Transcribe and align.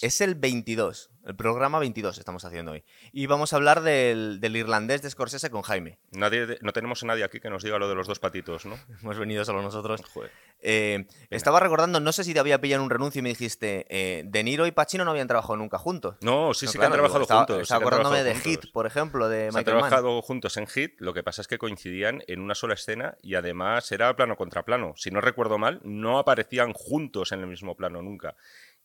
Es 0.00 0.20
el 0.20 0.34
22, 0.36 1.10
el 1.26 1.34
programa 1.34 1.78
22 1.80 2.18
estamos 2.18 2.44
haciendo 2.44 2.72
hoy. 2.72 2.84
Y 3.12 3.26
vamos 3.26 3.52
a 3.52 3.56
hablar 3.56 3.80
del, 3.82 4.38
del 4.40 4.54
irlandés 4.56 5.02
de 5.02 5.10
Scorsese 5.10 5.50
con 5.50 5.62
Jaime. 5.62 5.98
Nadie, 6.12 6.58
no 6.60 6.72
tenemos 6.72 7.02
a 7.02 7.06
nadie 7.06 7.24
aquí 7.24 7.40
que 7.40 7.50
nos 7.50 7.64
diga 7.64 7.78
lo 7.78 7.88
de 7.88 7.94
los 7.96 8.06
dos 8.06 8.18
patitos, 8.20 8.64
¿no? 8.64 8.78
Hemos 9.02 9.18
venido 9.18 9.44
solo 9.44 9.60
nosotros. 9.62 10.00
Joder. 10.12 10.30
Eh, 10.60 11.06
estaba 11.30 11.60
recordando, 11.60 12.00
no 12.00 12.12
sé 12.12 12.24
si 12.24 12.32
te 12.34 12.40
había 12.40 12.60
pillado 12.60 12.82
un 12.82 12.90
renuncio 12.90 13.20
y 13.20 13.22
me 13.22 13.28
dijiste, 13.30 13.86
eh, 13.88 14.24
De 14.26 14.42
Niro 14.44 14.66
y 14.66 14.72
Pacino 14.72 15.04
no 15.04 15.10
habían 15.12 15.28
trabajado 15.28 15.56
nunca 15.56 15.78
juntos. 15.78 16.16
No, 16.20 16.52
sí, 16.54 16.66
No, 16.66 16.72
sí 16.72 16.78
claro, 16.78 16.80
que 16.80 16.84
han 16.86 16.92
trabajado 16.92 17.22
estaba- 17.22 17.40
juntos. 17.40 17.62
Estaba 17.62 17.78
han 17.78 17.82
acordándome 17.82 18.22
de 18.24 18.34
Hit, 18.36 18.72
por 18.72 18.86
ejemplo, 18.86 19.28
de 19.28 19.38
Se 19.38 19.46
han 19.48 19.54
Michael 19.54 19.76
Mann. 19.76 19.88
trabajado 19.90 20.22
juntos 20.22 20.56
en 20.56 20.66
Hit, 20.66 21.00
lo 21.00 21.14
que 21.14 21.22
pasa 21.22 21.42
es 21.42 21.48
que 21.48 21.58
coincidían 21.58 22.22
en 22.26 22.40
una 22.40 22.54
sola 22.54 22.74
escena 22.74 23.16
y 23.22 23.34
además 23.36 23.90
era 23.92 24.14
plano 24.16 24.36
contra 24.36 24.64
plano. 24.64 24.94
Si 24.96 25.10
no 25.10 25.20
recuerdo 25.20 25.58
mal, 25.58 25.80
no 25.84 26.18
aparecían 26.18 26.72
juntos 26.72 27.32
en 27.32 27.40
el 27.40 27.46
mismo 27.46 27.76
plano 27.76 28.02
nunca. 28.02 28.34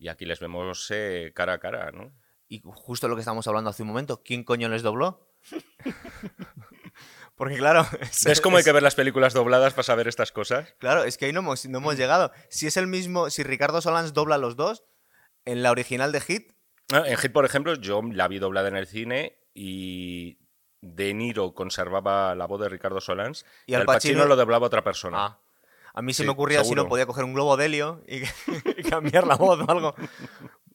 Y 0.03 0.09
aquí 0.09 0.25
les 0.25 0.41
vemos 0.41 0.88
eh, 0.91 1.31
cara 1.34 1.53
a 1.53 1.59
cara, 1.59 1.89
¿no? 1.93 2.12
Y 2.49 2.62
justo 2.66 3.07
lo 3.07 3.16
que 3.16 3.21
estábamos 3.21 3.48
hablando 3.48 3.70
hace 3.70 3.84
un 3.84 3.88
momento, 3.88 4.21
¿quién 4.21 4.43
coño 4.43 4.67
les 4.67 4.81
dobló? 4.84 5.29
Porque 7.35 7.55
claro, 7.57 7.85
es- 8.02 8.23
¿Ves 8.26 8.41
cómo 8.41 8.57
hay 8.57 8.63
que 8.66 8.71
ver 8.73 8.84
las 8.84 8.95
películas 8.95 9.34
dobladas 9.34 9.73
para 9.73 9.84
saber 9.84 10.07
estas 10.09 10.31
cosas? 10.34 10.76
Claro, 10.77 11.03
es 11.05 11.17
que 11.17 11.26
ahí 11.26 11.31
no 11.34 11.39
hemos, 11.39 11.66
no 11.67 11.77
hemos 11.79 11.98
llegado. 11.98 12.31
Si 12.49 12.67
es 12.67 12.76
el 12.77 12.88
mismo, 12.88 13.29
si 13.29 13.43
Ricardo 13.43 13.81
Solans 13.81 14.13
dobla 14.13 14.38
los 14.38 14.55
dos, 14.55 14.84
en 15.45 15.63
la 15.63 15.71
original 15.71 16.12
de 16.12 16.21
Hit, 16.21 16.51
Ah, 16.91 17.04
En 17.07 17.17
Hit, 17.17 17.31
por 17.31 17.45
ejemplo, 17.45 17.76
yo 17.76 18.01
la 18.12 18.27
vi 18.27 18.40
doblada 18.40 18.67
en 18.67 18.76
el 18.76 18.88
cine 18.88 19.40
y 19.54 20.38
De 20.81 21.13
Niro 21.13 21.54
conservaba 21.54 22.35
la 22.35 22.45
voz 22.45 22.59
de 22.59 22.67
Ricardo 22.67 22.99
Solans 22.99 23.45
Y 23.65 23.71
y, 23.71 23.76
Al 23.76 23.81
Al 23.81 23.85
Pacino, 23.88 24.20
Pacino- 24.20 24.27
lo 24.27 24.35
doblaba 24.35 24.67
otra 24.67 24.84
persona. 24.84 25.17
ah, 25.26 25.40
a 25.94 26.02
mí 26.02 26.14
se 26.14 26.24
Sí, 26.24 26.26
me 26.26 26.32
ocurría 26.32 26.60
si 26.60 26.66
seguro. 26.66 26.84
no 26.84 26.90
podía 26.90 27.06
coger 27.06 27.24
un 27.24 27.34
globo 27.34 27.56
de 27.58 27.66
helio 27.66 28.04
y, 28.08 28.24
y 28.78 28.84
cambiar 28.84 29.26
la 29.28 29.36
voz 29.36 29.60
o 29.60 29.72
algo. 29.72 29.96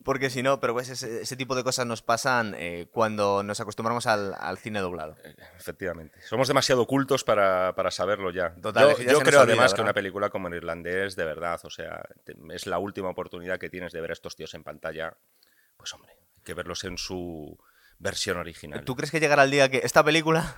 Porque 0.04 0.30
si 0.30 0.42
no, 0.42 0.58
pero 0.58 0.72
pues 0.72 0.88
ese, 0.88 1.20
ese 1.22 1.36
tipo 1.36 1.54
de 1.54 1.62
cosas 1.64 1.84
nos 1.84 2.00
pasan 2.00 2.54
eh, 2.56 2.88
cuando 2.92 3.42
nos 3.42 3.60
acostumbramos 3.60 4.06
al, 4.06 4.34
al 4.38 4.56
cine 4.56 4.80
doblado. 4.80 5.16
Efectivamente. 5.58 6.18
Somos 6.22 6.48
demasiado 6.48 6.86
cultos 6.86 7.24
para, 7.24 7.74
para 7.74 7.90
saberlo 7.90 8.30
ya. 8.30 8.54
Total, 8.54 8.88
yo 8.96 9.18
creo 9.20 9.40
olvida, 9.40 9.42
además 9.42 9.74
que 9.74 9.82
una 9.82 9.92
película 9.92 10.30
como 10.30 10.48
en 10.48 10.54
irlandés, 10.54 11.14
de 11.14 11.24
verdad, 11.24 11.60
o 11.64 11.68
sea, 11.68 12.00
te- 12.24 12.36
es 12.54 12.66
la 12.66 12.78
última 12.78 13.10
oportunidad 13.10 13.58
que 13.58 13.68
tienes 13.68 13.92
de 13.92 14.00
ver 14.00 14.10
a 14.10 14.12
estos 14.14 14.34
tíos 14.34 14.54
en 14.54 14.62
pantalla. 14.64 15.14
Pues 15.76 15.92
hombre, 15.92 16.12
hay 16.12 16.42
que 16.42 16.54
verlos 16.54 16.84
en 16.84 16.96
su 16.96 17.58
versión 17.98 18.38
original. 18.38 18.84
¿Tú 18.84 18.96
crees 18.96 19.10
que 19.10 19.20
llegará 19.20 19.42
el 19.44 19.50
día 19.50 19.68
que 19.68 19.78
esta 19.84 20.02
película 20.04 20.56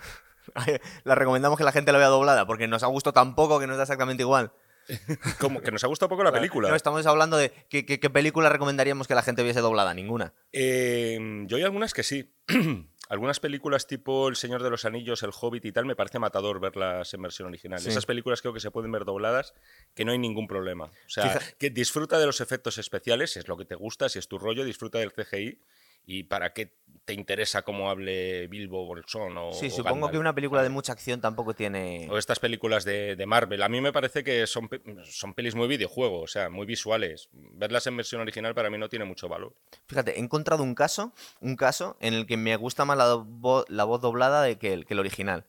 la 1.04 1.14
recomendamos 1.14 1.58
que 1.58 1.64
la 1.64 1.72
gente 1.72 1.92
la 1.92 1.98
vea 1.98 2.08
doblada? 2.08 2.46
Porque 2.46 2.66
nos 2.68 2.82
ha 2.82 2.86
gustado 2.86 3.14
tan 3.14 3.34
poco 3.34 3.58
que 3.60 3.66
nos 3.66 3.76
da 3.76 3.84
exactamente 3.84 4.22
igual. 4.22 4.52
Como 5.38 5.60
que 5.60 5.70
nos 5.70 5.84
ha 5.84 5.86
gustado 5.86 6.08
poco 6.08 6.24
la 6.24 6.32
película. 6.32 6.68
No, 6.68 6.74
estamos 6.74 7.06
hablando 7.06 7.36
de 7.36 7.52
qué, 7.68 7.86
qué- 7.86 8.00
qué 8.00 8.10
película 8.10 8.48
recomendaríamos 8.48 9.06
que 9.06 9.14
la 9.14 9.22
gente 9.22 9.42
viese 9.42 9.60
doblada. 9.60 9.94
Ninguna. 9.94 10.32
Eh, 10.52 11.44
yo 11.46 11.56
hay 11.56 11.62
algunas 11.62 11.94
que 11.94 12.02
sí. 12.02 12.34
algunas 13.08 13.40
películas 13.40 13.86
tipo 13.86 14.28
El 14.28 14.36
Señor 14.36 14.62
de 14.62 14.70
los 14.70 14.84
Anillos, 14.84 15.22
El 15.22 15.30
Hobbit 15.38 15.64
y 15.64 15.72
tal, 15.72 15.84
me 15.84 15.94
parece 15.96 16.18
matador 16.18 16.60
verlas 16.60 17.12
en 17.14 17.22
versión 17.22 17.48
original. 17.48 17.78
Sí. 17.80 17.88
Esas 17.90 18.06
películas 18.06 18.40
creo 18.40 18.52
que 18.54 18.60
se 18.60 18.70
pueden 18.70 18.90
ver 18.90 19.04
dobladas, 19.04 19.54
que 19.94 20.04
no 20.04 20.12
hay 20.12 20.18
ningún 20.18 20.46
problema. 20.48 20.86
O 20.86 20.90
sea, 21.08 21.40
que 21.58 21.70
disfruta 21.70 22.18
de 22.18 22.26
los 22.26 22.40
efectos 22.40 22.78
especiales, 22.78 23.32
si 23.32 23.38
es 23.40 23.48
lo 23.48 23.56
que 23.56 23.64
te 23.64 23.74
gusta, 23.74 24.08
si 24.08 24.18
es 24.18 24.28
tu 24.28 24.38
rollo, 24.38 24.64
disfruta 24.64 24.98
del 24.98 25.12
CGI. 25.12 25.60
¿Y 26.06 26.24
para 26.24 26.52
qué 26.52 26.76
te 27.04 27.14
interesa 27.14 27.62
cómo 27.62 27.88
hable 27.90 28.46
Bilbo 28.48 28.84
Bolsón 28.86 29.36
o 29.36 29.52
Sí, 29.52 29.66
o 29.66 29.70
supongo 29.70 29.94
Gandalf, 29.94 30.12
que 30.12 30.18
una 30.18 30.34
película 30.34 30.62
de 30.62 30.68
mucha 30.68 30.92
acción 30.92 31.20
tampoco 31.20 31.54
tiene. 31.54 32.08
O 32.10 32.18
estas 32.18 32.38
películas 32.40 32.84
de, 32.84 33.16
de 33.16 33.26
Marvel. 33.26 33.62
A 33.62 33.68
mí 33.68 33.80
me 33.80 33.92
parece 33.92 34.24
que 34.24 34.46
son, 34.46 34.68
pe- 34.68 34.82
son 35.04 35.34
pelis 35.34 35.54
muy 35.54 35.68
videojuego, 35.68 36.20
o 36.20 36.26
sea, 36.26 36.50
muy 36.50 36.66
visuales. 36.66 37.28
Verlas 37.32 37.86
en 37.86 37.96
versión 37.96 38.20
original 38.20 38.54
para 38.54 38.70
mí 38.70 38.78
no 38.78 38.88
tiene 38.88 39.04
mucho 39.04 39.28
valor. 39.28 39.54
Fíjate, 39.86 40.16
he 40.16 40.20
encontrado 40.20 40.62
un 40.62 40.74
caso, 40.74 41.12
un 41.40 41.54
caso 41.56 41.96
en 42.00 42.14
el 42.14 42.26
que 42.26 42.36
me 42.36 42.56
gusta 42.56 42.84
más 42.84 42.96
la, 42.98 43.14
vo- 43.14 43.64
la 43.68 43.84
voz 43.84 44.00
doblada 44.00 44.42
de 44.42 44.58
que, 44.58 44.72
el, 44.72 44.84
que 44.86 44.94
el 44.94 45.00
original. 45.00 45.46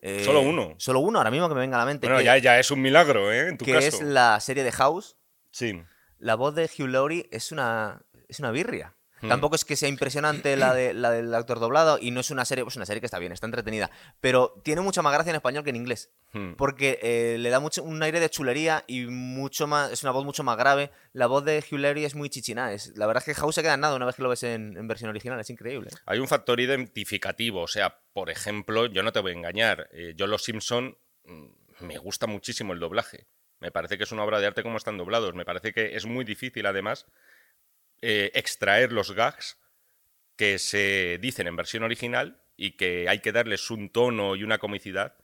Eh, 0.00 0.24
Solo 0.24 0.40
uno. 0.40 0.74
Solo 0.78 1.00
uno, 1.00 1.18
ahora 1.18 1.30
mismo 1.30 1.48
que 1.48 1.54
me 1.54 1.60
venga 1.60 1.76
a 1.76 1.80
la 1.80 1.86
mente. 1.86 2.06
Bueno, 2.06 2.18
que 2.20 2.24
ya, 2.24 2.38
ya 2.38 2.58
es 2.58 2.70
un 2.70 2.80
milagro, 2.80 3.30
¿eh? 3.32 3.48
En 3.48 3.58
tu 3.58 3.64
que 3.66 3.72
caso. 3.74 3.86
es 3.88 4.00
la 4.00 4.40
serie 4.40 4.64
de 4.64 4.72
House. 4.72 5.16
Sí. 5.50 5.82
La 6.18 6.36
voz 6.36 6.54
de 6.54 6.64
Hugh 6.64 6.88
Laurie 6.88 7.28
es 7.32 7.52
una, 7.52 8.02
es 8.28 8.38
una 8.40 8.50
birria. 8.50 8.94
Hmm. 9.20 9.28
Tampoco 9.28 9.54
es 9.54 9.64
que 9.64 9.76
sea 9.76 9.88
impresionante 9.88 10.56
la, 10.56 10.74
de, 10.74 10.94
la 10.94 11.10
del 11.10 11.34
actor 11.34 11.60
doblado 11.60 11.98
y 12.00 12.10
no 12.10 12.20
es 12.20 12.30
una 12.30 12.44
serie, 12.44 12.64
pues 12.64 12.76
una 12.76 12.86
serie 12.86 13.00
que 13.00 13.06
está 13.06 13.18
bien, 13.18 13.32
está 13.32 13.46
entretenida, 13.46 13.90
pero 14.20 14.60
tiene 14.62 14.80
mucha 14.80 15.02
más 15.02 15.12
gracia 15.12 15.30
en 15.30 15.36
español 15.36 15.64
que 15.64 15.70
en 15.70 15.76
inglés, 15.76 16.10
Hmm. 16.32 16.52
porque 16.54 17.00
eh, 17.02 17.38
le 17.38 17.50
da 17.50 17.58
mucho, 17.58 17.82
un 17.82 18.00
aire 18.04 18.20
de 18.20 18.30
chulería 18.30 18.84
y 18.86 19.06
mucho 19.06 19.66
más, 19.66 19.90
es 19.90 20.04
una 20.04 20.12
voz 20.12 20.24
mucho 20.24 20.44
más 20.44 20.56
grave. 20.56 20.92
La 21.12 21.26
voz 21.26 21.44
de 21.44 21.58
Hugh 21.58 21.78
Laurie 21.78 22.06
es 22.06 22.14
muy 22.14 22.30
chichina, 22.30 22.72
es, 22.72 22.96
la 22.96 23.08
verdad 23.08 23.24
es 23.26 23.34
que 23.34 23.40
House 23.40 23.56
se 23.56 23.62
queda 23.62 23.74
en 23.74 23.80
nada 23.80 23.96
una 23.96 24.06
vez 24.06 24.14
que 24.14 24.22
lo 24.22 24.28
ves 24.28 24.44
en, 24.44 24.76
en 24.76 24.86
versión 24.86 25.10
original, 25.10 25.40
es 25.40 25.50
increíble. 25.50 25.90
Hay 26.06 26.20
un 26.20 26.28
factor 26.28 26.60
identificativo, 26.60 27.62
o 27.62 27.66
sea, 27.66 27.98
por 28.12 28.30
ejemplo, 28.30 28.86
yo 28.86 29.02
no 29.02 29.10
te 29.10 29.18
voy 29.18 29.32
a 29.32 29.34
engañar, 29.34 29.88
eh, 29.92 30.14
yo 30.16 30.28
Los 30.28 30.44
Simpson 30.44 30.96
mm, 31.24 31.46
me 31.80 31.98
gusta 31.98 32.28
muchísimo 32.28 32.74
el 32.74 32.78
doblaje. 32.78 33.26
Me 33.58 33.72
parece 33.72 33.98
que 33.98 34.04
es 34.04 34.12
una 34.12 34.22
obra 34.22 34.38
de 34.40 34.46
arte 34.46 34.62
como 34.62 34.78
están 34.78 34.96
doblados. 34.96 35.34
Me 35.34 35.44
parece 35.44 35.72
que 35.74 35.94
es 35.94 36.06
muy 36.06 36.24
difícil, 36.24 36.64
además, 36.64 37.06
eh, 38.02 38.30
extraer 38.34 38.92
los 38.92 39.12
gags 39.12 39.58
que 40.36 40.58
se 40.58 41.18
dicen 41.20 41.46
en 41.46 41.56
versión 41.56 41.82
original 41.82 42.42
y 42.56 42.72
que 42.72 43.08
hay 43.08 43.20
que 43.20 43.32
darles 43.32 43.70
un 43.70 43.90
tono 43.90 44.36
y 44.36 44.42
una 44.42 44.58
comicidad 44.58 45.16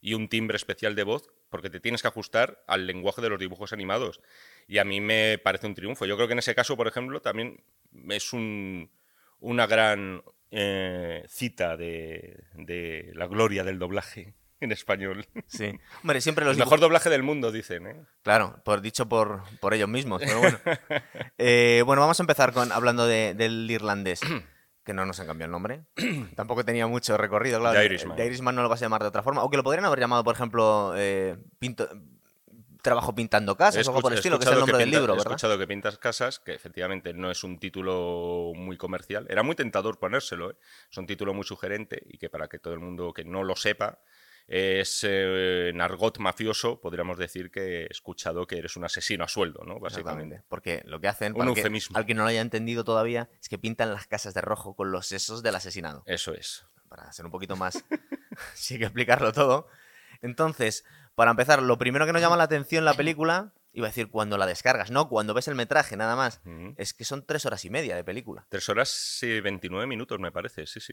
y 0.00 0.14
un 0.14 0.28
timbre 0.28 0.56
especial 0.56 0.94
de 0.94 1.04
voz 1.04 1.30
porque 1.48 1.70
te 1.70 1.80
tienes 1.80 2.02
que 2.02 2.08
ajustar 2.08 2.64
al 2.66 2.86
lenguaje 2.86 3.22
de 3.22 3.28
los 3.28 3.38
dibujos 3.38 3.72
animados. 3.72 4.20
Y 4.66 4.78
a 4.78 4.84
mí 4.84 5.00
me 5.00 5.38
parece 5.38 5.68
un 5.68 5.74
triunfo. 5.74 6.04
Yo 6.06 6.16
creo 6.16 6.26
que 6.26 6.32
en 6.32 6.40
ese 6.40 6.54
caso, 6.54 6.76
por 6.76 6.88
ejemplo, 6.88 7.22
también 7.22 7.62
es 8.10 8.32
un, 8.32 8.90
una 9.38 9.68
gran 9.68 10.24
eh, 10.50 11.24
cita 11.28 11.76
de, 11.76 12.42
de 12.54 13.12
la 13.14 13.28
gloria 13.28 13.62
del 13.62 13.78
doblaje 13.78 14.34
en 14.64 14.72
español. 14.72 15.26
Sí. 15.46 15.72
Hombre, 16.02 16.20
siempre 16.20 16.44
los 16.44 16.56
El 16.56 16.60
mejor 16.60 16.80
doblaje 16.80 17.10
del 17.10 17.22
mundo, 17.22 17.52
dicen. 17.52 17.86
¿eh? 17.86 18.02
Claro, 18.22 18.56
por, 18.64 18.80
dicho 18.80 19.08
por, 19.08 19.42
por 19.60 19.74
ellos 19.74 19.88
mismos, 19.88 20.22
pero 20.24 20.38
bueno. 20.40 20.58
Eh, 21.38 21.82
bueno, 21.86 22.02
vamos 22.02 22.18
a 22.18 22.22
empezar 22.22 22.52
con 22.52 22.72
hablando 22.72 23.06
de- 23.06 23.34
del 23.34 23.70
irlandés, 23.70 24.20
que 24.84 24.92
no 24.94 25.06
nos 25.06 25.20
han 25.20 25.26
cambiado 25.26 25.46
el 25.48 25.52
nombre. 25.52 25.82
Tampoco 26.36 26.64
tenía 26.64 26.86
mucho 26.86 27.16
recorrido, 27.16 27.60
claro. 27.60 27.78
The 27.78 27.86
Irishman. 28.26 28.54
No 28.54 28.62
lo 28.62 28.68
vas 28.68 28.80
a 28.82 28.84
llamar 28.86 29.02
de 29.02 29.08
otra 29.08 29.22
forma. 29.22 29.42
O 29.42 29.50
que 29.50 29.56
lo 29.56 29.62
podrían 29.64 29.84
haber 29.84 30.00
llamado, 30.00 30.24
por 30.24 30.34
ejemplo, 30.34 30.92
eh, 30.96 31.36
pinto- 31.58 31.88
Trabajo 32.82 33.14
pintando 33.14 33.56
casas 33.56 33.86
o 33.88 33.92
algo 33.92 34.02
por 34.02 34.12
el 34.12 34.18
He 34.18 34.20
estilo, 34.20 34.38
que 34.38 34.44
es 34.44 34.50
el 34.52 34.58
nombre 34.58 34.76
del 34.76 34.90
libro, 34.90 35.14
He 35.14 35.16
¿verdad? 35.16 35.32
escuchado 35.32 35.56
que 35.58 35.66
Pintas 35.66 35.96
Casas, 35.96 36.38
que 36.38 36.52
efectivamente 36.52 37.14
no 37.14 37.30
es 37.30 37.42
un 37.42 37.58
título 37.58 38.52
muy 38.54 38.76
comercial. 38.76 39.26
Era 39.30 39.42
muy 39.42 39.54
tentador 39.54 39.98
ponérselo, 39.98 40.50
¿eh? 40.50 40.56
Es 40.90 40.98
un 40.98 41.06
título 41.06 41.32
muy 41.32 41.44
sugerente 41.44 42.02
y 42.10 42.18
que 42.18 42.28
para 42.28 42.46
que 42.46 42.58
todo 42.58 42.74
el 42.74 42.80
mundo 42.80 43.14
que 43.14 43.24
no 43.24 43.42
lo 43.42 43.56
sepa, 43.56 44.00
es 44.46 45.04
eh, 45.04 45.70
en 45.70 45.80
argot 45.80 46.18
mafioso, 46.18 46.80
podríamos 46.80 47.16
decir 47.18 47.50
que 47.50 47.82
he 47.82 47.86
escuchado 47.90 48.46
que 48.46 48.58
eres 48.58 48.76
un 48.76 48.84
asesino 48.84 49.24
a 49.24 49.28
sueldo, 49.28 49.64
¿no? 49.64 49.80
Básicamente. 49.80 50.42
Porque 50.48 50.82
lo 50.84 51.00
que 51.00 51.08
hacen, 51.08 51.32
para 51.34 51.46
que- 51.54 51.62
al 51.94 52.06
que 52.06 52.14
no 52.14 52.22
lo 52.24 52.28
haya 52.28 52.40
entendido 52.42 52.84
todavía, 52.84 53.30
es 53.40 53.48
que 53.48 53.58
pintan 53.58 53.92
las 53.92 54.06
casas 54.06 54.34
de 54.34 54.40
rojo 54.42 54.74
con 54.76 54.92
los 54.92 55.06
sesos 55.06 55.42
del 55.42 55.54
asesinado. 55.56 56.02
Eso 56.06 56.32
es. 56.34 56.66
para 56.88 57.10
ser 57.12 57.24
un 57.24 57.32
poquito 57.32 57.56
más. 57.56 57.84
sí 58.54 58.74
hay 58.74 58.78
que 58.80 58.84
explicarlo 58.86 59.32
todo. 59.32 59.66
Entonces, 60.22 60.84
para 61.16 61.30
empezar, 61.32 61.62
lo 61.62 61.76
primero 61.78 62.06
que 62.06 62.12
nos 62.12 62.22
llama 62.22 62.36
la 62.36 62.44
atención 62.44 62.84
la 62.84 62.94
película, 62.94 63.52
iba 63.72 63.86
a 63.86 63.90
decir 63.90 64.10
cuando 64.10 64.38
la 64.38 64.46
descargas, 64.46 64.90
no, 64.92 65.08
cuando 65.08 65.34
ves 65.34 65.48
el 65.48 65.54
metraje, 65.56 65.96
nada 65.96 66.14
más, 66.14 66.40
es 66.76 66.94
que 66.94 67.04
son 67.04 67.26
tres 67.26 67.46
horas 67.46 67.64
y 67.64 67.70
media 67.70 67.96
de 67.96 68.04
película. 68.04 68.46
Tres 68.48 68.68
horas 68.68 69.18
y 69.22 69.40
29 69.40 69.86
minutos, 69.88 70.20
me 70.20 70.30
parece, 70.30 70.66
sí, 70.66 70.78
sí. 70.80 70.92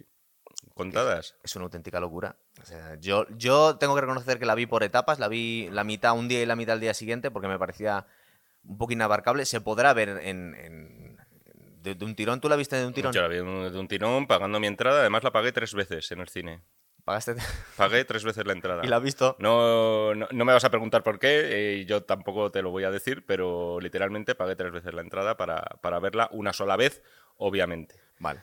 Contadas. 0.73 1.35
Es 1.43 1.55
una 1.55 1.65
auténtica 1.65 1.99
locura. 1.99 2.35
O 2.61 2.65
sea, 2.65 2.95
yo, 2.99 3.25
yo 3.37 3.77
tengo 3.77 3.95
que 3.95 4.01
reconocer 4.01 4.39
que 4.39 4.45
la 4.45 4.55
vi 4.55 4.65
por 4.65 4.83
etapas, 4.83 5.19
la 5.19 5.27
vi 5.27 5.69
la 5.71 5.83
mitad 5.83 6.13
un 6.17 6.27
día 6.27 6.41
y 6.41 6.45
la 6.45 6.55
mitad 6.55 6.73
al 6.73 6.79
día 6.79 6.93
siguiente, 6.93 7.31
porque 7.31 7.47
me 7.47 7.59
parecía 7.59 8.05
un 8.63 8.77
poco 8.77 8.93
inabarcable. 8.93 9.45
Se 9.45 9.61
podrá 9.61 9.93
ver 9.93 10.09
en. 10.23 10.55
en- 10.55 11.17
de, 11.81 11.95
de 11.95 12.05
un 12.05 12.13
tirón. 12.15 12.39
¿Tú 12.39 12.47
la 12.47 12.55
viste 12.55 12.75
de 12.75 12.85
un 12.85 12.93
tirón? 12.93 13.11
Yo 13.11 13.23
la 13.23 13.27
vi 13.27 13.37
de 13.37 13.41
un, 13.41 13.73
de 13.73 13.79
un 13.79 13.87
tirón 13.87 14.27
pagando 14.27 14.59
mi 14.59 14.67
entrada, 14.67 14.99
además 14.99 15.23
la 15.23 15.31
pagué 15.31 15.51
tres 15.51 15.73
veces 15.73 16.11
en 16.11 16.19
el 16.19 16.29
cine. 16.29 16.61
¿Pagaste? 17.05 17.35
Pagué 17.75 18.05
tres 18.05 18.23
veces 18.23 18.45
la 18.45 18.53
entrada. 18.53 18.81
¿Y 18.85 18.87
la 18.87 18.97
has 18.97 19.01
visto? 19.03 19.35
No, 19.39 20.13
no, 20.13 20.27
no 20.31 20.45
me 20.45 20.53
vas 20.53 20.63
a 20.63 20.69
preguntar 20.69 21.01
por 21.01 21.17
qué, 21.17 21.79
eh, 21.79 21.85
yo 21.85 22.03
tampoco 22.03 22.51
te 22.51 22.61
lo 22.61 22.69
voy 22.69 22.83
a 22.83 22.91
decir, 22.91 23.25
pero 23.25 23.79
literalmente 23.81 24.35
pagué 24.35 24.55
tres 24.55 24.71
veces 24.71 24.93
la 24.93 25.01
entrada 25.01 25.37
para, 25.37 25.63
para 25.81 25.99
verla 25.99 26.29
una 26.31 26.53
sola 26.53 26.75
vez, 26.75 27.01
obviamente. 27.37 27.95
Vale. 28.19 28.41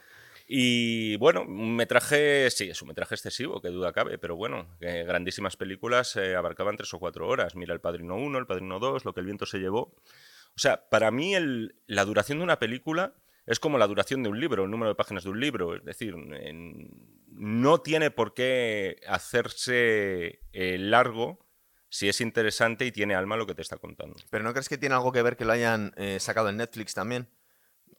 Y 0.50 1.18
bueno, 1.18 1.42
un 1.42 1.76
metraje, 1.76 2.50
sí, 2.50 2.70
es 2.70 2.80
un 2.80 2.88
metraje 2.88 3.14
excesivo, 3.14 3.60
que 3.60 3.68
duda 3.68 3.92
cabe, 3.92 4.16
pero 4.16 4.34
bueno, 4.34 4.66
eh, 4.80 5.04
grandísimas 5.06 5.58
películas 5.58 6.16
eh, 6.16 6.36
abarcaban 6.36 6.78
tres 6.78 6.94
o 6.94 6.98
cuatro 6.98 7.28
horas. 7.28 7.54
Mira 7.54 7.74
El 7.74 7.82
Padrino 7.82 8.16
1, 8.16 8.38
El 8.38 8.46
Padrino 8.46 8.78
2, 8.78 9.04
Lo 9.04 9.12
que 9.12 9.20
el 9.20 9.26
viento 9.26 9.44
se 9.44 9.58
llevó. 9.58 9.94
O 10.56 10.58
sea, 10.58 10.88
para 10.88 11.10
mí 11.10 11.34
la 11.86 12.04
duración 12.06 12.38
de 12.38 12.44
una 12.44 12.58
película 12.58 13.14
es 13.44 13.60
como 13.60 13.76
la 13.76 13.86
duración 13.86 14.22
de 14.22 14.30
un 14.30 14.40
libro, 14.40 14.64
el 14.64 14.70
número 14.70 14.88
de 14.88 14.94
páginas 14.94 15.24
de 15.24 15.30
un 15.30 15.38
libro. 15.38 15.76
Es 15.76 15.84
decir, 15.84 16.14
no 16.16 17.80
tiene 17.82 18.10
por 18.10 18.32
qué 18.32 19.02
hacerse 19.06 20.40
eh, 20.52 20.78
largo 20.78 21.46
si 21.90 22.08
es 22.08 22.22
interesante 22.22 22.86
y 22.86 22.92
tiene 22.92 23.14
alma 23.14 23.36
lo 23.36 23.46
que 23.46 23.54
te 23.54 23.60
está 23.60 23.76
contando. 23.76 24.16
¿Pero 24.30 24.44
no 24.44 24.52
crees 24.52 24.70
que 24.70 24.78
tiene 24.78 24.94
algo 24.94 25.12
que 25.12 25.20
ver 25.20 25.36
que 25.36 25.44
lo 25.44 25.52
hayan 25.52 25.94
sacado 26.18 26.48
en 26.48 26.56
Netflix 26.56 26.94
también? 26.94 27.28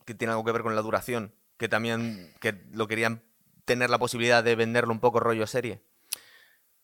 que 0.05 0.15
tiene 0.15 0.31
algo 0.31 0.43
que 0.43 0.51
ver 0.51 0.63
con 0.63 0.75
la 0.75 0.81
duración, 0.81 1.35
que 1.59 1.67
también 1.69 2.33
que 2.41 2.55
lo 2.71 2.87
querían 2.87 3.21
tener 3.65 3.91
la 3.91 3.99
posibilidad 3.99 4.43
de 4.43 4.55
venderlo 4.55 4.91
un 4.93 4.99
poco 4.99 5.19
rollo 5.19 5.45
serie. 5.45 5.83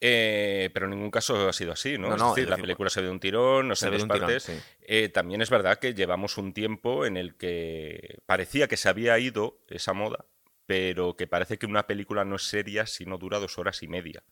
Eh, 0.01 0.69
pero 0.73 0.85
en 0.85 0.91
ningún 0.91 1.09
caso 1.09 1.47
ha 1.47 1.53
sido 1.53 1.71
así, 1.71 1.97
¿no? 1.97 2.09
No, 2.09 2.15
es 2.15 2.21
no, 2.21 2.29
decir, 2.29 2.43
es 2.43 2.49
la 2.49 2.57
decir, 2.57 2.63
película 2.65 2.89
se 2.89 2.99
ve 2.99 3.07
de 3.07 3.13
un 3.13 3.19
tirón, 3.19 3.67
no 3.69 3.75
se 3.75 3.85
sé 3.85 3.89
ve 3.89 3.97
dos 3.97 3.99
de 3.99 4.03
un 4.03 4.09
tirón, 4.09 4.27
partes. 4.27 4.43
sí. 4.43 4.53
Eh, 4.81 5.09
también 5.09 5.41
es 5.41 5.49
verdad 5.49 5.79
que 5.79 5.93
llevamos 5.93 6.37
un 6.37 6.53
tiempo 6.53 7.05
en 7.05 7.17
el 7.17 7.37
que 7.37 8.19
parecía 8.25 8.67
que 8.67 8.77
se 8.77 8.89
había 8.89 9.17
ido 9.17 9.63
esa 9.69 9.93
moda, 9.93 10.25
pero 10.65 11.15
que 11.15 11.25
parece 11.27 11.57
que 11.57 11.65
una 11.65 11.87
película 11.87 12.25
no 12.25 12.35
es 12.35 12.43
seria 12.43 12.85
si 12.85 13.05
no 13.05 13.17
dura 13.17 13.39
dos 13.39 13.57
horas 13.57 13.81
y 13.81 13.87
media. 13.87 14.23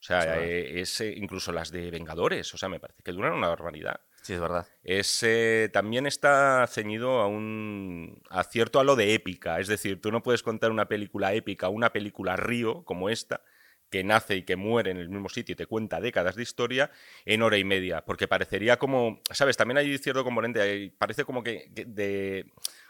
O 0.00 0.04
sea, 0.04 0.36
Es 0.42 0.42
eh, 0.42 0.80
es 0.80 1.00
eh, 1.00 1.14
incluso 1.16 1.52
las 1.52 1.70
de 1.70 1.90
Vengadores, 1.92 2.52
o 2.52 2.58
sea, 2.58 2.68
me 2.68 2.80
parece 2.80 3.04
que 3.04 3.12
duran 3.12 3.32
una 3.34 3.48
barbaridad. 3.48 4.00
Sí, 4.22 4.34
es 4.34 4.40
verdad. 4.40 4.68
Es, 4.84 5.22
eh, 5.24 5.68
también 5.72 6.06
está 6.06 6.64
ceñido 6.68 7.20
a 7.20 7.26
un 7.26 8.22
a 8.30 8.44
cierto 8.44 8.78
a 8.78 8.84
lo 8.84 8.94
de 8.94 9.14
épica. 9.14 9.58
Es 9.58 9.66
decir, 9.66 10.00
tú 10.00 10.12
no 10.12 10.22
puedes 10.22 10.44
contar 10.44 10.70
una 10.70 10.86
película 10.86 11.34
épica, 11.34 11.68
una 11.68 11.92
película 11.92 12.36
río 12.36 12.84
como 12.84 13.10
esta, 13.10 13.42
que 13.90 14.04
nace 14.04 14.36
y 14.36 14.44
que 14.44 14.54
muere 14.54 14.92
en 14.92 14.98
el 14.98 15.08
mismo 15.08 15.28
sitio 15.28 15.54
y 15.54 15.56
te 15.56 15.66
cuenta 15.66 16.00
décadas 16.00 16.36
de 16.36 16.44
historia 16.44 16.92
en 17.24 17.42
hora 17.42 17.58
y 17.58 17.64
media. 17.64 18.04
Porque 18.04 18.28
parecería 18.28 18.78
como, 18.78 19.20
¿sabes? 19.32 19.56
También 19.56 19.78
hay 19.78 19.98
cierto 19.98 20.22
componente, 20.22 20.94
parece 20.98 21.24
como 21.24 21.42
que 21.42 21.66
de... 21.70 22.46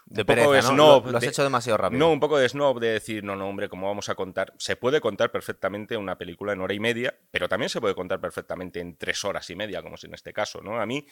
un 0.08 0.16
De 0.16 0.25
poco 0.25 0.54
¿no? 0.54 0.62
snob, 0.62 1.04
Lo, 1.06 1.10
lo 1.12 1.19
has 1.19 1.22
de- 1.22 1.28
hecho 1.31 1.43
demasiado 1.43 1.76
rápido. 1.78 1.99
no, 1.99 2.10
un 2.12 2.20
poco 2.20 2.38
de 2.38 2.49
snob 2.49 2.81
de 2.81 2.88
decir, 2.93 3.22
no, 3.25 3.37
no, 3.37 3.49
hombre, 3.49 3.69
¿cómo 3.69 3.87
vamos 3.88 4.08
a 4.08 4.14
contar? 4.14 4.52
Se 4.58 4.76
puede 4.76 5.00
contar 5.00 5.31
perfectamente 5.31 5.96
una 5.96 6.19
película 6.19 6.52
en 6.52 6.60
hora 6.60 6.75
y 6.75 6.81
media, 6.81 7.14
pero 7.31 7.49
también 7.49 7.69
se 7.69 7.81
puede 7.81 7.94
contar 7.94 8.20
perfectamente 8.20 8.81
en 8.81 8.96
tres 8.96 9.25
horas 9.25 9.49
y 9.50 9.56
media, 9.56 9.82
como 9.82 9.94
es 9.94 10.04
en 10.04 10.14
este 10.14 10.32
caso, 10.32 10.60
¿no? 10.60 10.81
A 10.81 10.87
mí, 10.87 11.06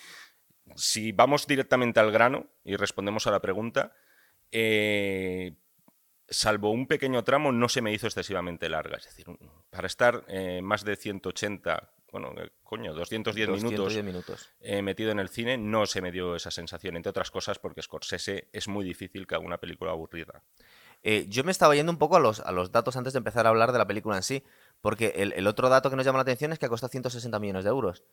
si 0.77 1.13
vamos 1.13 1.47
directamente 1.47 2.01
al 2.01 2.11
grano 2.13 2.47
y 2.65 2.77
respondemos 2.77 3.27
a 3.27 3.31
la 3.31 3.41
pregunta, 3.41 3.93
eh, 4.53 5.55
salvo 6.31 6.71
un 6.71 6.87
pequeño 6.87 7.25
tramo, 7.25 7.51
no 7.53 7.69
se 7.69 7.83
me 7.83 7.93
hizo 7.93 8.07
excesivamente 8.07 8.69
larga. 8.69 8.97
Es 8.97 9.05
decir, 9.05 9.27
para 9.71 9.87
estar 9.89 10.25
eh, 10.29 10.61
más 10.63 10.85
de 10.85 10.97
180, 10.97 11.91
bueno, 12.13 12.33
eh, 12.41 12.51
coño, 12.63 12.95
210 12.95 13.49
minutos 13.49 13.63
210 13.95 14.05
minutos. 14.05 14.49
eh, 14.61 14.81
metido 14.83 15.11
en 15.11 15.19
el 15.21 15.29
cine, 15.29 15.59
no 15.59 15.87
se 15.87 16.01
me 16.01 16.13
dio 16.13 16.37
esa 16.37 16.51
sensación, 16.51 16.97
entre 16.97 17.11
otras 17.11 17.31
cosas 17.31 17.59
porque 17.59 17.83
Scorsese 17.83 18.49
es 18.53 18.69
muy 18.69 18.85
difícil 18.85 19.27
que 19.27 19.35
haga 19.35 19.45
una 19.45 19.59
película 19.59 19.91
aburrida. 19.91 20.43
Eh, 21.03 21.27
yo 21.29 21.45
me 21.45 21.51
estaba 21.51 21.75
yendo 21.75 21.91
un 21.93 21.99
poco 21.99 22.17
a 22.17 22.21
los, 22.21 22.41
a 22.41 22.53
los 22.53 22.71
datos 22.73 22.95
antes 22.97 23.13
de 23.15 23.19
empezar 23.19 23.47
a 23.47 23.49
hablar 23.49 23.73
de 23.73 23.79
la 23.79 23.87
película 23.87 24.17
en 24.17 24.23
sí, 24.23 24.45
porque 24.81 25.15
el, 25.17 25.33
el 25.33 25.47
otro 25.47 25.69
dato 25.69 25.89
que 25.91 25.97
nos 25.97 26.05
llama 26.05 26.19
la 26.19 26.23
atención 26.23 26.53
es 26.53 26.59
que 26.59 26.67
ha 26.67 26.69
costado 26.69 26.91
160 26.91 27.39
millones 27.39 27.65
de 27.65 27.71
euros. 27.71 28.05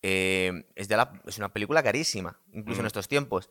Es, 0.00 0.88
de 0.88 0.96
la- 0.96 1.20
es 1.26 1.38
una 1.38 1.52
película 1.52 1.82
carísima, 1.82 2.38
incluso 2.52 2.80
en 2.80 2.84
Mm. 2.84 2.86
estos 2.86 3.08
tiempos. 3.08 3.50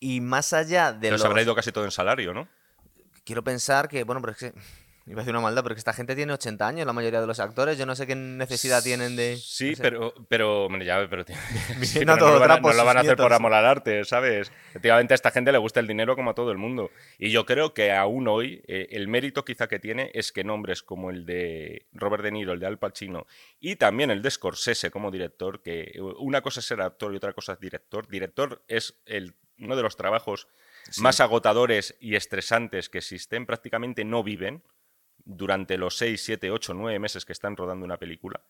Y 0.00 0.20
más 0.20 0.52
allá 0.52 0.92
de 0.92 0.98
Pero 1.02 1.12
los... 1.12 1.20
se 1.20 1.26
habrá 1.28 1.42
ido 1.42 1.54
casi 1.54 1.70
todo 1.70 1.84
en 1.84 1.92
salario, 1.92 2.34
¿no? 2.34 2.48
Quiero 3.24 3.42
pensar 3.42 3.88
que, 3.88 4.04
bueno, 4.04 4.20
pero 4.20 4.32
es 4.32 4.38
que... 4.38 4.52
Iba 5.06 5.20
a 5.20 5.22
decir 5.22 5.34
una 5.34 5.42
maldad, 5.42 5.62
pero 5.62 5.74
que 5.74 5.80
esta 5.80 5.92
gente 5.92 6.16
tiene 6.16 6.32
80 6.32 6.66
años, 6.66 6.86
la 6.86 6.94
mayoría 6.94 7.20
de 7.20 7.26
los 7.26 7.38
actores. 7.38 7.76
Yo 7.76 7.84
no 7.84 7.94
sé 7.94 8.06
qué 8.06 8.14
necesidad 8.14 8.82
tienen 8.82 9.16
de... 9.16 9.36
Sí, 9.36 9.70
no 9.70 9.76
sé. 9.76 9.82
pero, 9.82 10.14
pero, 10.28 10.64
hombre, 10.64 10.86
ya, 10.86 11.06
pero, 11.10 11.24
sí, 11.82 11.98
pero 11.98 12.16
no, 12.16 12.30
lo 12.30 12.40
van 12.40 12.50
a, 12.52 12.60
no 12.60 12.72
lo 12.72 12.84
van 12.86 12.96
a 12.96 13.00
hacer 13.00 13.16
por 13.16 13.34
amor 13.34 13.52
al 13.52 13.66
arte, 13.66 14.02
¿sabes? 14.04 14.50
Efectivamente, 14.70 15.12
a 15.12 15.16
esta 15.16 15.30
gente 15.30 15.52
le 15.52 15.58
gusta 15.58 15.80
el 15.80 15.86
dinero 15.86 16.16
como 16.16 16.30
a 16.30 16.34
todo 16.34 16.50
el 16.52 16.56
mundo. 16.56 16.90
Y 17.18 17.30
yo 17.30 17.44
creo 17.44 17.74
que 17.74 17.92
aún 17.92 18.28
hoy 18.28 18.62
eh, 18.66 18.88
el 18.92 19.08
mérito 19.08 19.44
quizá 19.44 19.68
que 19.68 19.78
tiene 19.78 20.10
es 20.14 20.32
que 20.32 20.42
nombres 20.42 20.82
como 20.82 21.10
el 21.10 21.26
de 21.26 21.84
Robert 21.92 22.22
De 22.22 22.32
Niro, 22.32 22.54
el 22.54 22.60
de 22.60 22.66
Al 22.66 22.78
Pacino, 22.78 23.26
y 23.60 23.76
también 23.76 24.10
el 24.10 24.22
de 24.22 24.30
Scorsese 24.30 24.90
como 24.90 25.10
director, 25.10 25.60
que 25.60 26.00
una 26.18 26.40
cosa 26.40 26.60
es 26.60 26.66
ser 26.66 26.80
actor 26.80 27.12
y 27.12 27.18
otra 27.18 27.34
cosa 27.34 27.52
es 27.52 27.60
director. 27.60 28.08
Director 28.08 28.62
es 28.68 29.02
el, 29.04 29.34
uno 29.58 29.76
de 29.76 29.82
los 29.82 29.96
trabajos 29.96 30.48
más 30.98 31.20
agotadores 31.20 31.96
y 32.00 32.14
estresantes 32.16 32.88
que 32.88 32.98
existen. 32.98 33.46
Prácticamente 33.46 34.04
no 34.04 34.22
viven 34.22 34.62
durante 35.24 35.78
los 35.78 35.96
6, 35.96 36.22
7, 36.22 36.50
8, 36.50 36.74
9 36.74 36.98
meses 36.98 37.24
que 37.24 37.32
están 37.32 37.56
rodando 37.56 37.84
una 37.84 37.98
película. 37.98 38.42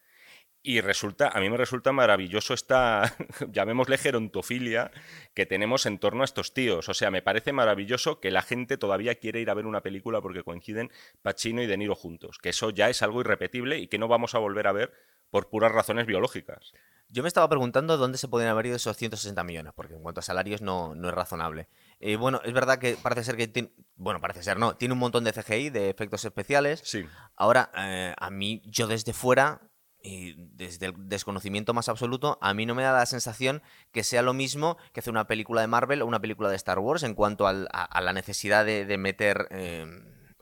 Y 0.66 0.80
resulta, 0.80 1.28
a 1.28 1.40
mí 1.40 1.50
me 1.50 1.58
resulta 1.58 1.92
maravilloso 1.92 2.54
esta, 2.54 3.14
llamémosle 3.52 3.98
gerontofilia, 3.98 4.90
que 5.34 5.44
tenemos 5.44 5.84
en 5.84 5.98
torno 5.98 6.22
a 6.22 6.24
estos 6.24 6.54
tíos. 6.54 6.88
O 6.88 6.94
sea, 6.94 7.10
me 7.10 7.20
parece 7.20 7.52
maravilloso 7.52 8.18
que 8.18 8.30
la 8.30 8.40
gente 8.40 8.78
todavía 8.78 9.16
quiere 9.16 9.40
ir 9.40 9.50
a 9.50 9.54
ver 9.54 9.66
una 9.66 9.82
película 9.82 10.22
porque 10.22 10.42
coinciden 10.42 10.90
Pacino 11.22 11.62
y 11.62 11.66
De 11.66 11.76
Niro 11.76 11.94
juntos. 11.94 12.38
Que 12.38 12.48
eso 12.48 12.70
ya 12.70 12.88
es 12.88 13.02
algo 13.02 13.20
irrepetible 13.20 13.78
y 13.78 13.88
que 13.88 13.98
no 13.98 14.08
vamos 14.08 14.34
a 14.34 14.38
volver 14.38 14.66
a 14.66 14.72
ver 14.72 14.92
por 15.30 15.50
puras 15.50 15.70
razones 15.70 16.06
biológicas. 16.06 16.72
Yo 17.08 17.22
me 17.22 17.28
estaba 17.28 17.48
preguntando 17.48 17.98
dónde 17.98 18.18
se 18.18 18.28
podrían 18.28 18.52
haber 18.52 18.66
ido 18.66 18.76
esos 18.76 18.96
160 18.96 19.44
millones, 19.44 19.72
porque 19.76 19.94
en 19.94 20.02
cuanto 20.02 20.20
a 20.20 20.22
salarios 20.22 20.62
no, 20.62 20.94
no 20.94 21.08
es 21.08 21.14
razonable. 21.14 21.68
Eh, 22.06 22.16
bueno, 22.16 22.42
es 22.44 22.52
verdad 22.52 22.78
que 22.78 22.96
parece 22.96 23.24
ser 23.24 23.34
que 23.38 23.48
tiene, 23.48 23.72
bueno, 23.96 24.20
parece 24.20 24.42
ser, 24.42 24.58
no, 24.58 24.76
tiene 24.76 24.92
un 24.92 24.98
montón 25.00 25.24
de 25.24 25.32
CGI, 25.32 25.70
de 25.70 25.88
efectos 25.88 26.22
especiales. 26.26 26.82
Sí. 26.84 27.06
Ahora, 27.34 27.70
eh, 27.78 28.14
a 28.18 28.28
mí, 28.28 28.60
yo 28.66 28.86
desde 28.88 29.14
fuera, 29.14 29.62
y 30.02 30.34
desde 30.36 30.84
el 30.86 30.92
desconocimiento 31.08 31.72
más 31.72 31.88
absoluto, 31.88 32.36
a 32.42 32.52
mí 32.52 32.66
no 32.66 32.74
me 32.74 32.82
da 32.82 32.92
la 32.92 33.06
sensación 33.06 33.62
que 33.90 34.04
sea 34.04 34.20
lo 34.20 34.34
mismo 34.34 34.76
que 34.92 35.00
hacer 35.00 35.12
una 35.12 35.26
película 35.26 35.62
de 35.62 35.66
Marvel 35.66 36.02
o 36.02 36.06
una 36.06 36.20
película 36.20 36.50
de 36.50 36.56
Star 36.56 36.78
Wars 36.78 37.04
en 37.04 37.14
cuanto 37.14 37.46
al- 37.46 37.68
a, 37.72 37.84
a 37.84 38.02
la 38.02 38.12
necesidad 38.12 38.66
de, 38.66 38.84
de 38.84 38.98
meter 38.98 39.48
eh, 39.50 39.86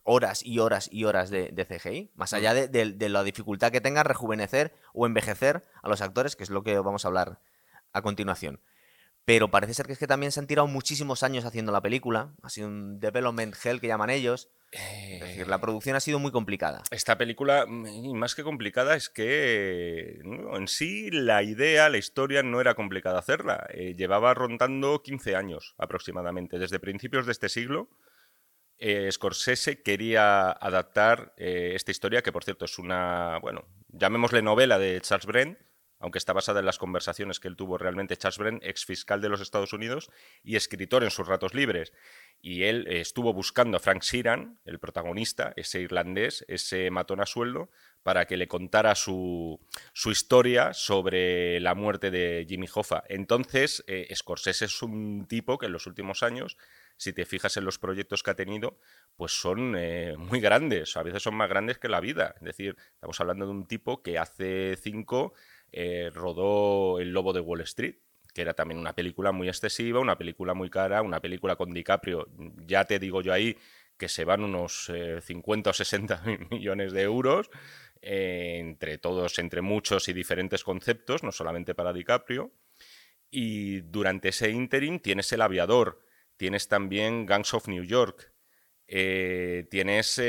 horas 0.03 0.45
y 0.45 0.59
horas 0.59 0.89
y 0.91 1.05
horas 1.05 1.31
de, 1.31 1.51
de 1.53 1.65
CGI, 1.65 2.11
más 2.17 2.33
allá 2.33 2.55
de, 2.55 2.67
de- 2.67 2.91
de 2.91 3.09
la 3.09 3.23
dificultad 3.23 3.71
que 3.71 3.81
tenga 3.81 4.03
rejuvenecer 4.03 4.75
o 4.95 5.07
envejecer 5.07 5.63
a 5.81 5.89
los 5.89 6.01
actores, 6.01 6.35
que 6.35 6.43
es 6.43 6.51
lo 6.51 6.65
que 6.65 6.77
vamos 6.81 7.05
a 7.05 7.09
hablar 7.09 7.39
a 7.93 8.03
continuación. 8.03 8.59
Pero 9.25 9.51
parece 9.51 9.75
ser 9.75 9.87
que 9.87 9.93
es 9.93 9.99
que 9.99 10.07
también 10.07 10.33
se 10.33 10.41
han 10.41 10.47
tirado 10.47 10.67
muchísimos 10.67 11.23
años 11.23 11.45
haciendo 11.45 11.73
la 11.73 11.81
película, 11.81 12.35
ha 12.43 12.51
sido 12.51 12.69
un 12.69 12.99
development 12.99 13.55
hell 13.65 13.81
que 13.81 13.87
llaman 13.87 14.11
ellos, 14.11 14.51
es 14.73 15.21
decir, 15.21 15.49
la 15.49 15.61
producción 15.61 15.97
ha 15.97 16.01
sido 16.01 16.19
muy 16.19 16.33
complicada. 16.33 16.83
Esta 16.91 17.19
película, 17.19 17.67
mm, 17.69 18.15
más 18.15 18.35
que 18.35 18.43
complicada, 18.43 18.97
es 18.97 19.11
que 19.11 20.19
no, 20.25 20.57
en 20.57 20.67
sí 20.67 21.11
la 21.11 21.43
idea, 21.43 21.91
la 21.91 21.99
historia 21.99 22.43
no 22.43 22.59
era 22.61 22.75
complicada 22.75 23.19
hacerla. 23.19 23.67
Eh, 23.75 23.95
llevaba 23.95 24.33
rondando 24.33 25.03
15 25.03 25.37
años 25.37 25.75
aproximadamente. 25.77 26.59
Desde 26.59 26.81
principios 26.81 27.27
de 27.27 27.33
este 27.33 27.51
siglo, 27.51 27.91
eh, 28.79 29.13
Scorsese 29.13 29.83
quería 29.83 30.51
adaptar 30.51 31.35
eh, 31.37 31.73
esta 31.75 31.91
historia, 31.91 32.23
que 32.23 32.33
por 32.33 32.43
cierto 32.43 32.65
es 32.65 32.79
una, 32.79 33.39
bueno, 33.41 33.67
llamémosle 33.89 34.41
novela 34.41 34.79
de 34.79 35.01
Charles 35.03 35.27
Brent, 35.27 35.59
aunque 36.03 36.19
está 36.19 36.33
basada 36.33 36.61
en 36.61 36.67
las 36.67 36.79
conversaciones 36.79 37.39
que 37.39 37.47
él 37.47 37.57
tuvo 37.57 37.79
realmente 37.79 38.17
Charles 38.17 38.39
Brent, 38.39 38.65
ex 38.65 38.85
fiscal 38.85 39.21
de 39.21 39.29
los 39.29 39.41
Estados 39.41 39.73
Unidos 39.73 40.11
y 40.43 40.57
escritor 40.57 41.05
en 41.05 41.11
sus 41.11 41.29
ratos 41.29 41.55
libres. 41.55 41.93
Y 42.41 42.65
él 42.65 42.87
eh, 42.89 43.01
estuvo 43.01 43.33
buscando 43.33 43.77
a 43.77 43.81
Frank 43.81 44.03
Sheeran, 44.03 44.59
el 44.65 44.81
protagonista, 44.81 45.53
ese 45.55 45.81
irlandés, 45.81 46.45
ese 46.49 46.91
matón 46.91 47.21
a 47.21 47.27
sueldo, 47.27 47.71
para 48.03 48.27
que 48.27 48.37
le 48.37 48.49
contara 48.49 48.97
su, 48.97 49.61
su 49.93 50.11
historia 50.11 50.75
sobre 50.75 51.61
la 51.61 51.77
muerte 51.77 52.11
de 52.11 52.45
Jimmy 52.49 52.67
Hoffa. 52.75 53.05
Entonces, 53.09 53.85
eh, 53.87 54.13
Scorsese 54.13 54.65
es 54.65 54.83
un 54.83 55.27
tipo 55.29 55.57
que 55.57 55.67
en 55.67 55.73
los 55.73 55.87
últimos 55.87 56.25
años, 56.25 56.57
si 56.97 57.13
te 57.13 57.25
fijas 57.25 57.57
en 57.57 57.65
los 57.65 57.79
proyectos 57.79 58.25
que 58.25 58.33
ha 58.33 58.35
tenido, 58.35 58.77
pues 59.17 59.41
son 59.41 59.77
eh, 59.77 60.17
muy 60.19 60.41
grandes, 60.41 60.97
a 60.97 61.05
veces 61.05 61.23
son 61.23 61.37
más 61.37 61.49
grandes 61.49 61.79
que 61.79 61.89
la 61.89 62.01
vida. 62.01 62.35
Es 62.39 62.43
decir, 62.43 62.77
estamos 62.95 63.21
hablando 63.21 63.47
de 63.47 63.53
un 63.53 63.69
tipo 63.69 64.03
que 64.03 64.19
hace 64.19 64.77
cinco 64.83 65.35
eh, 65.73 66.11
rodó 66.13 67.01
El 67.01 67.13
Lobo 67.13 67.33
de 67.33 67.41
Wall 67.41 67.63
Street, 67.63 67.97
que 68.35 68.43
era 68.43 68.55
también 68.55 68.79
una 68.79 68.95
película 68.95 69.33
muy 69.33 69.49
excesiva, 69.49 70.01
una 70.01 70.17
película 70.17 70.55
muy 70.55 70.71
cara, 70.71 71.03
una 71.03 71.21
película 71.21 71.57
con 71.57 71.73
DiCaprio, 71.73 72.29
ya 72.67 72.85
te 72.85 72.99
digo 72.99 73.23
yo 73.23 73.33
ahí 73.33 73.57
que 73.97 74.09
se 74.09 74.25
van 74.25 74.43
unos 74.43 74.91
eh, 74.93 75.21
50 75.23 75.71
o 75.71 75.73
60 75.73 76.23
millones 76.51 76.93
de 76.93 77.03
euros, 77.03 77.51
eh, 78.01 78.57
entre 78.59 78.99
todos, 78.99 79.39
entre 79.39 79.63
muchos 79.63 80.09
y 80.09 80.13
diferentes 80.13 80.65
conceptos, 80.65 81.23
no 81.23 81.33
solamente 81.33 81.75
para 81.75 81.93
DiCaprio. 81.93 82.53
Y 83.31 83.81
durante 83.83 84.31
ese 84.31 84.51
interim 84.51 84.99
tienes 84.99 85.33
El 85.33 85.41
Aviador, 85.41 86.05
tienes 86.37 86.69
también 86.69 87.27
Gangs 87.27 87.55
of 87.55 87.69
New 87.69 87.85
York, 87.85 88.35
eh, 88.89 89.67
tienes, 89.71 90.21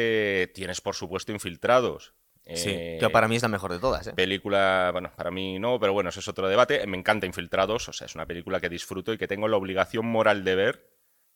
tienes 0.54 0.80
por 0.80 0.96
supuesto 0.96 1.32
Infiltrados. 1.34 2.14
Sí, 2.46 2.72
eh, 2.72 2.98
que 3.00 3.10
para 3.10 3.28
mí 3.28 3.38
es 3.38 3.42
la 3.42 3.48
mejor 3.48 3.72
de 3.72 3.80
todas. 3.80 4.06
¿eh? 4.08 4.14
Película, 4.14 4.90
bueno, 4.92 5.12
para 5.16 5.32
mí 5.32 5.60
no, 5.60 5.80
pero 5.80 5.94
bueno, 5.94 6.10
ese 6.10 6.20
es 6.20 6.28
otro 6.28 6.50
debate. 6.50 6.86
Me 6.88 6.98
encanta 6.98 7.26
Infiltrados, 7.26 7.88
o 7.88 7.94
sea, 7.94 8.06
es 8.06 8.16
una 8.16 8.26
película 8.26 8.60
que 8.60 8.70
disfruto 8.70 9.14
y 9.14 9.18
que 9.18 9.28
tengo 9.28 9.48
la 9.48 9.58
obligación 9.58 10.06
moral 10.06 10.44
de 10.44 10.56
ver 10.56 10.90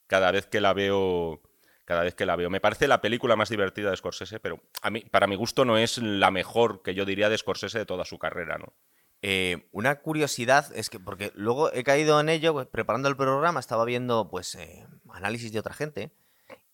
cada 0.08 0.32
vez 0.32 0.48
que 0.48 0.62
la 0.62 0.74
veo. 0.74 1.42
Cada 1.86 2.04
vez 2.04 2.16
que 2.16 2.26
la 2.26 2.36
veo. 2.36 2.50
Me 2.50 2.60
parece 2.60 2.86
la 2.86 3.00
película 3.00 3.38
más 3.38 3.48
divertida 3.48 3.90
de 3.90 3.96
Scorsese, 3.96 4.42
pero 4.42 4.62
a 4.82 4.90
mí, 4.90 5.06
para 5.10 5.26
mi 5.26 5.38
gusto 5.38 5.64
no 5.64 5.78
es 5.78 5.98
la 6.00 6.32
mejor 6.32 6.82
que 6.84 6.94
yo 6.94 7.06
diría 7.06 7.30
de 7.30 7.38
Scorsese 7.38 7.80
de 7.80 7.86
toda 7.86 8.04
su 8.04 8.20
carrera, 8.20 8.58
¿no? 8.58 8.74
Eh, 9.22 9.70
una 9.72 10.02
curiosidad 10.02 10.70
es 10.76 10.90
que, 10.90 11.00
porque 11.00 11.32
luego 11.34 11.72
he 11.72 11.84
caído 11.84 12.20
en 12.20 12.28
ello, 12.28 12.52
pues, 12.54 12.68
preparando 12.68 13.08
el 13.08 13.16
programa, 13.16 13.62
estaba 13.62 13.86
viendo 13.86 14.30
pues 14.30 14.56
eh, 14.56 14.86
análisis 15.14 15.52
de 15.54 15.60
otra 15.60 15.74
gente. 15.74 16.12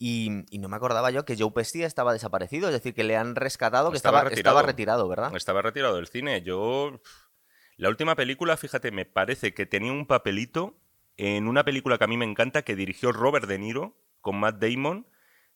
Y, 0.05 0.43
y 0.49 0.57
no 0.59 0.67
me 0.67 0.75
acordaba 0.75 1.11
yo 1.11 1.23
que 1.23 1.37
Joe 1.37 1.51
Pesci 1.51 1.81
estaba 1.81 2.11
desaparecido, 2.11 2.67
es 2.67 2.73
decir, 2.73 2.93
que 2.93 3.05
le 3.05 3.15
han 3.15 3.37
rescatado, 3.37 3.89
que 3.89 3.95
Estaba 3.95 4.17
estaba, 4.17 4.29
retirado. 4.31 4.57
estaba 4.57 4.67
retirado, 4.67 5.07
¿verdad? 5.07 5.33
Estaba 5.33 5.61
retirado 5.61 5.95
del 5.95 6.07
cine. 6.07 6.41
Yo. 6.41 6.99
La 7.77 7.87
última 7.87 8.13
película, 8.17 8.57
fíjate, 8.57 8.91
me 8.91 9.05
parece 9.05 9.53
que 9.53 9.65
tenía 9.65 9.93
un 9.93 10.05
papelito 10.05 10.77
en 11.15 11.47
una 11.47 11.63
película 11.63 11.97
que 11.97 12.03
a 12.03 12.07
mí 12.07 12.17
me 12.17 12.25
encanta 12.25 12.63
que 12.63 12.75
dirigió 12.75 13.13
Robert 13.13 13.47
De 13.47 13.57
Niro 13.57 13.95
con 14.19 14.41
Matt 14.41 14.61
Damon 14.61 15.07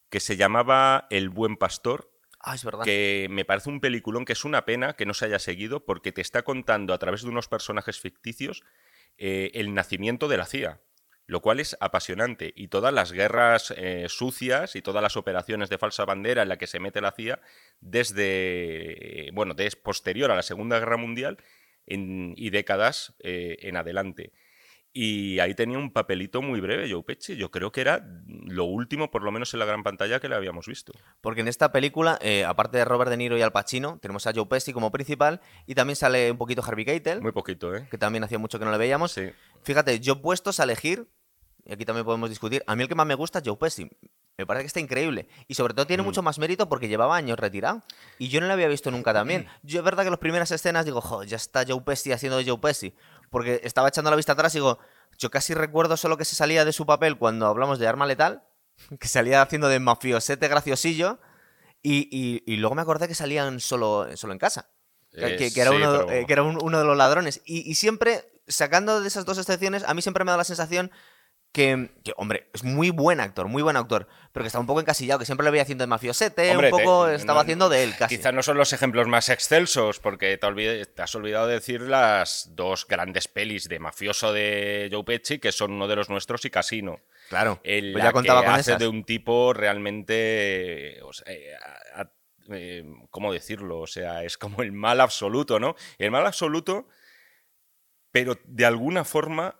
que 0.10 0.22
se 0.22 0.38
llamaba 0.38 1.08
El 1.10 1.28
Buen 1.28 1.58
Pastor. 1.58 2.10
Ah, 2.40 2.56
es 2.56 2.64
verdad. 2.64 2.86
Que 2.86 3.28
me 3.30 3.44
parece 3.44 3.70
un 3.70 3.82
peliculón 3.82 4.24
que 4.24 4.32
es 4.32 4.46
una 4.46 4.64
pena 4.64 4.94
que 4.94 5.06
no 5.06 5.14
se 5.14 5.26
haya 5.26 5.40
seguido 5.40 5.84
porque 5.86 6.14
te 6.14 6.22
está 6.22 6.44
contando 6.44 6.94
a 6.94 7.00
través 7.00 7.22
de 7.24 7.28
unos 7.28 7.50
personajes 7.50 8.00
ficticios 8.00 8.64
eh, 9.18 9.52
el 9.56 9.74
nacimiento 9.74 10.30
de 10.30 10.38
la 10.38 10.46
CIA 10.46 10.80
lo 11.28 11.42
cual 11.42 11.60
es 11.60 11.78
apasionante. 11.80 12.54
Y 12.56 12.70
todas 12.70 12.94
las 12.94 13.12
guerras 13.12 13.74
eh, 13.78 14.06
sucias 14.08 14.76
y 14.76 14.82
todas 14.82 15.04
las 15.04 15.18
operaciones 15.18 15.70
de 15.70 15.78
falsa 15.78 16.06
bandera 16.06 16.42
en 16.42 16.50
la 16.50 16.58
que 16.58 16.68
se 16.68 16.80
mete 16.80 17.02
la 17.02 17.12
CIA 17.12 17.40
desde, 17.82 19.30
bueno, 19.34 19.54
desde 19.54 19.78
posterior 19.78 20.32
a 20.32 20.36
la 20.36 20.42
Segunda 20.42 20.80
Guerra 20.80 20.98
Mundial 20.98 21.38
y 21.86 22.50
décadas 22.50 23.14
eh, 23.20 23.58
en 23.62 23.78
adelante. 23.78 24.32
Y 25.00 25.38
ahí 25.40 25.54
tenía 25.54 25.78
un 25.78 25.92
papelito 25.92 26.42
muy 26.42 26.60
breve, 26.60 26.90
Joe 26.90 27.04
Pesci. 27.04 27.36
Yo 27.36 27.52
creo 27.52 27.72
que 27.72 27.82
era 27.82 28.04
lo 28.26 28.66
último, 28.66 29.12
por 29.12 29.22
lo 29.22 29.32
menos 29.32 29.54
en 29.54 29.60
la 29.60 29.66
gran 29.66 29.84
pantalla, 29.84 30.20
que 30.20 30.28
le 30.28 30.34
habíamos 30.34 30.66
visto. 30.66 30.92
Porque 31.22 31.42
en 31.42 31.48
esta 31.48 31.72
película, 31.72 32.18
eh, 32.20 32.46
aparte 32.46 32.80
de 32.80 32.86
Robert 32.86 33.12
De 33.12 33.18
Niro 33.18 33.38
y 33.38 33.44
Al 33.44 33.52
Pacino, 33.52 34.00
tenemos 34.02 34.26
a 34.26 34.34
Joe 34.34 34.48
Pesci 34.48 34.74
como 34.74 34.92
principal 34.92 35.40
y 35.68 35.76
también 35.76 35.96
sale 35.96 36.32
un 36.32 36.40
poquito 36.40 36.64
Harvey 36.66 36.84
Keitel. 36.84 37.22
Muy 37.22 37.32
poquito, 37.32 37.76
¿eh? 37.76 37.88
Que 37.92 38.00
también 38.00 38.24
hacía 38.24 38.40
mucho 38.40 38.58
que 38.58 38.66
no 38.66 38.72
le 38.72 38.78
veíamos. 38.80 39.12
Sí. 39.12 39.30
Fíjate, 39.62 40.00
yo 40.00 40.20
puestos 40.20 40.60
a 40.60 40.64
elegir, 40.64 41.08
y 41.68 41.74
aquí 41.74 41.86
también 41.86 42.06
podemos 42.06 42.30
discutir, 42.30 42.64
a 42.66 42.76
mí 42.76 42.84
el 42.84 42.90
que 42.90 42.96
más 42.96 43.06
me 43.06 43.14
gusta 43.16 43.40
es 43.40 43.46
Joe 43.46 43.58
Pesci. 43.58 43.90
Me 44.38 44.46
parece 44.46 44.64
que 44.64 44.68
está 44.68 44.80
increíble. 44.80 45.28
Y 45.48 45.56
sobre 45.56 45.74
todo 45.74 45.86
tiene 45.88 46.04
Mm. 46.04 46.06
mucho 46.06 46.22
más 46.24 46.38
mérito 46.40 46.70
porque 46.70 46.88
llevaba 46.88 47.16
años 47.18 47.38
retirado. 47.40 47.84
Y 48.20 48.30
yo 48.30 48.40
no 48.40 48.48
lo 48.48 48.54
había 48.54 48.68
visto 48.68 48.90
nunca 48.92 49.12
también. 49.14 49.48
Yo 49.64 49.80
es 49.80 49.84
verdad 49.86 50.04
que 50.04 50.10
las 50.12 50.20
primeras 50.20 50.52
escenas 50.52 50.86
digo, 50.86 51.02
jo, 51.02 51.24
ya 51.24 51.36
está 51.38 51.66
Joe 51.68 51.82
Pesci 51.82 52.12
haciendo 52.12 52.38
de 52.38 52.46
Joe 52.46 52.60
Pesci. 52.60 52.96
Porque 53.30 53.60
estaba 53.64 53.90
echando 53.90 54.10
la 54.12 54.16
vista 54.16 54.34
atrás 54.34 54.54
y 54.56 54.60
digo, 54.60 54.80
yo 55.18 55.30
casi 55.32 55.54
recuerdo 55.54 55.98
solo 55.98 56.18
que 56.18 56.24
se 56.26 56.36
salía 56.36 56.64
de 56.66 56.72
su 56.72 56.86
papel 56.86 57.18
cuando 57.18 57.48
hablamos 57.48 57.80
de 57.80 57.88
Arma 57.88 58.06
Letal, 58.06 58.44
que 59.00 59.08
salía 59.08 59.42
haciendo 59.42 59.68
de 59.70 59.80
mafiosete 59.80 60.48
graciosillo. 60.48 61.20
Y, 61.82 62.08
y- 62.12 62.44
y 62.46 62.58
luego 62.58 62.76
me 62.76 62.82
acordé 62.84 63.08
que 63.08 63.16
salían 63.16 63.60
solo, 63.60 64.08
solo 64.16 64.34
en 64.34 64.40
casa. 64.40 64.70
Que, 65.12 65.34
Eh, 65.34 65.38
que- 65.38 65.54
que 65.54 65.62
era, 65.62 65.72
sí, 65.72 65.78
uno, 65.78 65.92
pero- 66.06 66.12
eh, 66.12 66.26
que 66.28 66.34
era 66.34 66.44
un- 66.44 66.60
uno 66.62 66.78
de 66.80 66.86
los 66.86 66.96
ladrones. 66.98 67.42
Y, 67.46 67.70
y 67.70 67.76
siempre, 67.76 68.30
sacando 68.48 69.02
de 69.02 69.08
esas 69.08 69.26
dos 69.26 69.38
excepciones, 69.40 69.84
a 69.84 69.94
mí 69.96 70.02
siempre 70.04 70.24
me 70.24 70.32
da 70.32 70.38
la 70.38 70.44
sensación 70.44 70.92
que, 71.58 71.90
que, 72.04 72.14
hombre, 72.18 72.50
es 72.54 72.64
muy 72.64 72.92
buen 72.92 73.20
actor, 73.20 73.48
muy 73.48 73.64
buen 73.64 73.76
actor, 73.76 74.08
pero 74.32 74.44
que 74.44 74.48
está 74.48 74.60
un 74.60 74.68
poco 74.68 74.80
encasillado, 74.80 75.18
que 75.20 75.26
siempre 75.26 75.44
lo 75.44 75.52
veía 75.52 75.64
haciendo 75.64 75.82
de 75.82 75.88
mafiosete, 75.88 76.52
Hombre, 76.52 76.72
un 76.72 76.78
te- 76.78 76.84
poco 76.84 77.08
no- 77.08 77.12
estaba 77.12 77.42
haciendo 77.42 77.68
de 77.68 77.84
él 77.84 77.96
casi. 77.98 78.16
Quizás 78.18 78.34
no 78.34 78.44
son 78.44 78.58
los 78.58 78.72
ejemplos 78.74 79.08
más 79.08 79.30
excelsos, 79.30 80.00
porque 80.00 80.38
te, 80.38 80.46
olvide- 80.46 80.86
te 80.86 81.02
has 81.02 81.16
olvidado 81.16 81.48
de 81.48 81.56
decir 81.56 81.82
las 81.82 82.52
dos 82.56 82.86
grandes 82.88 83.28
pelis 83.28 83.68
de 83.68 83.80
mafioso 83.80 84.32
de 84.32 84.88
Joe 84.92 85.04
Pesci, 85.04 85.40
que 85.40 85.52
son 85.52 85.72
uno 85.72 85.88
de 85.88 85.96
los 85.96 86.10
nuestros 86.10 86.46
y 86.46 86.50
Casino. 86.52 87.02
Claro, 87.30 87.60
En 87.64 87.92
pues 87.92 88.04
ya 88.04 88.12
contaba 88.12 88.42
que 88.42 88.46
con 88.46 88.56
hace 88.56 88.72
esas. 88.72 88.80
de 88.80 88.88
un 88.88 89.04
tipo 89.04 89.52
realmente. 89.54 91.00
o 91.04 91.12
sea, 91.12 91.34
eh, 91.34 91.56
a- 91.96 92.02
a- 92.02 92.12
eh, 92.52 92.86
¿Cómo 93.10 93.34
decirlo? 93.34 93.80
O 93.80 93.88
sea, 93.88 94.24
es 94.24 94.38
como 94.38 94.62
el 94.62 94.72
mal 94.72 95.02
absoluto, 95.02 95.60
¿no? 95.60 95.76
El 95.98 96.12
mal 96.12 96.26
absoluto, 96.26 96.88
pero 98.12 98.38
de 98.46 98.66
alguna 98.66 99.04
forma 99.04 99.56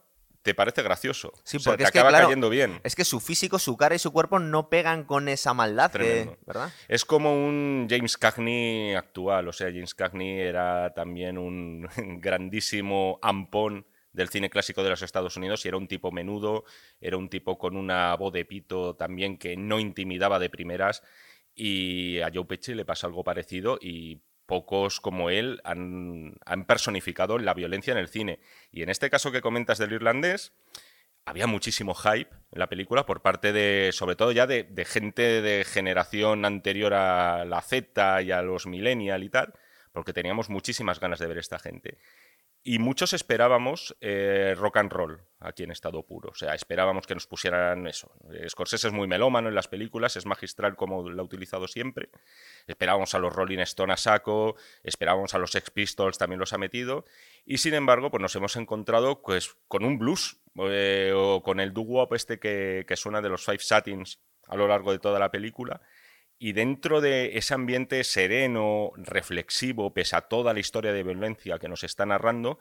te 0.48 0.56
parece 0.56 0.82
gracioso. 0.82 1.34
Sí, 1.44 1.58
O 1.58 1.60
sea, 1.60 1.74
porque 1.74 1.84
te 1.84 1.88
es 1.88 1.92
que, 1.92 2.00
acaba 2.00 2.10
claro, 2.12 2.28
cayendo 2.28 2.50
bien. 2.50 2.80
Es 2.86 2.96
que 2.96 3.04
su 3.04 3.20
físico, 3.20 3.60
su 3.60 3.76
cara 3.76 3.96
y 3.96 4.00
su 4.00 4.14
cuerpo 4.14 4.40
no 4.40 4.70
pegan 4.70 5.04
con 5.04 5.28
esa 5.28 5.54
maldad, 5.54 5.92
que-. 5.92 6.38
¿verdad? 6.46 6.72
Es 6.88 7.04
como 7.04 7.34
un 7.34 7.86
James 7.90 8.16
Cagney 8.16 8.96
actual. 8.96 9.50
O 9.50 9.52
sea, 9.52 9.68
James 9.68 9.94
Cagney 9.94 10.40
era 10.40 10.94
también 10.94 11.38
un 11.38 11.86
grandísimo 12.22 13.20
ampón 13.22 13.88
del 14.14 14.30
cine 14.30 14.50
clásico 14.50 14.84
de 14.84 14.90
los 14.92 15.02
Estados 15.02 15.36
Unidos 15.36 15.66
y 15.66 15.68
era 15.68 15.76
un 15.76 15.90
tipo 15.90 16.14
menudo, 16.14 16.64
era 17.02 17.18
un 17.18 17.28
tipo 17.28 17.58
con 17.58 17.76
una 17.76 18.16
voz 18.16 18.32
de 18.32 18.46
pito 18.46 18.96
también 18.96 19.38
que 19.38 19.58
no 19.58 19.82
intimidaba 19.82 20.40
de 20.40 20.50
primeras 20.50 21.04
y 21.54 22.22
a 22.22 22.32
Joe 22.34 22.46
Pesci 22.46 22.74
le 22.74 22.86
pasa 22.86 23.06
algo 23.08 23.26
parecido 23.26 23.78
y 23.82 24.22
pocos 24.48 25.00
como 25.00 25.30
él 25.30 25.62
han, 25.64 26.38
han 26.46 26.66
personificado 26.66 27.38
la 27.38 27.54
violencia 27.54 27.92
en 27.92 28.00
el 28.00 28.08
cine. 28.08 28.40
Y 28.72 28.82
en 28.82 28.90
este 28.90 29.12
caso 29.12 29.32
que 29.32 29.42
comentas 29.42 29.78
del 29.78 29.94
irlandés, 29.94 30.54
había 31.28 31.46
muchísimo 31.46 31.94
hype 31.94 32.30
en 32.54 32.60
la 32.60 32.68
película 32.68 33.06
por 33.06 33.22
parte 33.22 33.52
de, 33.52 33.92
sobre 33.92 34.16
todo 34.16 34.32
ya 34.32 34.48
de, 34.48 34.66
gente 34.86 35.42
de 35.42 35.66
generación 35.66 36.46
anterior 36.46 36.94
a 36.94 37.44
la 37.44 37.62
Z 37.62 38.22
y 38.22 38.32
a 38.32 38.42
los 38.42 38.66
millennial 38.66 39.24
y 39.26 39.30
tal, 39.30 39.54
porque 39.92 40.14
teníamos 40.14 40.50
muchísimas 40.50 41.02
ganas 41.02 41.20
de 41.20 41.28
ver 41.28 41.38
esta 41.38 41.60
gente. 41.60 41.98
Y 42.70 42.80
muchos 42.80 43.14
esperábamos 43.14 43.96
eh, 44.02 44.54
rock 44.58 44.76
and 44.76 44.92
roll 44.92 45.22
aquí 45.40 45.64
en 45.64 45.72
estado 45.72 46.06
puro. 46.06 46.32
O 46.32 46.36
sea, 46.36 46.54
esperábamos 46.54 47.08
que 47.08 47.14
nos 47.14 47.26
pusieran 47.26 47.88
eso. 47.88 48.12
Scorsese 48.46 48.88
es 48.88 48.94
muy 48.94 49.08
melómano 49.08 49.48
en 49.48 49.56
las 49.56 49.70
películas, 49.70 50.18
es 50.18 50.26
magistral 50.26 50.76
como 50.76 51.10
lo 51.10 51.22
ha 51.22 51.24
utilizado 51.24 51.70
siempre. 51.70 52.10
Esperábamos 52.68 53.16
a 53.16 53.20
los 53.20 53.34
Rolling 53.34 53.60
Stone 53.60 53.94
a 53.94 53.96
saco, 53.96 54.58
esperábamos 54.84 55.34
a 55.34 55.38
los 55.38 55.52
Sex 55.52 55.72
Pistols, 55.72 56.18
también 56.18 56.42
los 56.42 56.52
ha 56.52 56.58
metido. 56.58 57.06
Y 57.46 57.60
sin 57.60 57.74
embargo, 57.74 58.12
pues 58.12 58.22
nos 58.22 58.36
hemos 58.36 58.58
encontrado 58.58 59.22
pues, 59.22 59.56
con 59.70 59.86
un 59.86 59.98
blues 59.98 60.42
eh, 60.58 61.14
o 61.16 61.42
con 61.42 61.62
el 61.62 61.72
doo-wop 61.74 62.16
este 62.16 62.38
que, 62.38 62.84
que 62.86 62.98
suena 62.98 63.22
de 63.22 63.30
los 63.30 63.46
Five 63.46 63.60
Satins 63.60 64.20
a 64.46 64.58
lo 64.58 64.68
largo 64.68 64.92
de 64.92 65.00
toda 65.00 65.20
la 65.20 65.32
película. 65.32 65.80
Y 66.40 66.54
dentro 66.54 67.02
de 67.02 67.38
ese 67.38 67.54
ambiente 67.54 68.04
sereno, 68.04 68.92
reflexivo, 68.98 69.94
pese 69.94 70.16
a 70.16 70.22
toda 70.22 70.54
la 70.54 70.60
historia 70.60 70.94
de 70.94 71.04
violencia 71.04 71.58
que 71.60 71.68
nos 71.68 71.84
está 71.84 72.06
narrando, 72.06 72.60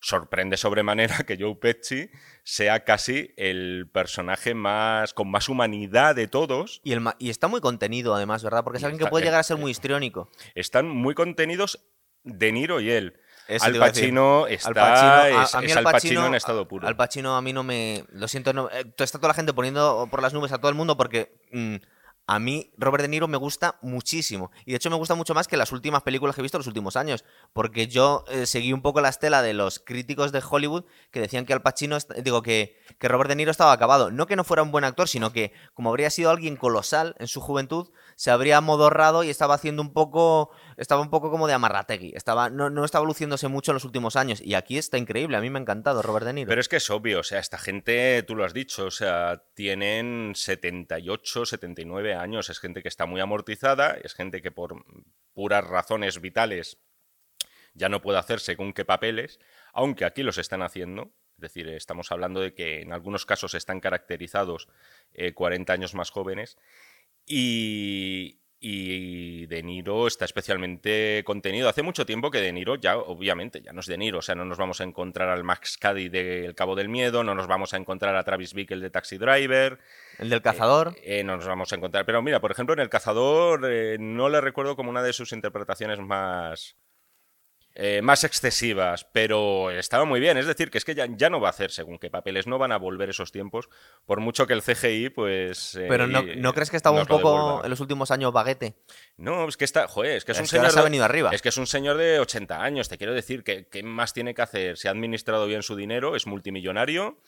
sorprende 0.00 0.56
sobremanera 0.56 1.18
que 1.26 1.36
Joe 1.38 1.54
Pesci 1.56 2.10
sea 2.42 2.84
casi 2.84 3.34
el 3.36 3.90
personaje 3.92 4.54
más 4.54 5.12
con 5.12 5.30
más 5.30 5.48
humanidad 5.50 6.14
de 6.16 6.28
todos. 6.28 6.80
Y, 6.82 6.92
el 6.92 7.02
y 7.18 7.28
está 7.30 7.48
muy 7.48 7.60
contenido, 7.60 8.14
además, 8.14 8.42
¿verdad? 8.42 8.64
Porque 8.64 8.78
es 8.78 8.84
alguien 8.84 8.98
que 8.98 9.10
puede 9.10 9.24
llegar 9.26 9.40
a 9.40 9.44
ser 9.44 9.58
eh, 9.58 9.60
muy 9.60 9.70
histriónico. 9.70 10.30
Están 10.54 10.88
muy 10.88 11.14
contenidos 11.14 11.84
De 12.24 12.52
Niro 12.52 12.80
y 12.80 12.90
él. 12.90 13.20
Eso 13.48 13.66
Al. 13.66 13.76
Pacino 13.78 14.46
está 14.46 14.68
Al 14.68 14.74
Pacino- 14.74 15.40
a- 15.40 15.42
es, 15.42 15.54
a 15.54 15.60
mí 15.60 15.66
es 15.66 15.72
Al 15.72 15.78
Al 15.78 15.84
Pacino 15.92 16.20
Pacino- 16.20 16.26
en 16.28 16.34
estado 16.36 16.68
puro. 16.68 16.86
Al 16.88 16.96
Pacino 16.96 17.36
a 17.36 17.42
mí 17.42 17.52
no 17.52 17.64
me... 17.64 18.04
Lo 18.12 18.28
siento, 18.28 18.52
no, 18.52 18.70
eh, 18.70 18.84
está 18.96 19.18
toda 19.18 19.28
la 19.28 19.34
gente 19.34 19.52
poniendo 19.52 20.06
por 20.10 20.22
las 20.22 20.32
nubes 20.32 20.52
a 20.52 20.58
todo 20.58 20.68
el 20.70 20.76
mundo 20.76 20.96
porque 20.96 21.34
mm, 21.52 21.76
a 22.30 22.38
mí 22.38 22.70
Robert 22.78 23.02
De 23.02 23.08
Niro 23.08 23.26
me 23.26 23.36
gusta 23.36 23.80
muchísimo. 23.82 24.52
Y 24.64 24.70
de 24.70 24.76
hecho 24.76 24.88
me 24.88 24.94
gusta 24.94 25.16
mucho 25.16 25.34
más 25.34 25.48
que 25.48 25.56
las 25.56 25.72
últimas 25.72 26.04
películas 26.04 26.36
que 26.36 26.40
he 26.40 26.44
visto 26.44 26.58
en 26.58 26.60
los 26.60 26.68
últimos 26.68 26.94
años. 26.94 27.24
Porque 27.52 27.88
yo 27.88 28.24
eh, 28.28 28.46
seguí 28.46 28.72
un 28.72 28.82
poco 28.82 29.00
la 29.00 29.08
estela 29.08 29.42
de 29.42 29.52
los 29.52 29.80
críticos 29.80 30.30
de 30.30 30.40
Hollywood 30.48 30.84
que 31.10 31.18
decían 31.18 31.44
que 31.44 31.54
Al 31.54 31.62
Pacino, 31.62 31.98
digo, 32.22 32.42
que, 32.42 32.80
que 33.00 33.08
Robert 33.08 33.30
De 33.30 33.34
Niro 33.34 33.50
estaba 33.50 33.72
acabado. 33.72 34.12
No 34.12 34.28
que 34.28 34.36
no 34.36 34.44
fuera 34.44 34.62
un 34.62 34.70
buen 34.70 34.84
actor, 34.84 35.08
sino 35.08 35.32
que 35.32 35.52
como 35.74 35.90
habría 35.90 36.08
sido 36.08 36.30
alguien 36.30 36.54
colosal 36.54 37.16
en 37.18 37.26
su 37.26 37.40
juventud, 37.40 37.90
se 38.14 38.30
habría 38.30 38.58
amodorrado 38.58 39.24
y 39.24 39.30
estaba 39.30 39.54
haciendo 39.54 39.82
un 39.82 39.92
poco... 39.92 40.52
Estaba 40.80 41.02
un 41.02 41.10
poco 41.10 41.30
como 41.30 41.46
de 41.46 41.52
amarrategui. 41.52 42.12
Estaba, 42.14 42.48
no, 42.48 42.70
no 42.70 42.86
estaba 42.86 43.04
luciéndose 43.04 43.48
mucho 43.48 43.72
en 43.72 43.74
los 43.74 43.84
últimos 43.84 44.16
años. 44.16 44.40
Y 44.40 44.54
aquí 44.54 44.78
está 44.78 44.96
increíble. 44.96 45.36
A 45.36 45.42
mí 45.42 45.50
me 45.50 45.58
ha 45.58 45.60
encantado 45.60 46.00
Robert 46.00 46.24
De 46.24 46.32
Niro. 46.32 46.48
Pero 46.48 46.58
es 46.58 46.70
que 46.70 46.76
es 46.76 46.88
obvio, 46.88 47.20
o 47.20 47.22
sea, 47.22 47.38
esta 47.38 47.58
gente, 47.58 48.22
tú 48.22 48.34
lo 48.34 48.46
has 48.46 48.54
dicho, 48.54 48.86
o 48.86 48.90
sea, 48.90 49.44
tienen 49.52 50.32
78, 50.34 51.44
79 51.44 52.14
años, 52.14 52.48
es 52.48 52.58
gente 52.58 52.82
que 52.82 52.88
está 52.88 53.04
muy 53.04 53.20
amortizada, 53.20 53.98
es 54.02 54.14
gente 54.14 54.40
que 54.40 54.52
por 54.52 54.82
puras 55.34 55.64
razones 55.64 56.18
vitales 56.22 56.78
ya 57.74 57.90
no 57.90 58.00
puede 58.00 58.18
hacer 58.18 58.40
según 58.40 58.72
qué 58.72 58.86
papeles, 58.86 59.38
aunque 59.74 60.06
aquí 60.06 60.22
los 60.22 60.38
están 60.38 60.62
haciendo. 60.62 61.12
Es 61.34 61.42
decir, 61.42 61.68
estamos 61.68 62.10
hablando 62.10 62.40
de 62.40 62.54
que 62.54 62.80
en 62.80 62.94
algunos 62.94 63.26
casos 63.26 63.52
están 63.52 63.80
caracterizados 63.80 64.68
eh, 65.12 65.34
40 65.34 65.74
años 65.74 65.94
más 65.94 66.10
jóvenes. 66.10 66.56
Y, 67.26 68.39
y 68.60 69.46
De 69.46 69.62
Niro 69.62 70.06
está 70.06 70.26
especialmente 70.26 71.22
contenido. 71.24 71.68
Hace 71.68 71.82
mucho 71.82 72.04
tiempo 72.04 72.30
que 72.30 72.40
De 72.40 72.52
Niro 72.52 72.76
ya, 72.76 72.98
obviamente, 72.98 73.62
ya 73.62 73.72
no 73.72 73.80
es 73.80 73.86
De 73.86 73.96
Niro. 73.96 74.18
O 74.18 74.22
sea, 74.22 74.34
no 74.34 74.44
nos 74.44 74.58
vamos 74.58 74.80
a 74.80 74.84
encontrar 74.84 75.30
al 75.30 75.42
Max 75.44 75.78
Cady 75.78 76.10
de 76.10 76.44
El 76.44 76.54
Cabo 76.54 76.76
del 76.76 76.90
Miedo, 76.90 77.24
no 77.24 77.34
nos 77.34 77.46
vamos 77.46 77.72
a 77.72 77.78
encontrar 77.78 78.14
a 78.16 78.22
Travis 78.22 78.52
Bickle 78.52 78.80
de 78.80 78.90
Taxi 78.90 79.16
Driver. 79.16 79.78
El 80.18 80.28
del 80.28 80.42
cazador. 80.42 80.94
Eh, 81.02 81.24
no 81.24 81.36
nos 81.36 81.46
vamos 81.46 81.72
a 81.72 81.76
encontrar. 81.76 82.04
Pero 82.04 82.20
mira, 82.20 82.40
por 82.40 82.50
ejemplo, 82.50 82.74
en 82.74 82.80
El 82.80 82.90
Cazador 82.90 83.62
eh, 83.64 83.96
no 83.98 84.28
le 84.28 84.42
recuerdo 84.42 84.76
como 84.76 84.90
una 84.90 85.02
de 85.02 85.14
sus 85.14 85.32
interpretaciones 85.32 85.98
más. 85.98 86.76
Eh, 87.82 88.02
más 88.02 88.24
excesivas, 88.24 89.06
pero 89.10 89.70
estaba 89.70 90.04
muy 90.04 90.20
bien. 90.20 90.36
Es 90.36 90.46
decir, 90.46 90.70
que 90.70 90.76
es 90.76 90.84
que 90.84 90.94
ya, 90.94 91.06
ya 91.08 91.30
no 91.30 91.40
va 91.40 91.48
a 91.48 91.50
hacer 91.50 91.70
según 91.70 91.98
qué 91.98 92.10
papeles, 92.10 92.46
no 92.46 92.58
van 92.58 92.72
a 92.72 92.76
volver 92.76 93.08
esos 93.08 93.32
tiempos, 93.32 93.70
por 94.04 94.20
mucho 94.20 94.46
que 94.46 94.52
el 94.52 94.62
CGI, 94.62 95.08
pues. 95.08 95.74
eh, 95.76 95.86
Pero 95.88 96.06
no, 96.06 96.22
¿no 96.22 96.52
crees 96.52 96.70
que 96.70 96.76
estaba 96.76 97.00
un 97.00 97.06
lo 97.08 97.18
poco 97.18 97.64
en 97.64 97.70
los 97.70 97.80
últimos 97.80 98.10
años 98.10 98.32
baguete? 98.34 98.74
No, 99.16 99.48
es 99.48 99.56
que 99.56 99.64
está. 99.64 99.88
Joder, 99.88 100.16
es 100.18 100.24
que 100.26 100.32
es, 100.32 100.38
un 100.38 100.44
Es 100.44 100.50
que 100.50 100.56
ahora 100.58 100.68
señor. 100.68 100.74
se 100.74 100.80
ha 100.80 100.84
venido 100.90 101.04
arriba. 101.04 101.30
Es 101.32 101.40
que 101.40 101.48
es 101.48 101.56
un 101.56 101.66
señor 101.66 101.96
de 101.96 102.20
80 102.20 102.62
años, 102.62 102.88
te 102.88 102.98
quiero 102.98 103.14
decir. 103.14 103.42
que 103.44 103.66
¿Qué 103.68 103.82
más 103.82 104.12
tiene 104.12 104.34
que 104.34 104.42
hacer? 104.42 104.76
Se 104.76 104.88
ha 104.88 104.90
administrado 104.90 105.46
bien 105.46 105.62
su 105.62 105.74
dinero, 105.74 106.16
es 106.16 106.26
multimillonario. 106.26 107.18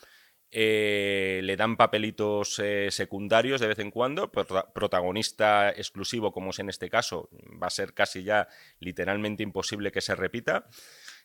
Eh, 0.53 1.41
le 1.43 1.57
dan 1.57 1.77
papelitos 1.77 2.59
eh, 2.59 2.91
secundarios 2.91 3.61
de 3.61 3.69
vez 3.69 3.79
en 3.79 3.91
cuando, 3.91 4.31
prota- 4.31 4.73
protagonista 4.73 5.71
exclusivo 5.71 6.31
como 6.33 6.51
es 6.51 6.59
en 6.59 6.69
este 6.69 6.91
caso, 6.91 7.31
va 7.61 7.69
a 7.69 7.71
ser 7.71 7.95
casi 7.95 8.23
ya 8.23 8.49
literalmente 8.79 9.43
imposible 9.43 9.91
que 9.91 10.03
se 10.03 10.15
repita. 10.15 10.67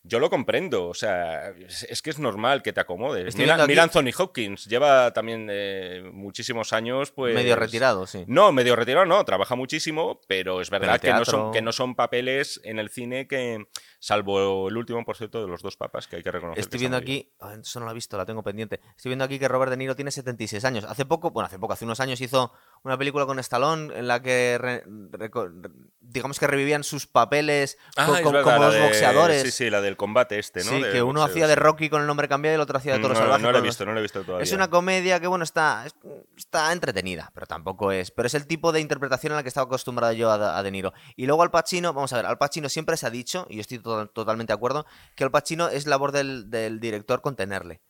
Yo 0.03 0.19
lo 0.19 0.29
comprendo, 0.29 0.87
o 0.87 0.93
sea, 0.93 1.49
es, 1.49 2.01
que 2.01 2.09
es 2.09 2.19
normal 2.19 2.63
que 2.63 2.71
te 2.73 2.79
acomodes. 2.79 3.35
Mira, 3.35 3.65
mira 3.67 3.83
Anthony 3.83 4.11
Hopkins, 4.17 4.65
lleva 4.65 5.11
también 5.11 5.47
eh, 5.51 6.01
muchísimos 6.13 6.71
años, 6.73 7.11
pues... 7.11 7.35
Medio 7.35 7.55
retirado, 7.55 8.07
sí. 8.07 8.23
No, 8.27 8.51
medio 8.51 8.75
retirado 8.75 9.05
no, 9.05 9.23
trabaja 9.25 9.55
muchísimo, 9.55 10.21
pero 10.27 10.61
es 10.61 10.69
verdad 10.69 10.99
Pero 11.01 11.13
que, 11.13 11.19
no 11.19 11.25
son, 11.25 11.51
que 11.51 11.61
no 11.61 11.71
son 11.71 11.95
papeles 11.95 12.61
en 12.63 12.79
el 12.79 12.89
cine 12.89 13.27
que, 13.27 13.67
salvo 13.99 14.69
el 14.69 14.77
último, 14.77 15.03
por 15.03 15.17
cierto, 15.17 15.41
de 15.41 15.47
los 15.47 15.61
dos 15.61 15.75
papas, 15.75 16.07
que 16.07 16.17
hay 16.17 16.23
que 16.23 16.31
reconocer. 16.31 16.59
Estoy 16.61 16.77
que 16.77 16.81
viendo 16.83 16.97
aquí, 16.97 17.33
ah, 17.41 17.55
eso 17.61 17.79
no 17.79 17.85
lo 17.85 17.91
he 17.91 17.95
visto, 17.95 18.15
la 18.17 18.25
tengo 18.25 18.43
pendiente. 18.43 18.79
Estoy 18.95 19.09
viendo 19.09 19.25
aquí 19.25 19.39
que 19.39 19.47
Robert 19.47 19.71
De 19.71 19.77
Niro 19.77 19.95
tiene 19.95 20.11
76 20.11 20.63
años. 20.65 20.85
Hace 20.85 21.05
poco, 21.05 21.31
bueno, 21.31 21.47
hace 21.47 21.59
poco, 21.59 21.73
hace 21.73 21.85
unos 21.85 21.99
años 21.99 22.21
hizo 22.21 22.53
una 22.83 22.97
película 22.97 23.25
con 23.25 23.39
Stallone 23.39 23.93
en 23.97 24.07
la 24.07 24.21
que, 24.21 24.57
re- 24.59 24.83
reco- 24.85 25.51
re- 25.61 25.71
digamos 25.99 26.39
que 26.39 26.47
revivían 26.47 26.83
sus 26.83 27.07
papeles 27.07 27.77
Ah, 27.97 28.13
es 28.15 28.21
co- 28.21 28.31
verdad, 28.31 28.43
como 28.43 28.65
los 28.65 28.73
de- 28.75 28.81
boxeadores. 28.81 29.41
Sí, 29.43 29.51
sí, 29.51 29.69
la 29.69 29.81
del 29.87 29.97
combate 29.97 30.39
este, 30.39 30.63
¿no? 30.63 30.69
Sí, 30.71 30.81
De 30.83 30.91
que 30.91 31.01
uno 31.03 31.19
boxeo, 31.21 31.33
hacía 31.33 31.47
de. 31.47 31.55
Rocky 31.55 31.89
con 31.89 32.01
el 32.01 32.07
nombre 32.07 32.27
cambiado 32.27 32.53
y 32.53 32.55
el 32.55 32.61
otro 32.61 32.77
hacía 32.77 32.93
de 32.93 32.99
Toro 32.99 33.13
no, 33.15 33.19
Salvaje. 33.19 33.41
no 33.41 33.51
la 33.51 33.57
he 33.57 33.61
con 33.61 33.65
los- 33.65 33.73
visto, 33.75 33.85
no 33.85 33.93
la 33.93 33.99
he 33.99 34.01
visto 34.03 34.23
todavía. 34.23 34.43
Es 34.43 34.51
una 34.53 34.69
comedia 34.69 35.19
que, 35.19 35.27
bueno, 35.27 35.43
está, 35.43 35.85
es- 35.85 35.95
está 36.37 36.71
entretenida, 36.71 37.31
pero 37.33 37.47
tampoco 37.47 37.91
es. 37.91 38.11
Pero 38.11 38.27
es 38.27 38.33
el 38.35 38.45
tipo 38.47 38.71
de 38.71 38.79
interpretación 38.81 39.33
a 39.33 39.37
la 39.37 39.43
que 39.43 39.49
estaba 39.49 39.65
acostumbrado 39.65 40.13
yo 40.13 40.29
a, 40.31 40.57
a 40.57 40.63
De 40.63 40.71
Niro. 40.71 40.93
Y 41.15 41.25
luego 41.25 41.41
Al 41.43 41.51
Pacino, 41.51 41.93
vamos 41.93 42.13
a 42.13 42.17
ver, 42.17 42.25
Al 42.25 42.37
Pacino 42.37 42.69
siempre 42.69 42.95
se 42.97 43.07
ha 43.07 43.09
dicho, 43.09 43.47
y 43.49 43.55
yo 43.55 43.61
estoy 43.61 43.79
to- 43.79 44.07
totalmente 44.07 44.51
de 44.53 44.55
acuerdo, 44.55 44.85
que 45.15 45.23
Al 45.23 45.31
Pacino 45.31 45.69
es 45.69 45.87
labor 45.87 46.11
del, 46.11 46.49
del 46.49 46.79
director 46.79 47.21
contenerle. 47.21 47.81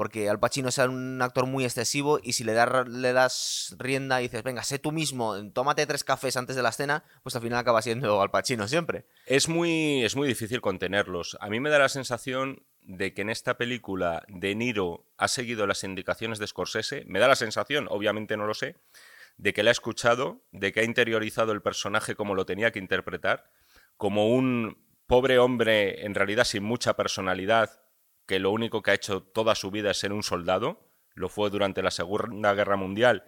Porque 0.00 0.30
Al 0.30 0.40
Pacino 0.40 0.70
es 0.70 0.78
un 0.78 1.20
actor 1.20 1.44
muy 1.44 1.66
excesivo 1.66 2.20
y 2.22 2.32
si 2.32 2.42
le, 2.42 2.54
das 2.54 3.76
rienda 3.78 4.22
y 4.22 4.28
dices, 4.28 4.42
venga, 4.42 4.62
sé 4.62 4.78
tú 4.78 4.92
mismo, 4.92 5.52
tómate 5.52 5.84
tres 5.84 6.04
cafés 6.04 6.38
antes 6.38 6.56
de 6.56 6.62
la 6.62 6.70
escena, 6.70 7.04
pues 7.22 7.36
al 7.36 7.42
final 7.42 7.58
acaba 7.58 7.82
siendo 7.82 8.22
Al 8.22 8.30
Pacino 8.30 8.66
siempre. 8.66 9.04
Es 9.26 9.46
muy, 9.46 10.02
es 10.02 10.16
muy 10.16 10.26
difícil 10.26 10.62
contenerlos. 10.62 11.36
A 11.42 11.50
mí 11.50 11.60
me 11.60 11.68
da 11.68 11.78
la 11.78 11.90
sensación 11.90 12.62
de 12.80 13.12
que 13.12 13.20
en 13.20 13.28
esta 13.28 13.58
película 13.58 14.24
De 14.28 14.54
Niro 14.54 15.04
ha 15.18 15.28
seguido 15.28 15.66
las 15.66 15.84
indicaciones 15.84 16.38
de 16.38 16.46
Scorsese. 16.46 17.04
Me 17.06 17.18
da 17.18 17.28
la 17.28 17.36
sensación, 17.36 17.86
obviamente 17.90 18.38
no 18.38 18.46
lo 18.46 18.54
sé, 18.54 18.76
de 19.36 19.52
que 19.52 19.62
le 19.62 19.68
ha 19.68 19.72
escuchado, 19.72 20.40
de 20.50 20.72
que 20.72 20.80
ha 20.80 20.84
interiorizado 20.84 21.52
el 21.52 21.60
personaje 21.60 22.14
como 22.14 22.34
lo 22.34 22.46
tenía 22.46 22.70
que 22.72 22.78
interpretar, 22.78 23.52
como 23.98 24.30
un 24.30 24.82
pobre 25.06 25.38
hombre 25.38 26.06
en 26.06 26.14
realidad 26.14 26.44
sin 26.44 26.62
mucha 26.62 26.96
personalidad, 26.96 27.82
que 28.30 28.38
lo 28.38 28.52
único 28.52 28.80
que 28.80 28.92
ha 28.92 28.94
hecho 28.94 29.24
toda 29.24 29.56
su 29.56 29.72
vida 29.72 29.90
es 29.90 29.98
ser 29.98 30.12
un 30.12 30.22
soldado. 30.22 30.78
Lo 31.14 31.28
fue 31.28 31.50
durante 31.50 31.82
la 31.82 31.90
Segunda 31.90 32.54
Guerra 32.54 32.76
Mundial 32.76 33.24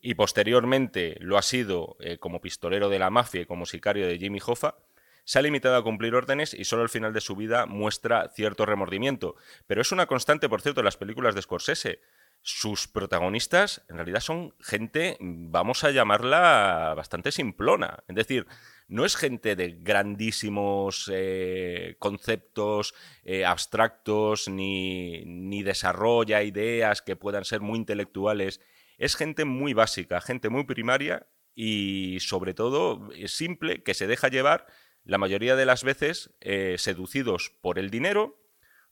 y 0.00 0.14
posteriormente 0.14 1.18
lo 1.20 1.36
ha 1.36 1.42
sido 1.42 1.98
eh, 2.00 2.16
como 2.16 2.40
pistolero 2.40 2.88
de 2.88 2.98
la 2.98 3.10
mafia 3.10 3.42
y 3.42 3.44
como 3.44 3.66
sicario 3.66 4.08
de 4.08 4.16
Jimmy 4.16 4.38
Hoffa, 4.42 4.76
se 5.24 5.38
ha 5.38 5.42
limitado 5.42 5.76
a 5.76 5.84
cumplir 5.84 6.14
órdenes 6.14 6.54
y 6.54 6.64
solo 6.64 6.80
al 6.80 6.88
final 6.88 7.12
de 7.12 7.20
su 7.20 7.36
vida 7.36 7.66
muestra 7.66 8.30
cierto 8.34 8.64
remordimiento. 8.64 9.36
Pero 9.66 9.82
es 9.82 9.92
una 9.92 10.06
constante, 10.06 10.48
por 10.48 10.62
cierto, 10.62 10.80
en 10.80 10.86
las 10.86 10.96
películas 10.96 11.34
de 11.34 11.42
Scorsese. 11.42 12.00
Sus 12.42 12.88
protagonistas 12.88 13.82
en 13.88 13.96
realidad 13.96 14.20
son 14.20 14.54
gente, 14.60 15.16
vamos 15.20 15.84
a 15.84 15.90
llamarla, 15.90 16.94
bastante 16.96 17.30
simplona. 17.30 18.04
Es 18.08 18.16
decir, 18.16 18.46
no 18.88 19.04
es 19.04 19.16
gente 19.16 19.54
de 19.54 19.76
grandísimos 19.80 21.10
eh, 21.12 21.96
conceptos 21.98 22.94
eh, 23.22 23.44
abstractos, 23.44 24.48
ni, 24.48 25.24
ni 25.26 25.62
desarrolla 25.62 26.42
ideas 26.42 27.02
que 27.02 27.16
puedan 27.16 27.44
ser 27.44 27.60
muy 27.60 27.78
intelectuales. 27.78 28.60
Es 28.96 29.14
gente 29.14 29.44
muy 29.44 29.74
básica, 29.74 30.20
gente 30.20 30.48
muy 30.48 30.64
primaria 30.64 31.26
y 31.54 32.18
sobre 32.20 32.54
todo 32.54 33.10
simple, 33.26 33.82
que 33.82 33.92
se 33.92 34.06
deja 34.06 34.28
llevar 34.28 34.66
la 35.04 35.18
mayoría 35.18 35.56
de 35.56 35.66
las 35.66 35.84
veces 35.84 36.30
eh, 36.40 36.76
seducidos 36.78 37.50
por 37.60 37.78
el 37.78 37.90
dinero, 37.90 38.40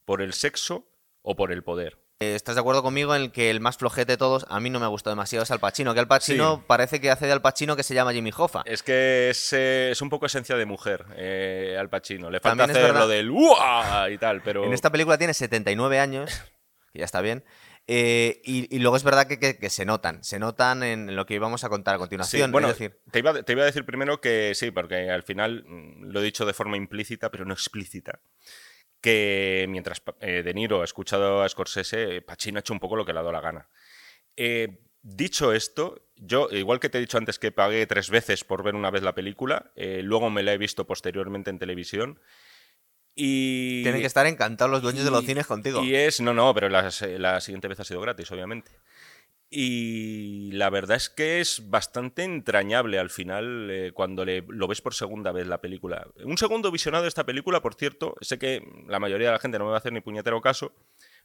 por 0.05 0.23
el 0.23 0.33
sexo 0.33 0.91
o 1.23 1.37
por 1.37 1.53
el 1.53 1.63
poder. 1.63 2.06
Eh, 2.19 2.35
¿Estás 2.35 2.55
de 2.55 2.63
acuerdo 2.63 2.83
conmigo 2.83 3.15
en 3.15 3.31
que 3.31 3.51
el 3.51 3.61
más 3.61 3.77
flojete 3.77 4.13
de 4.13 4.17
todos, 4.17 4.47
a 4.49 4.59
mí 4.59 4.71
no 4.71 4.79
me 4.81 4.87
ha 4.87 4.89
gustado 4.89 5.15
demasiado, 5.15 5.43
es 5.43 5.51
Al 5.51 5.61
Pacino? 5.61 5.93
Que 5.93 6.01
Al 6.01 6.09
Pacino 6.09 6.57
Sí. 6.57 6.63
parece 6.67 6.99
que 6.99 7.11
hace 7.11 7.27
de 7.27 7.33
Al 7.33 7.43
Pacino 7.43 7.77
que 7.77 7.83
se 7.83 7.93
llama 7.95 8.15
Jimmy 8.15 8.31
Hoffa. 8.35 8.63
Es 8.65 8.83
que 8.83 9.29
es, 9.29 9.53
eh, 9.53 9.91
es 9.91 10.01
un 10.01 10.09
poco 10.09 10.25
esencia 10.25 10.57
de 10.57 10.65
mujer 10.65 11.05
eh, 11.17 11.77
al 11.79 11.91
Pacino. 11.91 12.31
Le 12.31 12.41
falta 12.41 12.65
hacer 12.65 12.95
lo 12.95 13.07
del 13.07 13.31
¡Uah! 13.31 14.09
y 14.11 14.17
tal, 14.17 14.41
pero... 14.43 14.65
En 14.65 14.73
esta 14.73 14.91
película 14.91 15.19
tiene 15.19 15.35
79 15.35 15.99
años, 16.01 16.31
que 16.95 17.01
ya 17.01 17.05
está 17.05 17.21
bien. 17.21 17.45
eh, 17.87 18.41
y, 18.45 18.75
y 18.75 18.79
luego 18.79 18.97
es 18.97 19.05
verdad 19.05 19.27
que, 19.27 19.39
que- 19.39 19.59
que 19.59 19.69
se 19.69 19.85
notan, 19.85 20.25
se 20.25 20.39
notan 20.39 20.83
en 20.85 21.17
lo 21.17 21.27
que 21.27 21.35
íbamos 21.35 21.65
a 21.65 21.69
contar 21.69 21.97
a 21.97 21.99
Sí, 21.99 22.01
continuación. 22.01 22.51
bueno, 22.51 22.71
es 22.71 22.79
decir, 22.79 22.99
te, 23.11 23.19
iba, 23.19 23.43
te 23.43 23.53
iba 23.53 23.63
a 23.63 23.67
decir 23.67 23.85
primero 23.85 24.23
que 24.23 24.55
sí, 24.55 24.71
porque 24.71 25.11
al 25.11 25.23
final 25.23 25.65
mm, 25.69 26.05
lo 26.13 26.21
he 26.21 26.25
dicho 26.25 26.47
de 26.47 26.55
forma 26.55 26.79
implícita, 26.79 27.31
pero 27.31 27.45
no 27.45 27.53
explícita, 27.53 28.21
que 29.07 29.67
mientras 29.69 30.03
eh, 30.19 30.43
De 30.43 30.53
Niro 30.53 30.83
ha 30.83 30.85
escuchado 30.85 31.41
a 31.41 31.49
Scorsese, 31.49 32.23
Pacino 32.23 32.59
ha 32.59 32.61
hecho 32.61 32.73
un 32.73 32.81
poco 32.81 32.97
lo 32.97 33.07
que 33.07 33.13
le 33.13 33.21
ha 33.21 33.23
dado 33.23 33.31
la 33.31 33.41
gana. 33.41 33.69
Eh, 34.37 34.81
dicho 35.01 35.53
esto, 35.53 36.09
yo, 36.17 36.49
igual 36.51 36.81
que 36.81 36.89
te 36.89 36.99
he 36.99 37.01
dicho 37.01 37.17
antes 37.17 37.39
que 37.39 37.53
pagué 37.53 37.87
tres 37.87 38.11
veces 38.11 38.43
por 38.43 38.65
ver 38.65 38.75
una 38.75 38.91
vez 38.91 39.05
la 39.05 39.15
película, 39.15 39.71
eh, 39.77 40.01
luego 40.03 40.29
me 40.29 40.43
la 40.43 40.55
he 40.55 40.59
visto 40.59 40.89
posteriormente 40.89 41.51
en 41.51 41.61
televisión. 41.61 42.19
Y, 43.15 43.85
tienen 43.85 44.01
que 44.01 44.09
estar 44.09 44.27
encantados 44.27 44.73
los 44.73 44.83
dueños 44.83 45.05
de 45.05 45.13
los 45.13 45.25
cines 45.25 45.47
contigo. 45.47 45.85
Y 45.85 45.95
es, 45.95 46.21
no, 46.21 46.35
no, 46.35 46.53
pero 46.53 46.69
la 46.69 47.41
siguiente 47.41 47.69
vez 47.69 47.79
ha 47.79 47.85
sido 47.85 48.01
gratis, 48.01 48.29
obviamente. 48.33 48.73
Y 49.49 50.51
la 50.53 50.71
verdad 50.71 50.97
es 50.97 51.09
que 51.09 51.41
es 51.41 51.71
bastante 51.71 52.25
entrañable 52.25 52.99
al 52.99 53.11
final 53.11 53.69
eh, 53.71 53.93
cuando 53.95 54.25
le- 54.25 54.45
lo 54.49 54.67
ves 54.67 54.81
por 54.81 54.93
segunda 54.95 55.31
vez 55.33 55.47
la 55.47 55.61
película. 55.61 56.07
Un 56.25 56.37
segundo 56.37 56.71
visionado 56.73 57.03
de 57.03 57.09
esta 57.09 57.25
película, 57.25 57.63
por 57.63 57.75
cierto, 57.75 58.17
sé 58.21 58.39
que 58.39 58.63
la 58.89 58.99
mayoría 58.99 59.29
de 59.29 59.35
la 59.35 59.39
gente 59.39 59.59
no 59.59 59.65
me 59.65 59.71
va 59.71 59.77
a 59.77 59.79
hacer 59.79 59.93
ni 59.93 60.01
puñetero 60.01 60.41
caso, 60.41 60.73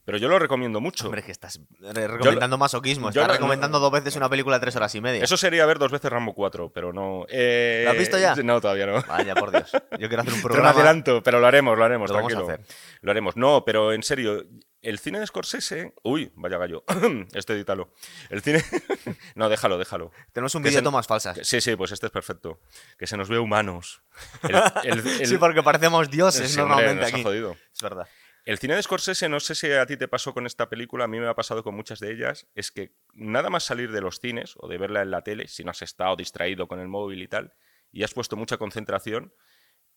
pero 0.05 0.17
yo 0.19 0.27
lo 0.29 0.37
recomiendo 0.39 0.79
mucho. 0.79 1.05
Hombre, 1.05 1.23
que 1.23 1.31
estás 1.31 1.59
re- 1.79 2.07
recomendando 2.07 2.57
masoquismo. 2.59 3.09
Estás 3.09 3.27
recomendando 3.27 3.79
no- 3.79 3.83
dos 3.85 3.91
veces 3.91 4.15
una 4.15 4.29
película 4.29 4.57
de 4.57 4.61
tres 4.61 4.75
horas 4.75 4.93
y 4.95 5.01
media. 5.01 5.23
Eso 5.23 5.35
sería 5.37 5.65
ver 5.65 5.79
dos 5.79 5.91
veces 5.91 6.11
Rambo 6.11 6.33
4, 6.35 6.71
pero 6.71 6.93
no. 6.93 7.25
eh, 7.29 7.81
¿Lo 7.85 7.91
has 7.91 7.97
visto 7.97 8.19
ya? 8.19 8.35
No, 8.35 8.61
todavía 8.61 8.85
no. 8.85 9.01
Vaya, 9.07 9.33
por 9.35 9.51
Dios. 9.51 9.71
Yo 9.99 10.07
quiero 10.09 10.21
hacer 10.21 10.33
un 10.33 10.39
Te 10.41 10.47
lo 10.47 10.53
programa. 10.53 10.69
adelanto, 10.69 11.23
pero 11.23 11.39
lo 11.39 11.47
haremos, 11.47 11.75
lo 11.77 11.83
haremos, 11.85 12.09
Lo 12.09 12.15
vamos 12.17 12.33
a 12.33 12.35
tranquilo. 12.37 12.53
hacer. 12.63 12.75
Lo 13.01 13.11
haremos. 13.11 13.35
No, 13.35 13.63
pero 13.65 13.93
en 13.93 14.03
serio, 14.03 14.45
el 14.81 14.99
cine 14.99 15.19
de 15.19 15.27
Scorsese. 15.27 15.93
Uy, 16.03 16.31
vaya 16.35 16.57
gallo. 16.57 16.83
este 17.33 17.53
edítalo. 17.53 17.93
El 18.29 18.41
cine. 18.41 18.63
no, 19.35 19.49
déjalo, 19.49 19.77
déjalo. 19.77 20.11
Tenemos 20.33 20.53
un 20.55 20.63
vídeo 20.63 20.77
de 20.79 20.83
tomas 20.83 21.07
falsas. 21.07 21.37
Que- 21.37 21.43
Sí, 21.45 21.61
sí, 21.61 21.75
pues 21.75 21.91
este 21.91 22.07
es 22.07 22.11
perfecto. 22.11 22.59
Que 22.97 23.07
se 23.07 23.17
nos 23.17 23.29
ve 23.29 23.39
humanos. 23.39 24.01
El, 24.43 24.55
el- 24.83 25.07
el- 25.21 25.27
Sí, 25.27 25.37
porque 25.37 25.63
parecemos 25.63 26.09
dioses 26.09 26.55
normalmente 26.57 26.95
nos 27.01 27.11
ha 27.11 27.15
aquí. 27.15 27.23
jodido. 27.23 27.57
Es 27.73 27.81
verdad. 27.81 28.07
El 28.43 28.57
cine 28.57 28.75
de 28.75 28.81
Scorsese, 28.81 29.29
no 29.29 29.39
sé 29.39 29.53
si 29.53 29.71
a 29.71 29.85
ti 29.85 29.97
te 29.97 30.07
pasó 30.07 30.33
con 30.33 30.47
esta 30.47 30.67
película, 30.67 31.03
a 31.03 31.07
mí 31.07 31.19
me 31.19 31.27
ha 31.27 31.35
pasado 31.35 31.63
con 31.63 31.75
muchas 31.75 31.99
de 31.99 32.11
ellas, 32.11 32.47
es 32.55 32.71
que 32.71 32.95
nada 33.13 33.51
más 33.51 33.63
salir 33.65 33.91
de 33.91 34.01
los 34.01 34.17
cines 34.19 34.55
o 34.57 34.67
de 34.67 34.79
verla 34.79 35.03
en 35.03 35.11
la 35.11 35.21
tele, 35.21 35.47
si 35.47 35.63
no 35.63 35.69
has 35.69 35.83
estado 35.83 36.15
distraído 36.15 36.67
con 36.67 36.79
el 36.79 36.87
móvil 36.87 37.21
y 37.21 37.27
tal, 37.27 37.53
y 37.91 38.01
has 38.01 38.15
puesto 38.15 38.35
mucha 38.35 38.57
concentración, 38.57 39.31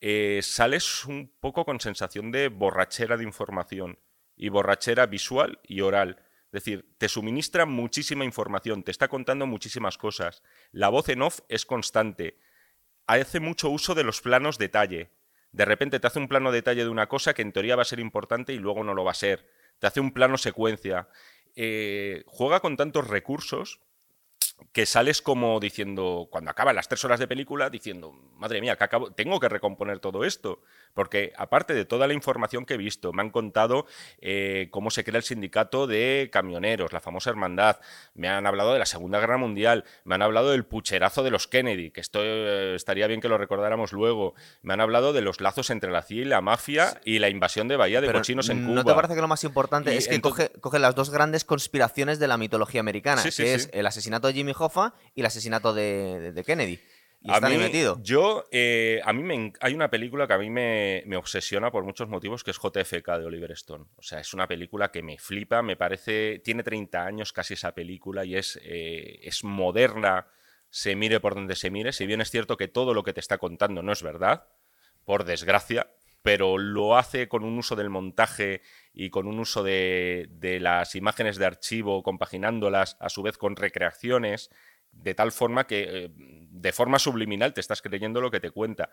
eh, 0.03 0.41
sales 0.43 1.07
un 1.07 1.35
poco 1.41 1.65
con 1.65 1.81
sensación 1.81 2.31
de 2.33 2.49
borrachera 2.49 3.17
de 3.17 3.25
información 3.25 3.99
y 4.37 4.49
borrachera 4.49 5.07
visual 5.07 5.61
y 5.63 5.81
oral. 5.81 6.25
Es 6.47 6.65
decir, 6.65 6.95
te 6.99 7.09
suministra 7.09 7.67
muchísima 7.67 8.25
información, 8.25 8.83
te 8.83 8.91
está 8.91 9.09
contando 9.09 9.47
muchísimas 9.47 9.99
cosas. 9.99 10.43
La 10.71 10.89
voz 10.89 11.09
en 11.09 11.23
off 11.23 11.41
es 11.49 11.67
constante. 11.67 12.39
Hace 13.07 13.41
mucho 13.41 13.71
uso 13.71 13.95
de 13.95 14.05
los 14.05 14.21
planos 14.21 14.57
detalle. 14.57 15.11
De 15.53 15.65
repente 15.65 16.01
te 16.01 16.07
hace 16.07 16.19
un 16.19 16.29
plano 16.29 16.53
detalle 16.53 16.85
de 16.85 16.91
una 16.91 17.09
cosa 17.09 17.35
que 17.35 17.43
en 17.43 17.53
teoría 17.53 17.77
va 17.77 17.83
a 17.83 17.87
ser 17.87 18.01
importante 18.01 18.53
y 18.53 18.59
luego 18.59 18.85
no 18.85 18.95
lo 18.95 19.05
va 19.05 19.13
a 19.13 19.15
ser. 19.15 19.49
Te 19.79 19.87
hace 19.87 20.01
un 20.01 20.13
plano 20.13 20.39
secuencia. 20.39 21.09
Eh, 21.57 22.25
juega 22.27 22.61
con 22.61 22.77
tantos 22.77 23.07
recursos 23.07 23.81
que 24.73 24.87
sales 24.87 25.23
como 25.23 25.61
diciendo, 25.61 26.29
cuando 26.31 26.51
acaban 26.51 26.75
las 26.75 26.89
tres 26.89 27.05
horas 27.05 27.21
de 27.21 27.29
película, 27.29 27.71
diciendo, 27.71 28.13
madre 28.37 28.61
mía, 28.61 28.77
que 28.77 28.85
acabo, 28.85 29.11
tengo 29.13 29.39
que 29.39 29.49
recomponer 29.49 30.01
todo 30.01 30.25
esto. 30.25 30.61
Porque 30.95 31.33
aparte 31.37 31.75
de 31.75 31.85
toda 31.85 32.07
la 32.07 32.15
información 32.15 32.65
que 32.65 32.75
he 32.75 32.77
visto, 32.77 33.13
me 33.13 33.23
han 33.23 33.31
contado 33.31 33.87
eh, 34.21 34.69
cómo 34.71 34.91
se 34.91 35.03
crea 35.05 35.19
el 35.19 35.25
sindicato 35.25 35.87
de 35.87 36.29
camioneros, 36.33 36.93
la 36.93 37.01
famosa 37.01 37.31
hermandad, 37.31 37.79
me 38.15 38.29
han 38.29 38.47
hablado 38.47 38.73
de 38.73 38.79
la 38.79 38.87
Segunda 38.87 39.19
Guerra 39.21 39.37
Mundial, 39.39 39.85
me 40.05 40.15
han 40.15 40.23
hablado 40.23 40.51
del 40.51 40.65
pucherazo 40.65 41.23
de 41.23 41.31
los 41.31 41.47
Kennedy, 41.49 41.91
que 41.91 42.01
esto 42.01 42.21
eh, 42.23 42.75
estaría 42.75 43.07
bien 43.07 43.21
que 43.21 43.29
lo 43.29 43.39
recordáramos 43.39 43.93
luego, 43.93 44.35
me 44.63 44.73
han 44.73 44.81
hablado 44.81 45.13
de 45.13 45.21
los 45.21 45.41
lazos 45.41 45.71
entre 45.71 45.91
la 45.91 46.03
CIA 46.03 46.23
y 46.23 46.25
la 46.25 46.41
mafia 46.41 47.01
y 47.05 47.19
la 47.19 47.29
invasión 47.29 47.69
de 47.69 47.77
Bahía 47.77 48.01
de 48.01 48.07
Pero 48.07 48.21
Cochinos 48.21 48.49
en 48.49 48.63
Cuba. 48.65 48.75
¿No 48.77 48.85
te 48.85 48.95
parece 48.95 49.15
que 49.15 49.21
lo 49.21 49.29
más 49.29 49.43
importante 49.45 49.93
Y 49.95 49.99
es 49.99 50.09
que 50.09 50.15
entonces- 50.15 50.49
coge, 50.49 50.61
coge 50.61 50.79
las 50.79 50.95
dos 50.95 51.11
grandes 51.11 51.45
conspiraciones 51.45 52.19
de 52.19 52.29
la 52.29 52.37
mitología 52.39 52.81
americana? 52.81 53.21
Sí, 53.21 53.31
sí, 53.31 53.43
que 53.43 53.55
es 53.55 53.69
el 53.73 53.87
asesinato 53.87 54.29
de 54.29 54.35
Jimmy 54.35 54.53
Hoffa 54.59 54.95
y 55.15 55.21
el 55.21 55.27
asesinato 55.27 55.73
de, 55.75 56.19
de- 56.21 56.33
de 56.33 56.45
Kennedy. 56.45 56.81
Y 57.27 57.31
a 57.31 57.37
está 57.37 57.47
ahí 57.47 57.57
mí, 57.57 57.63
metido. 57.63 57.99
Yo, 58.03 58.45
eh, 58.53 59.01
a 59.03 59.15
mí 59.15 59.23
me, 59.23 59.53
hay 59.61 59.73
una 59.75 59.89
película 59.89 60.27
que 60.27 60.35
a 60.35 60.39
mí 60.39 60.51
me, 60.51 61.03
me 61.07 61.17
obsesiona 61.17 61.71
por 61.71 61.83
muchos 61.83 62.07
motivos, 62.07 62.45
que 62.45 62.51
es 62.51 62.59
JFK 62.59 63.19
de 63.19 63.25
Oliver 63.25 63.51
Stone. 63.53 63.87
O 63.97 64.03
sea, 64.03 64.21
es 64.21 64.35
una 64.35 64.47
película 64.47 64.91
que 64.91 65.03
me 65.03 65.17
flipa, 65.17 65.63
me 65.63 65.75
parece, 65.77 66.41
tiene 66.45 66.63
30 66.63 67.03
años 67.07 67.33
casi 67.33 67.55
esa 67.55 67.73
película 67.75 68.27
y 68.27 68.37
es, 68.37 68.61
eh, 68.63 69.21
es 69.23 69.43
moderna, 69.43 70.27
se 70.69 70.97
mire 70.97 71.19
por 71.19 71.35
donde 71.35 71.57
se 71.57 71.71
mire. 71.71 71.93
Si 71.95 72.05
bien 72.07 72.21
es 72.21 72.31
cierto 72.31 72.59
que 72.59 72.69
todo 72.69 72.93
lo 72.93 73.03
que 73.05 73.15
te 73.15 73.21
está 73.21 73.39
contando 73.39 73.83
no 73.83 73.93
es 73.93 74.03
verdad, 74.03 74.47
por 75.07 75.25
desgracia, 75.25 75.91
pero 76.21 76.59
lo 76.59 76.99
hace 76.99 77.29
con 77.29 77.43
un 77.43 77.57
uso 77.59 77.75
del 77.75 77.89
montaje 77.89 78.61
y 78.95 79.11
con 79.11 79.27
un 79.27 79.41
uso 79.41 79.63
de, 79.63 80.29
de 80.31 80.61
las 80.61 80.95
imágenes 80.95 81.37
de 81.37 81.47
archivo, 81.47 82.03
compaginándolas 82.03 82.97
a 83.01 83.09
su 83.09 83.23
vez 83.23 83.37
con 83.37 83.57
recreaciones, 83.57 84.51
de 84.93 85.15
tal 85.15 85.33
forma 85.33 85.67
que 85.67 85.87
eh, 85.89 86.11
de 86.15 86.73
forma 86.73 86.99
subliminal 86.99 87.53
te 87.53 87.61
estás 87.61 87.83
creyendo 87.83 88.21
lo 88.21 88.31
que 88.31 88.41
te 88.41 88.51
cuenta. 88.51 88.91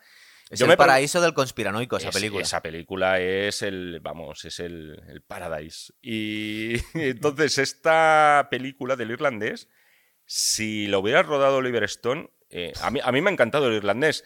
Es 0.49 0.59
el 0.59 0.75
paraíso 0.75 1.21
del 1.21 1.33
conspiranoico 1.33 1.97
esa 1.97 2.11
película. 2.11 2.41
Esa 2.41 2.61
película 2.61 3.19
es 3.19 3.61
el, 3.61 3.99
vamos, 4.01 4.43
es 4.43 4.59
el, 4.59 5.01
el 5.07 5.21
paradise. 5.21 5.93
Y 6.01 6.75
entonces 6.93 7.57
esta 7.59 8.47
película 8.49 8.95
del 8.95 9.11
irlandés, 9.11 9.69
si 10.25 10.87
lo 10.87 10.99
hubiera 10.99 11.23
rodado 11.23 11.57
Oliver 11.57 11.83
Stone, 11.83 12.29
eh, 12.49 12.73
a, 12.81 12.91
mí, 12.91 12.99
a 13.01 13.11
mí 13.11 13.21
me 13.21 13.29
ha 13.29 13.33
encantado 13.33 13.67
el 13.67 13.75
irlandés, 13.75 14.25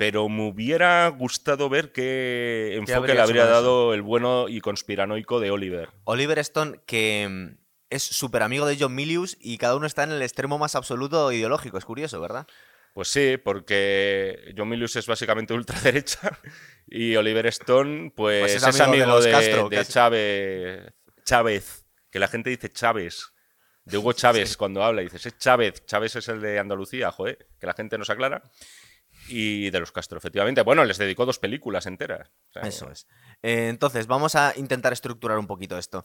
pero 0.00 0.30
me 0.30 0.48
hubiera 0.48 1.06
gustado 1.08 1.68
ver 1.68 1.92
qué 1.92 2.74
enfoque 2.74 3.12
le 3.12 3.20
habría 3.20 3.44
dado 3.44 3.92
el 3.92 4.00
bueno 4.00 4.48
y 4.48 4.62
conspiranoico 4.62 5.40
de 5.40 5.50
Oliver. 5.50 5.90
Oliver 6.04 6.38
Stone, 6.38 6.80
que 6.86 7.28
mm, 7.28 7.58
es 7.90 8.02
súper 8.02 8.42
amigo 8.42 8.64
de 8.64 8.78
John 8.80 8.94
Milius 8.94 9.36
y 9.38 9.58
cada 9.58 9.76
uno 9.76 9.84
está 9.84 10.04
en 10.04 10.12
el 10.12 10.22
extremo 10.22 10.56
más 10.56 10.74
absoluto 10.74 11.30
ideológico. 11.32 11.76
Es 11.76 11.84
curioso, 11.84 12.18
¿verdad? 12.18 12.46
Pues 12.94 13.08
sí, 13.08 13.36
porque 13.36 14.54
John 14.56 14.70
Milius 14.70 14.96
es 14.96 15.06
básicamente 15.06 15.52
ultraderecha 15.52 16.30
y 16.86 17.14
Oliver 17.16 17.48
Stone, 17.48 18.10
pues, 18.16 18.40
pues 18.40 18.54
es, 18.54 18.80
amigo, 18.80 19.20
de, 19.20 19.68
de, 19.68 19.84
Chávez, 19.84 20.94
Chávez, 21.24 21.84
que 22.10 22.18
la 22.18 22.28
gente 22.28 22.48
dice 22.48 22.72
Chávez, 22.72 23.34
de 23.84 23.98
Hugo 23.98 24.12
Chávez 24.14 24.56
cuando 24.56 24.82
habla, 24.82 25.02
dices, 25.02 25.26
es 25.26 25.36
Chávez, 25.36 25.84
Chávez 25.84 26.16
es 26.16 26.26
el 26.28 26.40
de 26.40 26.58
Andalucía, 26.58 27.12
joder, 27.12 27.50
que 27.60 27.66
la 27.66 27.74
gente 27.74 27.98
nos 27.98 28.08
aclara. 28.08 28.42
Y 29.30 29.70
de 29.70 29.80
los 29.80 29.92
Castro, 29.92 30.18
efectivamente. 30.18 30.62
Bueno, 30.62 30.84
les 30.84 30.98
dedicó 30.98 31.26
dos 31.26 31.38
películas 31.38 31.86
enteras. 31.86 32.30
Eso 32.62 32.90
es. 32.90 33.06
Eh, 33.42 33.68
entonces, 33.68 34.06
vamos 34.06 34.34
a 34.34 34.52
intentar 34.56 34.92
estructurar 34.92 35.38
un 35.38 35.46
poquito 35.46 35.78
esto 35.78 36.04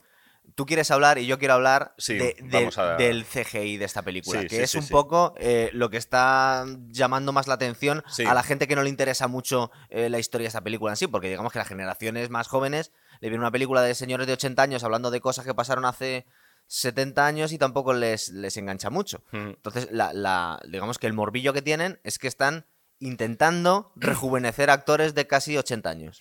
tú 0.53 0.65
quieres 0.65 0.91
hablar 0.91 1.17
y 1.17 1.25
yo 1.25 1.39
quiero 1.39 1.53
hablar 1.53 1.95
del 1.97 3.25
CGI 3.25 3.77
de 3.77 3.85
esta 3.85 4.03
película, 4.03 4.45
que 4.45 4.61
es 4.61 4.75
un 4.75 4.87
poco 4.87 5.33
eh, 5.37 5.69
lo 5.73 5.89
que 5.89 5.97
está 5.97 6.65
llamando 6.89 7.31
más 7.31 7.47
la 7.47 7.55
atención 7.55 8.03
a 8.27 8.33
la 8.33 8.43
gente 8.43 8.67
que 8.67 8.75
no 8.75 8.83
le 8.83 8.89
interesa 8.89 9.27
mucho 9.27 9.71
eh, 9.89 10.09
la 10.09 10.19
historia 10.19 10.45
de 10.45 10.49
esta 10.49 10.61
película 10.61 10.93
en 10.93 10.97
sí, 10.97 11.07
porque 11.07 11.29
digamos 11.29 11.51
que 11.51 11.59
las 11.59 11.67
generaciones 11.67 12.29
más 12.29 12.47
jóvenes 12.47 12.91
le 13.21 13.29
viene 13.29 13.43
una 13.43 13.51
película 13.51 13.81
de 13.81 13.95
señores 13.95 14.27
de 14.27 14.33
80 14.33 14.61
años 14.61 14.83
hablando 14.83 15.09
de 15.09 15.21
cosas 15.21 15.45
que 15.45 15.53
pasaron 15.53 15.85
hace 15.85 16.25
70 16.67 17.25
años 17.25 17.51
y 17.51 17.57
tampoco 17.57 17.93
les, 17.93 18.29
les 18.29 18.57
engancha 18.57 18.89
mucho. 18.89 19.23
Hmm. 19.31 19.49
Entonces, 19.49 19.89
la, 19.91 20.59
digamos 20.67 20.99
que 20.99 21.07
el 21.07 21.13
morbillo 21.13 21.53
que 21.53 21.61
tienen 21.61 21.99
es 22.03 22.19
que 22.19 22.27
están 22.27 22.65
intentando 22.99 23.91
rejuvenecer 23.95 24.69
actores 24.69 25.15
de 25.15 25.27
casi 25.27 25.57
80 25.57 25.89
años. 25.89 26.19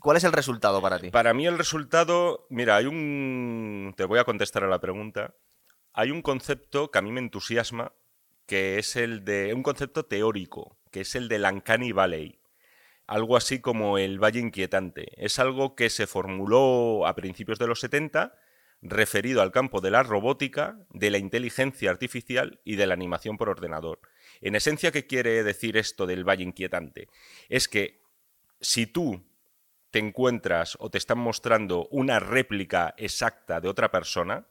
¿Cuál 0.00 0.16
es 0.16 0.24
el 0.24 0.32
resultado 0.32 0.82
para 0.82 0.98
ti? 0.98 1.10
Para 1.10 1.34
mí 1.34 1.46
el 1.46 1.58
resultado, 1.58 2.46
mira, 2.50 2.76
hay 2.76 2.86
un... 2.86 3.94
Te 3.96 4.04
voy 4.04 4.18
a 4.18 4.24
contestar 4.24 4.64
a 4.64 4.68
la 4.68 4.80
pregunta. 4.80 5.34
Hay 5.92 6.10
un 6.10 6.22
concepto 6.22 6.90
que 6.90 6.98
a 6.98 7.02
mí 7.02 7.12
me 7.12 7.20
entusiasma, 7.20 7.92
que 8.46 8.78
es 8.78 8.96
el 8.96 9.24
de... 9.24 9.54
Un 9.54 9.62
concepto 9.62 10.04
teórico, 10.04 10.78
que 10.90 11.02
es 11.02 11.14
el 11.14 11.28
de 11.28 11.38
Lancani 11.38 11.92
Valley. 11.92 12.40
Algo 13.06 13.36
así 13.36 13.60
como 13.60 13.98
el 13.98 14.22
Valle 14.22 14.40
Inquietante. 14.40 15.08
Es 15.16 15.38
algo 15.38 15.74
que 15.74 15.90
se 15.90 16.06
formuló 16.06 17.06
a 17.06 17.14
principios 17.14 17.58
de 17.58 17.66
los 17.66 17.80
70 17.80 18.34
referido 18.84 19.40
al 19.40 19.50
campo 19.50 19.80
de 19.80 19.90
la 19.90 20.02
robótica, 20.02 20.78
de 20.90 21.10
la 21.10 21.18
inteligencia 21.18 21.90
artificial 21.90 22.60
y 22.64 22.76
de 22.76 22.86
la 22.86 22.94
animación 22.94 23.38
por 23.38 23.48
ordenador. 23.48 24.00
En 24.42 24.54
esencia, 24.54 24.92
¿qué 24.92 25.06
quiere 25.06 25.42
decir 25.42 25.78
esto 25.78 26.06
del 26.06 26.28
Valle 26.28 26.44
Inquietante? 26.44 27.08
Es 27.48 27.66
que 27.66 28.02
si 28.60 28.86
tú 28.86 29.24
te 29.90 30.00
encuentras 30.00 30.76
o 30.80 30.90
te 30.90 30.98
están 30.98 31.18
mostrando 31.18 31.88
una 31.90 32.20
réplica 32.20 32.94
exacta 32.98 33.60
de 33.60 33.68
otra 33.68 33.90
persona, 33.90 34.46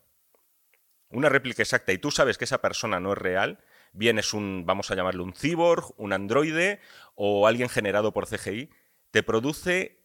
una 1.09 1.29
réplica 1.29 1.61
exacta 1.61 1.93
y 1.93 1.99
tú 1.99 2.09
sabes 2.09 2.39
que 2.39 2.45
esa 2.45 2.61
persona 2.61 2.99
no 2.99 3.11
es 3.11 3.19
real, 3.19 3.59
bien 3.91 4.17
es 4.17 4.33
un, 4.33 4.63
vamos 4.65 4.89
a 4.89 4.95
llamarlo 4.95 5.23
un 5.23 5.33
cyborg, 5.33 5.93
un 5.97 6.11
androide 6.11 6.79
o 7.13 7.45
alguien 7.45 7.69
generado 7.69 8.13
por 8.13 8.27
CGI, 8.27 8.71
te 9.11 9.21
produce 9.21 10.01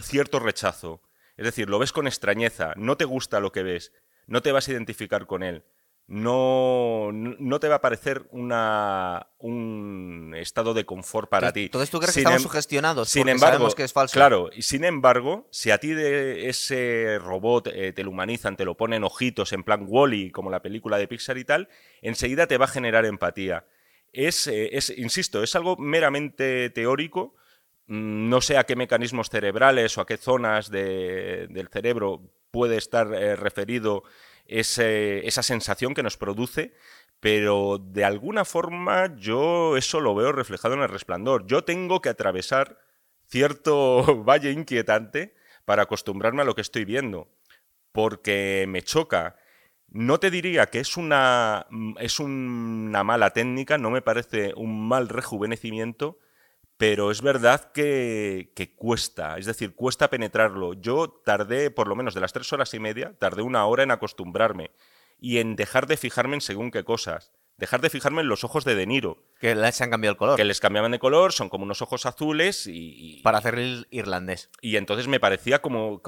cierto 0.00 0.40
rechazo. 0.40 1.00
Es 1.40 1.46
decir, 1.46 1.70
lo 1.70 1.78
ves 1.78 1.92
con 1.92 2.06
extrañeza, 2.06 2.74
no 2.76 2.96
te 2.96 3.06
gusta 3.06 3.40
lo 3.40 3.50
que 3.50 3.62
ves, 3.62 3.92
no 4.26 4.42
te 4.42 4.52
vas 4.52 4.68
a 4.68 4.72
identificar 4.72 5.26
con 5.26 5.42
él 5.42 5.64
no, 6.10 7.10
no 7.12 7.60
te 7.60 7.68
va 7.68 7.76
a 7.76 7.80
parecer 7.80 8.26
una, 8.32 9.28
un 9.38 10.34
estado 10.36 10.74
de 10.74 10.84
confort 10.84 11.30
para 11.30 11.52
ti. 11.52 11.66
Entonces 11.66 11.88
tú 11.88 12.00
crees 12.00 12.14
que 12.14 12.20
estamos 12.20 12.40
em- 12.40 12.42
sugestionados 12.42 13.08
sin 13.08 13.28
embargo, 13.28 13.52
sabemos 13.52 13.74
que 13.76 13.84
es 13.84 13.92
falso. 13.92 14.14
Claro, 14.14 14.50
y 14.52 14.62
sin 14.62 14.82
embargo, 14.82 15.46
si 15.52 15.70
a 15.70 15.78
ti 15.78 15.90
de 15.90 16.48
ese 16.48 17.20
robot 17.20 17.68
eh, 17.68 17.92
te 17.92 18.02
lo 18.02 18.10
humanizan, 18.10 18.56
te 18.56 18.64
lo 18.64 18.76
ponen 18.76 19.04
ojitos 19.04 19.52
en 19.52 19.62
plan 19.62 19.84
Wally, 19.86 20.32
como 20.32 20.50
la 20.50 20.62
película 20.62 20.98
de 20.98 21.06
Pixar 21.06 21.38
y 21.38 21.44
tal, 21.44 21.68
enseguida 22.02 22.48
te 22.48 22.58
va 22.58 22.64
a 22.64 22.68
generar 22.68 23.04
empatía. 23.04 23.64
Es, 24.12 24.48
eh, 24.48 24.70
es 24.76 24.90
insisto, 24.90 25.44
es 25.44 25.54
algo 25.54 25.76
meramente 25.76 26.70
teórico. 26.70 27.36
Mm, 27.90 28.28
no 28.28 28.40
sé 28.40 28.56
a 28.56 28.64
qué 28.64 28.76
mecanismos 28.76 29.30
cerebrales 29.30 29.98
o 29.98 30.00
a 30.00 30.06
qué 30.06 30.16
zonas 30.16 30.70
del 30.70 31.68
cerebro 31.72 32.22
puede 32.52 32.76
estar 32.76 33.12
eh, 33.12 33.34
referido 33.34 34.04
esa 34.46 35.42
sensación 35.42 35.94
que 35.94 36.02
nos 36.02 36.16
produce, 36.16 36.72
pero 37.20 37.78
de 37.78 38.04
alguna 38.04 38.44
forma 38.44 39.16
yo 39.16 39.76
eso 39.76 40.00
lo 40.00 40.14
veo 40.14 40.32
reflejado 40.32 40.74
en 40.74 40.82
el 40.82 40.88
resplandor. 40.88 41.46
Yo 41.46 41.64
tengo 41.64 42.00
que 42.00 42.08
atravesar 42.10 42.78
cierto 43.28 44.04
valle 44.24 44.52
inquietante 44.52 45.34
para 45.64 45.82
acostumbrarme 45.82 46.42
a 46.42 46.44
lo 46.44 46.54
que 46.54 46.62
estoy 46.62 46.84
viendo, 46.84 47.28
porque 47.92 48.66
me 48.68 48.82
choca. 48.82 49.36
No 49.88 50.20
te 50.20 50.30
diría 50.30 50.66
que 50.66 50.80
es 50.80 50.96
una, 50.96 51.66
es 51.98 52.20
una 52.20 53.02
mala 53.04 53.30
técnica, 53.30 53.78
no 53.78 53.90
me 53.90 54.02
parece 54.02 54.54
un 54.56 54.88
mal 54.88 55.08
rejuvenecimiento, 55.08 56.18
pero 56.80 57.10
es 57.10 57.20
verdad 57.20 57.72
que, 57.72 58.74
cuesta, 58.74 59.36
es 59.36 59.44
decir, 59.44 59.74
cuesta 59.74 60.08
penetrarlo. 60.08 60.72
Yo 60.72 61.10
tardé, 61.10 61.70
por 61.70 61.86
lo 61.86 61.94
menos 61.94 62.14
de 62.14 62.22
las 62.22 62.32
tres 62.32 62.50
horas 62.54 62.72
y 62.72 62.78
media, 62.78 63.12
tardé 63.18 63.42
una 63.42 63.66
hora 63.66 63.82
en 63.82 63.90
acostumbrarme 63.90 64.70
y 65.18 65.40
en 65.40 65.56
dejar 65.56 65.86
de 65.86 65.98
fijarme 65.98 66.36
en 66.36 66.40
según 66.40 66.70
qué 66.70 66.82
cosas. 66.82 67.32
Dejar 67.58 67.82
de 67.82 67.90
fijarme 67.90 68.22
en 68.22 68.28
los 68.28 68.44
ojos 68.44 68.64
de 68.64 68.76
De 68.76 68.86
Niro. 68.86 69.22
Que 69.38 69.54
les 69.54 69.78
han 69.82 69.90
cambiado 69.90 70.12
el 70.12 70.16
color. 70.16 70.36
Que 70.38 70.44
les 70.46 70.58
cambiaban 70.58 70.92
de 70.92 70.98
color, 70.98 71.34
son 71.34 71.50
como 71.50 71.64
unos 71.64 71.82
ojos 71.82 72.06
azules 72.06 72.66
y... 72.66 73.20
Para 73.22 73.36
hacer 73.36 73.56
el 73.56 73.86
irlandés. 73.90 74.48
Y 74.62 74.76
entonces 74.76 75.06
me 75.06 75.20
parecía 75.20 75.60
como, 75.60 76.00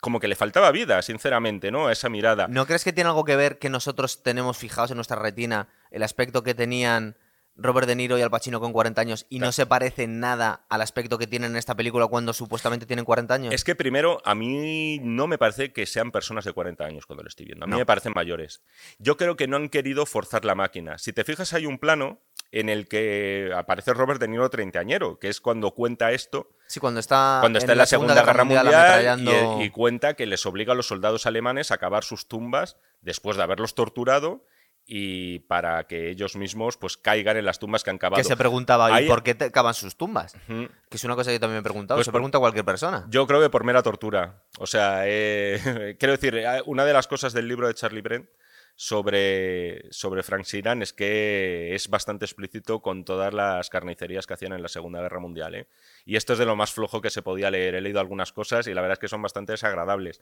como 0.00 0.20
que 0.20 0.28
le 0.28 0.36
faltaba 0.36 0.70
vida, 0.70 1.02
sinceramente, 1.02 1.72
¿no? 1.72 1.88
A 1.88 1.92
esa 1.92 2.08
mirada. 2.08 2.46
¿No 2.46 2.66
crees 2.66 2.84
que 2.84 2.92
tiene 2.92 3.10
algo 3.10 3.24
que 3.24 3.34
ver 3.34 3.58
que 3.58 3.68
nosotros 3.68 4.22
tenemos 4.22 4.56
fijados 4.56 4.92
en 4.92 4.96
nuestra 4.96 5.16
retina 5.16 5.66
el 5.90 6.04
aspecto 6.04 6.44
que 6.44 6.54
tenían 6.54 7.16
Robert 7.60 7.86
De 7.86 7.94
Niro 7.94 8.18
y 8.18 8.22
Al 8.22 8.30
Pacino 8.30 8.60
con 8.60 8.72
40 8.72 9.00
años 9.00 9.26
y 9.28 9.38
no 9.38 9.52
se 9.52 9.66
parece 9.66 10.06
nada 10.06 10.64
al 10.68 10.80
aspecto 10.82 11.18
que 11.18 11.26
tienen 11.26 11.52
en 11.52 11.56
esta 11.56 11.74
película 11.74 12.06
cuando 12.06 12.32
supuestamente 12.32 12.86
tienen 12.86 13.04
40 13.04 13.34
años? 13.34 13.54
Es 13.54 13.64
que 13.64 13.74
primero, 13.74 14.20
a 14.24 14.34
mí 14.34 14.98
no 15.02 15.26
me 15.26 15.38
parece 15.38 15.72
que 15.72 15.86
sean 15.86 16.10
personas 16.10 16.44
de 16.44 16.52
40 16.52 16.84
años 16.84 17.06
cuando 17.06 17.22
lo 17.22 17.28
estoy 17.28 17.46
viendo. 17.46 17.64
A 17.64 17.68
mí 17.68 17.76
me 17.76 17.86
parecen 17.86 18.12
mayores. 18.14 18.62
Yo 18.98 19.16
creo 19.16 19.36
que 19.36 19.46
no 19.46 19.56
han 19.56 19.68
querido 19.68 20.06
forzar 20.06 20.44
la 20.44 20.54
máquina. 20.54 20.98
Si 20.98 21.12
te 21.12 21.24
fijas, 21.24 21.52
hay 21.52 21.66
un 21.66 21.78
plano 21.78 22.20
en 22.52 22.68
el 22.68 22.88
que 22.88 23.52
aparece 23.54 23.94
Robert 23.94 24.20
De 24.20 24.28
Niro 24.28 24.50
treintañero, 24.50 25.18
que 25.18 25.28
es 25.28 25.40
cuando 25.40 25.72
cuenta 25.72 26.12
esto. 26.12 26.50
Sí, 26.66 26.80
cuando 26.80 27.00
está, 27.00 27.38
cuando 27.40 27.58
está 27.58 27.72
en, 27.72 27.78
la, 27.78 27.86
Segunda, 27.86 28.14
Guerra, 28.14 28.44
Mundial, 28.44 29.20
y, 29.60 29.70
cuenta 29.70 30.14
que 30.14 30.26
les 30.26 30.44
obliga 30.46 30.72
a 30.72 30.76
los 30.76 30.86
soldados 30.86 31.26
alemanes 31.26 31.70
a 31.70 31.78
cavar 31.78 32.04
sus 32.04 32.26
tumbas 32.26 32.76
después 33.00 33.36
de 33.36 33.42
haberlos 33.42 33.74
torturado 33.74 34.44
y 34.92 35.38
para 35.38 35.86
que 35.86 36.10
ellos 36.10 36.34
mismos 36.34 36.76
pues 36.76 36.96
caigan 36.96 37.36
en 37.36 37.44
las 37.44 37.60
tumbas 37.60 37.84
que 37.84 37.90
han 37.90 37.98
cavado. 37.98 38.20
Que 38.20 38.24
se 38.24 38.36
preguntaba, 38.36 39.00
¿y 39.00 39.06
por 39.06 39.22
qué 39.22 39.36
cavan 39.36 39.72
sus 39.72 39.96
tumbas? 39.96 40.34
Que 40.48 40.96
es 40.96 41.04
una 41.04 41.14
cosa 41.14 41.30
que 41.30 41.36
yo 41.36 41.40
también 41.40 41.58
me 41.58 41.60
he 41.60 41.62
preguntado, 41.62 41.96
pues 41.96 42.06
se 42.06 42.10
pregunta 42.10 42.40
cualquier 42.40 42.64
persona. 42.64 43.06
Yo 43.08 43.24
creo 43.28 43.40
que 43.40 43.48
por 43.50 43.62
mera 43.62 43.84
tortura. 43.84 44.42
O 44.58 44.66
sea, 44.66 45.02
eh, 45.04 45.94
quiero 46.00 46.10
decir, 46.10 46.34
eh, 46.34 46.60
una 46.66 46.84
de 46.84 46.92
las 46.92 47.06
cosas 47.06 47.32
del 47.32 47.46
libro 47.46 47.68
de 47.68 47.74
Charlie 47.74 48.00
Brent 48.02 48.28
sobre, 48.74 49.84
sobre 49.92 50.24
Frank 50.24 50.44
Siran 50.44 50.82
es 50.82 50.92
que 50.92 51.72
es 51.76 51.88
bastante 51.88 52.24
explícito 52.24 52.82
con 52.82 53.04
todas 53.04 53.32
las 53.32 53.70
carnicerías 53.70 54.26
que 54.26 54.34
hacían 54.34 54.54
en 54.54 54.62
la 54.62 54.68
Segunda 54.68 55.00
Guerra 55.00 55.20
Mundial. 55.20 55.54
¿eh? 55.54 55.68
Y 56.04 56.16
esto 56.16 56.32
es 56.32 56.40
de 56.40 56.46
lo 56.46 56.56
más 56.56 56.72
flojo 56.72 57.00
que 57.00 57.10
se 57.10 57.22
podía 57.22 57.48
leer. 57.52 57.76
He 57.76 57.80
leído 57.80 58.00
algunas 58.00 58.32
cosas 58.32 58.66
y 58.66 58.74
la 58.74 58.80
verdad 58.80 58.94
es 58.94 58.98
que 58.98 59.08
son 59.08 59.22
bastante 59.22 59.52
desagradables. 59.52 60.20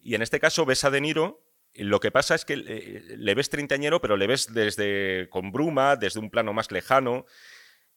Y 0.00 0.14
en 0.14 0.22
este 0.22 0.40
caso 0.40 0.64
ves 0.64 0.84
a 0.84 0.90
De 0.90 1.02
Niro 1.02 1.42
lo 1.78 2.00
que 2.00 2.10
pasa 2.10 2.34
es 2.34 2.44
que 2.44 2.54
eh, 2.54 3.16
le 3.16 3.34
ves 3.34 3.50
treintañero, 3.50 4.00
pero 4.00 4.16
le 4.16 4.26
ves 4.26 4.52
desde 4.52 5.28
con 5.30 5.52
bruma, 5.52 5.96
desde 5.96 6.20
un 6.20 6.30
plano 6.30 6.52
más 6.52 6.70
lejano. 6.70 7.26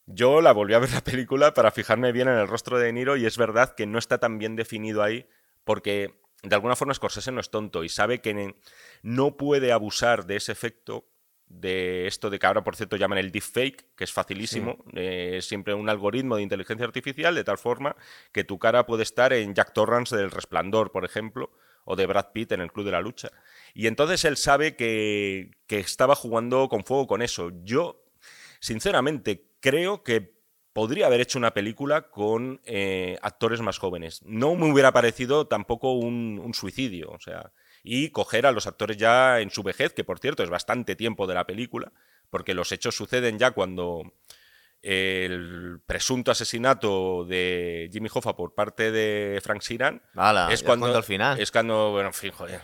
Yo 0.06 0.42
la 0.42 0.52
volví 0.52 0.74
a 0.74 0.80
ver 0.80 0.92
la 0.92 1.04
película 1.04 1.54
para 1.54 1.72
fijarme 1.72 2.12
bien 2.12 2.28
en 2.28 2.38
el 2.38 2.48
rostro 2.48 2.80
de, 2.80 2.92
Niro 2.92 3.16
y 3.18 3.26
es 3.26 3.38
verdad 3.38 3.76
que 3.76 3.86
no 3.86 4.00
está 4.00 4.18
tan 4.18 4.38
bien 4.40 4.56
definido 4.56 5.04
ahí 5.04 5.28
porque 5.64 6.16
de 6.42 6.56
alguna 6.56 6.76
forma 6.76 6.94
Scorsese 6.94 7.32
no 7.32 7.42
es 7.42 7.52
tonto 7.52 7.84
y 7.84 7.90
sabe 7.90 8.22
que 8.22 8.56
no 9.04 9.38
puede 9.38 9.72
abusar 9.72 10.26
de 10.26 10.38
ese 10.38 10.52
efecto 10.52 11.10
de 11.50 12.06
esto 12.06 12.30
de 12.30 12.38
que 12.38 12.46
ahora, 12.46 12.64
por 12.64 12.76
cierto, 12.76 12.96
llaman 12.96 13.18
el 13.18 13.32
deepfake, 13.32 13.96
que 13.96 14.04
es 14.04 14.14
facilísimo. 14.14 14.86
Eh, 14.94 15.36
es 15.38 15.48
siempre 15.48 15.74
un 15.74 15.90
algoritmo 15.90 16.36
de 16.36 16.44
inteligencia 16.44 16.86
artificial 16.86 17.34
de 17.34 17.44
tal 17.44 17.58
forma 17.58 17.96
que 18.32 18.44
tu 18.44 18.60
cara 18.60 18.86
puede 18.86 19.04
estar 19.04 19.34
en 19.34 19.56
Jack 19.56 19.74
Torrance 19.74 20.16
del 20.16 20.32
Resplandor, 20.32 20.92
por 20.92 21.06
ejemplo, 21.06 21.52
o 21.86 21.96
de 21.96 22.06
Brad 22.06 22.28
Pitt 22.34 22.52
en 22.52 22.62
el 22.62 22.72
Club 22.72 22.86
de 22.86 22.92
la 22.92 23.02
Lucha. 23.02 23.32
Y 23.74 23.88
entonces 23.88 24.26
él 24.26 24.38
sabe 24.38 24.76
que, 24.76 25.52
que 25.68 25.80
estaba 25.80 26.16
jugando 26.16 26.70
con 26.70 26.84
fuego 26.84 27.08
con 27.08 27.22
eso. 27.22 27.52
Yo, 27.64 28.04
sinceramente, 28.60 29.46
creo 29.60 30.04
que 30.04 30.40
podría 30.74 31.08
haber 31.08 31.22
hecho 31.22 31.40
una 31.40 31.54
película 31.54 32.10
con 32.10 32.62
eh, 32.66 33.18
actores 33.22 33.62
más 33.62 33.78
jóvenes. 33.78 34.22
No 34.24 34.56
me 34.56 34.72
hubiera 34.72 34.92
parecido 34.92 35.48
tampoco 35.48 35.94
un, 35.94 36.40
un, 36.44 36.54
suicidio, 36.54 37.10
o 37.12 37.20
sea, 37.20 37.52
y 37.84 38.10
coger 38.10 38.46
a 38.46 38.52
los 38.52 38.68
actores 38.68 38.98
ya 38.98 39.40
en 39.42 39.50
su 39.50 39.64
vejez, 39.64 39.94
que 39.94 40.04
por 40.04 40.20
cierto 40.20 40.44
es 40.44 40.50
bastante 40.50 40.96
tiempo 40.96 41.28
de 41.28 41.34
la 41.34 41.46
película, 41.46 41.92
porque 42.30 42.54
los 42.54 42.72
hechos 42.72 42.96
suceden 42.96 43.40
ya 43.40 43.52
cuando 43.52 44.04
el 44.82 45.82
presunto 45.86 46.32
asesinato 46.32 47.26
de 47.26 47.90
Jimmy 47.92 48.10
Hoffa 48.14 48.36
por 48.36 48.54
parte 48.54 48.92
de 48.92 49.42
Frank 49.44 49.62
Siran 49.62 50.02
es 50.50 50.64
cuando 50.64 50.96
al 50.96 51.04
final. 51.04 51.40
Es 51.40 51.52
cuando, 51.52 51.92
bueno, 51.92 52.08
en 52.10 52.14
fin, 52.14 52.32
joder. 52.32 52.62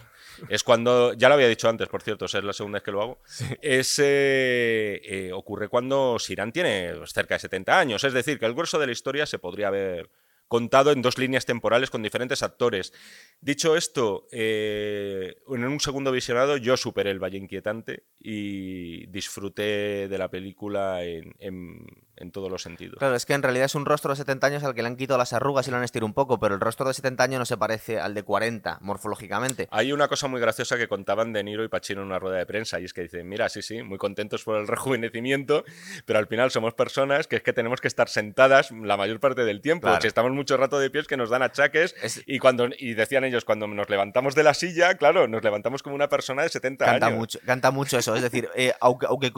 Es 0.50 0.64
cuando, 0.64 1.14
ya 1.14 1.30
lo 1.30 1.36
había 1.36 1.48
dicho 1.48 1.70
antes, 1.70 1.88
por 1.88 2.02
cierto, 2.02 2.26
es 2.26 2.34
la 2.34 2.54
segunda 2.54 2.78
vez 2.78 2.84
que 2.84 2.92
lo 2.92 3.02
hago, 3.02 3.20
es, 3.62 4.00
eh, 4.04 5.32
ocurre 5.34 5.70
cuando 5.70 6.18
Sirán 6.20 6.52
tiene 6.52 6.94
cerca 7.08 7.36
de 7.36 7.40
70 7.40 7.80
años, 7.80 8.04
es 8.04 8.14
decir, 8.14 8.40
que 8.40 8.46
el 8.46 8.54
grueso 8.54 8.80
de 8.80 8.88
la 8.88 8.92
historia 8.92 9.26
se 9.26 9.40
podría 9.40 9.68
haber 9.68 10.10
contado 10.48 10.92
en 10.92 11.02
dos 11.02 11.18
líneas 11.18 11.46
temporales 11.46 11.90
con 11.90 12.04
diferentes 12.04 12.44
actores. 12.44 12.94
Dicho 13.42 13.76
esto, 13.76 14.28
eh, 14.32 15.36
en 15.48 15.66
un 15.66 15.80
segundo 15.80 16.12
visionado 16.12 16.58
yo 16.58 16.78
superé 16.78 17.12
el 17.12 17.24
Valle 17.24 17.38
Inquietante 17.38 18.04
y 18.20 19.08
disfruté 19.08 20.08
de 20.08 20.18
la 20.18 20.30
película 20.30 21.04
en, 21.04 21.34
en 21.40 21.86
todos 22.32 22.52
los 22.52 22.62
sentidos. 22.62 22.98
Claro, 23.00 23.16
es 23.16 23.26
que 23.26 23.34
en 23.34 23.44
realidad 23.44 23.66
es 23.66 23.76
un 23.76 23.86
rostro 23.86 24.12
de 24.12 24.18
70 24.18 24.48
años 24.48 24.64
al 24.64 24.74
que 24.74 24.82
le 24.82 24.88
han 24.88 24.96
quitado 24.96 25.18
las 25.18 25.34
arrugas 25.34 25.68
y 25.68 25.72
lo 25.72 25.78
han 25.78 25.84
estirado 25.84 26.06
un 26.06 26.14
poco, 26.14 26.40
pero 26.40 26.56
el 26.56 26.62
rostro 26.62 26.88
de 26.88 26.94
70 26.94 27.24
años 27.24 27.40
no 27.40 27.46
se 27.46 27.58
parece 27.58 28.00
al 28.00 28.14
de 28.14 28.24
40 28.24 28.80
morfológicamente. 28.82 29.68
Hay 29.72 29.92
una 29.92 30.08
cosa 30.08 30.28
muy 30.28 30.40
graciosa 30.40 30.78
que 30.78 30.88
contaban 30.88 31.34
de 31.34 31.44
Niro 31.44 31.64
y 31.64 31.68
Pacino 31.68 32.02
en 32.02 32.08
una 32.08 32.20
rueda 32.20 32.38
de 32.38 32.46
prensa 32.46 32.80
y 32.80 32.86
es 32.86 32.94
que 32.94 33.02
dicen, 33.02 33.28
mira, 33.28 33.50
sí, 33.50 33.62
sí, 33.62 33.84
muy 33.84 33.98
contentos 33.98 34.44
por 34.44 34.58
el 34.58 34.68
rejuvenecimiento, 34.68 35.64
pero 36.06 36.20
al 36.20 36.28
final 36.28 36.52
somos 36.52 36.74
personas 36.74 37.28
que 37.28 37.38
es 37.38 37.44
que 37.44 37.54
tenemos 37.54 37.82
que 37.82 37.88
estar 37.88 38.10
sentadas 38.10 38.72
la 38.72 38.98
mayor 38.98 39.20
parte 39.20 39.44
del 39.46 39.62
tiempo. 39.62 39.90
Si 40.02 40.08
estamos 40.08 40.32
mucho 40.32 40.58
rato 40.58 40.80
de 40.80 40.90
pies 40.90 41.08
que 41.08 41.18
nos 41.18 41.30
dan 41.30 41.42
achaques 41.42 41.96
y 42.26 42.40
cuando 42.40 42.70
y 42.78 42.94
decían 42.94 43.24
ellos, 43.24 43.46
cuando 43.46 43.68
nos 43.68 43.90
levantamos 43.90 44.36
de 44.36 44.44
la 44.44 44.54
silla, 44.54 44.96
claro, 44.96 45.28
nos 45.28 45.44
levantamos 45.44 45.84
como 45.84 45.96
una 45.96 46.10
persona 46.10 46.44
de 46.44 46.50
70 46.50 46.86
canta 46.86 47.08
años. 47.08 47.20
Mucho, 47.20 47.40
canta 47.46 47.72
mucho 47.72 47.98
eso, 47.98 48.16
es 48.16 48.22
decir, 48.22 48.50
eh, 48.56 48.74
aunque, 48.80 49.06
aunque 49.08 49.32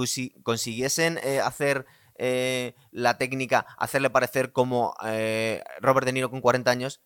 consiguiesen 0.44 1.20
eh, 1.24 1.40
hacer 1.40 1.86
eh, 2.18 2.76
la 2.92 3.18
técnica, 3.18 3.66
hacerle 3.78 4.10
parecer 4.10 4.52
como 4.52 4.96
eh, 5.06 5.64
Robert 5.80 6.06
De 6.06 6.14
Niro 6.14 6.30
con 6.30 6.42
40 6.42 6.70
años, 6.70 7.02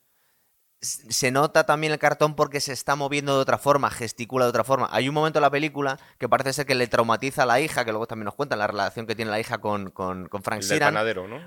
se 0.82 1.30
nota 1.30 1.64
también 1.64 1.92
el 1.92 1.98
cartón 2.00 2.34
porque 2.34 2.60
se 2.60 2.72
está 2.72 2.96
moviendo 2.96 3.36
de 3.36 3.42
otra 3.42 3.56
forma, 3.56 3.88
gesticula 3.88 4.46
de 4.46 4.48
otra 4.50 4.64
forma. 4.64 4.88
Hay 4.90 5.08
un 5.08 5.14
momento 5.14 5.38
en 5.38 5.42
la 5.42 5.50
película 5.50 5.98
que 6.18 6.28
parece 6.28 6.52
ser 6.52 6.66
que 6.66 6.74
le 6.74 6.88
traumatiza 6.88 7.44
a 7.44 7.46
la 7.46 7.60
hija, 7.60 7.84
que 7.84 7.92
luego 7.92 8.08
también 8.08 8.24
nos 8.24 8.34
cuentan 8.34 8.58
la 8.58 8.66
relación 8.66 9.06
que 9.06 9.14
tiene 9.14 9.30
la 9.30 9.38
hija 9.38 9.58
con, 9.58 9.90
con, 9.90 10.28
Frank 10.42 10.62
Sheeran. 10.62 10.96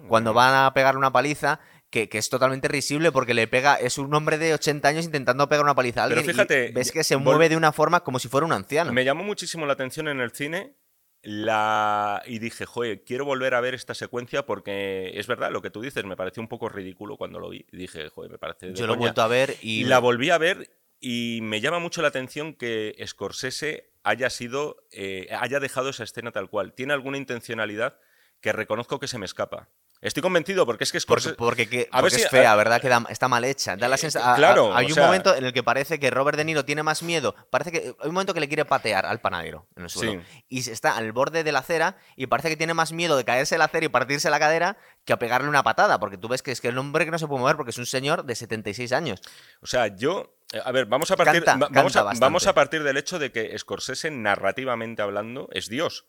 Cuando 0.07 0.33
van 0.33 0.65
a 0.65 0.73
pegar 0.73 0.95
una 0.95 1.11
paliza, 1.11 1.59
que, 1.89 2.09
es 2.11 2.29
totalmente 2.29 2.69
risible 2.69 3.11
porque 3.11 3.33
le 3.33 3.47
pega, 3.47 3.75
es 3.75 3.97
un 3.97 4.13
hombre 4.13 4.37
de 4.37 4.53
80 4.53 4.87
años 4.87 5.05
intentando 5.05 5.49
pegar 5.49 5.65
una 5.65 5.75
paliza 5.75 6.01
a 6.01 6.03
alguien. 6.05 6.25
fíjate, 6.25 6.71
ves 6.71 6.91
que 6.91 7.03
se 7.03 7.17
mueve 7.17 7.49
de 7.49 7.57
una 7.57 7.73
forma 7.73 8.01
como 8.01 8.19
si 8.19 8.29
fuera 8.29 8.45
un 8.45 8.53
anciano. 8.53 8.93
Me 8.93 9.03
llamó 9.03 9.25
muchísimo 9.25 9.65
la 9.65 9.73
atención 9.73 10.07
en 10.07 10.21
el 10.21 10.31
cine 10.31 10.77
la... 11.25 12.21
Y 12.25 12.39
dije, 12.39 12.65
joder, 12.65 13.03
quiero 13.03 13.25
volver 13.25 13.55
a 13.55 13.61
ver 13.61 13.73
esta 13.73 13.93
secuencia 13.93 14.45
porque 14.45 15.11
es 15.15 15.27
verdad, 15.27 15.51
lo 15.51 15.61
que 15.61 15.71
tú 15.71 15.81
dices, 15.81 16.05
me 16.05 16.15
pareció 16.15 16.41
un 16.41 16.47
poco 16.47 16.69
ridículo 16.69 17.17
cuando 17.17 17.39
lo 17.39 17.49
vi. 17.49 17.65
Dije, 17.71 18.09
joder, 18.09 18.31
me 18.31 18.37
parece... 18.37 18.73
Yo 18.73 18.85
lo 18.87 18.93
he 18.93 18.97
vuelto 18.97 19.21
a 19.21 19.27
ver 19.27 19.55
y... 19.61 19.83
La 19.85 19.99
volví 19.99 20.29
a 20.29 20.37
ver 20.37 20.69
y 20.99 21.39
me 21.41 21.61
llama 21.61 21.79
mucho 21.79 22.01
la 22.01 22.09
atención 22.09 22.53
que 22.53 22.95
Scorsese 23.05 23.91
haya 24.03 24.29
sido, 24.29 24.85
eh, 24.91 25.27
haya 25.39 25.59
dejado 25.59 25.89
esa 25.89 26.03
escena 26.03 26.31
tal 26.31 26.49
cual. 26.49 26.73
Tiene 26.73 26.93
alguna 26.93 27.17
intencionalidad 27.17 27.99
que 28.39 28.53
reconozco 28.53 28.99
que 28.99 29.07
se 29.07 29.17
me 29.17 29.25
escapa. 29.25 29.69
Estoy 30.05 30.21
convencido 30.21 30.67
porque 30.67 30.83
es 30.83 30.91
que 30.91 30.99
es 30.99 31.05
Porque, 31.05 31.33
porque, 31.35 31.63
es 31.63 32.29
fea, 32.29 32.55
¿verdad? 32.55 32.79
Que 32.79 32.95
está 33.11 33.27
mal 33.27 33.43
hecha. 33.43 33.75
Da 33.75 33.87
la 33.87 33.95
eh, 33.95 34.09
claro. 34.35 34.75
hay 34.75 34.91
un 34.91 34.99
momento 34.99 35.35
en 35.35 35.43
el 35.45 35.51
que 35.51 35.63
parece 35.63 35.99
que 35.99 36.11
Robert 36.11 36.37
De 36.37 36.45
Niro 36.45 36.63
tiene 36.63 36.83
más 36.83 37.01
miedo. 37.01 37.33
Parece 37.49 37.71
que 37.71 37.77
hay 37.79 38.07
un 38.07 38.13
momento 38.13 38.35
que 38.35 38.39
le 38.39 38.47
quiere 38.47 38.65
patear 38.65 39.07
al 39.07 39.19
panadero 39.19 39.67
en 39.75 39.83
el 39.83 39.89
suelo. 39.89 40.21
Y 40.47 40.69
está 40.69 40.95
al 40.95 41.11
borde 41.11 41.43
de 41.43 41.51
la 41.51 41.59
acera 41.59 41.97
y 42.15 42.27
parece 42.27 42.49
que 42.49 42.55
tiene 42.55 42.75
más 42.75 42.91
miedo 42.91 43.17
de 43.17 43.25
caerse 43.25 43.57
la 43.57 43.65
acera 43.65 43.87
y 43.87 43.89
partirse 43.89 44.29
la 44.29 44.37
cadera 44.37 44.77
que 45.05 45.13
a 45.13 45.17
pegarle 45.17 45.49
una 45.49 45.63
patada. 45.63 45.99
Porque 45.99 46.19
tú 46.19 46.27
ves 46.27 46.43
que 46.43 46.51
es 46.51 46.61
que 46.61 46.67
el 46.67 46.77
hombre 46.77 47.05
que 47.05 47.11
no 47.11 47.17
se 47.17 47.25
puede 47.25 47.41
mover 47.41 47.55
porque 47.55 47.71
es 47.71 47.77
un 47.79 47.87
señor 47.87 48.25
de 48.25 48.35
76 48.35 48.91
años. 48.91 49.21
O 49.61 49.65
sea, 49.65 49.87
yo. 49.87 50.37
Eh, 50.53 50.61
a 50.63 50.71
ver, 50.71 50.85
vamos 50.85 51.09
a 51.09 51.15
partir, 51.15 51.43
vamos, 51.71 51.97
vamos 52.19 52.45
a 52.45 52.53
partir 52.53 52.83
del 52.83 52.97
hecho 52.97 53.17
de 53.17 53.31
que 53.31 53.57
Scorsese, 53.57 54.11
narrativamente 54.11 55.01
hablando, 55.01 55.49
es 55.51 55.67
Dios. 55.67 56.05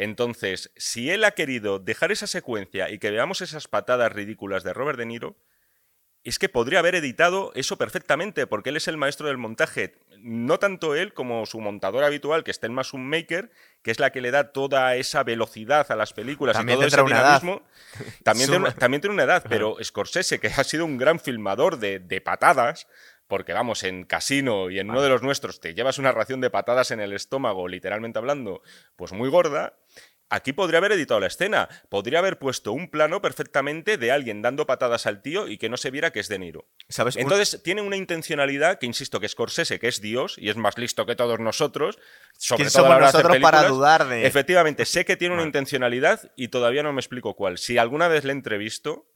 Entonces, 0.00 0.70
si 0.76 1.10
él 1.10 1.24
ha 1.24 1.32
querido 1.32 1.80
dejar 1.80 2.12
esa 2.12 2.28
secuencia 2.28 2.88
y 2.88 3.00
que 3.00 3.10
veamos 3.10 3.40
esas 3.40 3.66
patadas 3.66 4.12
ridículas 4.12 4.62
de 4.62 4.72
Robert 4.72 4.96
De 4.96 5.06
Niro, 5.06 5.36
es 6.22 6.38
que 6.38 6.48
podría 6.48 6.78
haber 6.78 6.94
editado 6.94 7.50
eso 7.56 7.76
perfectamente, 7.78 8.46
porque 8.46 8.70
él 8.70 8.76
es 8.76 8.86
el 8.86 8.96
maestro 8.96 9.26
del 9.26 9.38
montaje. 9.38 9.96
No 10.20 10.60
tanto 10.60 10.94
él 10.94 11.14
como 11.14 11.46
su 11.46 11.58
montador 11.58 12.04
habitual, 12.04 12.44
que 12.44 12.52
está 12.52 12.68
en 12.68 12.74
más 12.74 12.92
un 12.92 13.08
maker, 13.08 13.50
que 13.82 13.90
es 13.90 13.98
la 13.98 14.10
que 14.10 14.20
le 14.20 14.30
da 14.30 14.52
toda 14.52 14.94
esa 14.94 15.24
velocidad 15.24 15.90
a 15.90 15.96
las 15.96 16.12
películas 16.12 16.56
y 16.62 16.64
todo 16.64 16.84
ese 16.84 17.02
dinamismo. 17.02 17.62
También, 18.22 18.50
tiene, 18.50 18.70
también 18.72 19.00
tiene 19.00 19.14
una 19.14 19.24
edad, 19.24 19.44
pero 19.48 19.78
Scorsese, 19.82 20.38
que 20.38 20.46
ha 20.46 20.62
sido 20.62 20.84
un 20.84 20.96
gran 20.96 21.18
filmador 21.18 21.78
de, 21.78 21.98
de 21.98 22.20
patadas, 22.20 22.86
porque 23.28 23.52
vamos, 23.52 23.84
en 23.84 24.04
casino 24.04 24.70
y 24.70 24.80
en 24.80 24.90
uno 24.90 25.02
de 25.02 25.10
los 25.10 25.22
nuestros 25.22 25.60
te 25.60 25.74
llevas 25.74 25.98
una 25.98 26.12
ración 26.12 26.40
de 26.40 26.50
patadas 26.50 26.90
en 26.90 27.00
el 27.00 27.12
estómago, 27.12 27.68
literalmente 27.68 28.18
hablando, 28.18 28.62
pues 28.96 29.12
muy 29.12 29.28
gorda. 29.28 29.78
Aquí 30.30 30.52
podría 30.52 30.78
haber 30.78 30.92
editado 30.92 31.20
la 31.20 31.26
escena, 31.26 31.70
podría 31.88 32.18
haber 32.18 32.38
puesto 32.38 32.72
un 32.72 32.90
plano 32.90 33.22
perfectamente 33.22 33.96
de 33.96 34.12
alguien 34.12 34.42
dando 34.42 34.66
patadas 34.66 35.06
al 35.06 35.22
tío 35.22 35.48
y 35.48 35.56
que 35.56 35.70
no 35.70 35.78
se 35.78 35.90
viera 35.90 36.10
que 36.10 36.20
es 36.20 36.28
De 36.28 36.38
Niro. 36.38 36.66
¿Sabes? 36.90 37.16
Entonces 37.16 37.62
tiene 37.62 37.80
una 37.80 37.96
intencionalidad 37.96 38.78
que 38.78 38.84
insisto 38.84 39.20
que 39.20 39.26
es 39.26 39.32
Scorsese, 39.32 39.78
que 39.78 39.88
es 39.88 40.02
Dios 40.02 40.36
y 40.36 40.50
es 40.50 40.56
más 40.56 40.76
listo 40.76 41.06
que 41.06 41.16
todos 41.16 41.38
nosotros, 41.40 41.98
sobre 42.36 42.70
todo 42.70 42.92
a 42.92 43.00
nosotros 43.00 43.38
para 43.38 43.68
dudar 43.68 44.06
de 44.06 44.26
Efectivamente, 44.26 44.84
sé 44.84 45.06
que 45.06 45.16
tiene 45.16 45.34
una 45.34 45.44
intencionalidad 45.44 46.30
y 46.36 46.48
todavía 46.48 46.82
no 46.82 46.92
me 46.92 47.00
explico 47.00 47.34
cuál. 47.34 47.56
Si 47.56 47.78
alguna 47.78 48.08
vez 48.08 48.24
le 48.24 48.32
entrevisto, 48.32 49.06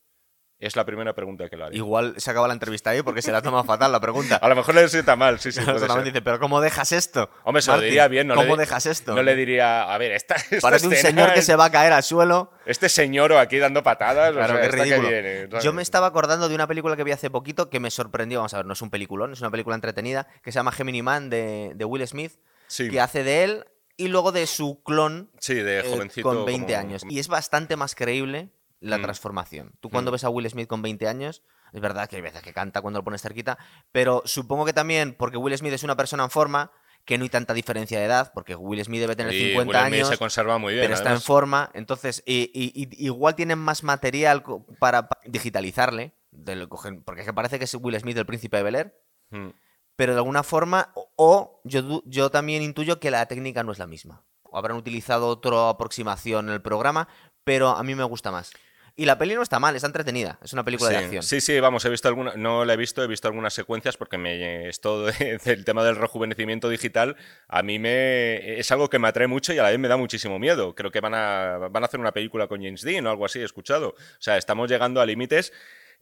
es 0.65 0.75
la 0.75 0.85
primera 0.85 1.13
pregunta 1.13 1.49
que 1.49 1.57
le 1.57 1.65
haré. 1.65 1.75
Igual 1.75 2.15
se 2.17 2.31
acaba 2.31 2.47
la 2.47 2.53
entrevista 2.53 2.91
ahí 2.91 3.01
porque 3.01 3.21
se 3.21 3.31
la 3.31 3.41
toma 3.41 3.63
fatal 3.63 3.91
la 3.91 3.99
pregunta. 3.99 4.35
A 4.41 4.47
lo 4.47 4.55
mejor 4.55 4.75
le 4.75 4.87
sienta 4.87 5.15
mal, 5.15 5.39
sí, 5.39 5.51
sí. 5.51 5.59
dice, 6.03 6.21
pero 6.21 6.39
¿cómo 6.39 6.61
dejas 6.61 6.91
esto? 6.91 7.29
Hombre, 7.43 7.61
se 7.61 7.71
lo 7.71 7.81
diría 7.81 8.07
bien. 8.07 8.27
No 8.27 8.35
¿Cómo 8.35 8.55
dejas 8.55 8.85
esto? 8.85 9.13
No 9.13 9.23
le 9.23 9.35
diría, 9.35 9.93
a 9.93 9.97
ver, 9.97 10.13
esta, 10.13 10.35
Parece 10.61 10.87
un 10.87 10.95
señor 10.95 11.33
que 11.33 11.41
se 11.41 11.55
va 11.55 11.65
a 11.65 11.71
caer 11.71 11.93
al 11.93 12.03
suelo. 12.03 12.51
Este 12.65 12.87
señor 12.87 13.33
aquí 13.33 13.57
dando 13.57 13.83
patadas. 13.83 14.31
Claro, 14.31 14.59
qué 14.61 14.67
ridículo. 14.69 15.59
Yo 15.59 15.73
me 15.73 15.81
estaba 15.81 16.07
acordando 16.07 16.47
de 16.47 16.55
una 16.55 16.67
película 16.67 16.95
que 16.95 17.03
vi 17.03 17.11
hace 17.11 17.29
poquito 17.29 17.69
que 17.69 17.79
me 17.79 17.91
sorprendió. 17.91 18.39
Vamos 18.39 18.53
a 18.53 18.57
ver, 18.57 18.65
no 18.65 18.73
es 18.73 18.81
un 18.81 18.89
peliculón, 18.89 19.33
es 19.33 19.41
una 19.41 19.51
película 19.51 19.75
entretenida 19.75 20.27
que 20.43 20.51
se 20.51 20.57
llama 20.57 20.71
Gemini 20.71 21.01
Man 21.01 21.29
de, 21.29 21.75
Will 21.85 22.07
Smith, 22.07 22.33
que 22.77 23.01
hace 23.01 23.23
de 23.23 23.43
él 23.43 23.65
y 23.97 24.07
luego 24.07 24.31
de 24.31 24.47
su 24.47 24.81
clon 24.83 25.29
sí, 25.39 25.55
de 25.55 25.79
eh, 25.79 25.83
jovencito, 25.83 26.27
con 26.27 26.45
20 26.45 26.75
años. 26.75 27.03
Y 27.09 27.19
es 27.19 27.27
bastante 27.27 27.75
más 27.75 27.95
creíble 27.95 28.49
la 28.83 28.97
mm. 28.97 29.01
transformación. 29.01 29.71
Tú 29.79 29.89
cuando 29.89 30.11
mm. 30.11 30.13
ves 30.13 30.23
a 30.25 30.29
Will 30.29 30.49
Smith 30.49 30.67
con 30.67 30.81
20 30.81 31.07
años, 31.07 31.41
es 31.71 31.81
verdad 31.81 32.07
que 32.07 32.17
hay 32.17 32.21
veces 32.21 32.41
que 32.41 32.53
canta 32.53 32.81
cuando 32.81 32.99
lo 32.99 33.03
pones 33.03 33.21
cerquita, 33.21 33.57
pero 33.91 34.21
supongo 34.25 34.65
que 34.65 34.73
también 34.73 35.15
porque 35.17 35.37
Will 35.37 35.57
Smith 35.57 35.73
es 35.73 35.83
una 35.83 35.95
persona 35.95 36.23
en 36.23 36.29
forma, 36.29 36.71
que 37.05 37.17
no 37.17 37.23
hay 37.23 37.29
tanta 37.29 37.53
diferencia 37.53 37.99
de 37.99 38.05
edad, 38.05 38.31
porque 38.33 38.55
Will 38.55 38.83
Smith 38.83 39.01
debe 39.01 39.15
tener 39.15 39.33
50 39.33 39.67
Will 39.67 39.75
años. 39.75 40.07
se 40.07 40.17
conserva 40.17 40.57
muy 40.57 40.73
bien. 40.73 40.85
Pero 40.85 40.93
está 40.93 41.11
en 41.11 41.21
forma, 41.21 41.69
entonces 41.73 42.23
y, 42.25 42.51
igual 43.03 43.35
tienen 43.35 43.59
más 43.59 43.83
material 43.83 44.43
para, 44.79 45.09
digitalizarle, 45.25 46.13
porque 47.05 47.21
es 47.21 47.27
que 47.27 47.33
parece 47.33 47.59
que 47.59 47.65
es 47.65 47.73
Will 47.75 47.99
Smith 47.99 48.17
el 48.17 48.25
príncipe 48.25 48.57
de 48.57 48.63
Bel 48.63 48.75
Air, 48.75 49.01
mm. 49.31 49.49
pero 49.95 50.13
de 50.13 50.19
alguna 50.19 50.43
forma, 50.43 50.93
o, 51.15 51.61
yo, 51.63 52.03
yo 52.05 52.29
también 52.31 52.61
intuyo 52.61 52.99
que 52.99 53.11
la 53.11 53.25
técnica 53.25 53.63
no 53.63 53.71
es 53.71 53.79
la 53.79 53.87
misma. 53.87 54.23
O 54.43 54.57
habrán 54.57 54.77
utilizado 54.77 55.27
otra 55.27 55.69
aproximación 55.69 56.47
en 56.47 56.53
el 56.53 56.61
programa, 56.61 57.07
pero 57.43 57.69
a 57.69 57.83
mí 57.83 57.95
me 57.95 58.03
gusta 58.03 58.31
más. 58.31 58.51
Y 58.95 59.05
la 59.05 59.17
peli 59.17 59.33
no 59.33 59.41
está 59.41 59.59
mal, 59.59 59.75
está 59.75 59.87
entretenida. 59.87 60.37
Es 60.43 60.53
una 60.53 60.63
película 60.63 60.91
de 60.91 60.97
acción. 60.97 61.23
Sí, 61.23 61.41
sí, 61.41 61.59
vamos, 61.59 61.83
he 61.83 61.89
visto 61.89 62.07
alguna, 62.07 62.33
no 62.35 62.63
la 62.63 62.73
he 62.73 62.77
visto, 62.77 63.03
he 63.03 63.07
visto 63.07 63.27
algunas 63.27 63.53
secuencias 63.53 63.97
porque 63.97 64.19
me, 64.19 64.69
esto 64.69 65.05
del 65.45 65.65
tema 65.65 65.83
del 65.83 65.95
rejuvenecimiento 65.95 66.69
digital 66.69 67.15
a 67.47 67.63
mí 67.63 67.79
me 67.79 68.59
es 68.59 68.71
algo 68.71 68.91
que 68.91 68.99
me 68.99 69.07
atrae 69.07 69.27
mucho 69.27 69.51
y 69.51 69.57
a 69.57 69.63
la 69.63 69.69
vez 69.69 69.79
me 69.79 69.87
da 69.87 69.97
muchísimo 69.97 70.37
miedo. 70.37 70.75
Creo 70.75 70.91
que 70.91 70.99
van 70.99 71.15
a, 71.15 71.69
van 71.71 71.83
a 71.83 71.87
hacer 71.87 71.99
una 71.99 72.11
película 72.11 72.47
con 72.47 72.61
James 72.61 72.83
Dean 72.83 73.07
o 73.07 73.09
algo 73.09 73.25
así, 73.25 73.39
he 73.39 73.43
escuchado. 73.43 73.89
O 73.89 74.21
sea, 74.21 74.37
estamos 74.37 74.69
llegando 74.69 75.01
a 75.01 75.07
límites 75.07 75.51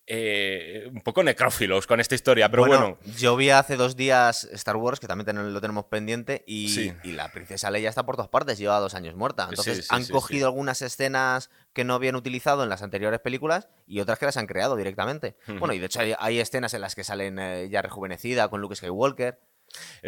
eh, 0.07 0.89
un 0.91 1.01
poco 1.01 1.23
necrófilos 1.23 1.85
con 1.85 1.99
esta 1.99 2.15
historia, 2.15 2.49
pero 2.49 2.65
bueno, 2.65 2.97
Yo 3.17 3.35
vi 3.35 3.49
hace 3.49 3.77
dos 3.77 3.95
días 3.95 4.45
Star 4.51 4.75
Wars, 4.75 4.99
que 4.99 5.07
también 5.07 5.53
lo 5.53 5.61
tenemos 5.61 5.85
pendiente, 5.85 6.43
y, 6.47 6.91
y, 7.03 7.11
la 7.11 7.31
princesa 7.31 7.69
Leia 7.71 7.89
está 7.89 8.05
por 8.05 8.15
todas 8.15 8.29
partes, 8.29 8.57
lleva 8.57 8.79
dos 8.79 8.95
años 8.95 9.15
muerta. 9.15 9.47
Entonces 9.49 9.87
han 9.89 10.05
cogido 10.07 10.47
algunas 10.47 10.81
escenas 10.81 11.49
que 11.73 11.83
no 11.83 11.93
habían 11.93 12.15
utilizado 12.15 12.63
en 12.63 12.69
las 12.69 12.81
anteriores 12.81 13.19
películas 13.19 13.69
y 13.87 13.99
otras 13.99 14.19
que 14.19 14.25
las 14.25 14.37
han 14.37 14.47
creado 14.47 14.75
directamente. 14.75 15.37
Bueno, 15.47 15.73
y 15.73 15.79
de 15.79 15.85
hecho 15.85 16.01
hay, 16.17 16.39
escenas 16.39 16.73
en 16.73 16.81
las 16.81 16.95
que 16.95 17.03
salen 17.03 17.39
eh, 17.39 17.69
ya 17.69 17.81
rejuvenecida 17.81 18.49
con 18.49 18.59
Luke 18.59 18.75
Skywalker. 18.75 19.39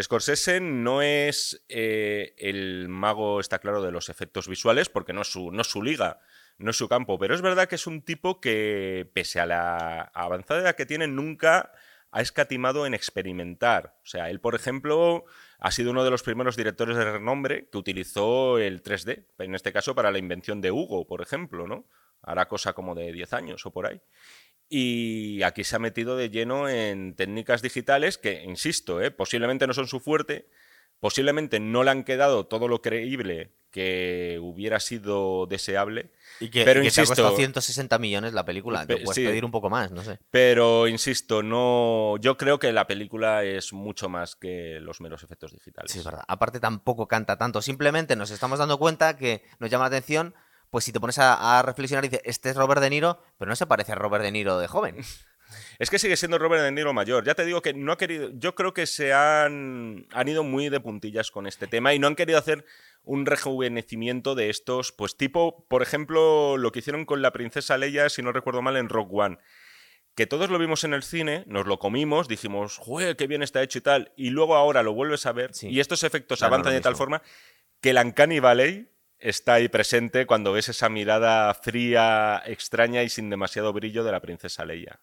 Scorsese 0.01 0.59
no 0.59 1.01
es 1.01 1.63
eh, 1.69 2.33
el 2.37 2.89
mago, 2.89 3.39
está 3.39 3.59
claro, 3.59 3.81
de 3.81 3.91
los 3.91 4.09
efectos 4.09 4.47
visuales, 4.49 4.89
porque 4.89 5.13
no 5.13 5.21
es 5.21 5.31
su, 5.31 5.51
no 5.51 5.61
es 5.61 5.67
su 5.67 5.81
liga 5.81 6.19
no 6.57 6.71
es 6.71 6.77
su 6.77 6.87
campo. 6.87 7.17
Pero 7.19 7.35
es 7.35 7.41
verdad 7.41 7.67
que 7.67 7.75
es 7.75 7.87
un 7.87 8.01
tipo 8.01 8.39
que, 8.39 9.09
pese 9.13 9.39
a 9.39 9.45
la 9.45 10.01
avanzada 10.13 10.61
edad 10.61 10.75
que 10.75 10.85
tiene, 10.85 11.07
nunca 11.07 11.71
ha 12.11 12.21
escatimado 12.21 12.85
en 12.85 12.93
experimentar. 12.93 13.97
O 14.03 14.05
sea, 14.05 14.29
él, 14.29 14.39
por 14.39 14.53
ejemplo, 14.53 15.25
ha 15.59 15.71
sido 15.71 15.91
uno 15.91 16.03
de 16.03 16.11
los 16.11 16.21
primeros 16.21 16.55
directores 16.55 16.95
de 16.95 17.11
renombre 17.11 17.67
que 17.71 17.77
utilizó 17.77 18.59
el 18.59 18.83
3D, 18.83 19.25
en 19.39 19.55
este 19.55 19.73
caso 19.73 19.95
para 19.95 20.11
la 20.11 20.19
invención 20.19 20.61
de 20.61 20.71
Hugo, 20.71 21.07
por 21.07 21.21
ejemplo, 21.21 21.67
¿no? 21.67 21.87
Hará 22.21 22.47
cosa 22.47 22.73
como 22.73 22.93
de 22.93 23.11
10 23.11 23.33
años 23.33 23.65
o 23.65 23.71
por 23.71 23.87
ahí. 23.87 23.99
Y 24.69 25.41
aquí 25.43 25.63
se 25.63 25.75
ha 25.75 25.79
metido 25.79 26.15
de 26.15 26.29
lleno 26.29 26.69
en 26.69 27.15
técnicas 27.15 27.61
digitales 27.61 28.17
que, 28.17 28.43
insisto, 28.43 29.01
¿eh? 29.01 29.11
posiblemente 29.11 29.67
no 29.67 29.73
son 29.73 29.87
su 29.87 29.99
fuerte, 29.99 30.47
posiblemente 31.03 31.59
no 31.59 31.83
le 31.83 31.91
han 31.91 32.05
quedado 32.05 32.45
todo 32.45 32.69
lo 32.69 32.81
creíble 32.81 33.51
que 33.71 34.39
hubiera 34.41 34.79
sido 34.79 35.47
deseable. 35.47 36.13
Y 36.39 36.49
que, 36.49 36.63
pero 36.63 36.81
insisto, 36.81 37.13
te 37.13 37.21
ha 37.21 37.35
160 37.35 37.99
millones 37.99 38.31
la 38.31 38.45
película. 38.45 38.87
Te 38.87 38.95
puedes 38.95 39.21
pedir 39.21 39.43
un 39.43 39.51
poco 39.51 39.69
más, 39.69 39.91
no 39.91 40.01
sé. 40.01 40.17
Pero 40.31 40.87
insisto, 40.87 41.43
no. 41.43 42.15
Yo 42.21 42.37
creo 42.37 42.57
que 42.57 42.71
la 42.71 42.87
película 42.87 43.43
es 43.43 43.73
mucho 43.73 44.07
más 44.07 44.37
que 44.37 44.79
los 44.79 45.01
meros 45.01 45.23
efectos 45.23 45.51
digitales. 45.51 45.91
Sí, 45.91 45.99
es 45.99 46.05
verdad. 46.05 46.23
Aparte, 46.25 46.61
tampoco 46.61 47.05
canta 47.05 47.37
tanto. 47.37 47.61
Simplemente 47.61 48.15
nos 48.15 48.31
estamos 48.31 48.57
dando 48.57 48.79
cuenta 48.79 49.17
que 49.17 49.43
nos 49.59 49.69
llama 49.69 49.83
la 49.83 49.97
atención. 49.97 50.33
Pues 50.69 50.85
si 50.85 50.93
te 50.93 51.01
pones 51.01 51.19
a, 51.19 51.59
a 51.59 51.61
reflexionar 51.63 52.05
y 52.05 52.07
dices, 52.07 52.23
este 52.23 52.49
es 52.49 52.55
Robert 52.55 52.81
De 52.81 52.89
Niro, 52.89 53.21
pero 53.37 53.49
no 53.49 53.57
se 53.57 53.67
parece 53.67 53.91
a 53.91 53.95
Robert 53.95 54.23
De 54.23 54.31
Niro 54.31 54.57
de 54.57 54.67
joven. 54.67 54.95
Es 55.83 55.89
que 55.89 55.99
sigue 55.99 56.15
siendo 56.15 56.39
Robert 56.39 56.63
De 56.63 56.71
Niro 56.71 56.93
mayor. 56.93 57.25
Ya 57.25 57.35
te 57.35 57.43
digo 57.43 57.61
que 57.61 57.73
no 57.73 57.91
ha 57.91 57.97
querido. 57.97 58.29
Yo 58.35 58.55
creo 58.55 58.73
que 58.73 58.87
se 58.87 59.11
han, 59.11 60.07
han 60.13 60.27
ido 60.29 60.41
muy 60.41 60.69
de 60.69 60.79
puntillas 60.79 61.29
con 61.29 61.45
este 61.45 61.67
tema 61.67 61.93
y 61.93 61.99
no 61.99 62.07
han 62.07 62.15
querido 62.15 62.39
hacer 62.39 62.63
un 63.03 63.25
rejuvenecimiento 63.25 64.33
de 64.33 64.49
estos, 64.49 64.93
pues 64.93 65.17
tipo, 65.17 65.65
por 65.67 65.81
ejemplo, 65.81 66.55
lo 66.55 66.71
que 66.71 66.79
hicieron 66.79 67.03
con 67.03 67.21
la 67.21 67.33
princesa 67.33 67.77
Leia, 67.77 68.07
si 68.07 68.21
no 68.21 68.31
recuerdo 68.31 68.61
mal, 68.61 68.77
en 68.77 68.87
Rock 68.87 69.11
One. 69.11 69.39
Que 70.15 70.25
todos 70.25 70.49
lo 70.49 70.57
vimos 70.57 70.85
en 70.85 70.93
el 70.93 71.03
cine, 71.03 71.43
nos 71.47 71.67
lo 71.67 71.79
comimos, 71.79 72.29
dijimos, 72.29 72.77
¡jue, 72.77 73.17
qué 73.17 73.27
bien 73.27 73.43
está 73.43 73.61
hecho 73.61 73.79
y 73.79 73.81
tal! 73.81 74.13
Y 74.15 74.29
luego 74.29 74.55
ahora 74.55 74.83
lo 74.83 74.93
vuelves 74.93 75.25
a 75.25 75.33
ver 75.33 75.51
y 75.63 75.81
estos 75.81 76.05
efectos 76.05 76.43
avanzan 76.43 76.71
de 76.71 76.79
tal 76.79 76.95
forma 76.95 77.21
que 77.81 77.89
el 77.89 77.97
Uncanny 77.97 78.39
Valley 78.39 78.87
está 79.19 79.55
ahí 79.55 79.67
presente 79.67 80.25
cuando 80.27 80.53
ves 80.53 80.69
esa 80.69 80.87
mirada 80.87 81.53
fría, 81.53 82.41
extraña 82.45 83.03
y 83.03 83.09
sin 83.09 83.29
demasiado 83.29 83.73
brillo 83.73 84.05
de 84.05 84.13
la 84.13 84.21
princesa 84.21 84.63
Leia. 84.63 85.01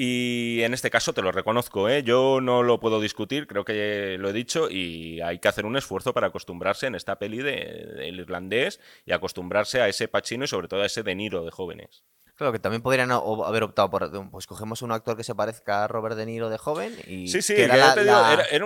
Y 0.00 0.62
en 0.62 0.74
este 0.74 0.90
caso 0.90 1.12
te 1.12 1.22
lo 1.22 1.32
reconozco, 1.32 1.88
¿eh? 1.88 2.04
yo 2.04 2.40
no 2.40 2.62
lo 2.62 2.78
puedo 2.78 3.00
discutir, 3.00 3.48
creo 3.48 3.64
que 3.64 4.14
lo 4.16 4.28
he 4.28 4.32
dicho, 4.32 4.70
y 4.70 5.20
hay 5.22 5.40
que 5.40 5.48
hacer 5.48 5.66
un 5.66 5.76
esfuerzo 5.76 6.14
para 6.14 6.28
acostumbrarse 6.28 6.86
en 6.86 6.94
esta 6.94 7.18
peli 7.18 7.38
del 7.38 8.20
irlandés 8.20 8.78
y 9.06 9.10
acostumbrarse 9.10 9.80
a 9.80 9.88
ese 9.88 10.06
Pacino 10.06 10.44
y 10.44 10.46
sobre 10.46 10.68
todo 10.68 10.82
a 10.82 10.86
ese 10.86 11.02
De 11.02 11.16
Niro 11.16 11.44
de 11.44 11.50
jóvenes. 11.50 12.04
Claro, 12.36 12.52
que 12.52 12.60
también 12.60 12.80
podrían 12.80 13.10
haber 13.10 13.64
optado 13.64 13.90
por. 13.90 14.30
Pues 14.30 14.46
cogemos 14.46 14.82
un 14.82 14.92
actor 14.92 15.16
que 15.16 15.24
se 15.24 15.34
parezca 15.34 15.82
a 15.82 15.88
Robert 15.88 16.14
De 16.14 16.26
Niro 16.26 16.48
de 16.48 16.58
joven 16.58 16.94
y. 17.08 17.26
Sí, 17.26 17.42
sí, 17.42 17.56
que 17.56 17.64
era, 17.64 17.96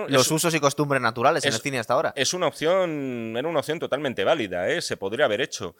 los 0.09 0.29
usos 0.29 0.53
y 0.53 0.59
costumbres 0.59 1.01
naturales 1.01 1.43
en 1.45 1.53
el 1.53 1.59
cine 1.59 1.79
hasta 1.79 1.95
ahora. 1.95 2.13
Es 2.15 2.35
una 2.35 2.45
opción, 2.45 3.33
era 3.35 3.47
una 3.47 3.61
opción 3.61 3.79
totalmente 3.79 4.23
válida, 4.23 4.69
¿eh? 4.69 4.83
se 4.83 4.97
podría 4.97 5.25
haber 5.25 5.41
hecho. 5.41 5.75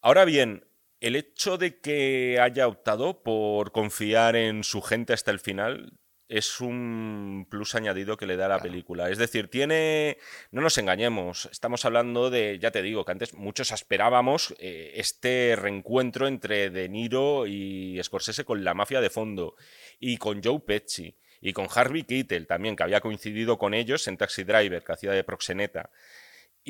Ahora 0.00 0.24
bien, 0.24 0.64
el 1.00 1.16
hecho 1.16 1.58
de 1.58 1.78
que 1.80 2.38
haya 2.40 2.66
optado 2.66 3.22
por 3.22 3.72
confiar 3.72 4.36
en 4.36 4.64
su 4.64 4.82
gente 4.82 5.12
hasta 5.12 5.30
el 5.30 5.40
final 5.40 5.98
es 6.28 6.60
un 6.60 7.46
plus 7.48 7.74
añadido 7.74 8.18
que 8.18 8.26
le 8.26 8.36
da 8.36 8.46
a 8.46 8.50
la 8.50 8.58
película. 8.58 9.08
Es 9.10 9.16
decir, 9.16 9.48
tiene. 9.48 10.18
No 10.50 10.60
nos 10.60 10.76
engañemos. 10.76 11.48
Estamos 11.50 11.84
hablando 11.84 12.28
de. 12.28 12.58
Ya 12.60 12.70
te 12.70 12.82
digo, 12.82 13.04
que 13.04 13.12
antes 13.12 13.32
muchos 13.34 13.72
esperábamos 13.72 14.54
eh, 14.58 14.92
este 14.96 15.56
reencuentro 15.56 16.28
entre 16.28 16.68
De 16.68 16.88
Niro 16.88 17.46
y 17.46 17.98
Scorsese 18.02 18.44
con 18.44 18.62
la 18.62 18.74
mafia 18.74 19.00
de 19.00 19.10
fondo. 19.10 19.54
Y 19.98 20.18
con 20.18 20.42
Joe 20.42 20.60
Pesci. 20.60 21.16
Y 21.40 21.52
con 21.52 21.68
Harvey 21.72 22.02
Keitel 22.02 22.46
también, 22.46 22.74
que 22.76 22.82
había 22.82 23.00
coincidido 23.00 23.58
con 23.58 23.72
ellos 23.72 24.06
en 24.08 24.16
Taxi 24.16 24.42
Driver, 24.42 24.82
que 24.82 24.92
hacía 24.92 25.12
de 25.12 25.22
proxeneta 25.22 25.88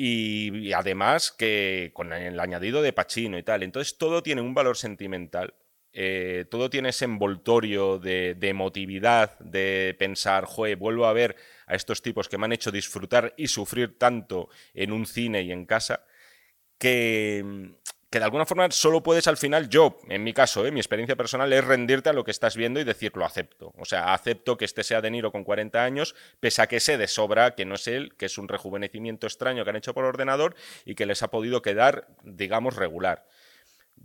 y, 0.01 0.71
además 0.71 1.31
que 1.31 1.91
con 1.93 2.13
el 2.13 2.39
añadido 2.39 2.81
de 2.81 2.93
Pacino 2.93 3.37
y 3.37 3.43
tal. 3.43 3.63
Entonces 3.63 3.97
todo 3.97 4.23
tiene 4.23 4.41
un 4.41 4.53
valor 4.53 4.77
sentimental. 4.77 5.53
Eh, 5.91 6.45
todo 6.49 6.69
tiene 6.69 6.89
ese 6.89 7.05
envoltorio 7.05 7.99
de, 7.99 8.35
de, 8.35 8.49
emotividad, 8.49 9.37
de 9.39 9.95
pensar, 9.99 10.45
joder, 10.45 10.77
vuelvo 10.77 11.05
a 11.05 11.13
ver 11.13 11.35
a 11.67 11.75
estos 11.75 12.01
tipos 12.01 12.29
que 12.29 12.37
me 12.37 12.45
han 12.45 12.53
hecho 12.53 12.71
disfrutar 12.71 13.33
y 13.35 13.47
sufrir 13.47 13.97
tanto 13.97 14.49
en 14.73 14.93
un 14.93 15.05
cine 15.05 15.41
y 15.41 15.51
en 15.51 15.65
casa, 15.65 16.05
que, 16.77 17.73
que 18.09 18.19
de 18.19 18.25
alguna 18.25 18.45
forma 18.45 18.69
solo 18.71 19.03
puedes 19.03 19.27
al 19.27 19.37
final, 19.37 19.69
yo, 19.69 19.97
en 20.07 20.23
mi 20.23 20.33
caso, 20.33 20.65
¿eh? 20.65 20.71
mi 20.71 20.79
experiencia 20.79 21.15
personal 21.15 21.53
es 21.53 21.63
rendirte 21.63 22.09
a 22.09 22.13
lo 22.13 22.23
que 22.23 22.31
estás 22.31 22.55
viendo 22.57 22.79
y 22.79 22.83
decir 22.83 23.11
lo 23.15 23.25
acepto. 23.25 23.71
O 23.77 23.85
sea, 23.85 24.13
acepto 24.13 24.57
que 24.57 24.65
este 24.65 24.83
sea 24.83 25.01
De 25.01 25.11
Niro 25.11 25.31
con 25.31 25.43
40 25.43 25.83
años, 25.83 26.15
pese 26.39 26.61
a 26.61 26.67
que 26.67 26.79
sé 26.79 26.97
de 26.97 27.07
sobra 27.07 27.53
que 27.53 27.65
no 27.65 27.75
es 27.75 27.87
él, 27.87 28.15
que 28.17 28.25
es 28.25 28.37
un 28.37 28.47
rejuvenecimiento 28.47 29.27
extraño 29.27 29.63
que 29.63 29.69
han 29.69 29.75
hecho 29.75 29.93
por 29.93 30.05
ordenador 30.05 30.55
y 30.85 30.95
que 30.95 31.05
les 31.05 31.21
ha 31.21 31.29
podido 31.29 31.61
quedar, 31.61 32.07
digamos, 32.23 32.75
regular. 32.75 33.25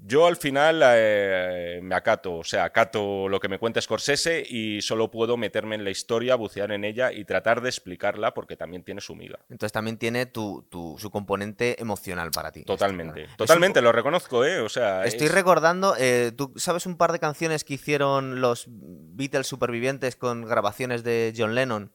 Yo 0.07 0.27
al 0.27 0.37
final 0.37 0.83
eh, 0.85 1.81
me 1.83 1.95
acato, 1.95 2.37
o 2.37 2.45
sea, 2.45 2.65
acato 2.65 3.29
lo 3.29 3.41
que 3.41 3.49
me 3.49 3.59
cuenta 3.59 3.81
Scorsese 3.81 4.45
y 4.47 4.83
solo 4.83 5.11
puedo 5.11 5.37
meterme 5.37 5.77
en 5.77 5.85
la 5.85 5.91
historia, 5.91 6.35
bucear 6.35 6.73
en 6.73 6.85
ella 6.85 7.13
y 7.13 7.25
tratar 7.25 7.63
de 7.63 7.71
explicarla 7.71 8.35
porque 8.35 8.57
también 8.57 8.83
tiene 8.83 9.01
su 9.01 9.15
miga. 9.15 9.39
Entonces 9.49 9.73
también 9.73 9.97
tiene 9.97 10.27
tu, 10.27 10.67
su 10.99 11.11
componente 11.11 11.81
emocional 11.81 12.31
para 12.33 12.53
ti. 12.53 12.65
Totalmente, 12.65 13.29
totalmente, 13.37 13.81
lo 13.81 13.93
reconozco, 13.93 14.45
¿eh? 14.45 14.61
O 14.61 14.69
sea, 14.69 15.05
Estoy 15.05 15.29
recordando, 15.29 15.95
eh, 15.99 16.33
¿tú 16.37 16.53
sabes 16.57 16.87
un 16.87 16.97
par 16.97 17.13
de 17.13 17.19
canciones 17.19 17.65
que 17.65 17.75
hicieron 17.75 18.41
los 18.41 18.67
Beatles 18.69 19.47
supervivientes 19.47 20.17
con 20.17 20.45
grabaciones 20.45 21.03
de 21.03 21.33
John 21.37 21.55
Lennon? 21.55 21.93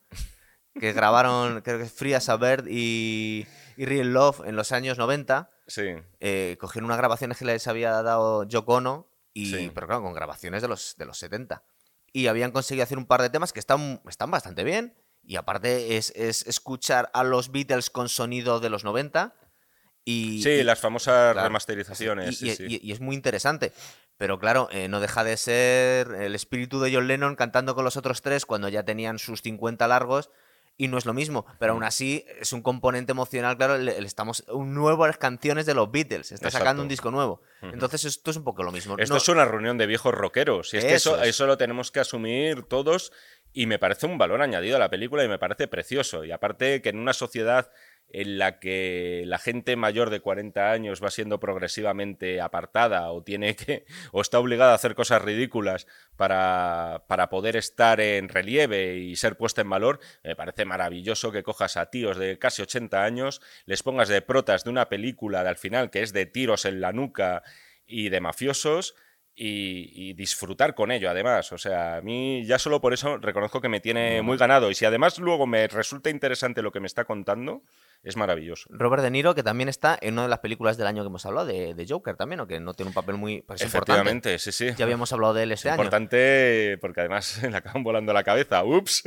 Que 0.80 0.94
grabaron, 0.94 1.62
creo 1.64 1.78
que 1.78 1.86
Free 1.86 2.14
as 2.14 2.30
a 2.30 2.38
Bird 2.38 2.66
y, 2.68 3.46
y 3.78 3.86
Real 3.86 4.14
Love 4.14 4.42
en 4.46 4.56
los 4.56 4.72
años 4.72 4.98
90 4.98 5.52
Sí. 5.70 5.96
Eh, 6.20 6.58
cogieron 6.60 6.86
unas 6.86 6.98
grabaciones 6.98 7.38
que 7.38 7.46
les 7.46 7.68
había 7.68 8.02
dado 8.02 8.44
Yoko 8.44 9.10
y, 9.34 9.70
pero 9.70 9.88
claro, 9.88 10.04
con 10.04 10.14
grabaciones 10.14 10.62
de 10.62 10.68
los, 10.68 10.96
de 10.98 11.06
los 11.06 11.18
70. 11.18 11.64
Y 12.12 12.28
habían 12.28 12.52
conseguido 12.52 12.84
hacer 12.84 12.98
un 12.98 13.06
par 13.06 13.22
de 13.22 13.30
temas 13.30 13.54
que 13.54 13.60
están, 13.60 14.02
están 14.10 14.32
bastante 14.32 14.64
bien. 14.64 14.96
Y 15.24 15.36
aparte 15.36 15.98
es, 15.98 16.12
escuchar 16.16 17.10
a 17.14 17.24
los 17.24 17.52
Beatles 17.52 17.90
con 17.90 18.10
sonido 18.10 18.60
de 18.60 18.70
los 18.70 18.84
90. 18.84 19.36
Y, 20.04 20.42
sí, 20.42 20.64
las 20.64 20.80
famosas 20.80 21.36
remasterizaciones. 21.36 22.42
Y, 22.42 22.92
es 22.92 23.00
muy 23.00 23.16
interesante. 23.16 23.72
Pero 24.18 24.40
claro, 24.40 24.68
eh, 24.72 24.90
no 24.90 25.00
deja 25.00 25.24
de 25.24 25.38
ser 25.38 26.12
el 26.20 26.36
espíritu 26.36 26.82
de 26.82 26.94
John 26.94 27.08
Lennon 27.08 27.36
cantando 27.36 27.76
con 27.76 27.86
los 27.86 27.96
otros 27.96 28.22
tres 28.22 28.46
cuando 28.46 28.68
ya 28.68 28.84
tenían 28.84 29.18
sus 29.18 29.42
50 29.42 29.88
largos 29.88 30.30
y 30.80 30.88
no 30.88 30.98
es 30.98 31.06
lo 31.06 31.14
mismo. 31.14 31.46
Pero 31.60 31.74
aún 31.74 31.84
así 31.84 32.26
es 32.40 32.54
un 32.54 32.62
componente 32.62 33.12
emocional, 33.12 33.58
claro, 33.58 33.76
el, 33.76 33.90
estamos 33.90 34.46
un 34.48 34.74
nuevas 34.74 35.18
canciones 35.18 35.66
de 35.66 35.74
los 35.76 35.92
Beatles, 35.92 36.32
está 36.32 36.50
sacando 36.50 36.82
un 36.82 36.88
disco 36.88 37.12
nuevo. 37.12 37.42
Entonces 37.62 38.06
esto 38.06 38.32
es 38.32 38.38
un 38.38 38.46
poco 38.46 38.64
lo 38.64 38.72
mismo. 38.72 38.96
Esto 38.98 39.18
es 39.18 39.28
una 39.28 39.44
reunión 39.44 39.78
de 39.78 39.86
viejos 39.86 40.14
rockeros, 40.14 40.74
y 40.74 40.78
es 40.78 40.86
que 40.86 40.96
eso, 40.96 41.22
eso 41.22 41.46
lo 41.46 41.58
tenemos 41.58 41.92
que 41.92 42.00
asumir 42.00 42.64
todos 42.64 43.12
y 43.52 43.66
me 43.66 43.78
parece 43.78 44.06
un 44.06 44.18
valor 44.18 44.42
añadido 44.42 44.78
a 44.78 44.80
la 44.80 44.90
película 44.90 45.24
y 45.24 45.28
me 45.28 45.38
parece 45.38 45.68
precioso. 45.68 46.24
Y 46.24 46.32
aparte 46.32 46.82
que 46.82 46.90
en 46.90 46.98
una 46.98 47.14
sociedad 47.14 47.70
en 48.12 48.38
la 48.38 48.60
que 48.60 49.24
la 49.26 49.38
gente 49.38 49.76
mayor 49.76 50.10
de 50.10 50.20
40 50.20 50.72
años 50.72 51.04
va 51.04 51.12
siendo 51.12 51.40
progresivamente 51.40 52.42
apartada 52.42 53.12
o 53.12 53.24
tiene 53.24 53.56
que 53.58 53.86
o 54.12 54.22
está 54.22 54.40
obligada 54.40 54.72
a 54.72 54.76
hacer 54.76 54.96
cosas 54.96 55.22
ridículas 55.22 55.88
para, 56.16 57.04
para 57.08 57.30
poder 57.30 57.56
estar 57.56 58.02
en 58.02 58.30
relieve 58.30 58.98
y 58.98 59.16
ser 59.16 59.38
puesta 59.38 59.62
en 59.62 59.70
valor, 59.70 60.00
me 60.24 60.36
parece 60.36 60.66
maravilloso 60.66 61.32
que 61.32 61.44
cojas 61.44 61.78
a 61.78 61.90
tíos 61.90 62.18
de 62.18 62.38
casi 62.40 62.62
80 62.62 63.04
años, 63.04 63.42
les 63.66 63.84
pongas 63.84 64.10
de 64.10 64.22
protas 64.22 64.64
de 64.64 64.70
una 64.70 64.90
película 64.90 65.44
de 65.44 65.50
al 65.50 65.58
final 65.58 65.90
que 65.90 66.02
es 66.02 66.14
de 66.14 66.26
tiros 66.26 66.66
en 66.66 66.82
la 66.82 66.92
nuca 66.92 67.44
y 67.86 68.10
de 68.10 68.22
mafiosos 68.22 68.96
y, 69.42 70.14
disfrutar 70.14 70.76
con 70.76 70.92
ello, 70.92 71.10
además. 71.10 71.52
O 71.54 71.58
sea, 71.58 71.98
a 71.98 72.02
mí 72.02 72.44
ya 72.46 72.60
solo 72.60 72.82
por 72.82 72.94
eso 72.94 73.18
reconozco 73.18 73.62
que 73.62 73.70
me 73.70 73.80
tiene 73.80 74.22
muy 74.22 74.38
ganado. 74.38 74.70
Y 74.70 74.76
si 74.76 74.84
además 74.84 75.18
luego 75.18 75.48
me 75.48 75.68
resulta 75.68 76.10
interesante 76.10 76.62
lo 76.62 76.72
que 76.72 76.82
me 76.82 76.88
está 76.88 77.06
contando, 77.06 77.64
es 78.04 78.18
maravilloso. 78.18 78.70
Robert 78.70 79.02
De 79.02 79.12
Niro, 79.12 79.36
que 79.36 79.44
también 79.44 79.70
está 79.70 79.98
en 80.02 80.16
una 80.16 80.24
de 80.24 80.30
las 80.30 80.40
películas 80.40 80.78
del 80.78 80.88
año 80.88 81.04
que 81.04 81.08
hemos 81.08 81.26
hablado, 81.26 81.48
de, 81.48 81.86
Joker 81.88 82.18
también, 82.18 82.42
o 82.42 82.48
que 82.48 82.60
no 82.60 82.74
tiene 82.74 82.90
un 82.90 82.94
papel 82.94 83.16
muy 83.16 83.42
pues, 83.42 83.62
Efectivamente, 83.62 84.38
sí, 84.40 84.52
sí. 84.52 84.72
Ya 84.78 84.84
habíamos 84.84 85.14
hablado 85.14 85.34
de 85.34 85.44
él 85.44 85.52
ese 85.54 85.70
año. 85.70 85.84
Importante 85.84 86.78
porque 86.82 87.00
además 87.00 87.42
le 87.50 87.56
acaban 87.56 87.84
volando 87.84 88.12
la 88.12 88.24
cabeza. 88.24 88.64
¡Ups! 88.66 89.04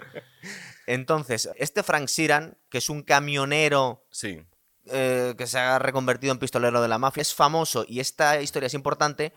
Entonces, 0.86 1.48
este 1.56 1.82
Frank 1.84 2.08
Siran, 2.08 2.58
que 2.68 2.78
es 2.78 2.90
un 2.90 3.02
camionero 3.02 4.04
sí. 4.10 4.42
Eh, 4.86 5.34
que 5.38 5.46
se 5.46 5.58
ha 5.58 5.78
reconvertido 5.78 6.32
en 6.32 6.38
pistolero 6.38 6.82
de 6.82 6.88
la 6.88 6.98
mafia, 6.98 7.22
es 7.22 7.34
famoso 7.34 7.86
y 7.88 8.00
esta 8.00 8.42
historia 8.42 8.66
es 8.66 8.74
importante 8.74 9.32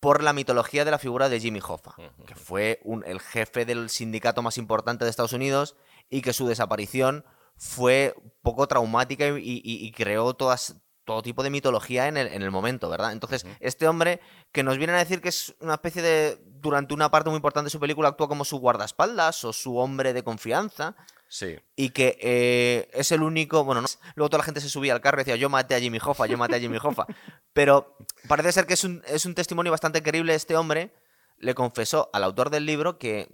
por 0.00 0.24
la 0.24 0.32
mitología 0.32 0.84
de 0.84 0.90
la 0.90 0.98
figura 0.98 1.28
de 1.28 1.38
Jimmy 1.38 1.60
Hoffa, 1.60 1.94
que 2.26 2.34
fue 2.34 2.80
el 3.06 3.20
jefe 3.20 3.64
del 3.64 3.90
sindicato 3.90 4.42
más 4.42 4.58
importante 4.58 5.04
de 5.04 5.10
Estados 5.10 5.32
Unidos 5.32 5.76
y 6.08 6.22
que 6.22 6.32
su 6.32 6.48
desaparición 6.48 7.24
fue 7.56 8.14
poco 8.42 8.66
traumática 8.66 9.26
y, 9.38 9.92
creó 9.92 10.34
todas, 10.34 10.76
todo 11.04 11.22
tipo 11.22 11.42
de 11.42 11.50
mitología 11.50 12.06
en 12.06 12.16
el, 12.16 12.50
momento, 12.50 12.88
¿verdad? 12.88 13.12
Entonces, 13.12 13.44
este 13.60 13.88
hombre 13.88 14.20
que 14.52 14.62
nos 14.62 14.78
viene 14.78 14.92
a 14.94 14.98
decir 14.98 15.20
que 15.20 15.28
es 15.28 15.54
una 15.60 15.74
especie 15.74 16.02
de, 16.02 16.40
durante 16.44 16.94
una 16.94 17.10
parte 17.10 17.30
muy 17.30 17.36
importante 17.36 17.66
de 17.66 17.70
su 17.70 17.80
película, 17.80 18.08
actúa 18.08 18.28
como 18.28 18.44
su 18.44 18.58
guardaespaldas 18.58 19.44
o 19.44 19.52
su 19.52 19.76
hombre 19.76 20.12
de 20.12 20.22
confianza. 20.22 20.96
Sí. 21.28 21.58
Y 21.76 21.90
que 21.90 22.18
eh, 22.20 22.90
es 22.92 23.12
el 23.12 23.22
único. 23.22 23.64
Bueno, 23.64 23.82
luego 24.14 24.30
toda 24.30 24.38
la 24.38 24.44
gente 24.44 24.60
se 24.60 24.68
subía 24.68 24.94
al 24.94 25.00
carro 25.00 25.18
y 25.18 25.24
decía, 25.24 25.36
yo 25.36 25.50
maté 25.50 25.74
a 25.74 25.80
Jimmy 25.80 25.98
Hoffa, 26.02 26.26
yo 26.26 26.38
maté 26.38 26.56
a 26.56 26.60
Jimmy 26.60 26.78
Hoffa. 26.82 27.06
Pero 27.52 27.96
parece 28.28 28.52
ser 28.52 28.66
que 28.66 28.74
es 28.74 28.84
un, 28.84 29.02
es 29.06 29.26
un 29.26 29.34
testimonio 29.34 29.70
bastante 29.70 30.02
creíble. 30.02 30.34
Este 30.34 30.56
hombre 30.56 30.94
le 31.36 31.54
confesó 31.54 32.10
al 32.12 32.24
autor 32.24 32.50
del 32.50 32.66
libro 32.66 32.98
que 32.98 33.28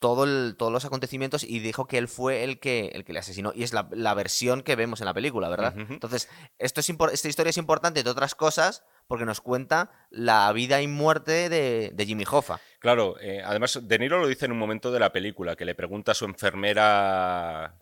todo 0.00 0.54
todos 0.54 0.72
los 0.72 0.84
acontecimientos 0.86 1.44
y 1.44 1.60
dijo 1.60 1.86
que 1.86 1.98
él 1.98 2.08
fue 2.08 2.42
el 2.42 2.58
que, 2.58 2.86
el 2.94 3.04
que 3.04 3.12
le 3.12 3.18
asesinó. 3.18 3.52
Y 3.54 3.62
es 3.62 3.72
la, 3.72 4.14
versión 4.14 4.62
que 4.62 4.74
vemos 4.74 5.00
en 5.00 5.06
la 5.06 5.14
película, 5.14 5.48
¿verdad? 5.48 5.74
Entonces, 5.76 6.28
esto 6.58 6.80
es 6.80 6.90
esta 7.12 7.28
historia 7.28 7.50
es 7.50 7.58
importante, 7.58 8.00
entre 8.00 8.10
otras 8.10 8.34
cosas, 8.34 8.82
porque 9.10 9.26
nos 9.26 9.40
cuenta 9.40 9.90
la 10.10 10.52
vida 10.52 10.80
y 10.80 10.86
muerte 10.86 11.48
de, 11.48 12.04
Jimmy 12.06 12.22
Hoffa. 12.30 12.60
Claro, 12.78 13.16
eh, 13.20 13.42
además 13.44 13.80
De 13.82 13.98
Niro 13.98 14.20
lo 14.20 14.28
dice 14.28 14.44
en 14.44 14.52
un 14.52 14.58
momento 14.58 14.92
de 14.92 15.00
la 15.00 15.10
película, 15.10 15.56
que 15.56 15.64
le 15.64 15.74
pregunta 15.74 16.12
a 16.12 16.14
su 16.14 16.26
enfermera, 16.26 17.76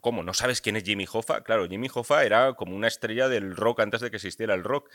¿cómo? 0.00 0.22
¿No 0.22 0.32
sabes 0.32 0.62
quién 0.62 0.76
es 0.76 0.84
Jimmy 0.84 1.06
Hoffa? 1.12 1.42
Claro, 1.42 1.68
Jimmy 1.68 1.90
Hoffa 1.92 2.24
era 2.24 2.54
como 2.54 2.74
una 2.74 2.88
estrella 2.88 3.28
del 3.28 3.54
rock 3.54 3.80
antes 3.80 4.00
de 4.00 4.08
que 4.08 4.16
existiera 4.16 4.54
el 4.54 4.64
rock. 4.64 4.88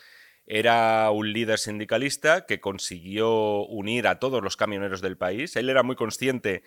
Era 0.48 1.12
un 1.12 1.32
líder 1.32 1.60
sindicalista 1.60 2.48
que 2.48 2.60
consiguió 2.60 3.64
unir 3.68 4.08
a 4.08 4.18
todos 4.18 4.42
los 4.42 4.58
camioneros 4.58 5.02
del 5.02 5.18
país. 5.18 5.56
Él 5.56 5.70
era 5.70 5.84
muy 5.84 5.96
consciente 5.96 6.64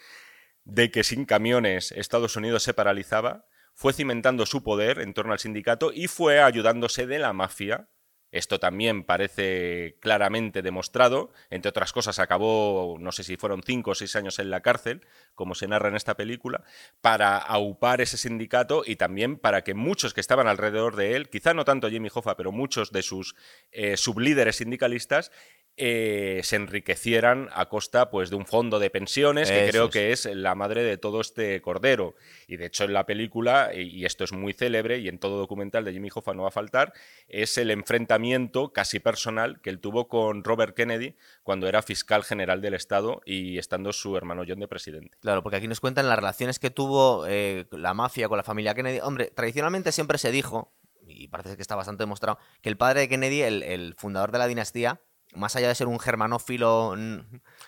de 0.63 0.93
que 0.93 1.03
sin 1.03 1.25
camiones 1.25 1.91
Estados 1.91 2.37
Unidos 2.37 2.63
se 2.63 2.73
paralizaba. 2.73 3.47
Fue 3.75 3.93
cimentando 3.93 4.47
su 4.47 4.63
poder 4.63 5.01
en 5.01 5.13
torno 5.13 5.33
al 5.33 5.41
sindicato 5.41 5.91
y 5.93 6.07
fue 6.07 6.41
ayudándose 6.41 7.09
de 7.09 7.19
la 7.19 7.33
mafia 7.33 7.89
esto 8.33 8.59
también 8.59 9.05
parece 9.05 9.97
claramente 10.01 10.63
demostrado. 10.63 11.33
Entre 11.51 11.69
otras 11.69 11.93
cosas, 11.93 12.19
acabó, 12.19 12.97
no 12.99 13.13
sé 13.13 13.25
si 13.25 13.37
fueron 13.37 13.63
cinco 13.63 13.93
o 13.93 13.95
seis 13.95 14.17
años 14.17 14.39
en 14.39 14.51
la 14.51 14.63
cárcel, 14.63 15.07
como 15.35 15.55
se 15.55 15.69
narra 15.69 15.91
en 15.91 15.97
esta 15.97 16.17
película, 16.17 16.65
para 17.03 17.37
aupar 17.37 18.01
ese 18.01 18.17
sindicato 18.17 18.83
y 18.87 18.97
también 18.97 19.37
para 19.37 19.63
que 19.63 19.75
muchos 19.75 20.15
que 20.15 20.21
estaban 20.21 20.49
alrededor 20.49 20.97
de 20.97 21.15
él, 21.15 21.29
quizá 21.29 21.53
no 21.53 21.67
tanto 21.67 21.91
Jimmy 21.91 22.09
Hoffa, 22.13 22.37
pero 22.37 22.53
muchos 22.53 22.91
de 22.91 23.03
sus 23.03 23.37
eh, 23.71 23.99
sublíderes 23.99 24.57
sindicalistas, 24.57 25.31
eh, 25.79 26.41
se 26.45 26.57
enriquecieran 26.57 27.49
a 27.55 27.69
costa 27.69 28.11
pues, 28.11 28.29
de 28.29 28.37
un 28.37 28.45
fondo 28.45 28.79
de 28.79 28.91
pensiones, 28.91 29.51
que 29.51 29.69
creo 29.71 29.89
que 29.89 30.13
es 30.13 30.27
la 30.27 30.55
madre 30.55 30.83
de 30.83 30.99
todo 30.99 31.21
este 31.21 31.63
cordero. 31.63 32.15
Y 32.47 32.57
de 32.57 32.67
hecho 32.67 32.85
en 32.85 32.93
la 32.93 33.07
película, 33.07 33.71
y 33.75 34.05
esto 34.05 34.25
es 34.25 34.33
muy 34.33 34.53
célebre, 34.53 34.99
y 34.99 35.09
en 35.09 35.19
todo 35.19 35.39
documental 35.39 35.85
de 35.85 35.93
Jimmy 35.93 36.11
Hoffa 36.15 36.35
no 36.35 36.43
va 36.43 36.49
a 36.49 36.53
faltar, 36.53 36.93
es 37.27 37.57
el 37.57 37.71
enfrentamiento 37.71 38.73
casi 38.73 39.01
personal 39.01 39.61
que 39.63 39.71
él 39.71 39.79
tuvo 39.79 40.09
con 40.09 40.45
Robert 40.45 40.77
Kennedy 40.77 41.17
cuando 41.43 41.67
era 41.69 41.81
fiscal 41.83 42.23
general 42.23 42.61
del 42.61 42.75
Estado 42.75 43.23
y 43.25 43.57
estando 43.57 43.93
su 43.95 44.17
hermano 44.17 44.45
John 44.47 44.61
de 44.61 44.69
presidente. 44.69 45.17
Claro, 45.21 45.43
porque 45.43 45.57
aquí 45.57 45.69
nos 45.69 45.81
cuentan 45.81 46.07
las 46.07 46.17
relaciones 46.17 46.59
que 46.59 46.71
tuvo 46.71 47.27
eh, 47.27 47.67
la 47.71 47.95
mafia 47.95 48.29
con 48.29 48.37
la 48.37 48.43
familia 48.43 48.75
Kennedy. 48.75 49.01
Hombre, 49.01 49.33
tradicionalmente 49.35 49.91
siempre 49.91 50.19
se 50.19 50.31
dijo, 50.31 50.71
y 51.07 51.29
parece 51.29 51.57
que 51.57 51.63
está 51.63 51.77
bastante 51.77 52.03
demostrado, 52.03 52.39
que 52.61 52.69
el 52.69 52.77
padre 52.77 53.01
de 53.01 53.09
Kennedy, 53.09 53.41
el 53.43 53.95
fundador 53.97 54.33
de 54.33 54.39
la 54.39 54.47
dinastía, 54.47 55.01
más 55.35 55.57
allá 55.57 55.69
de 55.69 55.75
ser 55.75 55.87
un 55.87 55.99
germanófilo. 55.99 56.97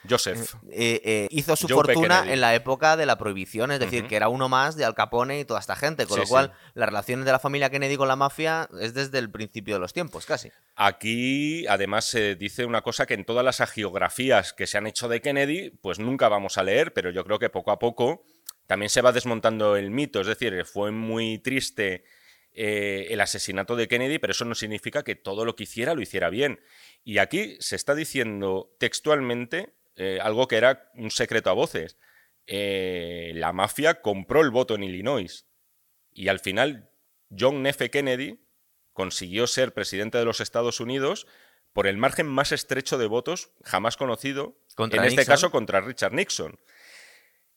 Joseph. 0.08 0.54
Eh, 0.70 1.00
eh, 1.04 1.28
hizo 1.30 1.56
su 1.56 1.68
fortuna 1.68 2.30
en 2.30 2.40
la 2.40 2.54
época 2.54 2.96
de 2.96 3.06
la 3.06 3.16
prohibición, 3.16 3.70
es 3.70 3.80
decir, 3.80 4.06
que 4.06 4.16
era 4.16 4.28
uno 4.28 4.48
más 4.48 4.76
de 4.76 4.84
Al 4.84 4.94
Capone 4.94 5.40
y 5.40 5.44
toda 5.44 5.60
esta 5.60 5.76
gente, 5.76 6.06
con 6.06 6.18
lo 6.18 6.26
cual 6.26 6.52
las 6.74 6.88
relaciones 6.88 7.24
de 7.24 7.32
la 7.32 7.38
familia 7.38 7.70
Kennedy 7.70 7.96
con 7.96 8.08
la 8.08 8.16
mafia 8.16 8.68
es 8.80 8.94
desde 8.94 9.18
el 9.18 9.30
principio 9.30 9.74
de 9.74 9.80
los 9.80 9.92
tiempos, 9.92 10.26
casi. 10.26 10.50
Aquí, 10.76 11.66
además, 11.66 12.04
se 12.04 12.34
dice 12.34 12.64
una 12.66 12.82
cosa 12.82 13.06
que 13.06 13.14
en 13.14 13.24
todas 13.24 13.44
las 13.44 13.60
agiografías 13.60 14.52
que 14.52 14.66
se 14.66 14.78
han 14.78 14.86
hecho 14.86 15.08
de 15.08 15.20
Kennedy, 15.20 15.70
pues 15.70 15.98
nunca 15.98 16.28
vamos 16.28 16.58
a 16.58 16.62
leer, 16.62 16.92
pero 16.92 17.10
yo 17.10 17.24
creo 17.24 17.38
que 17.38 17.48
poco 17.48 17.70
a 17.70 17.78
poco 17.78 18.24
también 18.66 18.90
se 18.90 19.02
va 19.02 19.12
desmontando 19.12 19.76
el 19.76 19.90
mito, 19.90 20.20
es 20.20 20.26
decir, 20.26 20.64
fue 20.64 20.90
muy 20.90 21.38
triste. 21.38 22.04
Eh, 22.56 23.08
el 23.10 23.20
asesinato 23.20 23.74
de 23.74 23.88
Kennedy, 23.88 24.20
pero 24.20 24.30
eso 24.30 24.44
no 24.44 24.54
significa 24.54 25.02
que 25.02 25.16
todo 25.16 25.44
lo 25.44 25.56
que 25.56 25.64
hiciera 25.64 25.92
lo 25.92 26.02
hiciera 26.02 26.30
bien. 26.30 26.60
Y 27.04 27.18
aquí 27.18 27.56
se 27.60 27.76
está 27.76 27.94
diciendo 27.94 28.74
textualmente 28.78 29.74
eh, 29.96 30.18
algo 30.22 30.48
que 30.48 30.56
era 30.56 30.90
un 30.94 31.10
secreto 31.10 31.50
a 31.50 31.52
voces. 31.52 31.98
Eh, 32.46 33.32
la 33.34 33.52
mafia 33.52 34.00
compró 34.00 34.40
el 34.40 34.50
voto 34.50 34.74
en 34.74 34.82
Illinois. 34.82 35.46
Y 36.12 36.28
al 36.28 36.40
final, 36.40 36.90
John 37.36 37.66
F. 37.66 37.90
Kennedy 37.90 38.40
consiguió 38.92 39.46
ser 39.46 39.74
presidente 39.74 40.18
de 40.18 40.24
los 40.24 40.40
Estados 40.40 40.80
Unidos 40.80 41.26
por 41.72 41.86
el 41.86 41.96
margen 41.96 42.26
más 42.26 42.52
estrecho 42.52 42.96
de 42.98 43.06
votos 43.06 43.50
jamás 43.64 43.96
conocido, 43.96 44.56
en 44.78 45.04
este 45.04 45.26
caso 45.26 45.50
contra 45.50 45.80
Richard 45.80 46.12
Nixon. 46.12 46.58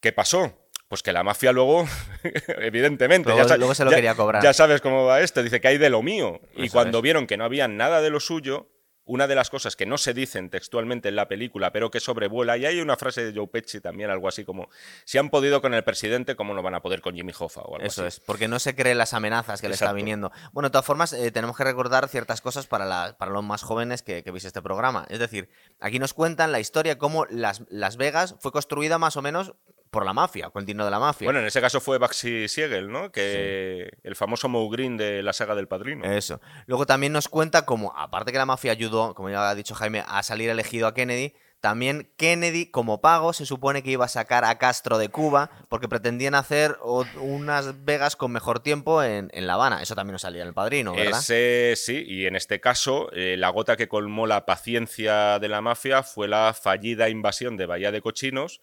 ¿Qué 0.01 0.11
pasó? 0.11 0.67
Pues 0.87 1.03
que 1.03 1.13
la 1.13 1.23
mafia 1.23 1.51
luego, 1.51 1.87
evidentemente, 2.47 3.29
luego, 3.29 3.75
se 3.75 3.85
lo 3.85 3.91
quería 3.91 4.15
cobrar. 4.15 4.41
Ya 4.41 4.53
sabes 4.53 4.81
cómo 4.81 5.05
va 5.05 5.21
esto, 5.21 5.43
dice 5.43 5.61
que 5.61 5.67
hay 5.67 5.77
de 5.77 5.89
lo 5.89 6.01
mío. 6.01 6.41
y 6.55 6.69
cuando 6.69 7.01
vieron 7.01 7.27
que 7.27 7.37
no 7.37 7.43
había 7.43 7.67
nada 7.67 8.01
de 8.01 8.09
lo 8.09 8.19
suyo, 8.19 8.69
una 9.07 9.27
de 9.27 9.35
las 9.35 9.49
cosas 9.49 9.75
que 9.75 9.85
no 9.85 9.97
se 9.97 10.13
dicen 10.13 10.49
textualmente 10.49 11.09
en 11.09 11.15
la 11.15 11.27
película, 11.27 11.71
pero 11.71 11.89
que 11.89 11.99
sobrevuela, 11.99 12.57
y 12.57 12.65
hay 12.65 12.81
una 12.81 12.97
frase 12.97 13.25
de 13.25 13.37
Joe 13.37 13.47
Pesci 13.47 13.79
también, 13.79 14.09
algo 14.09 14.27
así 14.27 14.43
como, 14.45 14.69
si 15.05 15.17
han 15.17 15.29
podido 15.29 15.61
con 15.61 15.73
el 15.73 15.83
presidente, 15.83 16.35
¿cómo 16.35 16.53
no 16.53 16.61
van 16.61 16.75
a 16.75 16.81
poder 16.81 17.01
con 17.01 17.15
Jimmy 17.15 17.33
Hoffa? 17.37 17.61
O 17.61 17.79
Eso 17.79 18.05
es, 18.05 18.19
porque 18.19 18.47
no 18.47 18.59
se 18.59 18.75
creen 18.75 18.97
las 18.97 19.13
amenazas 19.13 19.61
que 19.61 19.69
le 19.69 19.73
está 19.73 19.93
viniendo. 19.93 20.31
Bueno, 20.51 20.69
de 20.69 20.73
todas 20.73 20.85
formas, 20.85 21.13
eh, 21.13 21.31
tenemos 21.31 21.57
que 21.57 21.63
recordar 21.63 22.07
ciertas 22.09 22.41
cosas 22.41 22.67
para, 22.67 23.17
para 23.17 23.31
los 23.31 23.43
más 23.43 23.63
jóvenes 23.63 24.03
que, 24.03 24.23
que 24.23 24.31
veis 24.31 24.45
este 24.45 24.61
programa. 24.61 25.05
Es 25.09 25.19
decir, 25.19 25.49
aquí 25.79 25.99
nos 25.99 26.13
cuentan 26.13 26.51
la 26.51 26.59
historia 26.59 26.97
cómo 26.97 27.25
las, 27.25 27.63
las 27.69 27.97
Vegas 27.97 28.35
fue 28.39 28.51
construida 28.51 28.97
más 28.97 29.17
o 29.17 29.21
menos 29.21 29.53
por 29.89 30.05
la 30.05 30.13
mafia, 30.13 30.49
con 30.49 30.61
el 30.61 30.65
dinero 30.65 30.85
de 30.85 30.91
la 30.91 30.99
mafia. 30.99 31.25
Bueno, 31.25 31.39
en 31.39 31.45
ese 31.45 31.61
caso 31.61 31.79
fue 31.81 31.97
Baxi 31.97 32.47
Siegel, 32.47 32.91
¿no? 32.91 33.11
Que 33.11 33.97
el 34.03 34.15
famoso 34.15 34.49
Moe 34.49 34.69
Green 34.71 34.97
de 34.97 35.23
la 35.23 35.33
saga 35.33 35.55
del 35.55 35.67
Padrino. 35.67 36.05
Eso. 36.05 36.41
Luego 36.65 36.85
también 36.85 37.13
nos 37.13 37.27
cuenta 37.27 37.65
cómo, 37.65 37.93
aparte 37.95 38.31
que 38.31 38.37
la 38.37 38.45
mafia 38.45 38.71
ayudó, 38.71 39.13
como 39.15 39.29
ya 39.29 39.49
ha 39.49 39.55
dicho 39.55 39.75
Jaime, 39.75 40.03
a 40.07 40.23
salir 40.23 40.49
elegido 40.49 40.87
a 40.87 40.93
Kennedy, 40.93 41.33
también 41.59 42.11
Kennedy, 42.17 42.67
como 42.67 43.01
pago, 43.01 43.33
se 43.33 43.45
supone 43.45 43.81
que 43.81 43.89
iba 43.89 44.05
a 44.05 44.09
sacar 44.09 44.45
a 44.45 44.59
Castro 44.59 44.99
de 44.99 45.09
Cuba 45.09 45.49
porque 45.69 45.87
pretendían 45.87 46.35
hacer 46.35 46.77
unas 47.19 47.83
Vegas 47.83 48.15
con 48.15 48.31
mejor 48.31 48.59
tiempo 48.59 49.01
en, 49.01 49.29
La 49.33 49.53
Habana. 49.55 49.81
Eso 49.81 49.95
también 49.95 50.13
nos 50.13 50.21
salía 50.21 50.43
en 50.43 50.49
el 50.49 50.53
padrino, 50.53 50.93
¿verdad? 50.93 51.19
Ese, 51.19 51.73
sí, 51.75 52.03
y 52.07 52.27
en 52.27 52.35
este 52.35 52.59
caso, 52.59 53.09
eh, 53.11 53.37
la 53.37 53.49
gota 53.49 53.75
que 53.75 53.87
colmó 53.87 54.27
la 54.27 54.45
paciencia 54.45 55.39
de 55.39 55.47
la 55.47 55.61
mafia 55.61 56.03
fue 56.03 56.27
la 56.27 56.53
fallida 56.53 57.09
invasión 57.09 57.57
de 57.57 57.65
Bahía 57.65 57.91
de 57.91 58.01
Cochinos 58.01 58.61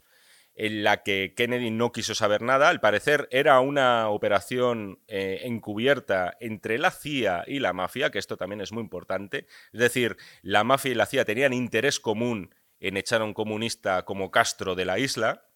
en 0.55 0.85
la 0.85 1.03
que 1.03 1.35
Kennedy 1.37 1.71
no 1.71 1.93
quiso 1.93 2.15
saber 2.15 2.43
nada. 2.43 2.69
Al 2.69 2.81
parecer 2.81 3.29
era 3.31 3.59
una 3.61 4.09
operación 4.09 5.01
eh, 5.09 5.41
encubierta 5.45 6.37
entre 6.41 6.79
la 6.79 6.91
CIA 6.91 7.45
y 7.47 7.59
la 7.59 7.73
mafia, 7.73 8.11
que 8.11 8.19
esto 8.19 8.37
también 8.37 8.61
es 8.61 8.73
muy 8.73 8.83
importante. 8.83 9.47
Es 9.73 9.81
decir, 9.81 10.17
la 10.43 10.65
mafia 10.65 10.93
y 10.93 10.95
la 10.95 11.07
CIA 11.07 11.25
tenían 11.25 11.53
interés 11.53 11.99
común 12.01 12.55
en 12.81 12.97
echar 12.97 13.21
a 13.21 13.25
un 13.25 13.35
comunista 13.35 14.05
como 14.05 14.31
Castro 14.31 14.75
de 14.75 14.85
la 14.85 14.99
isla, 14.99 15.47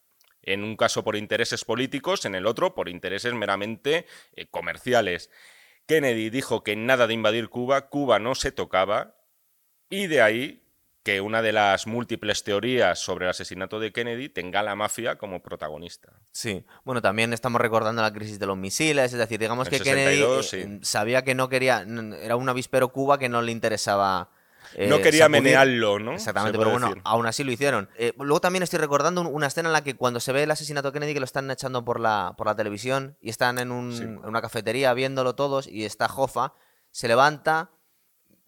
en 0.42 0.64
un 0.64 0.76
caso 0.76 1.04
por 1.04 1.16
intereses 1.16 1.64
políticos, 1.64 2.24
en 2.24 2.34
el 2.34 2.46
otro 2.46 2.74
por 2.74 2.88
intereses 2.88 3.34
meramente 3.34 4.06
eh, 4.34 4.46
comerciales. 4.46 5.30
Kennedy 5.86 6.30
dijo 6.30 6.62
que 6.62 6.76
nada 6.76 7.06
de 7.06 7.14
invadir 7.14 7.48
Cuba, 7.48 7.88
Cuba 7.88 8.18
no 8.18 8.34
se 8.34 8.52
tocaba, 8.52 9.16
y 9.90 10.06
de 10.06 10.20
ahí 10.20 10.67
que 11.02 11.20
una 11.20 11.40
de 11.42 11.52
las 11.52 11.86
múltiples 11.86 12.44
teorías 12.44 12.98
sobre 12.98 13.24
el 13.26 13.30
asesinato 13.30 13.80
de 13.80 13.92
Kennedy 13.92 14.28
tenga 14.28 14.60
a 14.60 14.62
la 14.62 14.74
mafia 14.74 15.16
como 15.16 15.40
protagonista. 15.42 16.12
Sí, 16.32 16.64
bueno, 16.84 17.00
también 17.00 17.32
estamos 17.32 17.60
recordando 17.60 18.02
la 18.02 18.12
crisis 18.12 18.38
de 18.38 18.46
los 18.46 18.56
misiles, 18.58 19.12
es 19.12 19.18
decir, 19.18 19.38
digamos 19.38 19.68
que 19.68 19.80
Kennedy 19.80 20.22
eh, 20.52 20.78
sabía 20.82 21.22
que 21.22 21.34
no 21.34 21.48
quería, 21.48 21.86
era 22.20 22.36
un 22.36 22.48
avispero 22.48 22.88
Cuba 22.90 23.18
que 23.18 23.28
no 23.28 23.40
le 23.42 23.52
interesaba 23.52 24.30
eh, 24.74 24.86
no 24.86 24.98
quería 25.00 25.20
sacudir. 25.24 25.42
menearlo, 25.44 25.98
¿no? 25.98 26.12
Exactamente, 26.12 26.58
pero 26.58 26.70
bueno, 26.72 26.88
decir. 26.88 27.00
aún 27.06 27.24
así 27.24 27.42
lo 27.42 27.52
hicieron. 27.52 27.88
Eh, 27.96 28.12
luego 28.18 28.40
también 28.40 28.62
estoy 28.62 28.78
recordando 28.78 29.22
un- 29.22 29.28
una 29.28 29.46
escena 29.46 29.70
en 29.70 29.72
la 29.72 29.82
que 29.82 29.96
cuando 29.96 30.20
se 30.20 30.30
ve 30.32 30.42
el 30.42 30.50
asesinato 30.50 30.88
de 30.88 30.92
Kennedy, 30.92 31.14
que 31.14 31.20
lo 31.20 31.24
están 31.24 31.50
echando 31.50 31.86
por 31.86 32.00
la, 32.00 32.34
por 32.36 32.46
la 32.48 32.54
televisión 32.54 33.16
y 33.22 33.30
están 33.30 33.58
en, 33.58 33.72
un- 33.72 33.96
Sí. 33.96 34.02
en 34.02 34.18
una 34.26 34.42
cafetería 34.42 34.92
viéndolo 34.92 35.34
todos 35.34 35.66
y 35.68 35.86
está 35.86 36.04
Hoffa, 36.14 36.52
se 36.90 37.08
levanta 37.08 37.70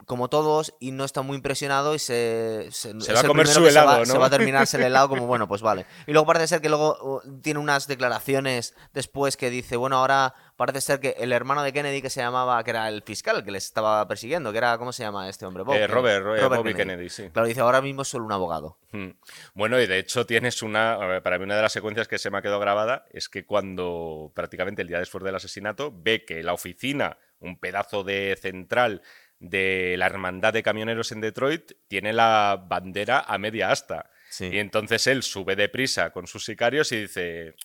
como 0.06 0.28
todos 0.28 0.74
y 0.80 0.92
no 0.92 1.04
está 1.04 1.22
muy 1.22 1.36
impresionado 1.36 1.94
y 1.94 1.98
se, 1.98 2.68
Se 2.70 2.92
va 3.12 3.20
a 3.20 3.24
comer 3.24 3.46
su 3.46 3.62
que 3.62 3.70
se 3.70 3.76
va- 3.78 3.82
helado, 3.84 4.06
Se 4.06 4.18
va 4.18 4.26
a 4.26 4.30
terminarse 4.30 4.76
el 4.78 4.84
helado 4.84 5.08
como, 5.08 5.26
bueno, 5.26 5.46
pues 5.46 5.62
vale. 5.62 5.86
Y 6.06 6.12
luego 6.12 6.26
parece 6.26 6.48
ser 6.48 6.60
que 6.60 6.68
luego 6.68 6.96
uh, 7.24 7.40
tiene 7.40 7.60
unas 7.60 7.86
declaraciones 7.86 8.74
después 8.92 9.36
que 9.36 9.50
dice, 9.50 9.76
bueno, 9.76 9.96
ahora 9.98 10.34
parece 10.56 10.80
ser 10.80 11.00
que 11.00 11.14
el 11.18 11.32
hermano 11.32 11.62
de 11.62 11.72
Kennedy 11.72 12.02
que 12.02 12.10
se 12.10 12.20
llamaba, 12.20 12.62
que 12.64 12.70
era 12.70 12.88
el 12.88 13.02
fiscal 13.02 13.44
que 13.44 13.50
les 13.50 13.64
estaba 13.64 14.06
persiguiendo, 14.08 14.52
que 14.52 14.58
era, 14.58 14.76
¿cómo 14.78 14.92
se 14.92 15.02
llama 15.02 15.28
este 15.28 15.46
hombre? 15.46 15.62
Bob 15.62 15.74
Eh. 15.76 15.86
Robert, 15.86 16.26
eh, 16.38 16.46
Bobby 16.48 16.74
Kennedy, 16.74 17.08
sí. 17.08 17.30
Claro, 17.32 17.46
dice, 17.48 17.60
ahora 17.60 17.80
mismo 17.80 18.02
es 18.02 18.08
solo 18.08 18.24
un 18.24 18.32
abogado. 18.32 18.78
Mm. 18.92 19.10
Bueno, 19.54 19.80
y 19.80 19.86
de 19.86 19.98
hecho 19.98 20.26
tienes 20.26 20.62
una, 20.62 21.20
para 21.22 21.38
mí 21.38 21.44
una 21.44 21.56
de 21.56 21.62
las 21.62 21.72
secuencias 21.72 22.08
que 22.08 22.18
se 22.18 22.30
me 22.30 22.38
ha 22.38 22.42
quedado 22.42 22.58
grabada 22.60 23.06
es 23.12 23.28
que 23.28 23.46
cuando 23.46 24.32
prácticamente 24.34 24.82
el 24.82 24.88
día 24.88 24.98
después 24.98 25.22
del 25.24 25.34
asesinato 25.34 25.92
ve 25.94 26.24
que 26.24 26.42
la 26.42 26.52
oficina, 26.52 27.16
un 27.38 27.58
pedazo 27.58 28.04
de 28.04 28.36
central 28.40 29.00
de 29.40 29.96
la 29.98 30.06
hermandad 30.06 30.52
de 30.52 30.62
camioneros 30.62 31.10
en 31.12 31.20
Detroit, 31.20 31.72
tiene 31.88 32.12
la 32.12 32.62
bandera 32.68 33.24
a 33.26 33.38
media 33.38 33.70
asta. 33.70 34.10
Sí. 34.28 34.46
Y 34.52 34.58
entonces 34.58 35.06
él 35.08 35.22
sube 35.22 35.56
deprisa 35.56 36.10
con 36.10 36.26
sus 36.26 36.44
sicarios 36.44 36.92
y 36.92 37.00
dice, 37.00 37.56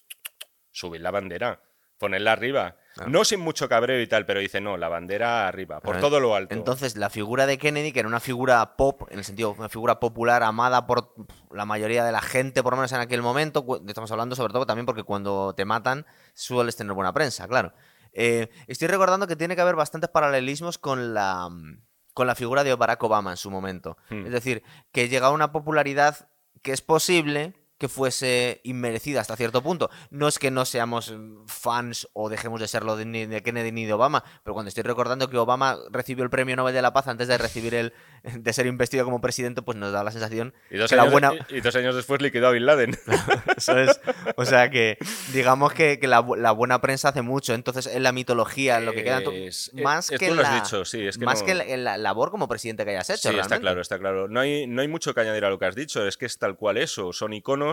subid 0.71 1.01
la 1.01 1.11
bandera, 1.11 1.61
ponedla 1.99 2.32
arriba. 2.32 2.78
Claro. 2.95 3.11
No 3.11 3.26
sin 3.26 3.41
mucho 3.41 3.67
cabreo 3.67 4.01
y 4.01 4.07
tal, 4.07 4.26
pero 4.26 4.39
dice, 4.39 4.61
no, 4.61 4.78
la 4.78 4.88
bandera 4.88 5.49
arriba, 5.49 5.82
por 5.82 5.95
Pero 5.95 6.07
todo 6.07 6.21
lo 6.21 6.34
alto. 6.34 6.55
Entonces, 6.55 6.95
la 6.95 7.09
figura 7.09 7.45
de 7.45 7.57
Kennedy, 7.57 7.91
que 7.91 7.99
era 7.99 8.07
una 8.07 8.21
figura 8.21 8.78
pop, 8.78 9.03
en 9.11 9.19
el 9.19 9.26
sentido, 9.26 9.51
una 9.51 9.67
figura 9.67 9.99
popular, 9.99 10.43
amada 10.43 10.88
por 10.88 11.13
la 11.51 11.65
mayoría 11.65 12.05
de 12.05 12.13
la 12.13 12.21
gente, 12.21 12.63
por 12.63 12.71
lo 12.71 12.78
menos 12.78 12.93
en 12.93 13.01
aquel 13.01 13.21
momento, 13.21 13.65
estamos 13.86 14.09
hablando 14.11 14.34
sobre 14.38 14.53
todo 14.53 14.65
también 14.65 14.86
porque 14.86 15.03
cuando 15.03 15.53
te 15.55 15.65
matan 15.65 16.05
sueles 16.34 16.78
tener 16.78 16.93
buena 16.93 17.13
prensa, 17.13 17.49
claro. 17.49 17.73
Eh, 18.16 18.49
estoy 18.68 18.88
recordando 18.88 19.28
que 19.28 19.36
tiene 19.36 19.55
que 19.55 19.61
haber 19.61 19.76
bastantes 19.76 20.09
paralelismos 20.09 20.78
con 20.78 21.13
la, 21.13 21.49
mm, 21.49 21.82
con 22.13 22.26
la 22.26 22.34
figura 22.34 22.63
de 22.63 22.74
Barack 22.74 23.03
Obama 23.03 23.32
en 23.32 23.38
su 23.38 23.51
momento. 23.51 23.97
Hmm. 24.09 24.26
Es 24.26 24.32
decir, 24.32 24.63
que 24.91 25.09
llegaba 25.09 25.34
a 25.34 25.36
una 25.36 25.51
popularidad 25.51 26.30
que 26.63 26.72
es 26.72 26.82
posible 26.82 27.53
que 27.78 27.89
fuese 27.89 28.61
inmerecida 28.63 29.19
hasta 29.21 29.36
cierto 29.36 29.61
punto. 29.61 29.89
No 30.09 30.28
es 30.28 30.39
que 30.39 30.49
no 30.51 30.63
seamos 30.65 31.11
mm, 31.11 31.45
fans 31.47 32.07
o 32.13 32.30
dejemos 32.30 32.61
de 32.61 32.67
serlo 32.67 32.95
de, 32.95 33.05
ni 33.05 33.26
de 33.26 33.43
Kennedy 33.43 33.71
ni 33.71 33.86
de 33.86 33.93
Obama, 33.93 34.23
pero 34.43 34.53
cuando 34.53 34.69
estoy 34.69 34.84
recordando 34.84 35.30
que 35.30 35.38
Obama 35.38 35.78
recibió 35.91 36.23
el 36.23 36.30
premio 36.30 36.55
Nobel 36.55 36.73
de 36.73 36.82
la 36.82 36.93
Paz 36.93 37.07
antes 37.07 37.28
de 37.28 37.38
recibir 37.38 37.76
el 37.76 37.93
de 38.23 38.53
ser 38.53 38.65
investido 38.65 39.03
como 39.05 39.19
presidente, 39.21 39.61
pues 39.61 39.78
nos 39.78 39.91
da 39.91 40.03
la 40.03 40.11
sensación 40.11 40.53
y, 40.71 40.78
dos 40.78 40.89
que 40.89 40.95
la 40.95 41.03
años, 41.03 41.11
buena 41.11 41.34
y- 41.49 41.57
y 41.57 41.61
dos 41.61 41.76
años 41.76 41.95
después 41.95 42.21
liquidó 42.21 42.47
a 42.47 42.51
Bin 42.51 42.65
Laden. 42.65 42.97
eso 43.57 43.78
es. 43.78 43.99
O 44.38 44.45
sea 44.45 44.69
que 44.69 44.97
digamos 45.34 45.73
que, 45.73 45.99
que 45.99 46.07
la, 46.07 46.21
bu- 46.21 46.38
la 46.38 46.51
buena 46.51 46.80
prensa 46.82 47.09
hace 47.09 47.21
mucho. 47.21 47.53
Entonces, 47.53 47.88
en 47.88 48.03
la 48.03 48.11
mitología, 48.13 48.78
en 48.78 48.86
lo 48.86 48.93
que 48.93 49.03
queda 49.03 49.19
Es- 49.34 49.71
más 49.73 50.09
que 50.09 50.17
tú 50.17 50.26
en 50.26 50.36
lo 50.38 50.41
has 50.43 50.49
la, 50.49 50.55
dicho, 50.61 50.86
sí, 50.86 51.05
es 51.05 51.17
que 51.17 51.26
más 51.26 51.41
no- 51.41 51.45
que 51.45 51.53
la, 51.55 51.65
la 51.78 51.97
labor 51.97 52.32
como 52.32 52.47
presidente 52.47 52.86
que 52.86 52.91
hayas 52.91 53.09
hecho. 53.09 53.30
Sí, 53.32 53.38
está 53.38 53.59
claro, 53.59 53.82
está 53.82 53.99
claro. 53.99 54.28
No 54.30 54.39
hay, 54.39 54.65
no 54.65 54.82
hay 54.82 54.88
mucho 54.88 55.13
que 55.13 55.21
añadir 55.21 55.43
a 55.45 55.49
lo 55.49 55.59
que 55.59 55.65
has 55.65 55.76
dicho, 55.76 56.07
es 56.07 56.15
que 56.17 56.26
es 56.26 56.38
tal 56.39 56.55
cual 56.55 56.78
eso, 56.78 57.11
son 57.11 57.34
iconos. 57.34 57.64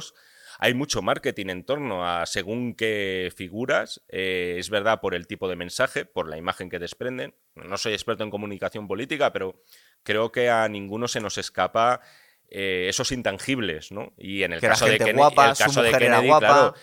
Hay 0.58 0.74
mucho 0.74 1.02
marketing 1.02 1.46
en 1.48 1.64
torno 1.64 2.06
a 2.06 2.26
según 2.26 2.74
qué 2.74 3.32
figuras. 3.34 4.02
eh, 4.08 4.56
es 4.58 4.70
verdad 4.70 5.00
por 5.00 5.14
el 5.14 5.26
tipo 5.26 5.48
de 5.48 5.56
mensaje, 5.56 6.04
por 6.04 6.28
la 6.28 6.36
imagen 6.36 6.68
que 6.70 6.78
desprenden. 6.78 7.34
No 7.54 7.76
soy 7.78 7.94
experto 7.94 8.22
en 8.22 8.30
comunicación 8.30 8.86
política, 8.86 9.32
pero 9.32 9.62
creo 10.02 10.30
que 10.30 10.50
a 10.50 10.68
ninguno 10.68 11.08
se 11.08 11.20
nos 11.20 11.38
escapa 11.38 12.00
eh, 12.48 12.86
esos 12.88 13.12
intangibles, 13.12 13.92
¿no? 13.92 14.12
Y 14.18 14.42
en 14.42 14.52
el 14.52 14.60
Que 14.60 14.68
caso 14.68 14.84
de 14.84 14.92
gente 14.92 15.06
Kennedy, 15.06 15.18
guapa, 15.18 15.50
el 15.50 15.56
su 15.56 15.64
caso 15.64 15.82
de 15.82 15.90
era 15.90 16.20
guapa. 16.20 16.46
claro, 16.46 16.74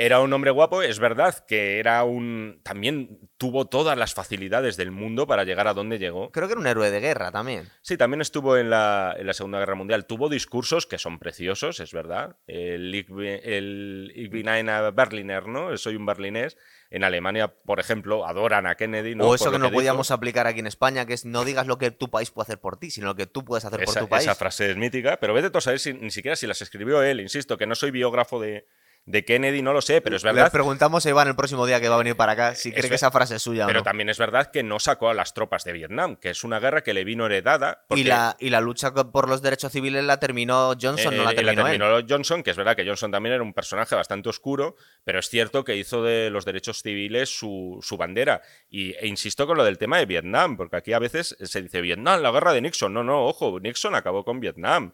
era 0.00 0.20
un 0.20 0.32
hombre 0.32 0.52
guapo, 0.52 0.80
es 0.80 1.00
verdad 1.00 1.44
que 1.44 1.80
era 1.80 2.04
un. 2.04 2.60
también 2.62 3.18
tuvo 3.36 3.64
todas 3.64 3.98
las 3.98 4.14
facilidades 4.14 4.76
del 4.76 4.92
mundo 4.92 5.26
para 5.26 5.42
llegar 5.42 5.66
a 5.66 5.74
donde 5.74 5.98
llegó. 5.98 6.30
Creo 6.30 6.46
que 6.46 6.52
era 6.52 6.60
un 6.60 6.68
héroe 6.68 6.92
de 6.92 7.00
guerra 7.00 7.32
también. 7.32 7.68
Sí, 7.82 7.96
también 7.96 8.20
estuvo 8.20 8.56
en 8.56 8.70
la, 8.70 9.16
en 9.18 9.26
la 9.26 9.32
Segunda 9.32 9.58
Guerra 9.58 9.74
Mundial. 9.74 10.06
Tuvo 10.06 10.28
discursos 10.28 10.86
que 10.86 10.98
son 10.98 11.18
preciosos, 11.18 11.80
es 11.80 11.92
verdad. 11.92 12.36
El 12.46 12.94
el 12.94 14.12
Ich 14.14 14.30
bin 14.30 14.46
Berliner, 14.94 15.48
¿no? 15.48 15.76
Soy 15.76 15.96
un 15.96 16.06
berlinés. 16.06 16.56
En 16.90 17.02
Alemania, 17.02 17.48
por 17.48 17.80
ejemplo, 17.80 18.24
adoran 18.24 18.68
a 18.68 18.76
Kennedy. 18.76 19.16
¿no? 19.16 19.24
o 19.24 19.26
Por 19.26 19.34
eso 19.34 19.50
que 19.50 19.58
no 19.58 19.72
podíamos 19.72 20.12
aplicar 20.12 20.46
aquí 20.46 20.60
en 20.60 20.68
España, 20.68 21.06
que 21.06 21.14
es 21.14 21.24
no 21.24 21.44
digas 21.44 21.66
lo 21.66 21.76
que 21.76 21.90
tu 21.90 22.08
país 22.08 22.30
puede 22.30 22.44
hacer 22.44 22.60
por 22.60 22.78
ti, 22.78 22.92
sino 22.92 23.08
lo 23.08 23.14
que 23.16 23.26
tú 23.26 23.44
puedes 23.44 23.64
hacer 23.64 23.80
por 23.80 23.88
Esa, 23.88 24.00
tu 24.00 24.08
país. 24.08 24.22
esa 24.22 24.36
frase 24.36 24.70
es 24.70 24.76
mítica, 24.76 25.18
pero 25.20 25.34
vete 25.34 25.50
tú 25.50 25.58
a 25.58 25.60
saber 25.60 25.80
si, 25.80 25.92
ni 25.92 26.12
siquiera 26.12 26.36
si 26.36 26.46
las 26.46 26.62
escribió 26.62 27.02
él. 27.02 27.18
Insisto, 27.20 27.58
que 27.58 27.66
no 27.66 27.74
soy 27.74 27.90
biógrafo 27.90 28.40
de, 28.40 28.64
de 29.10 29.24
Kennedy, 29.24 29.62
no 29.62 29.72
lo 29.72 29.80
sé, 29.80 30.00
pero 30.02 30.16
es 30.16 30.22
Le 30.24 30.32
verdad. 30.32 30.52
preguntamos 30.52 31.06
a 31.06 31.08
Iván 31.08 31.28
el 31.28 31.34
próximo 31.34 31.66
día 31.66 31.80
que 31.80 31.88
va 31.88 31.94
a 31.94 31.98
venir 31.98 32.14
para 32.14 32.32
acá 32.32 32.54
si 32.54 32.68
Es 32.68 32.74
cree 32.74 32.88
que 32.90 32.94
esa 32.96 33.10
frase 33.10 33.36
es 33.36 33.42
suya 33.42 33.64
Pero 33.66 33.78
o 33.78 33.80
no. 33.80 33.84
también 33.84 34.08
es 34.10 34.18
verdad 34.18 34.50
que 34.50 34.62
no 34.62 34.78
sacó 34.78 35.08
a 35.08 35.14
las 35.14 35.32
tropas 35.32 35.64
de 35.64 35.72
Vietnam, 35.72 36.16
que 36.16 36.28
es 36.30 36.44
una 36.44 36.60
guerra 36.60 36.82
que 36.82 36.92
le 36.92 37.04
vino 37.04 37.24
heredada. 37.24 37.84
porque- 37.88 38.02
Y 38.02 38.04
la, 38.04 38.36
y 38.38 38.50
la 38.50 38.60
lucha 38.60 38.92
por 38.92 39.28
los 39.28 39.40
derechos 39.40 39.72
civiles 39.72 40.04
la 40.04 40.20
terminó 40.20 40.74
Johnson, 40.80 41.16
no 41.16 41.24
la 41.24 41.32
Eh, 41.32 41.34
terminó, 41.36 41.66
él. 41.66 41.78
terminó 41.78 42.06
Johnson, 42.08 42.42
que 42.42 42.50
es 42.50 42.56
verdad 42.56 42.76
que 42.76 42.84
Johnson 42.86 43.10
también 43.10 43.34
era 43.34 43.42
un 43.42 43.54
personaje 43.54 43.94
bastante 43.94 44.28
oscuro, 44.28 44.76
pero 45.04 45.18
es 45.20 45.28
cierto 45.28 45.64
que 45.64 45.74
hizo 45.76 46.02
de 46.02 46.28
los 46.30 46.44
derechos 46.44 46.82
civiles 46.82 47.30
su, 47.34 47.78
su 47.82 47.96
bandera. 47.96 48.42
Y, 48.68 48.92
e 48.96 49.06
insisto 49.06 49.46
con 49.46 49.56
lo 49.56 49.64
del 49.64 49.78
tema 49.78 49.96
de 49.98 50.04
Vietnam, 50.06 50.56
porque 50.58 50.76
aquí 50.76 50.92
a 50.92 50.98
veces 50.98 51.34
se 51.42 51.62
dice 51.62 51.80
Vietnam, 51.80 52.20
la 52.20 52.30
guerra 52.30 52.52
de 52.52 52.60
Nixon. 52.60 52.92
No, 52.92 53.02
no, 53.02 53.24
ojo, 53.24 53.58
Nixon 53.58 53.94
acabó 53.94 54.24
con 54.24 54.38
Vietnam. 54.40 54.92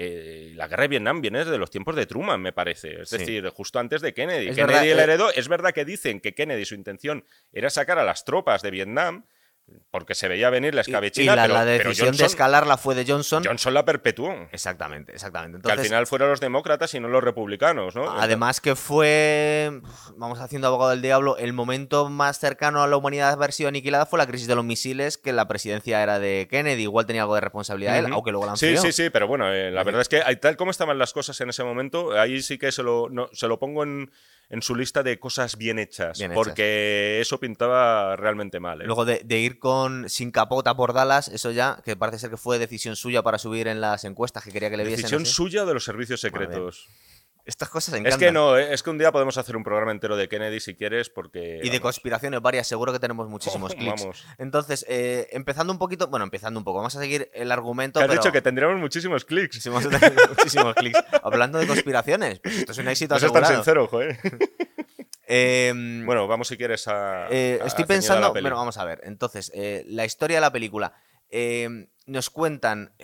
Eh, 0.00 0.52
la 0.54 0.68
guerra 0.68 0.82
de 0.82 0.88
Vietnam 0.88 1.20
viene 1.20 1.40
desde 1.40 1.58
los 1.58 1.70
tiempos 1.70 1.96
de 1.96 2.06
Truman, 2.06 2.40
me 2.40 2.52
parece. 2.52 3.02
Es 3.02 3.08
Sí. 3.08 3.18
decir, 3.18 3.48
justo 3.48 3.80
antes 3.80 4.00
de 4.00 4.14
Kennedy. 4.14 4.46
Es 4.48 4.54
Kennedy 4.54 4.72
verdad, 4.72 4.82
la 4.96 5.00
eh, 5.00 5.02
heredó. 5.02 5.32
Es 5.32 5.48
verdad 5.48 5.72
que 5.72 5.84
dicen 5.84 6.20
que 6.20 6.34
Kennedy 6.34 6.64
su 6.66 6.76
intención 6.76 7.24
era 7.52 7.68
sacar 7.68 7.98
a 7.98 8.04
las 8.04 8.24
tropas 8.24 8.62
de 8.62 8.70
Vietnam, 8.70 9.24
porque 9.90 10.14
se 10.14 10.28
veía 10.28 10.50
venir 10.50 10.74
la 10.74 10.80
Y- 10.80 10.84
y 10.84 10.90
escabechina, 10.90 11.36
la, 11.36 11.42
pero, 11.42 11.54
la 11.54 11.60
pero 11.64 11.72
decisión 11.90 12.06
de 12.08 12.10
Johnson, 12.12 12.26
escalarla 12.26 12.76
fue 12.76 12.94
de 12.94 13.04
Johnson. 13.10 13.42
Johnson 13.44 13.72
la 13.74 13.84
perpetuó. 13.84 14.32
Exactamente, 14.52 15.12
exactamente. 15.12 15.60
Que 15.66 15.72
al 15.72 15.78
final 15.80 16.06
fueron 16.06 16.28
los 16.30 16.40
demócratas 16.40 16.92
y 16.94 17.00
no 17.00 17.08
los 17.08 17.22
republicanos, 17.24 17.94
¿no? 17.94 18.10
Además 18.20 18.60
que 18.60 18.74
fue, 18.76 19.80
vamos 20.16 20.40
haciendo 20.40 20.68
abogado 20.68 20.90
del 20.90 21.02
diablo, 21.02 21.36
el 21.38 21.52
momento 21.52 22.08
más 22.10 22.38
cercano 22.38 22.82
a 22.82 22.86
la 22.86 22.96
humanidad 22.96 23.32
haber 23.32 23.52
sido 23.52 23.68
aniquilada 23.68 24.06
fue 24.06 24.18
la 24.18 24.26
crisis 24.26 24.46
de 24.48 24.54
los 24.54 24.64
misiles, 24.64 25.16
que 25.18 25.32
la 25.32 25.48
presidencia 25.48 26.02
era 26.02 26.18
de 26.18 26.48
Kennedy, 26.50 26.82
igual 26.82 27.06
tenía 27.06 27.22
algo 27.22 27.34
de 27.34 27.40
responsabilidad 27.40 27.96
él, 27.98 28.06
Ujú. 28.06 28.14
aunque 28.14 28.30
luego 28.30 28.46
la 28.46 28.56
Sí, 28.56 28.76
sí, 28.76 28.92
sí, 28.92 29.10
pero 29.10 29.26
bueno, 29.26 29.52
eh, 29.52 29.70
la 29.70 29.84
verdad 29.84 30.02
es 30.02 30.08
que 30.08 30.20
tal 30.36 30.56
como 30.56 30.70
estaban 30.70 30.98
las 30.98 31.12
cosas 31.12 31.40
en 31.40 31.50
ese 31.50 31.64
momento, 31.64 32.12
ahí 32.18 32.42
sí 32.42 32.58
que 32.58 32.72
se 32.72 32.82
lo, 32.82 33.08
no- 33.08 33.28
se 33.32 33.48
lo 33.48 33.58
pongo 33.58 33.82
en, 33.84 34.10
en 34.50 34.62
su 34.62 34.74
lista 34.74 35.02
de 35.02 35.18
cosas 35.18 35.56
bien 35.58 35.78
hechas, 35.78 36.18
Bien 36.18 36.32
hechas. 36.32 36.42
porque 36.44 37.20
eso 37.20 37.38
pintaba 37.38 38.16
realmente 38.16 38.60
mal. 38.60 38.80
¿eh? 38.80 38.86
Luego 38.86 39.04
de, 39.04 39.20
de 39.24 39.38
ir 39.38 39.58
con 39.58 40.08
sin 40.08 40.30
capota 40.30 40.74
por 40.74 40.94
Dallas, 40.94 41.28
eso 41.28 41.50
ya, 41.50 41.80
que 41.84 41.96
parece 41.96 42.18
ser 42.18 42.30
que 42.30 42.36
fue 42.38 42.58
decisión 42.58 42.96
suya 42.96 43.22
para 43.22 43.38
subir 43.38 43.68
en 43.68 43.80
las 43.80 44.04
encuestas 44.04 44.42
que 44.44 44.50
quería 44.50 44.70
que 44.70 44.76
le 44.78 44.84
viesen. 44.84 45.02
Decisión 45.02 45.26
suya 45.26 45.64
de 45.64 45.74
los 45.74 45.84
servicios 45.84 46.20
secretos. 46.20 46.88
Estas 47.48 47.70
cosas 47.70 47.94
Es 47.94 48.00
encantan. 48.00 48.20
que 48.20 48.30
no, 48.30 48.58
eh, 48.58 48.74
es 48.74 48.82
que 48.82 48.90
un 48.90 48.98
día 48.98 49.10
podemos 49.10 49.38
hacer 49.38 49.56
un 49.56 49.64
programa 49.64 49.90
entero 49.90 50.16
de 50.18 50.28
Kennedy 50.28 50.60
si 50.60 50.74
quieres, 50.76 51.08
porque... 51.08 51.60
Y 51.62 51.70
de 51.70 51.80
conspiraciones 51.80 52.42
varias, 52.42 52.66
seguro 52.66 52.92
que 52.92 52.98
tenemos 52.98 53.26
muchísimos 53.30 53.74
clics. 53.74 54.02
Vamos. 54.02 54.26
Entonces, 54.36 54.84
eh, 54.86 55.28
empezando 55.32 55.72
un 55.72 55.78
poquito, 55.78 56.08
bueno, 56.08 56.24
empezando 56.24 56.60
un 56.60 56.64
poco, 56.64 56.76
vamos 56.80 56.94
a 56.94 57.00
seguir 57.00 57.30
el 57.32 57.50
argumento. 57.50 58.00
Has 58.00 58.06
pero... 58.06 58.20
dicho 58.20 58.32
que 58.32 58.42
tendríamos 58.42 58.78
muchísimos 58.78 59.24
clics. 59.24 59.66
Muchísimos 60.28 60.74
clics. 60.74 61.00
Hablando 61.22 61.58
de 61.58 61.66
conspiraciones, 61.66 62.38
pues 62.40 62.58
esto 62.58 62.72
es 62.72 62.78
un 62.78 62.88
éxito 62.88 63.14
No 63.14 63.20
seas 63.20 63.32
tan 63.32 63.46
sincero, 63.46 63.86
joder. 63.88 64.18
Em, 65.30 66.06
bueno, 66.06 66.26
vamos 66.26 66.48
si 66.48 66.56
quieres 66.56 66.88
a... 66.88 67.28
eh, 67.30 67.58
a- 67.62 67.66
estoy 67.66 67.84
pensando, 67.84 68.32
bueno, 68.32 68.56
vamos 68.56 68.78
a 68.78 68.84
ver. 68.84 69.00
Entonces, 69.04 69.50
eh, 69.54 69.84
la 69.86 70.04
historia 70.06 70.36
de 70.38 70.40
la 70.42 70.52
película. 70.52 70.94
em, 71.30 71.88
nos 72.06 72.30
cuentan, 72.30 72.94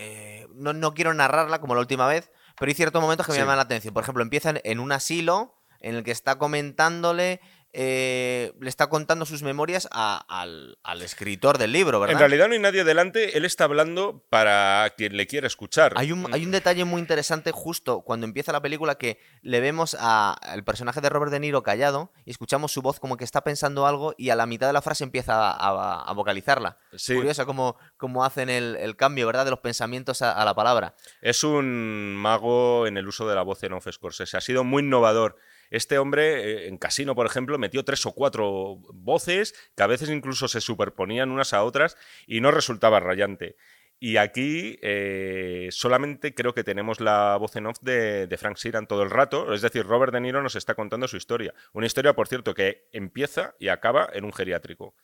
no, 0.55 0.73
no 0.73 0.95
quiero 0.95 1.13
narrarla 1.13 1.61
como 1.61 1.75
la 1.75 1.81
última 1.83 2.07
vez, 2.09 2.31
pero 2.59 2.69
hay 2.71 2.75
ciertos 2.75 3.01
momentos 3.03 3.27
que 3.27 3.33
me 3.33 3.37
Sí. 3.37 3.41
llaman 3.43 3.57
la 3.57 3.63
atención. 3.63 3.93
Por 3.95 4.03
ejemplo, 4.03 4.23
empiezan 4.23 4.61
en 4.65 4.81
un 4.81 4.93
asilo 4.93 5.55
en 5.81 5.97
el 5.97 6.05
que 6.05 6.11
está 6.13 6.37
comentándole, 6.39 7.41
eh, 7.77 8.53
le 8.61 8.69
está 8.69 8.87
contando 8.89 9.27
sus 9.27 9.43
memorias 9.43 9.89
a- 9.91 10.25
al, 10.29 10.79
al 10.85 11.03
escritor 11.03 11.59
del 11.59 11.73
libro, 11.73 11.99
¿verdad? 11.99 12.13
En 12.15 12.19
realidad 12.21 12.47
no 12.47 12.55
hay 12.55 12.61
nadie 12.61 12.85
delante, 12.85 13.37
él 13.37 13.45
está 13.45 13.65
hablando 13.65 14.25
para 14.31 14.89
quien 14.97 15.17
le 15.17 15.27
quiere 15.27 15.49
escuchar. 15.49 15.93
Hay 15.97 16.13
un, 16.13 16.33
hay 16.33 16.45
un 16.45 16.53
detalle 16.53 16.85
muy 16.85 17.01
interesante 17.01 17.51
justo 17.51 18.03
cuando 18.03 18.27
empieza 18.27 18.53
la 18.53 18.63
película 18.63 18.95
que 18.95 19.19
le 19.43 19.59
vemos 19.61 19.97
al 19.99 20.63
personaje 20.65 21.01
de 21.01 21.09
Robert 21.09 21.33
De 21.33 21.41
Niro 21.41 21.63
callado 21.65 22.13
y 22.25 22.31
escuchamos 22.31 22.71
su 22.73 22.81
voz 22.81 23.01
como 23.01 23.17
que 23.17 23.25
está 23.25 23.43
pensando 23.43 23.87
algo 23.87 24.15
y 24.17 24.31
a 24.31 24.37
la 24.37 24.47
mitad 24.47 24.69
de 24.69 24.73
la 24.73 24.81
frase 24.83 25.03
empieza 25.05 25.51
a, 25.51 25.53
a- 25.53 26.03
a 26.03 26.13
vocalizarla. 26.13 26.79
Sí. 26.97 27.15
Curioso 27.17 27.45
cómo, 27.45 27.77
cómo 27.97 28.25
hacen 28.25 28.51
el, 28.51 28.77
el 28.77 28.95
cambio, 28.97 29.27
¿verdad? 29.27 29.45
De 29.47 29.51
los 29.51 29.61
pensamientos 29.61 30.23
a, 30.23 30.31
a 30.33 30.45
la 30.45 30.55
palabra. 30.55 30.95
Es 31.21 31.43
un 31.43 32.15
mago 32.15 32.87
en 32.87 32.97
el 32.99 33.09
uso 33.09 33.29
de 33.29 33.35
la 33.35 33.43
voz 33.43 33.63
en 33.65 33.73
off 33.73 33.89
Scorsese. 33.91 34.37
Ha 34.37 34.41
sido 34.41 34.63
muy 34.63 34.83
innovador. 34.85 35.37
Este 35.75 35.99
hombre, 35.99 36.67
eh, 36.67 36.69
en 36.69 36.79
Casino, 36.79 37.17
por 37.17 37.27
ejemplo, 37.27 37.59
metió 37.59 37.85
tres 37.85 38.07
o 38.07 38.13
cuatro 38.13 38.77
voces 38.93 39.57
que 39.77 39.83
a 39.83 39.89
veces 39.89 40.09
incluso 40.09 40.47
se 40.47 40.61
superponían 40.61 41.33
unas 41.33 41.53
a 41.53 41.65
otras 41.65 41.97
y 42.29 42.41
no 42.41 42.53
resultaba 42.53 43.01
rayante. 43.01 43.57
Y 43.99 44.17
aquí 44.19 44.79
eh, 44.83 45.67
solamente 45.73 46.33
creo 46.33 46.55
que 46.55 46.63
tenemos 46.63 47.01
la 47.01 47.37
voz 47.39 47.57
en 47.57 47.67
off 47.67 47.79
de, 47.81 48.33
Frank 48.39 48.57
Sheeran 48.57 48.87
todo 48.87 49.03
el 49.03 49.11
rato. 49.11 49.53
Es 49.53 49.63
decir, 49.63 49.85
Robert 49.85 50.13
De 50.13 50.21
Niro 50.21 50.45
nos 50.45 50.55
está 50.55 50.77
contando 50.77 51.09
su 51.09 51.17
historia. 51.17 51.53
Una 51.73 51.87
historia, 51.87 52.13
por 52.13 52.29
cierto, 52.29 52.55
que 52.55 52.87
empieza 52.93 53.57
y 53.59 53.67
acaba 53.67 54.09
en 54.13 54.25
un 54.25 54.33
geriátrico. 54.33 54.95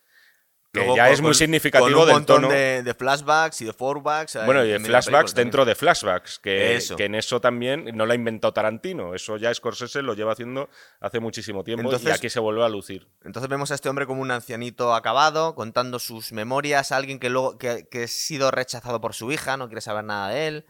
Que 0.73 0.79
Luego 0.81 0.95
ya 0.97 1.07
con- 1.07 1.15
es 1.15 1.21
muy 1.21 1.35
significativo 1.35 1.91
con 1.91 1.99
un 2.03 2.07
del 2.07 2.15
montón 2.15 2.43
tono. 2.43 2.55
De, 2.55 2.85
de 2.85 2.95
flashbacks 2.95 3.61
y 3.61 3.65
de 3.65 3.73
forwardbacks. 3.73 4.37
ahí 4.37 4.47
Bueno, 4.47 4.65
y 4.65 4.69
de 4.69 4.79
la 4.79 4.85
flashbacks 4.85 5.35
dentro 5.35 5.65
de 5.65 5.75
flashbacks, 5.75 6.39
que, 6.39 6.77
Eso. 6.77 6.95
que 6.95 7.07
en 7.07 7.17
eso 7.17 7.41
también 7.41 7.91
no 7.95 8.07
lo 8.07 8.13
ha 8.13 8.15
inventado 8.15 8.53
Tarantino. 8.53 9.15
Eso 9.15 9.37
ya 9.37 9.53
Scorsese 9.53 10.03
lo 10.03 10.15
lleva 10.15 10.33
haciendo 10.33 10.69
hace 11.01 11.19
muchísimo 11.19 11.65
tiempo 11.65 11.91
y 11.93 12.11
aquí 12.11 12.31
se 12.31 12.39
vuelve 12.39 12.65
a 12.65 12.69
lucir. 12.69 13.09
Entonces 13.25 13.49
vemos 13.51 13.73
a 13.73 13.75
este 13.75 13.89
hombre 13.89 14.07
como 14.07 14.23
un 14.23 14.31
ancianito 14.31 14.95
acabado, 14.95 15.57
contando 15.57 15.99
sus 15.99 16.31
memorias, 16.33 16.93
alguien 16.93 17.19
que 17.19 17.31
luego 17.31 17.59
que, 17.59 17.89
que 17.91 18.05
ha 18.05 18.09
sido 18.09 18.53
rechazado 18.53 19.01
por 19.01 19.13
su 19.15 19.33
hija, 19.33 19.57
no 19.57 19.67
quiere 19.67 19.81
saber 19.81 20.05
nada 20.05 20.29
de 20.29 20.47
él. 20.47 20.67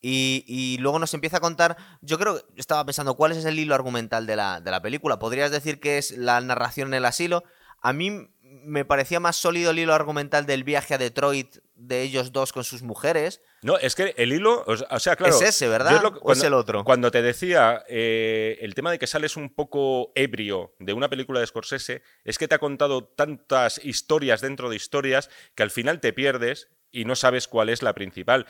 Y, 0.00 0.44
y 0.48 0.78
luego 0.78 0.98
nos 0.98 1.14
empieza 1.14 1.36
a 1.36 1.40
contar, 1.40 1.76
yo 2.02 2.18
creo, 2.18 2.42
estaba 2.56 2.84
pensando, 2.84 3.14
¿cuál 3.14 3.32
es 3.32 3.44
el 3.44 3.58
hilo 3.58 3.74
argumental 3.74 4.26
de 4.26 4.36
la, 4.36 4.60
de 4.60 4.70
la 4.70 4.82
película? 4.82 5.18
¿Podrías 5.18 5.50
decir 5.50 5.80
que 5.80 5.96
es 5.96 6.10
la 6.10 6.40
narración 6.42 6.88
en 6.88 6.94
el 6.94 7.04
asilo? 7.06 7.42
A 7.80 7.92
mí 7.94 8.28
me 8.62 8.84
parecía 8.84 9.18
más 9.20 9.36
sólido 9.36 9.72
el 9.72 9.78
hilo 9.80 9.94
argumental 9.94 10.46
del 10.46 10.62
viaje 10.64 10.94
a 10.94 10.98
Detroit 10.98 11.56
de 11.74 12.02
ellos 12.02 12.32
dos 12.32 12.52
con 12.52 12.62
sus 12.62 12.82
mujeres. 12.82 13.40
No, 13.62 13.78
es 13.78 13.94
que 13.94 14.14
el 14.16 14.32
hilo, 14.32 14.62
o 14.66 14.76
sea- 14.76 14.86
o 14.90 14.98
sea, 15.00 15.16
claro. 15.16 15.34
es 15.34 15.42
ese, 15.42 15.66
¿verdad? 15.68 15.96
es 15.96 16.02
lo- 16.02 16.08
¿O 16.10 16.14
es 16.14 16.20
cuando- 16.22 16.46
el 16.46 16.54
otro? 16.54 16.84
Cuando 16.84 17.10
te 17.10 17.20
decía 17.22 17.84
eh, 17.88 18.58
el 18.60 18.74
tema 18.74 18.90
de 18.92 18.98
que 18.98 19.06
sales 19.06 19.36
un 19.36 19.52
poco 19.54 20.12
ebrio 20.14 20.74
de 20.78 20.92
una 20.92 21.08
película 21.08 21.40
de 21.40 21.46
Scorsese, 21.46 22.02
es 22.22 22.38
que 22.38 22.46
te 22.46 22.54
ha 22.54 22.58
contado 22.58 23.04
tantas 23.04 23.80
historias 23.84 24.40
dentro 24.40 24.70
de 24.70 24.76
historias 24.76 25.30
que 25.54 25.62
al 25.64 25.70
final 25.70 26.00
te 26.00 26.12
pierdes 26.12 26.68
y 26.92 27.04
no 27.06 27.16
sabes 27.16 27.48
cuál 27.48 27.70
es 27.70 27.82
la 27.82 27.92
principal. 27.92 28.46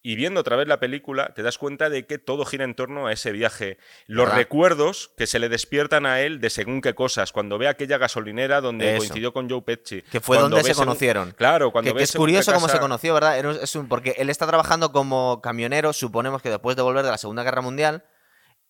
Y 0.00 0.14
viendo 0.14 0.40
otra 0.40 0.54
vez 0.56 0.68
la 0.68 0.78
película, 0.78 1.34
te 1.34 1.42
das 1.42 1.58
cuenta 1.58 1.90
de 1.90 2.06
que 2.06 2.18
todo 2.18 2.44
gira 2.44 2.64
en 2.64 2.74
torno 2.76 3.08
a 3.08 3.12
ese 3.12 3.32
viaje. 3.32 3.78
Los 4.06 4.26
¿Verdad? 4.26 4.38
recuerdos 4.38 5.10
que 5.16 5.26
se 5.26 5.40
le 5.40 5.48
despiertan 5.48 6.06
a 6.06 6.20
él 6.20 6.40
de 6.40 6.50
según 6.50 6.80
qué 6.80 6.94
cosas. 6.94 7.32
Cuando 7.32 7.58
ve 7.58 7.66
aquella 7.66 7.98
gasolinera 7.98 8.60
donde 8.60 8.90
Eso. 8.92 8.98
coincidió 8.98 9.32
con 9.32 9.50
Joe 9.50 9.62
Pesci. 9.62 10.02
Que 10.02 10.20
fue 10.20 10.36
cuando 10.36 10.56
donde 10.56 10.72
se 10.72 10.78
conocieron. 10.78 11.32
Claro, 11.32 11.72
cuando 11.72 11.90
que, 11.90 11.94
que 11.94 11.98
ves 12.02 12.10
es 12.10 12.16
curioso 12.16 12.52
cómo 12.54 12.68
se 12.68 12.78
conoció, 12.78 13.12
¿verdad? 13.12 13.38
Es 13.62 13.74
un- 13.74 13.88
porque 13.88 14.14
él 14.18 14.30
está 14.30 14.46
trabajando 14.46 14.92
como 14.92 15.40
camionero, 15.42 15.92
suponemos 15.92 16.42
que 16.42 16.50
después 16.50 16.76
de 16.76 16.82
volver 16.82 17.04
de 17.04 17.10
la 17.10 17.18
Segunda 17.18 17.42
Guerra 17.42 17.60
Mundial, 17.62 18.04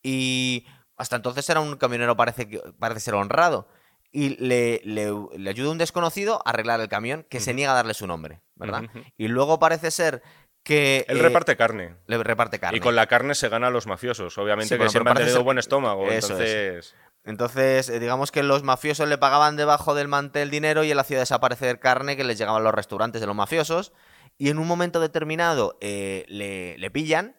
y 0.03 0.67
hasta 0.97 1.17
entonces 1.17 1.49
era 1.51 1.61
un 1.61 1.77
camionero, 1.77 2.17
parece, 2.17 2.49
que, 2.49 2.61
parece 2.79 3.01
ser 3.01 3.15
honrado. 3.15 3.69
Y 4.11 4.31
le, 4.43 4.81
le- 4.85 5.13
le 5.37 5.51
ayuda 5.51 5.71
un 5.71 5.79
desconocido 5.79 6.41
a 6.45 6.51
arreglar 6.51 6.81
el 6.81 6.89
camión 6.89 7.27
que 7.29 7.41
se 7.41 7.53
niega 7.53 7.73
a 7.73 7.75
darle 7.75 7.93
su 7.93 8.07
nombre, 8.07 8.41
¿verdad? 8.55 8.85
Y 9.19 9.29
luego 9.29 9.59
parece 9.59 9.91
ser 9.91 10.23
que... 10.69 11.07
Él 11.09 11.17
eh, 11.17 11.23
reparte 11.23 11.57
carne. 11.57 11.95
le 12.07 12.23
reparte 12.23 12.61
carne. 12.61 12.77
Y 12.77 12.81
con 12.81 12.95
la 12.95 13.07
carne 13.07 13.35
se 13.35 13.49
gana 13.49 13.69
a 13.69 13.71
los 13.71 13.87
mafiosos, 13.87 14.37
obviamente, 14.37 14.77
Sí, 14.77 14.81
que 14.81 14.91
siempre 14.91 15.13
han 15.13 15.17
tenido 15.17 15.43
buen 15.43 15.57
estómago. 15.57 16.11
Eso 16.11 16.39
es. 16.39 16.95
entonces, 17.25 17.89
eh, 17.89 17.99
digamos 17.99 18.31
que 18.31 18.43
los 18.43 18.63
mafiosos 18.63 19.09
le 19.09 19.17
pagaban 19.17 19.57
debajo 19.57 19.95
del 19.95 20.09
mantel 20.09 20.51
dinero 20.51 20.85
y 20.85 20.91
él 20.91 20.99
hacía 20.99 21.19
desaparecer 21.19 21.81
carne 21.81 22.19
que 22.19 22.25
les 22.25 22.37
llegaba 22.37 22.59
a 22.59 22.61
los 22.61 22.75
restaurantes 22.75 23.23
de 23.23 23.27
los 23.27 23.35
mafiosos. 23.35 23.93
Y 24.37 24.51
en 24.51 24.59
un 24.59 24.67
momento 24.67 25.01
determinado 25.01 25.79
eh, 25.81 26.27
le, 26.29 26.77
le 26.77 26.91
pillan 26.91 27.37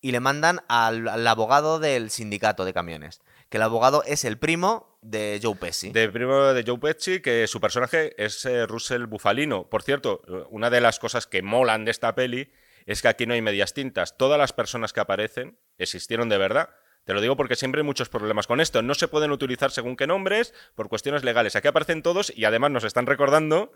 y 0.00 0.12
le 0.12 0.20
mandan 0.20 0.60
al, 0.68 1.08
al 1.08 1.26
abogado 1.26 1.80
del 1.80 2.10
sindicato 2.10 2.64
de 2.64 2.72
camiones. 2.72 3.20
Que 3.54 3.58
el 3.58 3.62
abogado 3.62 4.02
es 4.04 4.24
el 4.24 4.36
primo 4.36 4.98
de 5.00 5.38
Joe 5.40 5.54
Pesci. 5.54 5.90
de 5.90 6.08
primo 6.08 6.42
de 6.42 6.64
Joe 6.66 6.76
Pesci, 6.76 7.20
que 7.20 7.46
su 7.46 7.60
personaje 7.60 8.12
es 8.20 8.44
eh, 8.46 8.66
Russell 8.66 9.06
Bufalino. 9.06 9.70
Por 9.70 9.84
cierto, 9.84 10.22
una 10.50 10.70
de 10.70 10.80
las 10.80 10.98
cosas 10.98 11.28
que 11.28 11.40
molan 11.40 11.84
de 11.84 11.92
esta 11.92 12.16
peli 12.16 12.50
es 12.84 13.00
que 13.00 13.06
aquí 13.06 13.26
no 13.26 13.34
hay 13.34 13.42
medias 13.42 13.72
tintas. 13.72 14.16
Todas 14.16 14.40
las 14.40 14.52
personas 14.52 14.92
que 14.92 14.98
aparecen 14.98 15.56
existieron 15.78 16.28
de 16.28 16.36
verdad. 16.36 16.70
Te 17.04 17.14
lo 17.14 17.20
digo 17.20 17.36
porque 17.36 17.54
siempre 17.54 17.82
hay 17.82 17.86
muchos 17.86 18.08
problemas 18.08 18.48
con 18.48 18.60
esto. 18.60 18.82
No 18.82 18.96
se 18.96 19.06
pueden 19.06 19.30
utilizar 19.30 19.70
según 19.70 19.94
qué 19.94 20.08
nombres 20.08 20.52
por 20.74 20.88
cuestiones 20.88 21.22
legales. 21.22 21.54
Aquí 21.54 21.68
aparecen 21.68 22.02
todos 22.02 22.32
y 22.34 22.46
además 22.46 22.72
nos 22.72 22.82
están 22.82 23.06
recordando 23.06 23.70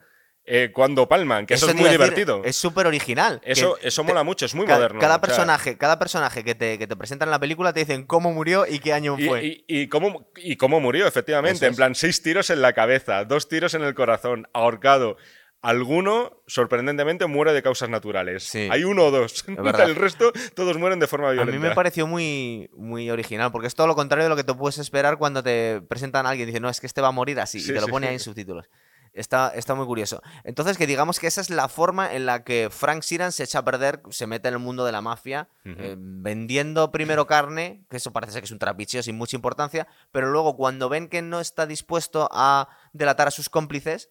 eh, 0.45 0.71
cuando 0.73 1.07
palman, 1.09 1.45
que 1.45 1.55
eso, 1.55 1.69
es 1.69 1.75
muy 1.75 1.85
a 1.85 1.93
decir, 1.93 2.01
divertido. 2.01 2.43
Es 2.45 2.57
súper 2.57 2.87
original. 2.87 3.41
Eso, 3.45 3.77
eso 3.83 4.03
te- 4.03 4.09
mola 4.09 4.23
mucho, 4.23 4.47
es 4.47 4.55
muy 4.55 4.67
moderno. 4.67 4.99
Cada 4.99 5.17
o 5.17 5.19
sea, 5.19 5.21
personaje, 5.21 5.77
cada 5.77 5.99
personaje 5.99 6.43
que 6.43 6.55
te, 6.55 6.79
que 6.79 6.87
te 6.87 6.97
presentan 6.97 7.29
en 7.29 7.33
la 7.33 7.39
película 7.39 7.73
te 7.75 7.81
dicen 7.81 8.07
cómo 8.07 8.33
murió 8.33 8.65
y 8.67 8.79
qué 8.79 8.93
año 8.95 9.17
Y, 9.19 9.27
fue. 9.27 9.45
y- 9.45 9.65
y 9.69 9.89
cómo, 9.89 10.31
y 10.37 10.57
cómo 10.57 10.81
murió, 10.81 11.07
efectivamente. 11.07 11.67
En 11.67 11.75
plan, 11.75 11.95
seis 11.95 12.23
tiros 12.23 12.49
en 12.51 12.63
la 12.63 12.73
cabeza, 12.73 13.25
dos 13.25 13.49
tiros 13.49 13.75
en 13.75 13.83
el 13.83 13.95
corazón, 13.95 14.49
ahorcado. 14.55 15.17
Alguno, 15.61 16.41
sorprendentemente, 16.47 17.27
muere 17.27 17.53
de 17.53 17.63
causas 17.65 17.89
naturales. 17.89 18.45
Sí. 18.45 18.69
Hay 18.71 18.85
uno 18.85 19.07
o 19.07 19.11
dos. 19.11 19.45
el 19.85 19.97
resto, 19.97 20.33
todos 20.55 20.79
mueren 20.79 21.01
de 21.01 21.09
forma 21.09 21.31
A 21.31 21.33
violenta. 21.33 21.61
mí 21.61 21.69
me 21.69 21.75
pareció 21.75 22.07
muy, 22.07 22.71
muy 22.75 23.11
original, 23.11 23.51
porque 23.51 23.67
es 23.67 23.75
todo 23.75 23.89
lo 23.89 23.97
contrario 23.97 24.25
de 24.27 24.29
lo 24.31 24.37
que 24.37 24.45
te 24.45 24.55
puedes 24.55 24.79
esperar 24.79 25.19
cuando 25.19 25.43
te 25.43 25.81
presentan 25.89 26.27
a 26.27 26.31
alguien 26.31 26.49
y 26.49 26.53
dicen, 26.53 26.63
no, 26.63 26.69
es 26.71 26.81
que 26.81 26.87
este 26.87 27.01
va 27.01 27.09
a 27.09 27.13
morir 27.13 27.41
así, 27.41 27.59
Sí, 27.61 27.73
y 27.73 27.75
te 27.75 27.81
lo 27.81 27.87
sí, 27.87 27.91
pone 27.93 28.07
ahí 28.07 28.15
en 28.15 28.21
subtítulos. 28.21 28.67
Está, 29.19 29.49
está 29.55 29.75
muy 29.75 29.87
curioso. 29.87 30.23
Entonces, 30.45 30.79
que 30.79 30.87
digamos 30.87 31.19
que 31.19 31.27
esa 31.27 31.41
es 31.41 31.51
la 31.51 31.69
forma 31.69 32.15
en 32.15 32.25
la 32.25 32.45
que 32.45 32.69
Frank 32.71 33.03
Sheeran 33.03 33.33
se 33.33 33.45
echa 33.45 33.61
a 33.61 33.65
perder, 33.65 34.01
se 34.11 34.27
mete 34.27 34.49
en 34.49 34.55
el 34.55 34.61
mundo 34.61 34.85
de 34.85 34.93
la 34.93 35.01
mafia, 35.01 35.49
eh, 35.65 35.97
vendiendo 35.99 36.93
primero 36.93 37.27
carne, 37.27 37.85
que 37.91 37.97
eso 37.97 38.13
parece 38.13 38.33
ser 38.33 38.43
que 38.43 38.47
es 38.47 38.53
un 38.53 38.59
trapicheo 38.59 39.03
sin 39.03 39.17
mucha 39.17 39.37
importancia, 39.37 39.89
pero 40.13 40.31
luego 40.31 40.57
cuando 40.57 40.89
ven 40.89 41.09
que 41.09 41.21
no 41.21 41.41
está 41.41 41.67
dispuesto 41.67 42.29
a 42.31 42.69
delatar 42.93 43.29
a 43.29 43.33
sus 43.33 43.49
cómplices, 43.49 44.11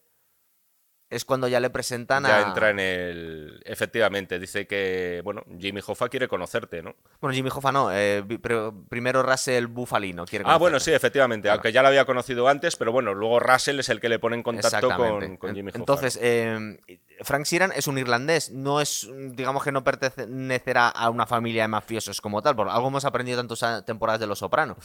es 1.10 1.24
cuando 1.24 1.47
ya 1.47 1.60
le 1.60 1.70
presentan 1.70 2.26
a... 2.26 2.30
Ya 2.30 2.47
entra 2.47 2.70
en 2.70 2.80
el. 2.80 3.62
Efectivamente, 3.66 4.39
dice 4.39 4.68
que, 4.68 5.22
bueno, 5.24 5.43
Jimmy 5.58 5.82
Hoffa 5.86 6.10
quiere 6.10 6.28
conocerte, 6.28 6.82
¿no? 6.82 6.95
Bueno, 7.22 7.34
Jimmy 7.34 7.49
Hoffa 7.49 7.72
no, 7.72 7.89
eh, 7.93 8.24
primero 8.89 9.24
Russell 9.24 9.68
Bufalino 9.68 10.26
quiere 10.26 10.43
Ah, 10.45 10.58
bueno, 10.58 10.74
conocerte. 10.76 10.91
sí, 10.91 10.95
efectivamente. 10.95 11.45
Claro. 11.45 11.55
Aunque 11.55 11.72
ya 11.72 11.82
lo 11.82 11.88
había 11.88 12.05
conocido 12.05 12.47
antes, 12.49 12.76
pero 12.76 12.91
bueno, 12.91 13.14
luego 13.14 13.39
Russell 13.39 13.80
es 13.80 13.89
el 13.89 14.01
que 14.01 14.10
le 14.10 14.20
pone 14.20 14.36
en 14.36 14.43
contacto 14.43 14.89
con, 14.95 15.55
Jimmy 15.55 15.70
Hoffa. 15.70 15.80
Entonces, 15.80 16.20
eh, 16.22 16.78
Frank 17.22 17.45
Sheeran 17.45 17.72
es 17.74 17.88
un 17.88 17.97
irlandés, 17.97 18.51
no 18.51 18.82
es, 18.82 19.10
digamos 19.32 19.64
que 19.64 19.72
no 19.72 19.84
pertenecerá 19.84 20.89
a 20.89 21.10
una 21.10 21.26
familia 21.26 21.64
de 21.64 21.68
mafiosos 21.70 22.20
como 22.20 22.41
tal, 22.41 22.55
por 22.55 22.68
algo 22.70 22.88
hemos 22.89 23.05
aprendido 23.05 23.38
tantas 23.38 23.86
temporadas 23.86 24.20
de 24.20 24.28
Los 24.28 24.39
Sopranos, 24.39 24.78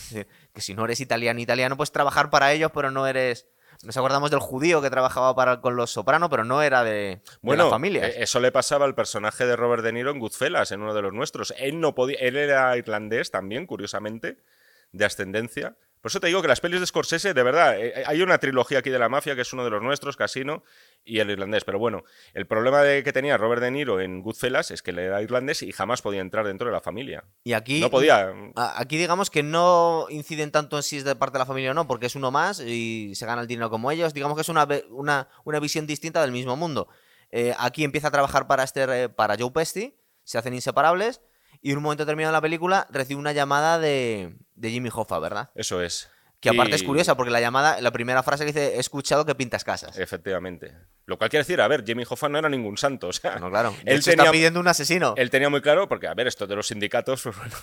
que 0.52 0.60
si 0.60 0.74
no 0.74 0.84
eres 0.84 1.00
italiano, 1.00 1.40
italiano, 1.40 1.76
puedes 1.76 1.92
trabajar 1.92 2.30
para 2.30 2.52
ellos, 2.52 2.70
pero 2.72 2.90
no 2.90 3.06
eres... 3.06 3.48
Nos 3.82 3.96
acordamos 3.96 4.30
del 4.30 4.38
judío 4.40 4.80
que 4.80 4.90
trabajaba 4.90 5.34
para, 5.34 5.60
con 5.60 5.74
Los 5.74 5.90
Sopranos, 5.90 6.28
pero 6.30 6.44
no 6.44 6.62
era 6.62 6.84
de, 6.84 6.90
de 6.90 7.20
Bueno, 7.40 7.64
la 7.64 7.70
familia. 7.70 8.06
eh, 8.06 8.14
eso 8.18 8.38
le 8.38 8.52
pasaba 8.52 8.84
al 8.84 8.94
personaje 8.94 9.44
de 9.44 9.56
Robert 9.56 9.82
De 9.82 9.92
Niro 9.92 10.10
en 10.12 10.20
Goodfellas, 10.20 10.70
en 10.70 10.82
uno 10.82 10.94
de 10.94 11.02
los 11.02 11.12
nuestros. 11.12 11.52
Él 11.58 11.80
no 11.80 11.94
podía, 11.94 12.16
él 12.20 12.36
era 12.36 12.76
irlandés 12.76 13.30
también, 13.32 13.66
curiosamente, 13.66 14.38
de 14.92 15.04
ascendencia. 15.04 15.76
Por 16.02 16.10
eso 16.10 16.20
te 16.20 16.26
digo 16.26 16.42
que 16.42 16.48
las 16.48 16.60
pelis 16.60 16.80
de 16.80 16.86
Scorsese, 16.86 17.32
de 17.32 17.42
verdad, 17.44 17.78
eh, 17.80 18.02
hay 18.06 18.20
una 18.22 18.36
trilogía 18.38 18.80
aquí 18.80 18.90
de 18.90 18.98
la 18.98 19.08
mafia 19.08 19.34
que 19.34 19.42
es 19.42 19.52
uno 19.52 19.64
de 19.64 19.70
los 19.70 19.80
nuestros, 19.82 20.16
Casino 20.16 20.64
y 21.04 21.20
el 21.20 21.30
irlandés. 21.30 21.64
Pero 21.64 21.78
bueno, 21.78 22.02
el 22.34 22.46
problema 22.46 22.82
de 22.82 23.04
que 23.04 23.12
tenía 23.12 23.38
Robert 23.38 23.62
De 23.62 23.70
Niro 23.70 24.00
en 24.00 24.20
Goodfellas 24.20 24.72
es 24.72 24.82
que 24.82 24.90
él 24.90 24.98
era 24.98 25.22
irlandés 25.22 25.62
y 25.62 25.70
jamás 25.72 26.02
podía 26.02 26.20
entrar 26.20 26.44
dentro 26.44 26.66
de 26.66 26.72
la 26.72 26.80
familia. 26.80 27.24
y 27.44 27.52
aquí... 27.52 27.80
No 27.80 27.88
podía. 27.88 28.34
a- 28.56 28.80
Aquí 28.80 28.98
digamos 28.98 29.30
que 29.30 29.42
no 29.44 30.06
inciden 30.10 30.50
tanto 30.50 30.76
en 30.76 30.82
si 30.82 30.96
es 30.98 31.04
de 31.04 31.14
parte 31.14 31.34
de 31.34 31.38
la 31.38 31.46
familia 31.46 31.70
o 31.70 31.74
no, 31.74 31.86
porque 31.86 32.06
es 32.06 32.16
uno 32.16 32.30
más 32.32 32.58
y 32.60 33.14
se 33.14 33.24
gana 33.24 33.40
el 33.42 33.46
dinero 33.46 33.70
como 33.70 33.90
ellos. 33.92 34.12
Digamos 34.12 34.36
que 34.36 34.42
es 34.42 34.48
una, 34.48 34.66
una, 34.90 35.28
una 35.44 35.60
visión 35.60 35.86
distinta 35.86 36.20
del 36.20 36.32
mismo 36.32 36.56
mundo. 36.56 36.88
Eh, 37.30 37.54
aquí 37.58 37.84
empieza 37.84 38.08
a 38.08 38.10
trabajar 38.10 38.46
para, 38.48 38.64
este, 38.64 39.08
para 39.08 39.36
Joe 39.38 39.52
Pesci, 39.52 39.96
se 40.24 40.36
hacen 40.36 40.52
inseparables 40.52 41.20
y 41.62 41.70
en 41.70 41.78
un 41.78 41.82
momento 41.84 42.04
determinado 42.04 42.32
de 42.32 42.36
la 42.36 42.42
película 42.42 42.86
recibe 42.90 43.18
una 43.18 43.32
llamada 43.32 43.78
de, 43.78 44.34
de 44.56 44.70
Jimmy 44.70 44.90
Hoffa, 44.92 45.18
¿verdad? 45.18 45.50
Eso 45.54 45.80
es. 45.80 46.10
Que 46.40 46.48
aparte 46.50 46.74
es 46.74 46.82
curiosa 46.82 47.16
porque 47.16 47.30
la 47.30 47.40
llamada, 47.40 47.80
la 47.80 47.92
primera 47.92 48.20
frase 48.24 48.44
que 48.44 48.52
dice, 48.52 48.74
he 48.74 48.80
escuchado 48.80 49.24
que 49.24 49.32
pintas 49.36 49.62
casas. 49.62 49.96
Efectivamente. 49.96 50.74
Lo 51.06 51.16
cual 51.16 51.30
quiere 51.30 51.42
decir, 51.44 51.60
a 51.60 51.68
ver, 51.68 51.84
Jimmy 51.84 52.02
Hoffa 52.08 52.28
no 52.28 52.36
era 52.38 52.48
ningún 52.48 52.76
santo. 52.76 53.06
O 53.08 53.12
sea, 53.12 53.32
Bueno, 53.32 53.48
claro. 53.50 53.68
Él 53.84 54.02
tenía- 54.02 54.24
está 54.24 54.32
pidiendo 54.32 54.58
un 54.58 54.66
asesino. 54.66 55.14
Él 55.16 55.30
tenía 55.30 55.48
muy 55.50 55.60
claro, 55.60 55.88
porque, 55.88 56.08
a 56.08 56.14
ver, 56.14 56.26
esto 56.26 56.48
de 56.48 56.56
los 56.56 56.66
sindicatos, 56.66 57.22
pues 57.24 57.36
bueno, 57.36 57.54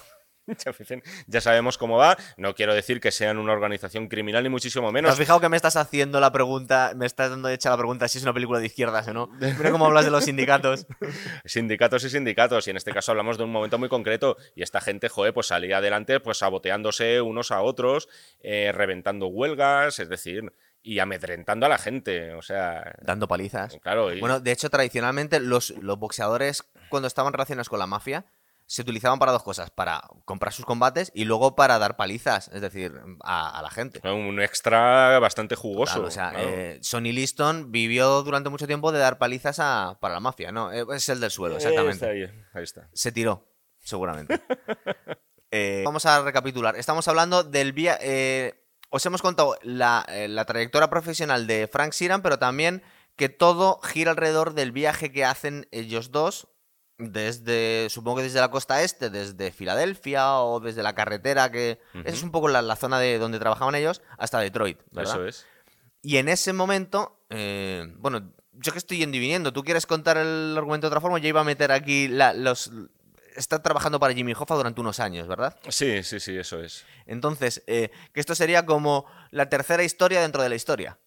ya 1.28 1.42
sabemos 1.42 1.78
cómo 1.78 1.98
va. 1.98 2.18
No 2.38 2.56
quiero 2.56 2.74
decir 2.74 3.00
que 3.00 3.12
sean 3.12 3.38
una 3.38 3.54
organización 3.54 4.08
criminal, 4.08 4.44
ni 4.44 4.50
muchísimo 4.50 4.88
¿Te 4.88 4.94
menos. 4.94 5.12
has 5.12 5.18
fijado 5.18 5.40
que 5.40 5.50
me 5.50 5.56
estás 5.58 5.76
haciendo 5.76 6.20
la 6.20 6.32
pregunta, 6.32 6.94
me 6.96 7.06
estás 7.06 7.30
dando 7.30 7.50
hecha 7.50 7.70
la 7.70 7.78
pregunta 7.78 8.08
si 8.08 8.18
es 8.18 8.24
una 8.24 8.34
película 8.34 8.60
de 8.60 8.66
izquierdas 8.68 9.08
o 9.08 9.14
no? 9.14 9.28
Mira 9.40 9.72
cómo 9.72 9.86
hablas 9.86 10.06
de 10.06 10.12
los 10.12 10.24
sindicatos. 10.26 10.88
Sindicatos 11.46 12.04
y 12.04 12.10
sindicatos, 12.10 12.68
y 12.68 12.72
en 12.72 12.78
este 12.78 12.92
caso 12.94 13.12
hablamos 13.12 13.38
de 13.38 13.44
un 13.44 13.52
momento 13.52 13.78
muy 13.78 13.90
concreto. 13.90 14.38
Y 14.56 14.64
esta 14.64 14.82
gente, 14.82 15.10
joder, 15.10 15.34
pues 15.34 15.48
salía 15.48 15.78
adelante, 15.78 16.20
pues 16.20 16.38
saboteándose 16.40 17.22
unos 17.22 17.52
a 17.52 17.62
otros, 17.62 18.08
eh, 18.42 18.72
reventando 18.74 19.28
huelgas, 19.28 20.00
es 20.00 20.10
decir, 20.10 20.52
y 20.82 21.00
amedrentando 21.00 21.66
a 21.66 21.70
la 21.70 21.78
gente. 21.78 22.34
O 22.34 22.42
sea, 22.42 22.94
Dando 23.02 23.28
palizas. 23.28 23.78
claro. 23.82 24.14
y- 24.14 24.20
Bueno, 24.20 24.40
de 24.40 24.52
hecho, 24.52 24.70
tradicionalmente 24.70 25.40
los, 25.40 25.72
los 25.82 25.98
boxeadores, 26.00 26.64
cuando 26.90 27.08
estaban 27.08 27.34
relacionados 27.34 27.70
con 27.70 27.80
la 27.80 27.88
mafia, 27.88 28.26
se 28.70 28.84
utilizaban 28.84 29.18
para 29.18 29.32
dos 29.32 29.42
cosas, 29.42 29.72
para 29.72 30.00
comprar 30.26 30.54
sus 30.54 30.64
combates 30.64 31.12
y 31.16 31.26
luego 31.26 31.56
para 31.56 31.80
dar 31.80 31.98
palizas, 31.98 32.52
es 32.54 32.62
decir, 32.62 32.94
a, 33.24 33.60
la 33.64 33.72
gente. 33.72 34.08
Un 34.08 34.40
extra 34.40 35.18
bastante 35.18 35.56
jugoso. 35.56 36.04
o 36.04 36.12
sea, 36.12 36.34
eh, 36.38 36.78
Sonny 36.84 37.12
Liston 37.12 37.72
vivió 37.72 38.22
durante 38.22 38.52
mucho 38.52 38.68
tiempo 38.68 38.92
de 38.92 39.00
dar 39.00 39.18
palizas 39.18 39.58
para 39.58 40.14
la 40.14 40.20
mafia, 40.20 40.52
¿no? 40.52 40.72
Eh, 40.72 40.86
es 40.94 41.10
el 41.10 41.20
del 41.20 41.32
suelo, 41.32 41.56
exactamente. 41.56 42.06
ahí, 42.54 42.64
está. 42.64 42.88
Se 42.94 43.12
tiró, 43.12 43.48
seguramente. 43.80 44.40
Eh, 45.52 45.82
vamos 45.84 46.06
a 46.06 46.22
recapitular. 46.22 46.76
Estamos 46.76 47.08
hablando 47.08 47.44
del 47.44 47.74
viaje... 47.74 48.68
os 48.92 49.04
hemos 49.04 49.24
contado 49.24 49.58
la, 49.64 50.06
la 50.28 50.46
trayectoria 50.46 50.92
profesional 50.92 51.48
de 51.48 51.68
Frank 51.68 51.94
Siran, 51.94 52.22
pero 52.22 52.38
también 52.38 52.84
que 53.16 53.30
todo 53.30 53.80
gira 53.82 54.12
alrededor 54.12 54.54
del 54.54 54.72
viaje 54.72 55.12
que 55.12 55.26
hacen 55.26 55.68
ellos 55.72 56.12
dos 56.12 56.50
desde, 57.00 57.88
supongo 57.90 58.18
que 58.18 58.24
desde 58.24 58.42
la 58.42 58.52
costa 58.52 58.84
este, 58.84 59.10
desde 59.10 59.52
Filadelfia 59.52 60.40
o 60.40 60.60
desde 60.60 60.84
la 60.84 60.94
carretera, 60.94 61.50
que 61.50 61.80
es 62.04 62.22
un 62.22 62.32
poco 62.32 62.50
la, 62.50 62.76
zona 62.76 63.00
de 63.00 63.18
donde 63.18 63.40
trabajaban 63.40 63.74
ellos, 63.74 64.02
hasta 64.18 64.40
Detroit, 64.40 64.80
¿verdad? 64.92 65.16
Eso 65.16 65.26
es. 65.26 65.46
Y 66.02 66.18
en 66.18 66.28
ese 66.28 66.54
momento, 66.54 67.24
eh, 67.30 67.92
bueno, 67.98 68.34
yo 68.54 68.72
que 68.74 68.78
estoy 68.78 68.98
yendo 68.98 69.18
y 69.18 69.22
viniendo, 69.22 69.54
¿tú 69.54 69.64
quieres 69.64 69.86
contar 69.86 70.18
el 70.18 70.56
argumento 70.58 70.86
de 70.86 70.90
otra 70.90 71.02
forma? 71.02 71.20
Yo 71.20 71.30
iba 71.30 71.42
a 71.42 71.46
meter 71.46 71.72
aquí 71.72 72.08
los... 72.10 72.72
Está 73.36 73.64
trabajando 73.64 74.00
para 74.02 74.14
Jimmy 74.14 74.34
Hoffa 74.34 74.56
durante 74.56 74.82
unos 74.82 75.00
años, 75.00 75.28
¿verdad? 75.28 75.58
Sí, 75.70 76.04
sí, 76.04 76.20
sí, 76.20 76.36
eso 76.38 76.62
es. 76.62 76.84
Entonces, 77.06 77.64
eh, 77.68 77.90
que 78.14 78.20
esto 78.20 78.36
sería 78.36 78.66
como 78.66 79.06
la 79.32 79.48
tercera 79.48 79.84
historia 79.84 80.22
dentro 80.22 80.44
de 80.44 80.50
la 80.50 80.56
historia. 80.56 81.00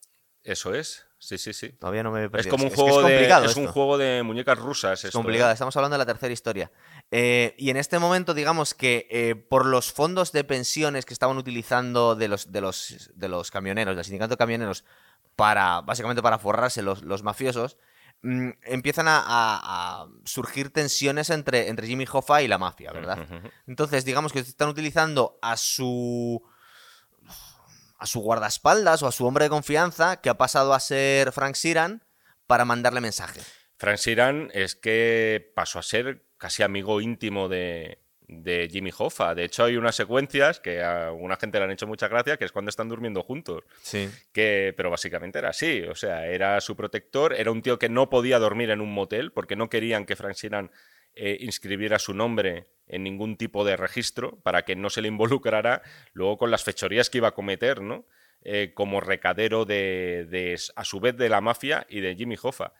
Eso 0.42 0.74
es. 0.74 1.04
Sí, 1.22 1.38
sí, 1.38 1.52
sí. 1.52 1.68
Todavía 1.68 2.02
no 2.02 2.10
me 2.10 2.24
he 2.24 2.30
Es 2.34 2.48
como 2.48 2.64
un 2.64 2.70
juego 2.70 3.00
de 3.04 3.28
es 3.44 3.54
un 3.54 3.68
juego 3.68 3.96
de 3.96 4.24
muñecas 4.24 4.58
rusas. 4.58 5.04
Es 5.04 5.12
complicado. 5.12 5.50
¿eh? 5.50 5.52
Estamos 5.52 5.76
hablando 5.76 5.94
de 5.94 5.98
la 5.98 6.06
tercera 6.06 6.32
historia. 6.32 6.72
Eh, 7.12 7.54
y 7.58 7.70
en 7.70 7.76
este 7.76 8.00
momento, 8.00 8.34
digamos 8.34 8.74
que 8.74 9.06
eh, 9.08 9.36
por 9.36 9.64
los 9.64 9.92
fondos 9.92 10.32
de 10.32 10.42
pensiones 10.42 11.06
que 11.06 11.12
estaban 11.14 11.36
utilizando 11.36 12.16
de 12.16 12.26
los, 12.26 12.50
de 12.50 12.60
los, 12.60 13.12
de 13.14 13.28
los 13.28 13.52
camioneros, 13.52 13.94
del 13.94 14.04
sindicato 14.04 14.30
de 14.30 14.36
camioneros, 14.36 14.84
para 15.36 15.80
básicamente 15.82 16.22
para 16.22 16.40
forrarse 16.40 16.82
los, 16.82 17.02
los 17.02 17.22
mafiosos, 17.22 17.78
mm, 18.22 18.50
empiezan 18.64 19.06
a, 19.08 20.08
surgir 20.24 20.72
tensiones 20.72 21.30
entre, 21.30 21.68
entre 21.68 21.86
Jimmy 21.86 22.04
Hoffa 22.12 22.42
y 22.42 22.48
la 22.48 22.58
mafia, 22.58 22.90
¿verdad? 22.90 23.28
Entonces, 23.68 24.04
digamos 24.04 24.32
que 24.32 24.40
están 24.40 24.70
utilizando 24.70 25.38
a 25.40 25.56
su 25.56 26.42
a 28.02 28.06
su 28.06 28.18
guardaespaldas 28.20 29.00
o 29.04 29.06
a 29.06 29.12
su 29.12 29.24
hombre 29.24 29.44
de 29.44 29.50
confianza, 29.50 30.20
que 30.20 30.28
ha 30.28 30.36
pasado 30.36 30.74
a 30.74 30.80
ser 30.80 31.30
Frank 31.30 31.54
Siran, 31.54 32.02
para 32.48 32.64
mandarle 32.64 33.00
mensajes. 33.00 33.46
Frank 33.78 33.98
Siran 33.98 34.50
es 34.54 34.74
que 34.74 35.52
pasó 35.54 35.78
a 35.78 35.84
ser 35.84 36.24
casi 36.36 36.64
amigo 36.64 37.00
íntimo 37.00 37.48
de, 37.48 38.00
Jimmy 38.26 38.90
Hoffa. 38.98 39.36
De 39.36 39.44
hecho, 39.44 39.62
hay 39.64 39.76
unas 39.76 39.94
secuencias 39.94 40.58
que 40.58 40.82
a 40.82 41.08
alguna 41.08 41.36
gente 41.36 41.58
le 41.58 41.64
han 41.64 41.70
hecho 41.70 41.86
mucha 41.86 42.08
gracia, 42.08 42.36
que 42.38 42.44
es 42.44 42.50
cuando 42.50 42.70
están 42.70 42.88
durmiendo 42.88 43.22
juntos. 43.22 43.62
Sí. 43.82 44.10
Que, 44.32 44.74
pero 44.76 44.90
básicamente 44.90 45.38
era 45.38 45.50
así. 45.50 45.82
O 45.82 45.94
sea, 45.94 46.26
era 46.26 46.60
su 46.60 46.74
protector, 46.74 47.34
era 47.34 47.52
un 47.52 47.62
tío 47.62 47.78
que 47.78 47.88
no 47.88 48.10
podía 48.10 48.40
dormir 48.40 48.70
en 48.70 48.80
un 48.80 48.92
motel 48.92 49.30
porque 49.30 49.54
no 49.54 49.70
querían 49.70 50.06
que 50.06 50.16
Frank 50.16 50.34
Siran 50.34 50.72
eh, 51.14 51.38
inscribiera 51.40 51.98
su 51.98 52.14
nombre 52.14 52.68
en 52.86 53.04
ningún 53.04 53.36
tipo 53.36 53.64
de 53.64 53.76
registro 53.76 54.40
para 54.42 54.64
que 54.64 54.76
no 54.76 54.90
se 54.90 55.02
le 55.02 55.08
involucrara 55.08 55.82
luego 56.12 56.38
con 56.38 56.50
las 56.50 56.64
fechorías 56.64 57.10
que 57.10 57.18
iba 57.18 57.28
a 57.28 57.34
cometer, 57.34 57.80
¿no? 57.80 58.06
Eh, 58.44 58.72
como 58.74 59.00
recadero 59.00 59.64
de, 59.64 60.58
a 60.74 60.84
su 60.84 60.98
vez, 60.98 61.16
de 61.16 61.28
la 61.28 61.40
mafia 61.40 61.86
y 61.88 62.00
de 62.00 62.16
Jimmy 62.16 62.36
Hoffa. 62.42 62.72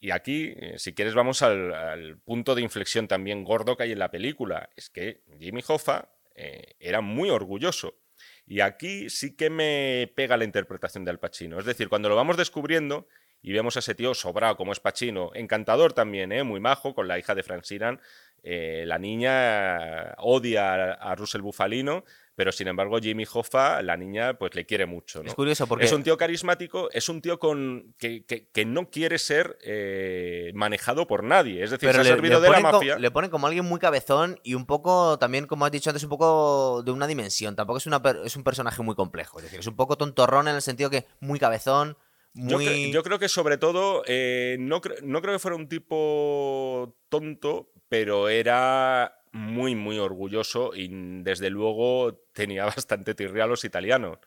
Y 0.00 0.10
aquí, 0.10 0.52
eh, 0.56 0.74
si 0.78 0.94
quieres, 0.94 1.14
vamos 1.14 1.42
al, 1.42 2.18
punto 2.24 2.56
de 2.56 2.62
inflexión 2.62 3.06
también 3.06 3.44
gordo 3.44 3.76
que 3.76 3.84
hay 3.84 3.92
en 3.92 4.00
la 4.00 4.10
película. 4.10 4.68
Es 4.74 4.90
que 4.90 5.22
Jimmy 5.38 5.62
Hoffa 5.66 6.10
eh, 6.34 6.74
era 6.80 7.02
muy 7.02 7.30
orgulloso. 7.30 8.00
Y 8.46 8.60
aquí 8.60 9.08
sí 9.08 9.36
que 9.36 9.48
me 9.48 10.12
pega 10.16 10.36
la 10.36 10.44
interpretación 10.44 11.04
de 11.04 11.12
Al 11.12 11.20
Pacino. 11.20 11.60
Es 11.60 11.66
decir, 11.66 11.88
cuando 11.88 12.08
lo 12.08 12.16
vamos 12.16 12.36
descubriendo 12.36 13.06
y 13.42 13.52
vemos 13.52 13.76
a 13.76 13.78
ese 13.78 13.94
tío 13.94 14.14
sobrado 14.14 14.56
como 14.56 14.72
es 14.72 14.80
Pacino, 14.80 15.30
encantador 15.34 15.92
también, 15.92 16.30
muy 16.46 16.60
majo, 16.60 16.94
con 16.94 17.08
la 17.08 17.18
hija 17.18 17.34
de 17.34 17.42
Frank 17.42 17.64
Siran, 17.64 18.00
eh, 18.48 18.84
la 18.86 18.96
niña 18.98 20.14
odia 20.18 20.92
a, 20.92 21.14
Russell 21.16 21.40
Bufalino, 21.40 22.04
pero 22.36 22.52
sin 22.52 22.68
embargo 22.68 23.00
Jimmy 23.00 23.24
Hoffa, 23.32 23.82
la 23.82 23.96
niña, 23.96 24.34
pues 24.34 24.54
le 24.54 24.64
quiere 24.64 24.86
mucho. 24.86 25.20
Es 25.24 25.34
curioso 25.34 25.66
porque... 25.66 25.86
Es 25.86 25.92
un 25.92 26.04
tío 26.04 26.16
carismático, 26.16 26.88
es 26.92 27.08
un 27.08 27.20
tío 27.20 27.40
con 27.40 27.96
que, 27.98 28.44
no 28.64 28.88
quiere 28.88 29.18
ser 29.18 29.58
eh, 29.62 30.52
manejado 30.54 31.08
por 31.08 31.24
nadie. 31.24 31.64
Es 31.64 31.72
decir, 31.72 31.92
se 31.92 32.00
ha 32.00 32.04
servido 32.04 32.40
de 32.40 32.50
la 32.50 32.60
mafia. 32.60 33.00
le 33.00 33.10
ponen 33.10 33.30
como 33.30 33.48
alguien 33.48 33.64
muy 33.64 33.80
cabezón 33.80 34.38
y 34.44 34.54
un 34.54 34.64
poco, 34.64 35.18
también 35.18 35.48
como 35.48 35.64
has 35.64 35.72
dicho 35.72 35.90
antes, 35.90 36.04
un 36.04 36.10
poco 36.10 36.84
de 36.84 36.92
una 36.92 37.08
dimensión. 37.08 37.56
Tampoco 37.56 37.78
es, 37.78 37.86
una, 37.86 38.00
es 38.24 38.36
un 38.36 38.44
personaje 38.44 38.80
muy 38.80 38.94
complejo. 38.94 39.38
Es 39.38 39.44
decir, 39.44 39.58
es 39.58 39.66
un 39.66 39.74
poco 39.74 39.96
tontorrón 39.96 40.46
en 40.46 40.54
el 40.54 40.62
sentido 40.62 40.88
que 40.88 41.06
muy 41.18 41.40
cabezón, 41.40 41.96
yo, 42.36 43.02
creo 43.02 43.18
que 43.18 43.28
sobre 43.28 43.56
todo, 43.56 44.02
eh, 44.06 44.56
no, 44.60 44.80
no, 45.02 45.22
creo 45.22 45.34
que 45.34 45.38
fuera 45.38 45.56
un 45.56 45.68
tipo 45.68 46.96
tonto, 47.08 47.72
pero 47.88 48.28
era 48.28 49.20
muy, 49.32 49.74
muy 49.74 49.98
orgulloso 49.98 50.72
y 50.74 50.88
desde 51.22 51.50
luego 51.50 52.22
tenía 52.34 52.64
bastante 52.76 53.14
tirria 53.14 53.44
a 53.44 53.46
los 53.46 53.64
italianos. 53.64 54.18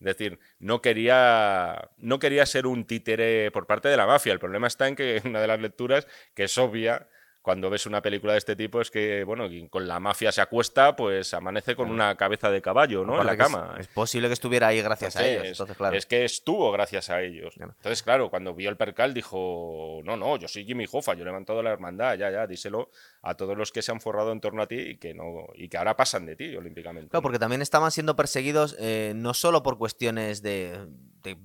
Es 0.00 0.06
decir, 0.06 0.40
no 0.58 0.82
quería, 0.82 1.90
no 1.98 2.18
quería 2.18 2.44
ser 2.46 2.66
un 2.66 2.84
títere 2.84 3.52
por 3.52 3.68
parte 3.68 3.88
de 3.88 3.96
la 3.96 4.06
mafia. 4.06 4.32
El 4.32 4.40
problema 4.40 4.66
está 4.66 4.88
en 4.88 4.96
que 4.96 5.22
una 5.24 5.40
de 5.40 5.46
las 5.46 5.60
lecturas, 5.60 6.08
que 6.34 6.44
es 6.44 6.58
obvia, 6.58 7.08
cuando 7.42 7.68
ves 7.68 7.86
una 7.86 8.00
película 8.00 8.32
de 8.32 8.38
este 8.38 8.56
tipo 8.56 8.80
es 8.80 8.90
que, 8.90 9.24
bueno, 9.24 9.48
con 9.68 9.86
la 9.88 9.98
mafia 9.98 10.30
se 10.30 10.40
acuesta, 10.40 10.94
pues 10.94 11.34
amanece 11.34 11.74
con 11.74 11.90
una 11.90 12.16
cabeza 12.16 12.50
de 12.50 12.62
caballo, 12.62 13.04
¿no? 13.04 13.20
en 13.20 13.26
la 13.26 13.36
cama. 13.36 13.76
Es, 13.78 13.88
posible 13.88 14.28
que 14.28 14.34
estuviera 14.34 14.68
ahí 14.68 14.80
gracias 14.80 15.16
a 15.16 15.26
ellos. 15.26 15.46
Entonces, 15.46 15.76
claro. 15.76 15.96
Es 15.96 16.06
que 16.06 16.24
estuvo 16.24 16.70
gracias 16.70 17.10
a 17.10 17.20
ellos. 17.20 17.54
Entonces, 17.58 18.02
claro, 18.02 18.30
cuando 18.30 18.54
vio 18.54 18.70
el 18.70 18.76
percal 18.76 19.12
dijo, 19.12 20.00
no, 20.04 20.16
no, 20.16 20.36
yo 20.36 20.46
soy 20.48 20.64
Jimmy 20.64 20.86
Hoffa, 20.90 21.14
yo 21.14 21.22
he 21.22 21.26
levantado 21.26 21.62
la 21.62 21.72
hermandad, 21.72 22.16
ya, 22.16 22.30
ya, 22.30 22.46
díselo 22.46 22.90
a 23.22 23.34
todos 23.34 23.56
los 23.56 23.72
que 23.72 23.82
se 23.82 23.90
han 23.90 24.00
forrado 24.00 24.32
en 24.32 24.40
torno 24.40 24.62
a 24.62 24.66
ti 24.66 24.76
y 24.76 24.96
que, 24.96 25.12
no, 25.12 25.46
y 25.54 25.68
que 25.68 25.76
ahora 25.76 25.96
pasan 25.96 26.24
de 26.26 26.36
ti 26.36 26.56
olímpicamente. 26.56 27.10
Claro, 27.10 27.22
porque 27.22 27.38
también 27.38 27.60
estaban 27.60 27.90
siendo 27.90 28.14
perseguidos 28.14 28.76
eh, 28.78 29.12
no 29.16 29.34
solo 29.34 29.62
por 29.62 29.78
cuestiones 29.78 30.42
de 30.42 30.86
de 31.22 31.36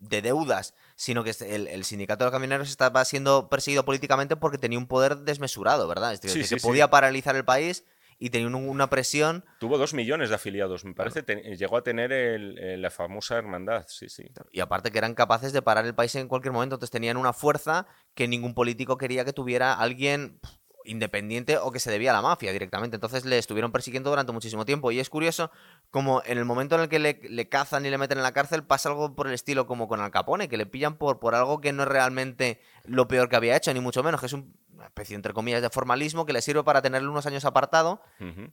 deudas, 0.00 0.74
sino 0.96 1.22
que 1.22 1.30
el, 1.30 1.84
sindicato 1.84 2.24
de 2.24 2.30
camioneros 2.30 2.70
estaba 2.70 3.04
siendo 3.04 3.48
perseguido 3.48 3.84
políticamente 3.84 4.36
porque 4.36 4.58
tenía 4.58 4.78
un 4.78 4.86
poder 4.86 5.18
desmesurado, 5.18 5.86
¿verdad? 5.86 6.12
Es 6.12 6.20
decir, 6.20 6.48
que 6.48 6.56
podía 6.56 6.90
paralizar 6.90 7.36
el 7.36 7.44
país 7.44 7.84
y 8.18 8.30
tenía 8.30 8.48
una 8.48 8.90
presión. 8.90 9.44
Tuvo 9.58 9.78
dos 9.78 9.94
millones 9.94 10.28
de 10.28 10.34
afiliados, 10.34 10.84
me 10.84 10.94
parece. 10.94 11.22
llegó 11.56 11.78
a 11.78 11.82
tener 11.82 12.10
la 12.78 12.90
famosa 12.90 13.36
hermandad, 13.36 13.86
sí, 13.88 14.08
sí. 14.08 14.24
Y 14.52 14.60
aparte 14.60 14.90
que 14.90 14.98
eran 14.98 15.14
capaces 15.14 15.52
de 15.52 15.62
parar 15.62 15.86
el 15.86 15.94
país 15.94 16.14
en 16.16 16.28
cualquier 16.28 16.52
momento, 16.52 16.74
entonces 16.74 16.92
tenían 16.92 17.16
una 17.16 17.32
fuerza 17.32 17.86
que 18.14 18.28
ningún 18.28 18.54
político 18.54 18.98
quería 18.98 19.24
que 19.24 19.32
tuviera 19.32 19.72
alguien 19.72 20.38
independiente 20.90 21.56
o 21.58 21.70
que 21.70 21.78
se 21.78 21.90
debía 21.90 22.10
a 22.10 22.14
la 22.14 22.22
mafia 22.22 22.52
directamente. 22.52 22.96
Entonces 22.96 23.24
le 23.24 23.38
estuvieron 23.38 23.72
persiguiendo 23.72 24.10
durante 24.10 24.32
muchísimo 24.32 24.64
tiempo. 24.64 24.90
Y 24.90 25.00
es 25.00 25.08
curioso 25.08 25.50
como 25.90 26.22
en 26.24 26.38
el 26.38 26.44
momento 26.44 26.74
en 26.74 26.82
el 26.82 26.88
que 26.88 26.98
le, 26.98 27.48
cazan 27.48 27.86
y 27.86 27.90
le 27.90 27.98
meten 27.98 28.18
en 28.18 28.24
la 28.24 28.32
cárcel 28.32 28.64
pasa 28.64 28.88
algo 28.88 29.14
por 29.14 29.28
el 29.28 29.34
estilo 29.34 29.66
como 29.66 29.88
con 29.88 30.00
Al 30.00 30.10
Capone, 30.10 30.48
que 30.48 30.56
le 30.56 30.66
pillan 30.66 30.96
por, 30.96 31.20
por 31.20 31.34
algo 31.34 31.60
que 31.60 31.72
no 31.72 31.84
es 31.84 31.88
realmente 31.88 32.60
lo 32.84 33.08
peor 33.08 33.28
que 33.28 33.36
había 33.36 33.56
hecho, 33.56 33.72
ni 33.72 33.80
mucho 33.80 34.02
menos, 34.02 34.20
que 34.20 34.26
es 34.26 34.32
una 34.32 34.46
especie, 34.84 35.14
entre 35.14 35.32
comillas, 35.32 35.62
de 35.62 35.70
formalismo 35.70 36.26
que 36.26 36.32
le 36.32 36.42
sirve 36.42 36.64
para 36.64 36.82
tenerle 36.82 37.08
unos 37.08 37.26
años 37.26 37.44
apartado. 37.44 38.02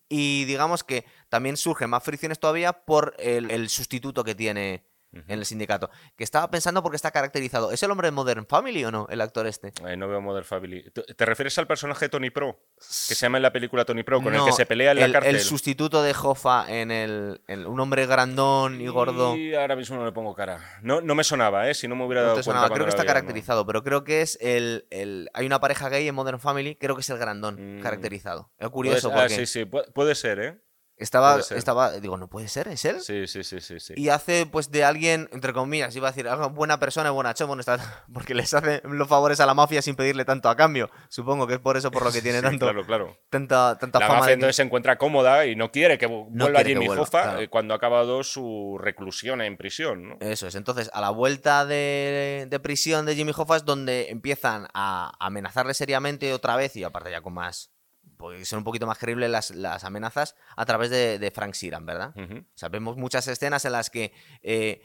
Y 0.08 0.46
digamos 0.46 0.84
que 0.84 1.06
también 1.30 1.58
surgen 1.58 1.90
más 1.90 2.04
fricciones 2.04 2.40
todavía 2.40 2.74
por 2.74 3.16
el 3.20 3.70
sustituto 3.70 4.24
que 4.24 4.36
tiene 4.36 4.87
en 5.12 5.40
el 5.40 5.46
sindicato. 5.46 5.90
Que 6.16 6.24
estaba 6.24 6.50
pensando 6.50 6.84
porque 6.84 6.96
está 6.96 7.12
caracterizado. 7.12 7.72
¿Es 7.72 7.82
el 7.84 7.92
hombre 7.92 8.08
de 8.08 8.12
Modern 8.12 8.46
Family 8.46 8.84
o 8.86 8.92
no, 8.92 9.08
el 9.10 9.22
actor 9.22 9.48
este? 9.48 9.72
no 9.98 10.08
veo 10.08 10.22
Modern 10.22 10.46
Family. 10.46 10.92
¿Te 10.92 11.26
refieres 11.26 11.58
al 11.58 11.68
personaje 11.68 12.10
Tony 12.10 12.30
Pro? 12.30 12.60
Que 12.76 13.16
se 13.16 13.26
llama 13.26 13.38
en 13.38 13.44
la 13.44 13.54
película 13.54 13.86
Tony 13.86 14.04
Pro, 14.04 14.22
con 14.22 14.34
el 14.34 14.44
que 14.44 14.52
se 14.52 14.66
pelea 14.66 14.92
en 14.92 15.00
la 15.00 15.12
cárcel. 15.12 15.36
El 15.36 15.42
sustituto 15.42 16.02
de 16.02 16.12
Hoffa 16.12 16.66
en 16.70 16.92
el, 16.92 17.40
Un 17.48 17.80
hombre 17.80 18.06
grandón 18.06 18.82
y 18.82 18.88
gordo. 18.88 19.36
Y 19.36 19.56
ahora 19.56 19.76
mismo 19.76 19.98
no 19.98 20.06
le 20.06 20.12
pongo 20.12 20.34
cara. 20.36 20.60
No, 20.82 21.02
no 21.02 21.16
me 21.16 21.24
sonaba, 21.24 21.70
¿eh? 21.70 21.74
Si 21.74 21.88
no 21.88 21.96
me 21.96 22.06
hubiera 22.06 22.24
dado 22.24 22.44
cuenta. 22.44 22.70
Creo 22.70 22.86
que 22.86 22.90
está 22.90 23.06
caracterizado, 23.06 23.66
pero 23.66 23.84
creo 23.84 24.04
que 24.04 24.22
es 24.22 24.38
el, 24.42 25.30
Hay 25.34 25.46
una 25.46 25.60
pareja 25.60 25.90
gay 25.90 26.08
en 26.08 26.16
Modern 26.16 26.40
Family, 26.40 26.76
creo 26.76 26.96
que 26.96 27.02
es 27.02 27.10
el 27.10 27.18
grandón 27.18 27.80
mm. 27.80 27.82
caracterizado. 27.82 28.52
Es 28.58 28.70
curioso. 28.70 29.12
Ah, 29.14 29.30
sí, 29.30 29.46
sí, 29.46 29.66
puede 29.66 30.16
ser, 30.16 30.40
¿eh? 30.40 30.67
Estaba, 31.00 31.40
estaba, 31.40 31.92
digo, 32.00 32.18
no 32.18 32.28
puede 32.28 32.48
ser, 32.48 32.68
¿es 32.70 32.84
él? 32.84 33.00
Sí, 33.02 33.28
sí, 33.28 33.44
sí, 33.44 33.60
sí, 33.62 33.94
Y 33.96 34.10
hace, 34.10 34.48
pues, 34.48 34.72
de 34.72 34.84
alguien, 34.84 35.30
entre 35.32 35.54
comillas, 35.54 35.96
iba 35.96 36.08
a 36.08 36.12
decir, 36.12 36.28
buena 36.54 36.80
persona, 36.80 37.12
buena 37.12 37.36
bueno, 37.46 37.60
está, 37.60 37.78
porque 38.14 38.34
les 38.34 38.52
hace 38.56 38.82
los 38.84 39.08
favores 39.08 39.40
a 39.40 39.46
la 39.46 39.54
mafia 39.54 39.84
sin 39.84 39.96
pedirle 39.96 40.26
tanto 40.26 40.50
a 40.50 40.56
cambio. 40.56 40.90
Supongo 41.10 41.46
que 41.46 41.54
es 41.54 41.60
por 41.60 41.78
eso 41.78 41.92
por 41.92 42.04
lo 42.04 42.12
que 42.12 42.22
tiene 42.24 42.42
tanto, 42.42 42.66
claro, 42.66 42.86
claro. 42.86 43.18
tanta, 43.30 43.78
tanta 43.78 44.00
la 44.00 44.08
fama. 44.08 44.20
Mafia 44.22 44.34
entonces 44.34 44.56
se 44.56 44.64
encuentra 44.64 44.98
cómoda 44.98 45.46
y 45.46 45.56
no 45.56 45.72
quiere 45.72 46.00
que 46.00 46.08
vuelva 46.08 46.64
Jimmy 46.64 46.88
Hoffa 46.88 47.44
eh, 47.44 47.48
cuando 47.48 47.76
ha 47.76 47.78
acabado 47.78 48.24
su 48.24 48.80
reclusión 48.82 49.42
en 49.42 49.56
prisión, 49.56 50.10
¿no? 50.10 50.18
Eso 50.20 50.48
es. 50.48 50.56
Entonces, 50.56 50.90
a 50.94 51.02
la 51.02 51.12
vuelta 51.12 51.66
de, 51.68 52.48
de 52.50 52.60
prisión 52.60 53.06
de 53.06 53.16
Jimmy 53.16 53.34
Hoffa 53.38 53.58
es 53.58 53.66
donde 53.66 54.10
empiezan 54.10 54.68
a 54.74 55.12
amenazarle 55.20 55.76
seriamente 55.76 56.34
otra 56.34 56.56
vez 56.56 56.76
y 56.76 56.84
aparte 56.84 57.12
ya 57.12 57.22
con 57.22 57.36
más 57.36 57.77
pues, 58.18 58.48
son 58.48 58.60
un 58.60 58.64
poquito 58.64 58.88
más 58.88 58.98
creíbles 58.98 59.30
las, 59.30 59.52
las 59.52 59.84
amenazas 59.84 60.36
a 60.56 60.66
través 60.66 60.90
de, 60.90 61.20
de 61.20 61.32
Frank 61.32 61.54
Sheeran, 61.54 61.86
¿verdad? 61.86 62.14
Ujú. 62.16 62.40
O 62.40 62.58
sea, 62.58 62.70
vemos 62.70 62.98
muchas 62.98 63.28
escenas 63.28 63.66
en 63.66 63.72
las 63.72 63.90
que 63.90 64.14
eh, 64.42 64.82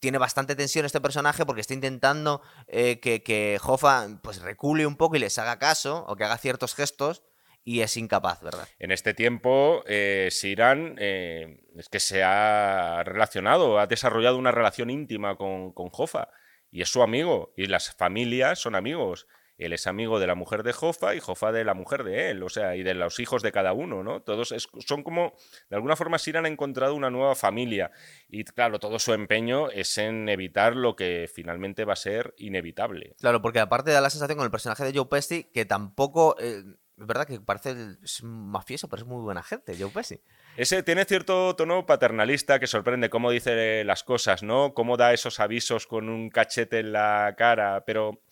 tiene 0.00 0.18
bastante 0.18 0.54
tensión 0.54 0.86
este 0.86 1.00
personaje 1.00 1.44
porque 1.44 1.60
está 1.60 1.74
intentando 1.74 2.42
eh, 2.68 3.00
que, 3.00 3.22
que 3.22 3.58
Hoffa 3.62 4.06
pues, 4.22 4.40
recule 4.40 4.86
un 4.86 4.96
poco 4.96 5.16
y 5.16 5.18
les 5.18 5.38
haga 5.38 5.58
caso 5.58 6.04
o 6.08 6.16
que 6.16 6.24
haga 6.24 6.38
ciertos 6.38 6.74
gestos 6.74 7.22
y 7.64 7.80
es 7.80 7.96
incapaz, 7.96 8.40
¿verdad? 8.42 8.68
En 8.78 8.92
este 8.92 9.12
tiempo, 9.12 9.82
eh, 9.86 10.28
Siran 10.30 10.94
eh, 10.98 11.64
es 11.76 11.88
que 11.88 11.98
se 11.98 12.22
ha 12.22 13.02
relacionado, 13.04 13.80
ha 13.80 13.88
desarrollado 13.88 14.38
una 14.38 14.52
relación 14.52 14.88
íntima 14.88 15.36
con, 15.36 15.72
con 15.72 15.88
Jofa 15.90 16.28
y 16.70 16.82
es 16.82 16.88
su 16.88 17.02
amigo 17.02 17.52
y 17.56 17.66
las 17.66 17.92
familias 17.92 18.60
son 18.60 18.76
amigos. 18.76 19.26
Él 19.58 19.72
es 19.72 19.86
amigo 19.86 20.20
de 20.20 20.26
la 20.26 20.34
mujer 20.34 20.62
de 20.62 20.72
Jofa 20.72 21.14
y 21.14 21.20
Jofa 21.20 21.50
de 21.52 21.64
la 21.64 21.74
mujer 21.74 22.04
de 22.04 22.30
él, 22.30 22.42
o 22.42 22.48
sea, 22.48 22.76
y 22.76 22.82
de 22.82 22.94
los 22.94 23.18
hijos 23.20 23.42
de 23.42 23.52
cada 23.52 23.72
uno, 23.72 24.02
¿no? 24.02 24.20
Todos 24.22 24.52
es- 24.52 24.68
son 24.86 25.02
como, 25.02 25.32
de 25.70 25.76
alguna 25.76 25.96
forma, 25.96 26.18
Siran 26.18 26.44
ha 26.44 26.48
encontrado 26.48 26.94
una 26.94 27.10
nueva 27.10 27.34
familia 27.34 27.90
y, 28.28 28.44
claro, 28.44 28.78
todo 28.78 28.98
su 28.98 29.12
empeño 29.14 29.70
es 29.70 29.96
en 29.98 30.28
evitar 30.28 30.76
lo 30.76 30.94
que 30.96 31.30
finalmente 31.32 31.84
va 31.84 31.94
a 31.94 31.96
ser 31.96 32.34
inevitable. 32.36 33.14
Claro, 33.20 33.40
porque 33.40 33.60
aparte 33.60 33.90
da 33.92 34.00
la 34.00 34.10
sensación 34.10 34.36
con 34.36 34.44
el 34.44 34.50
personaje 34.50 34.84
de 34.84 34.92
Joe 34.96 35.06
Pesci 35.06 35.44
que 35.44 35.64
tampoco... 35.64 36.36
eh, 36.40 36.62
es 36.98 37.06
verdad 37.06 37.26
que 37.26 37.38
parece 37.40 37.74
mafioso, 38.22 38.88
pero 38.88 39.02
es 39.02 39.06
muy 39.06 39.20
buena 39.20 39.42
gente, 39.42 39.76
Joe 39.78 39.90
Pesci. 39.90 40.18
Ese 40.56 40.82
tiene 40.82 41.04
cierto 41.04 41.54
tono 41.54 41.84
paternalista 41.84 42.58
que 42.58 42.66
sorprende 42.66 43.10
cómo 43.10 43.30
dice 43.30 43.84
las 43.84 44.02
cosas, 44.02 44.42
¿no? 44.42 44.72
Cómo 44.72 44.96
da 44.96 45.12
esos 45.12 45.38
avisos 45.38 45.86
con 45.86 46.08
un 46.08 46.30
cachete 46.30 46.78
en 46.78 46.92
la 46.92 47.34
cara, 47.36 47.84
pero 47.84 48.22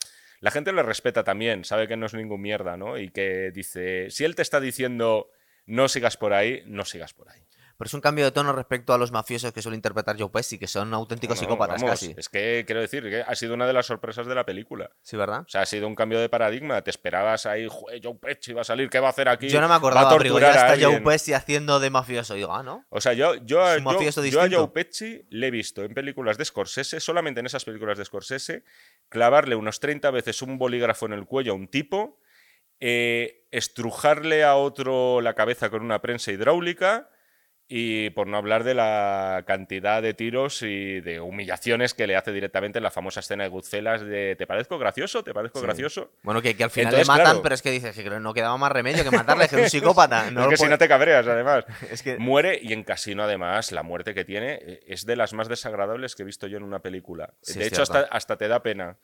la 0.44 0.50
gente 0.50 0.74
le 0.74 0.82
respeta 0.82 1.24
también, 1.24 1.64
sabe 1.64 1.88
que 1.88 1.96
no 1.96 2.04
es 2.04 2.12
ningún 2.12 2.42
mierda, 2.42 2.76
¿no? 2.76 2.98
Y 2.98 3.08
que 3.08 3.50
dice, 3.50 4.10
si 4.10 4.24
él 4.26 4.34
te 4.34 4.42
está 4.42 4.60
diciendo 4.60 5.30
no 5.64 5.88
sigas 5.88 6.18
por 6.18 6.34
ahí, 6.34 6.62
no 6.66 6.84
sigas 6.84 7.14
por 7.14 7.30
ahí. 7.30 7.40
Pero 7.76 7.88
es 7.88 7.94
un 7.94 8.00
cambio 8.00 8.24
de 8.24 8.30
tono 8.30 8.52
respecto 8.52 8.92
a 8.94 8.98
los 8.98 9.10
mafiosos 9.10 9.52
que 9.52 9.60
suele 9.60 9.74
interpretar 9.76 10.16
Joe 10.18 10.28
Pesci, 10.30 10.58
que 10.58 10.68
son 10.68 10.94
auténticos 10.94 11.36
No, 11.36 11.40
psicópatas 11.40 11.82
vamos, 11.82 11.90
casi. 12.00 12.14
Es 12.16 12.28
que 12.28 12.62
quiero 12.66 12.80
decir 12.80 13.02
que 13.02 13.22
ha 13.22 13.34
sido 13.34 13.54
una 13.54 13.66
de 13.66 13.72
las 13.72 13.86
sorpresas 13.86 14.26
de 14.26 14.34
la 14.36 14.46
película. 14.46 14.90
Sí, 15.02 15.16
¿verdad? 15.16 15.40
O 15.40 15.48
sea, 15.48 15.62
ha 15.62 15.66
sido 15.66 15.88
un 15.88 15.94
cambio 15.96 16.20
de 16.20 16.28
paradigma. 16.28 16.82
Te 16.82 16.90
esperabas 16.90 17.46
ahí, 17.46 17.66
"Joder, 17.68 18.00
Joe 18.02 18.14
Pesci 18.14 18.52
va 18.52 18.60
a 18.60 18.64
salir, 18.64 18.88
¿qué 18.88 19.00
va 19.00 19.08
a 19.08 19.10
hacer 19.10 19.28
aquí? 19.28 19.48
Yo 19.48 19.60
no 19.60 19.66
me 19.66 19.70
Va 19.70 19.74
a 19.74 19.78
acordaba, 19.78 20.10
pero 20.10 20.22
digo, 20.22 20.38
ya 20.40 20.46
a 20.46 20.50
está 20.54 20.66
Joe 20.76 20.84
alguien". 20.84 21.04
Pesci 21.04 21.32
haciendo 21.32 21.80
de 21.80 21.90
mafioso. 21.90 22.34
Y 22.36 22.38
digo, 22.38 22.52
ah, 22.54 22.62
¿no? 22.62 22.86
O 22.90 23.00
sea, 23.00 23.12
yo, 23.12 23.34
yo, 23.44 23.64
a- 23.64 23.78
yo- 23.78 24.40
a. 24.40 24.48
Joe 24.50 24.68
Pesci 24.68 25.26
le 25.30 25.48
he 25.48 25.50
visto 25.50 25.82
en 25.82 25.94
películas 25.94 26.38
de 26.38 26.44
Scorsese, 26.44 27.00
solamente 27.00 27.40
en 27.40 27.46
esas 27.46 27.64
películas 27.64 27.98
de 27.98 28.04
Scorsese, 28.04 28.64
clavarle 29.08 29.56
unos 29.56 29.80
30 29.80 30.10
veces 30.12 30.42
un 30.42 30.58
bolígrafo 30.58 31.06
en 31.06 31.12
el 31.14 31.24
cuello 31.26 31.52
a 31.52 31.54
un 31.56 31.66
tipo, 31.68 32.20
eh, 32.80 33.46
estrujarle 33.50 34.44
a 34.44 34.56
otro 34.56 35.20
la 35.20 35.34
cabeza 35.34 35.70
con 35.70 35.82
una 35.82 36.00
prensa 36.00 36.32
hidráulica 36.32 37.08
y 37.66 38.10
por 38.10 38.26
no 38.26 38.36
hablar 38.36 38.62
de 38.62 38.74
la 38.74 39.44
cantidad 39.46 40.02
de 40.02 40.12
tiros 40.12 40.62
y 40.62 41.00
de 41.00 41.20
humillaciones 41.20 41.94
que 41.94 42.06
le 42.06 42.14
hace 42.14 42.32
directamente 42.32 42.78
en 42.78 42.82
la 42.82 42.90
famosa 42.90 43.20
escena 43.20 43.44
de 43.44 43.48
Goodfellas 43.50 44.02
de 44.02 44.36
¿te 44.36 44.46
parezco 44.46 44.78
gracioso? 44.78 45.24
¿te 45.24 45.32
parezco 45.32 45.60
Sí. 45.60 45.64
gracioso? 45.64 46.10
Bueno, 46.22 46.42
que, 46.42 46.56
que 46.56 46.64
al 46.64 46.70
final 46.70 46.92
Entonces, 46.94 47.08
le 47.08 47.12
matan, 47.12 47.24
claro. 47.26 47.42
pero 47.42 47.54
es 47.54 47.62
que 47.62 47.70
dices 47.70 47.96
que 47.96 48.10
no 48.10 48.34
quedaba 48.34 48.56
más 48.58 48.70
remedio 48.70 49.02
que 49.02 49.10
matarle, 49.10 49.48
que 49.48 49.56
es 49.56 49.62
un 49.62 49.70
psicópata. 49.80 50.30
No 50.30 50.42
es 50.42 50.48
que 50.48 50.56
si 50.58 50.66
no 50.66 50.76
te 50.78 50.88
cabreas, 50.88 51.26
además. 51.26 51.64
es 51.90 52.02
que 52.02 52.18
Muere 52.18 52.58
y 52.62 52.72
en 52.72 52.84
Casino, 52.84 53.22
además, 53.22 53.72
la 53.72 53.82
muerte 53.82 54.14
que 54.14 54.24
tiene 54.24 54.58
eh, 54.60 54.80
es 54.86 55.06
de 55.06 55.16
las 55.16 55.32
más 55.32 55.48
desagradables 55.48 56.14
que 56.14 56.22
he 56.22 56.26
visto 56.26 56.46
yo 56.46 56.58
en 56.58 56.64
una 56.64 56.80
película. 56.80 57.34
Sí, 57.40 57.58
de 57.58 57.66
hecho, 57.66 57.82
hasta 57.82 58.36
te 58.36 58.48
da 58.48 58.62
pena. 58.62 58.98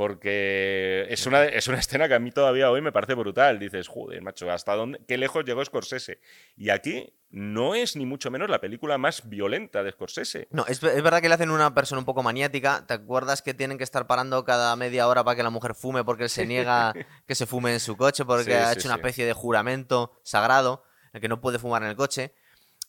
Porque 0.00 1.04
es 1.10 1.26
una, 1.26 1.44
es 1.44 1.68
una 1.68 1.78
escena 1.78 2.08
que 2.08 2.14
a 2.14 2.18
mí 2.18 2.30
todavía 2.30 2.70
hoy 2.70 2.80
me 2.80 2.90
parece 2.90 3.12
brutal. 3.12 3.58
Dices, 3.58 3.86
joder, 3.86 4.22
macho, 4.22 4.50
¿hasta 4.50 4.74
dónde, 4.74 4.98
qué 5.06 5.18
lejos 5.18 5.44
llegó 5.44 5.62
Scorsese? 5.62 6.22
Y 6.56 6.70
aquí 6.70 7.12
no 7.28 7.74
es 7.74 7.96
ni 7.96 8.06
mucho 8.06 8.30
menos 8.30 8.48
la 8.48 8.62
película 8.62 8.96
más 8.96 9.28
violenta 9.28 9.82
de 9.82 9.92
Scorsese. 9.92 10.48
No, 10.52 10.64
es, 10.66 10.82
es 10.82 11.02
verdad 11.02 11.20
que 11.20 11.28
le 11.28 11.34
hacen 11.34 11.50
una 11.50 11.74
persona 11.74 11.98
un 11.98 12.06
poco 12.06 12.22
maniática. 12.22 12.86
¿Te 12.86 12.94
acuerdas 12.94 13.42
que 13.42 13.52
tienen 13.52 13.76
que 13.76 13.84
estar 13.84 14.06
parando 14.06 14.42
cada 14.42 14.74
media 14.74 15.06
hora 15.06 15.22
para 15.22 15.36
que 15.36 15.42
la 15.42 15.50
mujer 15.50 15.74
fume 15.74 16.02
porque 16.02 16.22
él 16.22 16.30
se 16.30 16.46
niega 16.46 16.94
que 17.26 17.34
se 17.34 17.44
fume 17.44 17.74
en 17.74 17.80
su 17.80 17.98
coche 17.98 18.24
porque 18.24 18.44
Sí, 18.44 18.52
ha 18.52 18.72
sí, 18.72 18.78
hecho 18.78 18.88
una 18.88 18.94
sí. 18.94 19.00
especie 19.00 19.26
de 19.26 19.34
juramento 19.34 20.18
sagrado 20.22 20.82
en 21.12 21.16
el 21.16 21.20
que 21.20 21.28
no 21.28 21.42
puede 21.42 21.58
fumar 21.58 21.82
en 21.82 21.90
el 21.90 21.96
coche? 21.96 22.34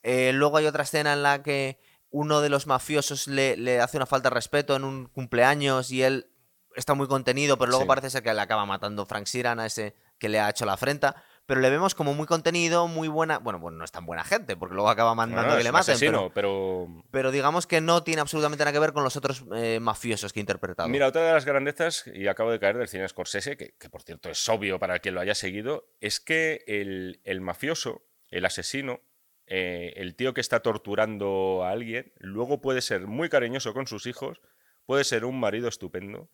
Eh, 0.02 0.32
luego 0.32 0.56
hay 0.56 0.66
otra 0.66 0.84
escena 0.84 1.12
en 1.12 1.24
la 1.24 1.44
que 1.44 1.78
uno 2.10 2.40
de 2.40 2.48
los 2.48 2.68
mafiosos 2.68 3.28
le, 3.28 3.58
le 3.58 3.82
hace 3.82 3.98
una 3.98 4.06
falta 4.06 4.30
de 4.30 4.36
respeto 4.36 4.78
en 4.78 4.86
un 4.86 5.08
cumpleaños 5.08 5.92
y 5.92 6.04
él 6.04 6.31
está 6.76 6.94
muy 6.94 7.08
contenido, 7.08 7.58
pero 7.58 7.70
luego 7.70 7.84
Sí. 7.84 7.88
parece 7.88 8.10
ser 8.10 8.24
que 8.24 8.34
le 8.34 8.42
acaba 8.42 8.66
matando 8.66 9.06
Frank 9.06 9.26
Sheeran 9.28 9.60
a 9.60 9.66
ese 9.66 9.96
que 10.18 10.30
le 10.30 10.40
ha 10.40 10.50
hecho 10.50 10.66
la 10.66 10.74
afrenta. 10.74 11.24
Pero 11.48 11.60
le 11.60 11.70
vemos 11.72 11.96
como 11.96 12.14
muy 12.14 12.28
contenido, 12.28 12.88
muy 12.88 13.08
buena. 13.08 13.40
Bueno, 13.40 13.60
bueno, 13.60 13.80
no 13.80 13.84
es 13.84 13.92
tan 13.92 14.06
buena 14.06 14.24
gente, 14.24 14.56
porque 14.56 14.76
luego 14.76 14.90
acaba 14.90 15.16
mandando 15.16 15.42
Bueno, 15.48 15.58
que 15.58 15.64
le 15.64 15.72
maten. 15.72 15.94
asesino, 15.94 16.32
pero- 16.34 16.88
pero 16.88 17.04
pero 17.12 17.32
digamos 17.32 17.66
que 17.68 17.82
no 17.82 18.04
tiene 18.04 18.22
absolutamente 18.22 18.64
nada 18.64 18.72
que 18.72 18.80
ver 18.80 18.94
con 18.94 19.04
los 19.04 19.16
otros 19.18 19.44
eh, 19.56 19.80
mafiosos 19.82 20.32
que 20.32 20.40
he 20.40 20.42
interpretado. 20.42 20.88
Mira, 20.88 21.08
otra 21.08 21.24
de 21.24 21.34
las 21.34 21.44
grandezas, 21.46 22.06
y 22.14 22.28
acabo 22.28 22.52
de 22.52 22.60
caer 22.60 22.78
del 22.78 22.88
cine 22.88 23.08
Scorsese, 23.08 23.58
que, 23.58 23.76
que 23.78 23.90
por 23.90 24.04
cierto 24.04 24.30
es 24.30 24.48
obvio 24.48 24.80
para 24.80 25.00
quien 25.00 25.16
lo 25.16 25.22
haya 25.22 25.36
seguido, 25.36 25.90
es 26.00 26.20
que 26.20 26.64
el, 26.68 27.20
el 27.26 27.42
mafioso, 27.42 28.04
el 28.30 28.46
asesino, 28.46 29.02
eh, 29.48 29.94
el 29.98 30.16
tío 30.16 30.34
que 30.34 30.42
está 30.42 30.62
torturando 30.62 31.64
a 31.64 31.72
alguien, 31.72 32.14
luego 32.18 32.62
puede 32.62 32.82
ser 32.82 33.08
muy 33.08 33.28
cariñoso 33.30 33.74
con 33.74 33.88
sus 33.88 34.06
hijos, 34.06 34.42
puede 34.86 35.04
ser 35.04 35.26
un 35.26 35.40
marido 35.40 35.68
estupendo, 35.68 36.30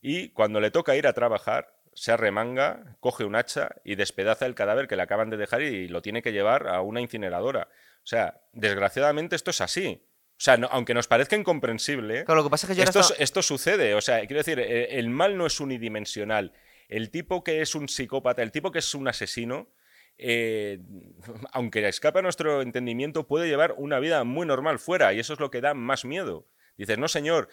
y 0.00 0.30
cuando 0.30 0.60
le 0.60 0.70
toca 0.70 0.96
ir 0.96 1.06
a 1.06 1.12
trabajar, 1.12 1.74
se 1.94 2.12
arremanga, 2.12 2.96
coge 3.00 3.24
un 3.24 3.34
hacha 3.34 3.70
y 3.84 3.96
despedaza 3.96 4.46
el 4.46 4.54
cadáver 4.54 4.86
que 4.86 4.94
le 4.96 5.02
acaban 5.02 5.30
de 5.30 5.36
dejar 5.36 5.62
y 5.62 5.88
lo 5.88 6.00
tiene 6.02 6.22
que 6.22 6.32
llevar 6.32 6.68
a 6.68 6.80
una 6.80 7.00
incineradora. 7.00 7.68
O 7.72 8.06
sea, 8.06 8.40
desgraciadamente 8.52 9.34
esto 9.36 9.50
es 9.50 9.60
así. 9.60 10.04
O 10.32 10.40
sea, 10.40 10.56
no- 10.56 10.68
aunque 10.70 10.94
nos 10.94 11.08
parezca 11.08 11.34
incomprensible, 11.34 12.24
Claro, 12.24 12.42
lo 12.42 12.44
que 12.44 12.50
pasa 12.50 12.66
es 12.66 12.68
que 12.70 12.76
yo 12.76 12.84
ahora 12.88 13.16
esto, 13.18 13.42
sucede, 13.42 13.94
o 13.94 14.00
sea, 14.00 14.20
quiero 14.20 14.38
decir, 14.38 14.60
eh, 14.60 14.98
el 14.98 15.10
mal 15.10 15.36
no 15.36 15.46
es 15.46 15.58
unidimensional. 15.58 16.52
El 16.88 17.10
tipo 17.10 17.42
que 17.42 17.60
es 17.60 17.74
un 17.74 17.88
psicópata, 17.88 18.42
el 18.42 18.52
tipo 18.52 18.70
que 18.70 18.78
es 18.78 18.94
un 18.94 19.08
asesino, 19.08 19.68
eh, 20.16 20.78
aunque 21.52 21.86
escapa 21.88 22.20
a 22.20 22.22
nuestro 22.22 22.62
entendimiento, 22.62 23.26
puede 23.26 23.48
llevar 23.48 23.74
una 23.76 23.98
vida 23.98 24.22
muy 24.24 24.46
normal 24.46 24.78
fuera, 24.78 25.12
y 25.12 25.18
eso 25.18 25.32
es 25.32 25.40
lo 25.40 25.50
que 25.50 25.60
da 25.60 25.74
más 25.74 26.04
miedo. 26.04 26.46
Dices, 26.76 26.96
no, 26.98 27.08
señor, 27.08 27.48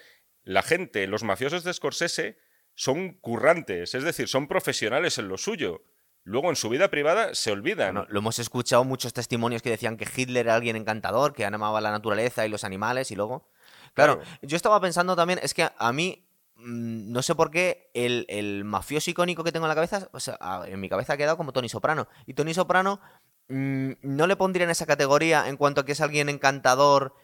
la 0.46 0.62
gente, 0.64 1.06
los 1.08 1.24
mafiosos 1.24 1.64
de 1.66 1.74
Scorsese, 1.74 2.38
son 2.74 3.14
currantes, 3.20 3.94
es 3.96 4.04
decir, 4.04 4.28
son 4.30 4.48
profesionales 4.48 5.18
en 5.18 5.28
lo 5.28 5.38
suyo. 5.38 5.84
Luego 6.24 6.50
en 6.50 6.56
su 6.56 6.70
vida 6.70 6.90
privada 6.90 7.36
se 7.36 7.52
olvidan. 7.52 7.94
Bueno, 7.94 8.08
lo 8.10 8.20
hemos 8.20 8.40
escuchado 8.40 8.84
muchos 8.84 9.14
testimonios 9.14 9.62
que 9.62 9.70
decían 9.70 9.96
que 9.98 10.08
Hitler 10.16 10.48
era 10.48 10.56
alguien 10.56 10.76
encantador, 10.76 11.34
que 11.34 11.46
amaba 11.46 11.82
la 11.82 11.92
naturaleza 11.92 12.46
y 12.46 12.50
los 12.50 12.64
animales 12.64 13.12
y 13.12 13.16
luego... 13.16 13.48
Claro, 13.94 14.20
Claro. 14.20 14.38
yo 14.42 14.56
estaba 14.58 14.82
pensando 14.82 15.16
también, 15.16 15.40
es 15.44 15.54
que 15.54 15.70
a 15.78 15.94
mí, 15.94 16.28
mm, 16.56 17.12
no 17.12 17.22
sé 17.22 17.34
por 17.36 17.52
qué, 17.52 17.92
el, 17.94 18.26
el 18.28 18.66
mafioso 18.66 19.10
icónico 19.12 19.44
que 19.44 19.52
tengo 19.52 19.68
en 19.68 19.70
la 19.70 19.76
cabeza, 19.76 20.10
o 20.12 20.20
sea, 20.20 20.36
a- 20.42 20.66
en 20.68 20.80
mi 20.82 20.90
cabeza 20.90 21.14
ha 21.14 21.18
quedado 21.18 21.38
como 21.38 21.54
Tony 21.54 21.70
Soprano. 21.70 22.08
Y 22.26 22.34
Tony 22.34 22.54
Soprano 22.56 23.00
mm, 23.48 23.92
no 24.02 24.26
le 24.28 24.36
pondría 24.36 24.66
en 24.66 24.72
esa 24.72 24.86
categoría 24.88 25.48
en 25.48 25.56
cuanto 25.58 25.82
a 25.82 25.86
que 25.86 25.92
es 25.94 26.02
alguien 26.02 26.28
encantador 26.28 27.16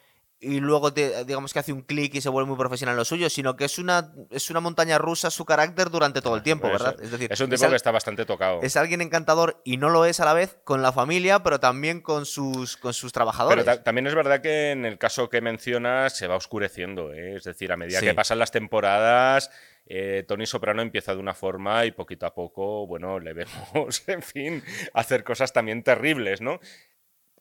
y 0.44 0.58
luego 0.60 0.92
te- 0.92 1.24
digamos 1.24 1.52
que 1.52 1.60
hace 1.60 1.72
un 1.72 1.82
clic 1.82 2.14
y 2.16 2.20
se 2.20 2.28
vuelve 2.28 2.48
muy 2.48 2.58
profesional 2.58 2.94
en 2.94 2.96
lo 2.98 3.04
suyo, 3.04 3.30
sino 3.30 3.54
que 3.56 3.64
es 3.64 3.78
una, 3.78 4.12
es 4.30 4.50
una 4.50 4.58
montaña 4.60 4.98
rusa 4.98 5.30
su 5.30 5.44
carácter 5.44 5.88
durante 5.88 6.20
todo 6.20 6.34
el 6.36 6.42
tiempo, 6.42 6.66
Eso- 6.66 6.72
¿verdad? 6.84 6.96
Es 7.00 7.10
decir, 7.12 7.32
es 7.32 7.40
un 7.40 7.48
tipo 7.48 7.68
que 7.70 7.76
está 7.76 7.92
bastante 7.92 8.24
tocado. 8.26 8.60
es 8.62 8.76
alguien 8.76 9.00
encantador 9.00 9.62
y 9.64 9.76
no 9.76 9.88
lo 9.88 10.04
es 10.04 10.18
a 10.20 10.24
la 10.24 10.34
vez 10.34 10.58
con 10.64 10.82
la 10.82 10.92
familia, 10.92 11.42
pero 11.44 11.60
también 11.60 12.00
con 12.00 12.26
sus, 12.26 12.76
con 12.76 12.92
sus 12.92 13.12
trabajadores. 13.12 13.64
Pero 13.64 13.76
ta- 13.78 13.84
también 13.84 14.06
es 14.08 14.14
verdad 14.16 14.40
que 14.42 14.72
en 14.72 14.84
el 14.84 14.98
caso 14.98 15.28
que 15.30 15.40
mencionas 15.40 16.16
se 16.16 16.26
va 16.26 16.34
oscureciendo, 16.36 17.12
¿eh? 17.14 17.36
es 17.36 17.44
decir, 17.44 17.70
a 17.70 17.76
medida 17.76 18.00
Sí. 18.00 18.06
que 18.06 18.14
pasan 18.14 18.38
las 18.40 18.50
temporadas, 18.50 19.48
eh, 19.86 20.24
Tony 20.26 20.46
Soprano 20.46 20.82
empieza 20.82 21.14
de 21.14 21.20
una 21.20 21.34
forma 21.34 21.84
y 21.86 21.92
poquito 21.92 22.26
a 22.26 22.34
poco, 22.34 22.86
bueno, 22.86 23.20
le 23.20 23.32
vemos, 23.32 23.46
en 24.08 24.22
fin, 24.22 24.62
hacer 24.94 25.22
cosas 25.24 25.52
también 25.52 25.82
terribles, 25.84 26.40
¿no? 26.40 26.58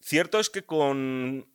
Cierto 0.04 0.40
es 0.40 0.50
que 0.50 0.64
con 0.64 1.48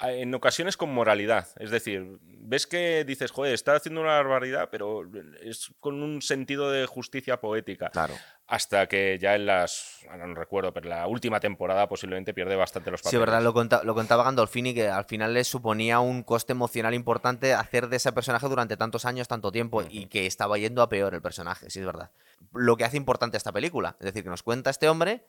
en 0.00 0.34
ocasiones 0.34 0.76
con 0.76 0.92
moralidad, 0.94 1.48
es 1.58 1.70
decir, 1.70 2.18
ves 2.22 2.66
que 2.66 3.04
dices, 3.04 3.30
joder, 3.32 3.52
está 3.54 3.74
haciendo 3.74 4.00
una 4.00 4.12
barbaridad, 4.12 4.68
pero 4.70 5.02
es 5.42 5.72
con 5.80 6.02
un 6.02 6.22
sentido 6.22 6.70
de 6.70 6.86
justicia 6.86 7.40
poética 7.40 7.90
Claro. 7.90 8.14
hasta 8.46 8.86
que 8.86 9.18
ya 9.20 9.34
en 9.34 9.46
las, 9.46 10.06
no 10.16 10.34
recuerdo, 10.34 10.72
pero 10.72 10.88
la 10.88 11.06
última 11.06 11.40
temporada 11.40 11.88
posiblemente 11.88 12.32
pierde 12.32 12.56
bastante 12.56 12.90
los 12.90 13.00
papeles. 13.02 13.10
Sí, 13.10 13.18
verdad, 13.18 13.42
lo, 13.42 13.52
conta- 13.52 13.82
lo 13.84 13.94
contaba 13.94 14.22
Gandolfini, 14.24 14.72
que 14.74 14.88
al 14.88 15.04
final 15.04 15.34
le 15.34 15.44
suponía 15.44 16.00
un 16.00 16.22
coste 16.22 16.52
emocional 16.52 16.94
importante 16.94 17.52
hacer 17.52 17.88
de 17.88 17.96
ese 17.96 18.12
personaje 18.12 18.48
durante 18.48 18.76
tantos 18.76 19.04
años, 19.04 19.28
tanto 19.28 19.50
tiempo, 19.52 19.82
y 19.82 20.06
que 20.06 20.26
estaba 20.26 20.56
yendo 20.56 20.82
a 20.82 20.88
peor 20.88 21.14
el 21.14 21.20
personaje, 21.22 21.68
sí, 21.68 21.80
es 21.80 21.86
verdad. 21.86 22.10
Lo 22.52 22.76
que 22.76 22.84
hace 22.84 22.96
importante 22.96 23.36
esta 23.36 23.52
película, 23.52 23.96
es 23.98 24.06
decir, 24.06 24.22
que 24.22 24.30
nos 24.30 24.42
cuenta 24.44 24.70
este 24.70 24.88
hombre 24.88 25.26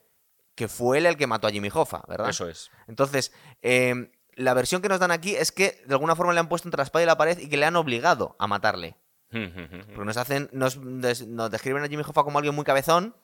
que 0.54 0.68
fue 0.68 0.98
él 0.98 1.06
el 1.06 1.16
que 1.16 1.26
mató 1.26 1.46
a 1.46 1.50
Jimmy 1.50 1.70
Hoffa, 1.72 2.02
¿verdad? 2.08 2.28
Eso 2.28 2.48
es. 2.48 2.70
Entonces, 2.86 3.32
eh, 3.62 4.10
la 4.40 4.54
versión 4.54 4.82
que 4.82 4.88
nos 4.88 5.00
dan 5.00 5.10
aquí 5.10 5.36
es 5.36 5.52
que 5.52 5.82
de 5.86 5.94
alguna 5.94 6.16
forma 6.16 6.32
le 6.32 6.40
han 6.40 6.48
puesto 6.48 6.66
entre 6.68 6.78
la 6.78 6.84
espada 6.84 7.02
y 7.02 7.06
la 7.06 7.16
pared 7.18 7.38
y 7.38 7.48
que 7.48 7.56
le 7.56 7.66
han 7.66 7.76
obligado 7.76 8.36
a 8.38 8.46
matarle. 8.46 8.96
Porque 9.30 10.04
nos 10.04 10.16
hacen, 10.16 10.48
nos, 10.52 10.78
des- 11.00 11.26
nos 11.26 11.50
describen 11.50 11.84
a 11.84 11.88
Jimmy 11.88 12.02
Hoffa 12.02 12.24
como 12.24 12.38
alguien 12.38 12.54
muy 12.54 12.64
cabezón, 12.64 13.14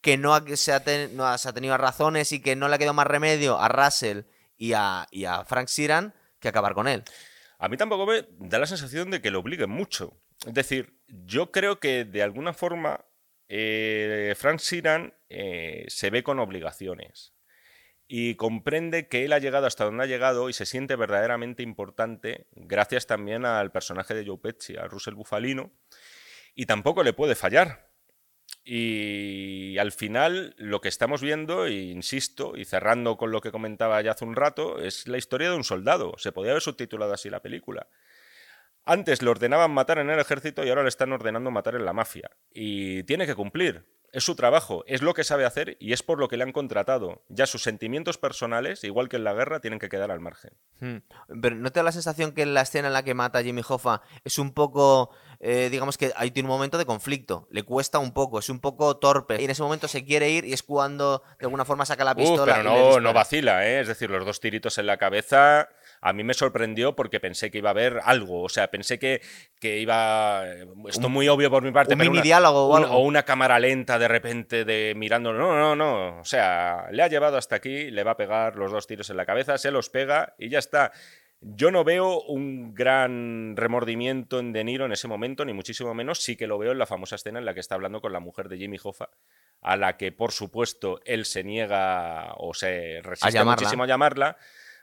que 0.00 0.16
no, 0.16 0.36
se, 0.56 0.72
ha 0.72 0.82
no 1.12 1.38
se 1.38 1.48
ha 1.48 1.52
tenido 1.52 1.76
razones 1.78 2.32
y 2.32 2.42
que 2.42 2.56
no 2.56 2.68
le 2.68 2.74
ha 2.74 2.78
quedado 2.78 2.94
más 2.94 3.06
remedio 3.06 3.58
a 3.60 3.68
Russell 3.68 4.22
y 4.56 4.72
a, 4.72 5.06
y 5.12 5.24
a 5.26 5.44
Frank 5.44 5.68
Siran 5.68 6.14
que 6.40 6.48
acabar 6.48 6.74
con 6.74 6.88
él. 6.88 7.04
A 7.58 7.68
mí 7.68 7.76
tampoco 7.76 8.06
me 8.06 8.24
da 8.40 8.58
la 8.58 8.66
sensación 8.66 9.10
de 9.12 9.20
que 9.20 9.30
lo 9.30 9.38
obliguen 9.38 9.70
mucho. 9.70 10.16
Es 10.44 10.54
decir, 10.54 10.98
yo 11.06 11.52
creo 11.52 11.78
que 11.78 12.04
de 12.04 12.22
alguna 12.24 12.52
forma 12.52 13.04
eh, 13.48 14.34
Frank 14.36 14.58
Siran 14.58 15.14
eh, 15.28 15.84
se 15.88 16.10
ve 16.10 16.24
con 16.24 16.40
obligaciones 16.40 17.31
y 18.14 18.34
comprende 18.34 19.08
que 19.08 19.24
él 19.24 19.32
ha 19.32 19.38
llegado 19.38 19.66
hasta 19.66 19.86
donde 19.86 20.04
ha 20.04 20.06
llegado 20.06 20.50
y 20.50 20.52
se 20.52 20.66
siente 20.66 20.96
verdaderamente 20.96 21.62
importante 21.62 22.46
gracias 22.54 23.06
también 23.06 23.46
al 23.46 23.72
personaje 23.72 24.12
de 24.12 24.26
Joe 24.26 24.36
Pesci, 24.36 24.76
a 24.76 24.84
Russell 24.84 25.14
Bufalino, 25.14 25.72
y 26.54 26.66
tampoco 26.66 27.04
le 27.04 27.14
puede 27.14 27.34
fallar. 27.34 27.88
Y 28.66 29.78
al 29.78 29.92
final 29.92 30.54
lo 30.58 30.82
que 30.82 30.90
estamos 30.90 31.22
viendo, 31.22 31.64
e 31.64 31.72
insisto, 31.72 32.54
y 32.54 32.66
cerrando 32.66 33.16
con 33.16 33.30
lo 33.32 33.40
que 33.40 33.50
comentaba 33.50 34.02
ya 34.02 34.10
hace 34.10 34.26
un 34.26 34.36
rato, 34.36 34.78
es 34.82 35.08
la 35.08 35.16
historia 35.16 35.48
de 35.48 35.56
un 35.56 35.64
soldado. 35.64 36.12
Se 36.18 36.32
podía 36.32 36.50
haber 36.50 36.62
subtitulado 36.62 37.14
así 37.14 37.30
la 37.30 37.40
película. 37.40 37.88
Antes 38.84 39.22
le 39.22 39.30
ordenaban 39.30 39.70
matar 39.70 39.98
en 39.98 40.10
el 40.10 40.18
ejército 40.18 40.64
y 40.64 40.68
ahora 40.68 40.82
le 40.82 40.88
están 40.88 41.12
ordenando 41.12 41.50
matar 41.50 41.74
en 41.74 41.84
la 41.84 41.92
mafia. 41.92 42.30
Y 42.52 43.04
tiene 43.04 43.26
que 43.26 43.34
cumplir. 43.34 43.86
Es 44.12 44.24
su 44.24 44.34
trabajo, 44.34 44.84
es 44.86 45.00
lo 45.00 45.14
que 45.14 45.24
sabe 45.24 45.46
hacer 45.46 45.78
y 45.80 45.94
es 45.94 46.02
por 46.02 46.18
lo 46.18 46.28
que 46.28 46.36
le 46.36 46.44
han 46.44 46.52
contratado. 46.52 47.24
Ya 47.28 47.46
sus 47.46 47.62
sentimientos 47.62 48.18
personales, 48.18 48.84
igual 48.84 49.08
que 49.08 49.16
en 49.16 49.24
la 49.24 49.32
guerra, 49.32 49.60
tienen 49.60 49.78
que 49.78 49.88
quedar 49.88 50.10
al 50.10 50.20
margen. 50.20 50.50
Hmm. 50.80 50.98
Pero 51.40 51.56
¿no 51.56 51.72
te 51.72 51.80
da 51.80 51.84
la 51.84 51.92
sensación 51.92 52.32
que 52.32 52.42
en 52.42 52.52
la 52.52 52.60
escena 52.60 52.88
en 52.88 52.92
la 52.92 53.04
que 53.04 53.14
mata 53.14 53.38
a 53.38 53.42
Jimmy 53.42 53.62
Hoffa 53.66 54.02
es 54.22 54.38
un 54.38 54.52
poco 54.52 55.14
eh, 55.44 55.70
digamos 55.72 55.98
que 55.98 56.12
ahí 56.14 56.30
tiene 56.30 56.48
un 56.48 56.54
momento 56.54 56.78
de 56.78 56.86
conflicto, 56.86 57.48
le 57.50 57.64
cuesta 57.64 57.98
un 57.98 58.12
poco, 58.12 58.38
es 58.38 58.48
un 58.48 58.60
poco 58.60 58.98
torpe 58.98 59.40
y 59.40 59.44
en 59.44 59.50
ese 59.50 59.60
momento 59.60 59.88
se 59.88 60.04
quiere 60.04 60.30
ir 60.30 60.44
y 60.44 60.52
es 60.52 60.62
cuando 60.62 61.24
de 61.36 61.46
alguna 61.46 61.64
forma 61.64 61.84
saca 61.84 62.04
la 62.04 62.14
pistola. 62.14 62.54
pero 62.54 62.62
no, 62.62 63.00
no 63.00 63.12
vacila, 63.12 63.66
¿eh? 63.66 63.80
es 63.80 63.88
decir, 63.88 64.08
los 64.08 64.24
dos 64.24 64.38
tiritos 64.38 64.78
en 64.78 64.86
la 64.86 64.98
cabeza 64.98 65.68
a 66.02 66.12
mí 66.12 66.24
me 66.24 66.34
sorprendió 66.34 66.94
porque 66.96 67.20
pensé 67.20 67.50
que 67.50 67.58
iba 67.58 67.70
a 67.70 67.72
haber 67.72 68.00
algo, 68.04 68.42
o 68.42 68.48
sea, 68.48 68.68
pensé 68.68 68.98
que, 68.98 69.22
que 69.60 69.78
iba, 69.78 70.44
esto 70.88 71.08
muy 71.08 71.28
obvio 71.28 71.48
por 71.48 71.62
mi 71.62 71.70
parte, 71.70 71.94
un 71.94 72.00
mini 72.00 72.20
diálogo 72.20 72.66
o, 72.66 72.76
algo. 72.76 72.92
o 72.92 72.98
una 72.98 73.22
cámara 73.22 73.60
lenta 73.60 74.00
de 74.00 74.08
repente 74.08 74.64
de 74.64 74.94
mirando, 74.96 75.32
no, 75.32 75.56
no, 75.56 75.76
no, 75.76 76.20
o 76.20 76.24
sea, 76.24 76.88
le 76.90 77.04
ha 77.04 77.08
llevado 77.08 77.36
hasta 77.36 77.54
aquí, 77.54 77.90
le 77.92 78.02
va 78.02 78.10
a 78.10 78.16
pegar 78.16 78.56
los 78.56 78.72
dos 78.72 78.88
tiros 78.88 79.08
en 79.10 79.16
la 79.16 79.24
cabeza, 79.24 79.56
se 79.58 79.70
los 79.70 79.88
pega 79.90 80.34
y 80.38 80.48
ya 80.48 80.58
está. 80.58 80.90
Yo 81.44 81.72
no 81.72 81.82
veo 81.82 82.22
un 82.22 82.72
gran 82.72 83.56
remordimiento 83.56 84.38
en 84.38 84.52
De 84.52 84.62
Niro 84.62 84.86
en 84.86 84.92
ese 84.92 85.08
momento, 85.08 85.44
ni 85.44 85.52
muchísimo 85.52 85.92
menos. 85.92 86.22
Sí 86.22 86.36
que 86.36 86.46
lo 86.46 86.56
veo 86.56 86.70
en 86.70 86.78
la 86.78 86.86
famosa 86.86 87.16
escena 87.16 87.40
en 87.40 87.44
la 87.44 87.52
que 87.52 87.58
está 87.58 87.74
hablando 87.74 88.00
con 88.00 88.12
la 88.12 88.20
mujer 88.20 88.48
de 88.48 88.58
Jimmy 88.58 88.78
Hoffa, 88.80 89.08
a 89.60 89.76
la 89.76 89.96
que, 89.96 90.12
por 90.12 90.30
supuesto, 90.30 91.00
él 91.04 91.24
se 91.24 91.42
niega 91.42 92.34
o 92.36 92.54
se 92.54 93.00
resiste 93.02 93.42
muchísimo 93.42 93.82
a 93.82 93.86
llamarla. 93.88 94.36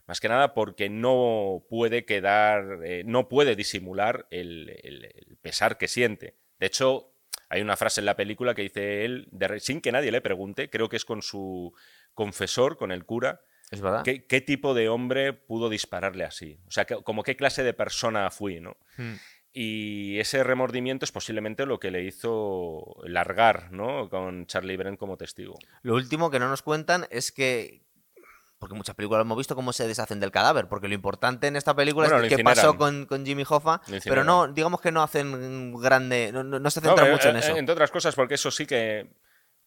Más 0.09 0.19
que 0.19 0.27
nada 0.27 0.55
porque 0.55 0.89
no 0.89 1.67
puede 1.69 2.03
quedar, 2.03 2.79
eh, 2.83 3.03
no 3.05 3.29
puede 3.29 3.55
disimular 3.55 4.25
el, 4.31 5.37
pesar 5.43 5.77
que 5.77 5.87
siente. 5.87 6.35
De 6.59 6.65
hecho, 6.65 7.13
hay 7.47 7.61
una 7.61 7.77
frase 7.77 8.01
en 8.01 8.05
la 8.05 8.15
película 8.15 8.55
que 8.55 8.63
dice 8.63 9.05
él, 9.05 9.29
sin 9.59 9.81
que 9.81 9.91
nadie 9.91 10.11
le 10.11 10.21
pregunte, 10.21 10.71
creo 10.71 10.89
que 10.89 10.95
es 10.95 11.05
con 11.05 11.21
su 11.21 11.75
confesor, 12.15 12.75
con 12.75 12.91
el 12.91 13.05
cura, 13.05 13.41
es 13.69 13.81
verdad. 13.81 14.03
¿Qué, 14.03 14.41
tipo 14.41 14.73
de 14.73 14.89
hombre 14.89 15.31
pudo 15.31 15.69
dispararle 15.69 16.23
así? 16.23 16.59
O 16.65 16.71
sea, 16.71 16.85
como 16.85 17.21
qué 17.21 17.35
clase 17.35 17.61
de 17.61 17.75
persona 17.75 18.31
fui, 18.31 18.59
¿no? 18.59 18.77
Hmm. 18.97 19.13
Y 19.53 20.17
ese 20.17 20.43
remordimiento 20.43 21.05
es 21.05 21.11
posiblemente 21.11 21.67
lo 21.67 21.79
que 21.79 21.91
le 21.91 22.03
hizo 22.03 22.95
largar, 23.03 23.71
¿no? 23.71 24.09
Con 24.09 24.47
Charlie 24.47 24.75
Brent 24.75 24.97
como 24.97 25.17
testigo. 25.17 25.59
Lo 25.83 25.93
último 25.93 26.31
que 26.31 26.39
no 26.39 26.49
nos 26.49 26.63
cuentan 26.63 27.05
es 27.11 27.31
que 27.31 27.83
porque 28.59 28.75
muchas 28.75 28.93
películas 28.93 29.21
hemos 29.21 29.37
visto 29.37 29.55
cómo 29.55 29.71
se 29.71 29.87
deshacen 29.87 30.19
del 30.19 30.31
cadáver, 30.31 30.67
porque 30.67 30.89
lo 30.89 30.93
importante 30.93 31.47
en 31.47 31.55
esta 31.55 31.75
película 31.75 32.07
es 32.23 32.35
qué 32.35 32.43
pasó 32.43 32.77
con, 32.77 33.07
Jimmy 33.25 33.43
Hoffa, 33.47 33.81
pero 34.03 34.25
no, 34.25 34.49
digamos 34.49 34.81
que 34.81 34.91
no 34.91 35.01
hacen 35.01 35.73
grande, 35.73 36.31
no, 36.33 36.69
se 36.69 36.81
centran 36.81 37.09
mucho 37.09 37.29
en 37.29 37.37
eh, 37.37 37.39
eso. 37.39 37.55
Entre 37.55 37.71
otras 37.71 37.89
cosas, 37.89 38.15
porque 38.15 38.35
eso 38.35 38.51
sí 38.51 38.65
que, 38.65 39.07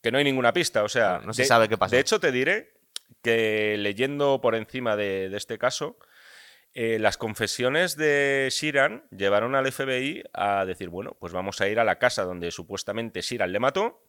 que 0.02 0.12
no 0.12 0.18
hay 0.18 0.24
ninguna 0.24 0.52
pista, 0.52 0.84
o 0.84 0.88
sea, 0.88 1.20
no, 1.24 1.32
se 1.32 1.46
sabe 1.46 1.68
qué 1.68 1.78
pasó. 1.78 1.96
De 1.96 2.02
hecho, 2.02 2.20
te 2.20 2.30
diré 2.30 2.74
que 3.22 3.76
leyendo 3.78 4.40
por 4.42 4.54
encima 4.54 4.94
de, 4.94 5.34
este 5.34 5.56
caso, 5.56 5.96
eh, 6.74 6.98
las 6.98 7.16
confesiones 7.16 7.96
de 7.96 8.48
Shiran 8.50 9.04
llevaron 9.10 9.54
al 9.54 9.72
FBI 9.72 10.22
a 10.34 10.66
decir, 10.66 10.90
bueno, 10.90 11.16
pues 11.18 11.32
vamos 11.32 11.62
a 11.62 11.68
ir 11.68 11.80
a 11.80 11.84
la 11.84 11.98
casa 11.98 12.24
donde 12.24 12.50
supuestamente 12.50 13.22
Shiran 13.22 13.52
le 13.52 13.58
mató 13.58 14.02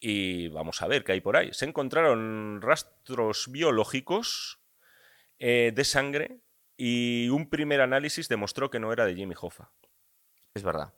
y 0.00 0.48
vamos 0.48 0.82
a 0.82 0.86
ver 0.86 1.04
qué 1.04 1.12
hay 1.12 1.20
por 1.20 1.36
ahí. 1.36 1.50
Se 1.52 1.64
encontraron 1.64 2.60
rastros 2.60 3.50
biológicos 3.50 4.60
eh, 5.38 5.72
de 5.74 5.84
sangre 5.84 6.40
y 6.76 7.28
un 7.30 7.48
primer 7.48 7.80
análisis 7.80 8.28
demostró 8.28 8.70
que 8.70 8.78
no 8.78 8.92
era 8.92 9.06
de 9.06 9.14
Jimmy 9.14 9.34
Hoffa. 9.40 9.70
Es 10.54 10.62
verdad. 10.62 10.92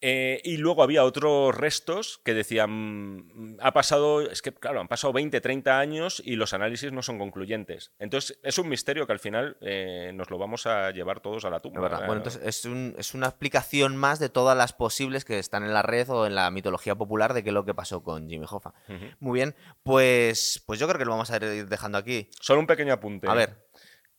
Eh, 0.00 0.40
y 0.44 0.58
luego 0.58 0.82
había 0.82 1.04
otros 1.04 1.54
restos 1.54 2.20
que 2.24 2.34
decían, 2.34 2.70
mm, 2.70 3.56
ha 3.60 3.72
pasado, 3.72 4.20
es 4.20 4.42
que 4.42 4.52
claro, 4.52 4.80
han 4.80 4.88
pasado 4.88 5.12
20, 5.12 5.40
30 5.40 5.78
años 5.78 6.22
y 6.24 6.36
los 6.36 6.54
análisis 6.54 6.92
no 6.92 7.02
son 7.02 7.18
concluyentes. 7.18 7.92
Entonces 7.98 8.38
es 8.42 8.58
un 8.58 8.68
misterio 8.68 9.06
que 9.06 9.12
al 9.12 9.18
final 9.18 9.56
eh, 9.60 10.12
nos 10.14 10.30
lo 10.30 10.38
vamos 10.38 10.66
a 10.66 10.90
llevar 10.92 11.20
todos 11.20 11.44
a 11.44 11.50
la 11.50 11.60
tumba. 11.60 11.88
Bueno, 11.88 12.14
entonces 12.14 12.42
es, 12.44 12.64
es, 12.96 13.14
una 13.14 13.26
explicación 13.26 13.96
más 13.96 14.18
de 14.18 14.28
todas 14.28 14.56
las 14.56 14.72
posibles 14.72 15.24
que 15.24 15.38
están 15.38 15.64
en 15.64 15.74
la 15.74 15.82
red 15.82 16.08
o 16.10 16.26
en 16.26 16.34
la 16.34 16.50
mitología 16.50 16.94
popular 16.94 17.34
de 17.34 17.42
qué 17.42 17.50
es 17.50 17.54
lo 17.54 17.64
que 17.64 17.74
pasó 17.74 18.02
con 18.02 18.28
Jimmy 18.28 18.46
Hoffa. 18.48 18.74
Muy 19.18 19.38
bien, 19.38 19.56
pues, 19.82 20.62
pues 20.66 20.78
yo 20.78 20.86
creo 20.86 20.98
que 20.98 21.04
lo 21.04 21.12
vamos 21.12 21.30
a 21.30 21.36
ir 21.36 21.68
dejando 21.68 21.98
aquí. 21.98 22.28
Solo 22.40 22.60
un 22.60 22.66
pequeño 22.66 22.92
apunte. 22.92 23.28
A 23.28 23.34
ver. 23.34 23.67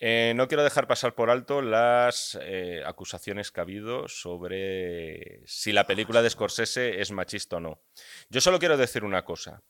Eh, 0.02 0.32
no 0.36 0.48
quiero 0.48 0.64
dejar 0.64 0.88
pasar 0.88 1.14
por 1.14 1.30
alto 1.30 1.62
las 1.62 2.38
eh, 2.42 2.82
acusaciones 2.86 3.52
que 3.52 3.60
ha 3.60 3.64
habido 3.64 4.08
sobre 4.08 5.44
si 5.46 5.74
la 5.74 5.86
película 5.86 6.22
de 6.22 6.30
Scorsese 6.30 7.02
es 7.02 7.12
machista 7.12 7.58
o 7.58 7.60
no. 7.60 7.82
Yo 8.30 8.40
solo 8.40 8.60
quiero 8.60 8.78
decir 8.78 9.04
una 9.04 9.26
cosa. 9.26 9.62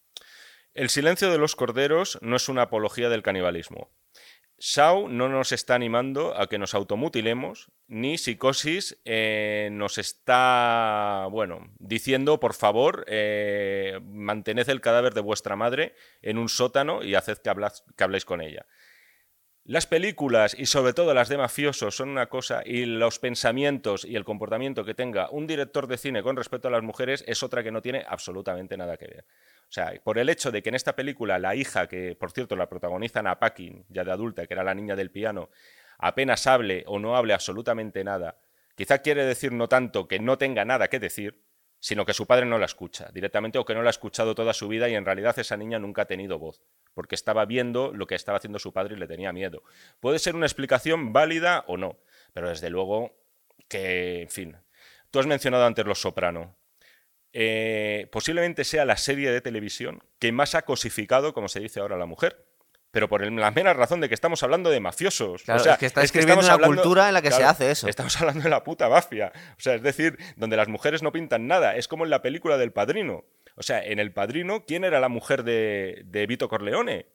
El 0.76 0.90
silencio 0.90 1.32
de 1.32 1.40
los 1.40 1.56
corderos 1.56 2.20
no 2.22 2.36
es 2.36 2.48
una 2.48 2.64
apología 2.64 3.10
del 3.10 3.24
canibalismo. 3.24 3.90
Shaw 4.60 5.08
no 5.08 5.30
nos 5.30 5.52
está 5.52 5.74
animando 5.74 6.40
a 6.40 6.48
que 6.48 6.60
nos 6.60 6.76
automutilemos, 6.76 7.72
ni 7.88 8.18
Psicosis 8.18 9.00
eh, 9.06 9.70
nos 9.72 9.98
está, 9.98 11.28
bueno, 11.32 11.74
diciendo, 11.80 12.42
por 12.42 12.54
favor, 12.54 13.06
mantened 14.04 14.68
el 14.68 14.82
cadáver 14.82 15.14
de 15.14 15.22
vuestra 15.22 15.56
madre 15.56 15.96
en 16.22 16.38
un 16.38 16.50
sótano 16.50 17.04
y 17.04 17.16
haced 17.16 17.38
que, 17.38 17.54
que 17.96 18.04
habléis 18.04 18.26
con 18.26 18.42
ella. 18.42 18.68
Las 19.70 19.86
películas 19.86 20.56
y 20.58 20.66
sobre 20.66 20.94
todo 20.94 21.14
las 21.14 21.30
de 21.30 21.38
mafiosos 21.38 21.96
son 21.96 22.10
una 22.10 22.26
cosa 22.26 22.64
y 22.66 22.86
los 22.86 23.20
pensamientos 23.20 24.04
y 24.04 24.16
el 24.16 24.26
comportamiento 24.26 24.84
que 24.84 24.96
tenga 24.96 25.30
un 25.30 25.46
director 25.46 25.86
de 25.86 26.00
cine 26.00 26.24
con 26.24 26.36
respecto 26.36 26.70
a 26.70 26.72
las 26.72 26.82
mujeres 26.82 27.24
es 27.28 27.44
otra 27.44 27.62
que 27.62 27.72
no 27.72 27.80
tiene 27.80 28.04
absolutamente 28.08 28.78
nada 28.78 28.98
que 28.98 29.06
ver. 29.06 29.26
O 29.70 29.72
sea, 29.72 29.94
por 30.04 30.18
el 30.18 30.30
hecho 30.30 30.50
de 30.50 30.64
que 30.64 30.70
en 30.70 30.76
esta 30.76 30.96
película 30.96 31.38
la 31.38 31.54
hija, 31.54 31.88
que 31.88 32.16
por 32.16 32.32
cierto 32.32 32.56
la 32.56 32.68
protagoniza 32.68 33.20
Anna 33.20 33.38
Paquin, 33.38 33.86
ya 33.90 34.04
de 34.04 34.12
adulta, 34.12 34.48
que 34.48 34.56
era 34.56 34.64
la 34.64 34.74
niña 34.74 34.96
del 34.96 35.12
piano, 35.12 35.52
apenas 36.00 36.48
hable 36.48 36.84
o 36.88 36.98
no 36.98 37.16
hable 37.16 37.36
absolutamente 37.36 38.04
nada, 38.04 38.40
quizá 38.76 39.04
quiere 39.04 39.24
decir 39.24 39.52
no 39.52 39.70
tanto 39.70 40.08
que 40.08 40.18
no 40.18 40.40
tenga 40.40 40.66
nada 40.66 40.88
que 40.88 40.98
decir, 40.98 41.44
sino 41.80 42.06
que 42.06 42.14
su 42.14 42.28
padre 42.28 42.46
no 42.46 42.58
la 42.58 42.66
escucha 42.66 43.10
directamente 43.14 43.58
o 43.58 43.66
que 43.66 43.74
no 43.74 43.82
la 43.82 43.90
ha 43.90 43.92
escuchado 43.92 44.36
toda 44.36 44.54
su 44.54 44.68
vida 44.68 44.90
y 44.90 44.96
en 44.96 45.06
realidad 45.06 45.38
esa 45.40 45.58
niña 45.58 45.80
nunca 45.80 46.04
ha 46.04 46.06
tenido 46.06 46.38
voz, 46.38 46.62
porque 46.94 47.16
estaba 47.16 47.46
viendo 47.46 47.94
lo 47.94 48.06
que 48.06 48.16
estaba 48.16 48.38
haciendo 48.38 48.60
su 48.60 48.74
padre 48.74 48.96
y 48.96 49.00
le 49.00 49.08
tenía 49.08 49.32
miedo. 49.32 49.64
Puede 50.00 50.20
ser 50.20 50.36
una 50.36 50.46
explicación 50.46 51.14
válida 51.14 51.64
o 51.68 51.78
no, 51.78 52.00
pero 52.34 52.50
desde 52.50 52.70
luego 52.70 53.16
que, 53.68 54.24
en 54.24 54.30
fin, 54.30 54.58
tú 55.12 55.20
has 55.20 55.28
mencionado 55.28 55.66
antes 55.66 55.86
Los 55.86 56.02
Soprano. 56.02 56.58
Eh, 57.32 58.08
posiblemente 58.12 58.64
sea 58.64 58.86
la 58.86 58.98
serie 58.98 59.32
de 59.32 59.40
televisión 59.40 60.04
que 60.18 60.32
más 60.32 60.56
ha 60.56 60.64
cosificado, 60.64 61.34
como 61.34 61.48
se 61.48 61.60
dice 61.60 61.80
ahora, 61.80 61.96
a 61.96 62.00
la 62.00 62.08
mujer 62.08 62.49
pero 62.92 63.08
por 63.08 63.30
la 63.32 63.52
mera 63.52 63.74
razón 63.74 64.02
de 64.02 64.08
que 64.08 64.16
estamos 64.16 64.42
hablando 64.44 64.70
de 64.70 64.80
mafiosos. 64.80 65.48
o 65.48 65.60
sea, 65.60 65.74
es 65.74 65.80
que 65.80 65.86
está 65.86 66.04
escribiendo 66.04 66.44
una 66.44 66.58
cultura 66.58 67.08
en 67.08 67.14
la 67.14 67.22
que 67.22 67.32
se 67.32 67.44
hace 67.44 67.72
eso. 67.72 67.88
Estamos 67.88 68.20
hablando 68.20 68.44
de 68.44 68.50
la 68.50 68.64
puta 68.64 68.90
mafia. 68.90 69.32
O 69.58 69.62
sea, 69.62 69.76
es 69.76 69.84
decir, 69.84 70.18
donde 70.36 70.58
las 70.58 70.68
mujeres 70.68 71.04
no 71.04 71.12
pintan 71.12 71.48
nada. 71.48 71.76
Es 71.76 71.88
como 71.88 72.04
en 72.04 72.10
la 72.10 72.22
película 72.22 72.58
del 72.58 72.72
Padrino. 72.72 73.26
O 73.56 73.64
sea, 73.64 73.84
en 73.84 74.00
El 74.00 74.14
Padrino, 74.14 74.64
¿quién 74.66 74.86
era 74.86 75.00
la 75.00 75.10
mujer 75.10 75.44
de, 75.44 76.04
de 76.06 76.26
Vito 76.26 76.48
Corleone? 76.48 77.08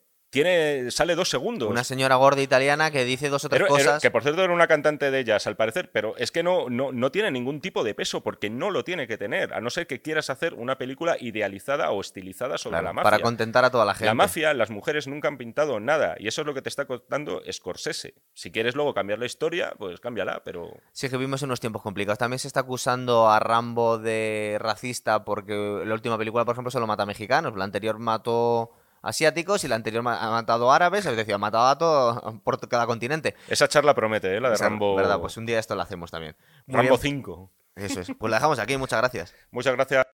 Tiene 0.43 0.91
sale 0.91 1.15
dos 1.15 1.29
segundos. 1.29 1.69
Una 1.69 1.83
señora 1.83 2.15
gorda 2.15 2.41
italiana 2.41 2.91
que 2.91 3.05
dice 3.05 3.29
dos 3.29 3.43
o 3.45 3.49
tres 3.49 3.61
Era- 3.61 3.67
era- 3.69 3.75
cosas. 3.85 4.01
que 4.01 4.11
por 4.11 4.21
cierto 4.23 4.43
era 4.43 4.53
una 4.53 4.67
cantante 4.67 5.09
de 5.11 5.23
jazz, 5.23 5.47
al 5.47 5.55
parecer, 5.55 5.91
pero 5.91 6.15
es 6.17 6.31
que 6.31 6.43
no, 6.43 6.69
no, 6.69 6.91
no 6.91 7.11
tiene 7.11 7.31
ningún 7.31 7.61
tipo 7.61 7.83
de 7.83 7.95
peso 7.95 8.21
porque 8.21 8.49
no 8.49 8.69
lo 8.71 8.83
tiene 8.83 9.07
que 9.07 9.17
tener, 9.17 9.53
a 9.53 9.61
no 9.61 9.69
ser 9.69 9.87
que 9.87 10.01
quieras 10.01 10.29
hacer 10.29 10.53
una 10.53 10.77
película 10.77 11.17
idealizada 11.19 11.89
o 11.91 12.01
estilizada 12.01 12.57
sobre 12.57 12.73
Claro, 12.73 12.85
la 12.87 12.93
mafia. 12.93 13.11
para 13.11 13.19
contentar 13.23 13.65
a 13.65 13.71
toda 13.71 13.85
la 13.85 13.93
gente. 13.93 14.05
La 14.05 14.13
mafia, 14.13 14.53
las 14.53 14.69
mujeres 14.69 15.07
nunca 15.07 15.27
han 15.27 15.37
pintado 15.37 15.79
nada 15.79 16.15
y 16.19 16.27
eso 16.27 16.41
es 16.41 16.47
lo 16.47 16.53
que 16.53 16.61
te 16.61 16.69
está 16.69 16.85
contando 16.85 17.41
Scorsese. 17.51 18.13
Si 18.33 18.51
quieres 18.51 18.75
luego 18.75 18.93
cambiar 18.93 19.19
la 19.19 19.25
historia, 19.25 19.73
pues 19.77 19.99
cámbiala, 19.99 20.41
pero 20.43 20.69
Sí, 20.91 21.05
es 21.07 21.11
que 21.11 21.17
vivimos 21.17 21.41
unos 21.41 21.59
tiempos 21.59 21.81
complicados. 21.81 22.17
También 22.19 22.39
se 22.39 22.47
está 22.47 22.59
acusando 22.61 23.29
a 23.29 23.39
Rambo 23.39 23.97
de 23.97 24.57
racista 24.59 25.23
porque 25.23 25.81
la 25.85 25.93
última 25.93 26.17
película, 26.17 26.45
por 26.45 26.53
ejemplo, 26.53 26.71
solo 26.71 26.87
mata 26.87 27.03
a 27.03 27.05
mexicanos. 27.05 27.55
La 27.55 27.63
anterior 27.63 27.97
mató 27.99 28.71
asiáticos 29.05 29.63
y 29.63 29.67
la 29.67 29.75
anterior 29.75 30.03
ha 30.07 30.29
matado 30.31 30.71
árabes, 30.71 31.05
es 31.05 31.15
decir, 31.15 31.33
ha 31.33 31.37
matado 31.37 31.67
a 31.67 31.77
todo 31.77 32.39
por 32.43 32.59
cada 32.67 32.85
continente. 32.85 33.35
esa 33.47 33.67
charla 33.67 33.93
promete, 33.93 34.35
¿eh? 34.35 34.41
la 34.41 34.49
de 34.49 34.55
Esa- 34.55 34.65
Rambo, 34.65 34.95
¿Verdad? 34.95 35.19
Pues 35.19 35.37
un 35.37 35.45
día 35.45 35.59
esto 35.59 35.75
lo 35.75 35.81
hacemos 35.81 36.11
también. 36.11 36.35
Muy 36.65 36.75
Rambo 36.77 36.97
bien. 36.97 37.17
5. 37.17 37.51
Eso 37.75 37.99
es. 37.99 38.07
Pues 38.17 38.31
la 38.31 38.37
dejamos 38.37 38.57
aquí, 38.59 38.77
muchas 38.77 38.99
gracias. 38.99 39.35
Muchas 39.51 39.73
gracias. 39.73 39.99